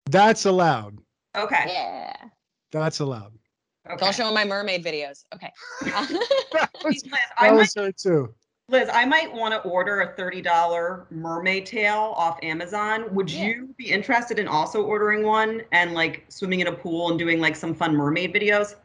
That's 0.10 0.46
allowed. 0.46 0.98
okay, 1.38 1.64
Yeah. 1.68 2.14
That's 2.80 3.00
allowed. 3.00 3.34
okay. 3.90 3.98
Don't 4.04 4.16
show 4.16 4.28
him 4.28 4.34
my 4.34 4.46
mermaid 4.46 4.84
videos. 4.84 5.24
Okay. 5.34 5.52
That 6.54 6.70
was, 6.84 7.04
Liz, 7.04 7.04
I 7.38 7.48
that 7.48 7.54
might, 7.56 7.60
was 7.60 7.74
her 7.76 7.92
too. 7.92 8.34
Liz, 8.70 8.90
I 8.94 9.06
might 9.06 9.32
want 9.32 9.54
to 9.54 9.60
order 9.70 10.02
a 10.02 10.16
$30 10.16 11.12
mermaid 11.12 11.66
tail 11.66 12.14
off 12.18 12.40
Amazon. 12.44 13.14
Would 13.14 13.30
Yeah. 13.32 13.46
you 13.46 13.76
be 13.78 13.92
interested 13.92 14.40
in 14.40 14.48
also 14.48 14.82
ordering 14.84 15.24
one 15.24 15.62
and 15.72 15.94
like 15.94 16.26
swimming 16.30 16.62
in 16.62 16.68
a 16.68 16.72
pool 16.72 17.10
and 17.10 17.20
doing 17.20 17.40
like 17.42 17.56
some 17.56 17.74
fun 17.76 17.96
mermaid 17.96 18.34
videos? 18.34 18.76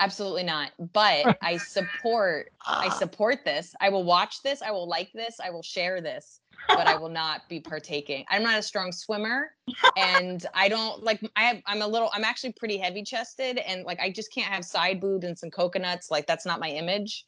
Absolutely 0.00 0.44
not. 0.44 0.70
But 0.92 1.36
I 1.42 1.56
support. 1.58 2.52
I 2.66 2.88
support 2.88 3.44
this. 3.44 3.74
I 3.80 3.88
will 3.90 4.04
watch 4.04 4.42
this. 4.42 4.62
I 4.62 4.70
will 4.70 4.88
like 4.88 5.12
this. 5.12 5.40
I 5.44 5.50
will 5.50 5.62
share 5.62 6.00
this. 6.00 6.40
But 6.66 6.86
I 6.86 6.96
will 7.00 7.08
not 7.08 7.48
be 7.48 7.60
partaking. 7.60 8.24
I'm 8.28 8.42
not 8.42 8.58
a 8.58 8.62
strong 8.62 8.92
swimmer, 8.92 9.52
and 9.96 10.44
I 10.54 10.68
don't 10.68 11.02
like. 11.02 11.20
I 11.36 11.42
have. 11.44 11.62
I'm 11.66 11.82
a 11.82 11.86
little. 11.86 12.10
I'm 12.12 12.24
actually 12.24 12.52
pretty 12.52 12.76
heavy 12.76 13.02
chested, 13.02 13.58
and 13.58 13.84
like 13.84 14.00
I 14.00 14.10
just 14.10 14.32
can't 14.32 14.52
have 14.52 14.64
side 14.64 15.00
boob 15.00 15.24
and 15.24 15.38
some 15.38 15.50
coconuts. 15.50 16.10
Like 16.10 16.26
that's 16.26 16.44
not 16.46 16.60
my 16.60 16.68
image. 16.68 17.26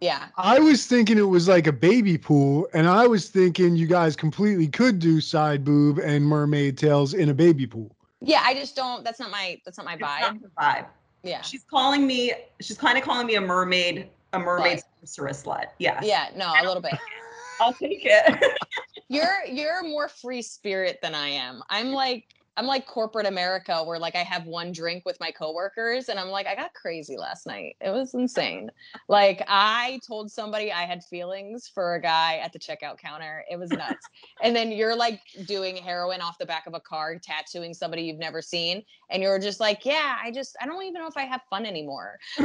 Yeah. 0.00 0.26
I 0.36 0.58
was 0.58 0.86
thinking 0.86 1.16
it 1.16 1.22
was 1.22 1.48
like 1.48 1.66
a 1.66 1.72
baby 1.72 2.18
pool, 2.18 2.68
and 2.74 2.86
I 2.86 3.06
was 3.06 3.30
thinking 3.30 3.76
you 3.76 3.86
guys 3.86 4.14
completely 4.16 4.68
could 4.68 4.98
do 4.98 5.20
side 5.20 5.64
boob 5.64 5.98
and 5.98 6.24
mermaid 6.24 6.76
tails 6.76 7.14
in 7.14 7.30
a 7.30 7.34
baby 7.34 7.66
pool. 7.66 7.96
Yeah. 8.20 8.42
I 8.44 8.54
just 8.54 8.76
don't. 8.76 9.04
That's 9.04 9.20
not 9.20 9.30
my. 9.30 9.60
That's 9.64 9.78
not 9.78 9.86
my 9.86 9.94
It's 9.94 10.02
vibe. 10.02 10.20
not 10.20 10.42
the 10.42 10.48
vibe. 10.60 10.86
Yeah. 11.24 11.40
She's 11.40 11.64
calling 11.64 12.06
me, 12.06 12.32
she's 12.60 12.76
kind 12.76 12.98
of 12.98 13.04
calling 13.04 13.26
me 13.26 13.36
a 13.36 13.40
mermaid, 13.40 14.08
a 14.34 14.38
mermaid 14.38 14.82
sorceress 15.02 15.42
slut. 15.42 15.68
Yeah. 15.78 15.98
Yeah. 16.02 16.28
No. 16.36 16.52
A 16.60 16.62
little 16.66 16.82
bit. 16.82 16.92
I'll 17.60 17.72
take 17.72 18.02
it. 18.04 18.58
you're 19.08 19.44
you're 19.46 19.82
more 19.82 20.08
free 20.08 20.42
spirit 20.42 20.98
than 21.02 21.14
I 21.14 21.28
am. 21.28 21.62
I'm 21.70 21.92
like 21.92 22.26
I'm 22.56 22.66
like 22.66 22.86
corporate 22.86 23.26
America 23.26 23.82
where 23.82 23.98
like 23.98 24.14
I 24.14 24.22
have 24.22 24.46
one 24.46 24.70
drink 24.70 25.04
with 25.04 25.18
my 25.18 25.32
coworkers 25.32 26.08
and 26.08 26.20
I'm 26.20 26.28
like 26.28 26.46
I 26.46 26.54
got 26.54 26.72
crazy 26.72 27.16
last 27.16 27.46
night. 27.46 27.76
It 27.80 27.90
was 27.90 28.14
insane. 28.14 28.70
Like 29.08 29.44
I 29.48 30.00
told 30.06 30.30
somebody 30.30 30.70
I 30.72 30.82
had 30.82 31.02
feelings 31.02 31.68
for 31.72 31.96
a 31.96 32.00
guy 32.00 32.36
at 32.36 32.52
the 32.52 32.58
checkout 32.60 32.98
counter. 32.98 33.44
It 33.50 33.58
was 33.58 33.70
nuts. 33.70 34.06
and 34.42 34.54
then 34.54 34.70
you're 34.70 34.94
like 34.94 35.20
doing 35.46 35.76
heroin 35.76 36.20
off 36.20 36.38
the 36.38 36.46
back 36.46 36.66
of 36.66 36.74
a 36.74 36.80
car 36.80 37.18
tattooing 37.18 37.74
somebody 37.74 38.02
you've 38.02 38.18
never 38.18 38.40
seen 38.40 38.84
and 39.10 39.22
you're 39.22 39.38
just 39.38 39.58
like, 39.58 39.84
"Yeah, 39.84 40.16
I 40.22 40.30
just 40.30 40.56
I 40.60 40.66
don't 40.66 40.82
even 40.84 41.00
know 41.00 41.08
if 41.08 41.16
I 41.16 41.24
have 41.24 41.42
fun 41.50 41.66
anymore." 41.66 42.18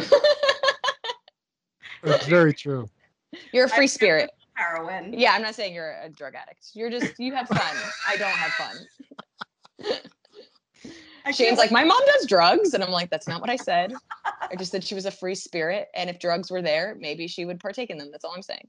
It's 2.03 2.27
very 2.27 2.53
true. 2.53 2.89
You're 3.51 3.65
a 3.65 3.69
free 3.69 3.87
spirit. 3.87 4.31
Heroin. 4.59 5.13
Yeah, 5.17 5.33
I'm 5.33 5.41
not 5.41 5.55
saying 5.55 5.73
you're 5.73 5.95
a 6.03 6.09
drug 6.09 6.35
addict. 6.35 6.71
You're 6.73 6.89
just 6.89 7.19
you 7.19 7.33
have 7.33 7.47
fun. 7.47 7.75
I 8.07 8.17
don't 8.17 8.29
have 8.29 8.51
fun. 8.51 8.75
Shane's 11.33 11.57
like, 11.57 11.71
my 11.71 11.83
mom 11.83 12.01
does 12.05 12.27
drugs. 12.27 12.73
And 12.73 12.83
I'm 12.83 12.91
like, 12.91 13.09
that's 13.09 13.27
not 13.27 13.39
what 13.39 13.49
I 13.49 13.55
said. 13.55 13.93
I 14.25 14.55
just 14.57 14.71
said 14.71 14.83
she 14.83 14.95
was 14.95 15.05
a 15.05 15.11
free 15.11 15.35
spirit. 15.35 15.87
And 15.95 16.09
if 16.09 16.19
drugs 16.19 16.49
were 16.49 16.61
there, 16.61 16.97
maybe 16.99 17.27
she 17.27 17.45
would 17.45 17.59
partake 17.59 17.89
in 17.89 17.97
them. 17.97 18.09
That's 18.11 18.25
all 18.25 18.33
I'm 18.35 18.41
saying. 18.41 18.67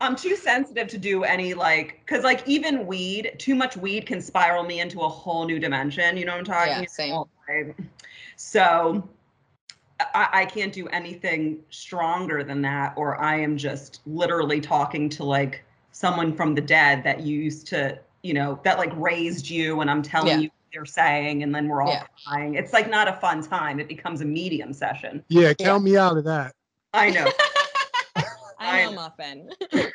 I'm 0.00 0.16
too 0.16 0.36
sensitive 0.36 0.88
to 0.88 0.98
do 0.98 1.24
any 1.24 1.52
like, 1.52 2.00
cause 2.06 2.24
like 2.24 2.46
even 2.48 2.86
weed, 2.86 3.34
too 3.38 3.54
much 3.54 3.76
weed 3.76 4.06
can 4.06 4.22
spiral 4.22 4.64
me 4.64 4.80
into 4.80 5.00
a 5.00 5.08
whole 5.08 5.46
new 5.46 5.58
dimension. 5.58 6.16
You 6.16 6.24
know 6.24 6.32
what 6.32 6.38
I'm 6.38 6.44
talking 6.44 6.82
Yeah, 6.82 6.86
same. 6.86 7.24
So 8.36 9.06
I, 10.14 10.28
I 10.32 10.44
can't 10.46 10.72
do 10.72 10.86
anything 10.88 11.60
stronger 11.70 12.42
than 12.44 12.62
that, 12.62 12.94
or 12.96 13.20
I 13.20 13.36
am 13.40 13.56
just 13.56 14.00
literally 14.06 14.60
talking 14.60 15.08
to 15.10 15.24
like 15.24 15.64
someone 15.92 16.34
from 16.34 16.54
the 16.54 16.60
dead 16.60 17.02
that 17.04 17.20
you 17.20 17.38
used 17.38 17.66
to, 17.68 17.98
you 18.22 18.34
know, 18.34 18.60
that 18.64 18.78
like 18.78 18.92
raised 18.96 19.48
you, 19.50 19.80
and 19.80 19.90
I'm 19.90 20.02
telling 20.02 20.28
Yeah. 20.28 20.38
you 20.38 20.48
what 20.48 20.72
they're 20.72 20.84
saying, 20.86 21.42
and 21.42 21.54
then 21.54 21.68
we're 21.68 21.82
all 21.82 21.90
Yeah. 21.92 22.04
crying. 22.26 22.54
It's 22.54 22.72
like 22.72 22.88
not 22.88 23.08
a 23.08 23.14
fun 23.14 23.42
time. 23.42 23.80
It 23.80 23.88
becomes 23.88 24.20
a 24.20 24.24
medium 24.24 24.72
session. 24.72 25.24
Yeah, 25.28 25.52
count 25.54 25.84
me 25.84 25.96
out 25.96 26.16
of 26.16 26.24
that. 26.24 26.54
I 26.94 27.10
know. 27.10 27.26
I 28.58 28.84
know, 28.84 28.90
I- 28.90 28.94
Muffin. 28.94 29.50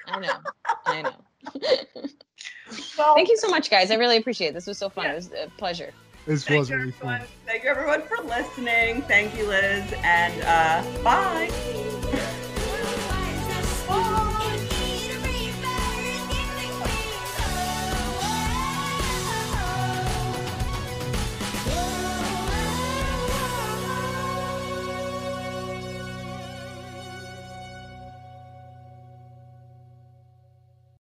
I 0.07 0.19
know. 0.19 0.37
I 0.85 1.01
know. 1.01 1.15
Thank 3.15 3.29
you 3.29 3.37
so 3.37 3.47
much, 3.49 3.69
guys. 3.69 3.91
I 3.91 3.95
really 3.95 4.17
appreciate 4.17 4.49
it. 4.49 4.53
This 4.55 4.65
was 4.67 4.77
so 4.77 4.89
fun. 4.89 5.05
It 5.05 5.13
was 5.15 5.31
a 5.31 5.49
pleasure. 5.57 5.91
This 6.25 6.43
Thank 6.43 6.59
was 6.59 6.69
you, 6.71 6.77
really 6.77 6.91
fun. 6.91 7.13
everyone. 7.13 7.27
Thank 7.45 7.63
you, 7.63 7.69
everyone, 7.69 8.01
for 8.01 8.17
listening. 8.23 9.03
Thank 9.03 9.37
you, 9.37 9.47
Liz, 9.47 9.93
and 10.03 10.41
uh, 10.41 11.03
bye. 11.03 11.51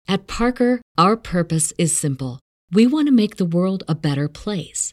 At 0.08 0.26
Parker, 0.26 0.80
our 0.96 1.16
purpose 1.16 1.72
is 1.78 1.96
simple. 1.96 2.38
We 2.70 2.86
want 2.86 3.08
to 3.08 3.12
make 3.12 3.36
the 3.36 3.44
world 3.44 3.82
a 3.88 3.94
better 3.94 4.28
place 4.28 4.92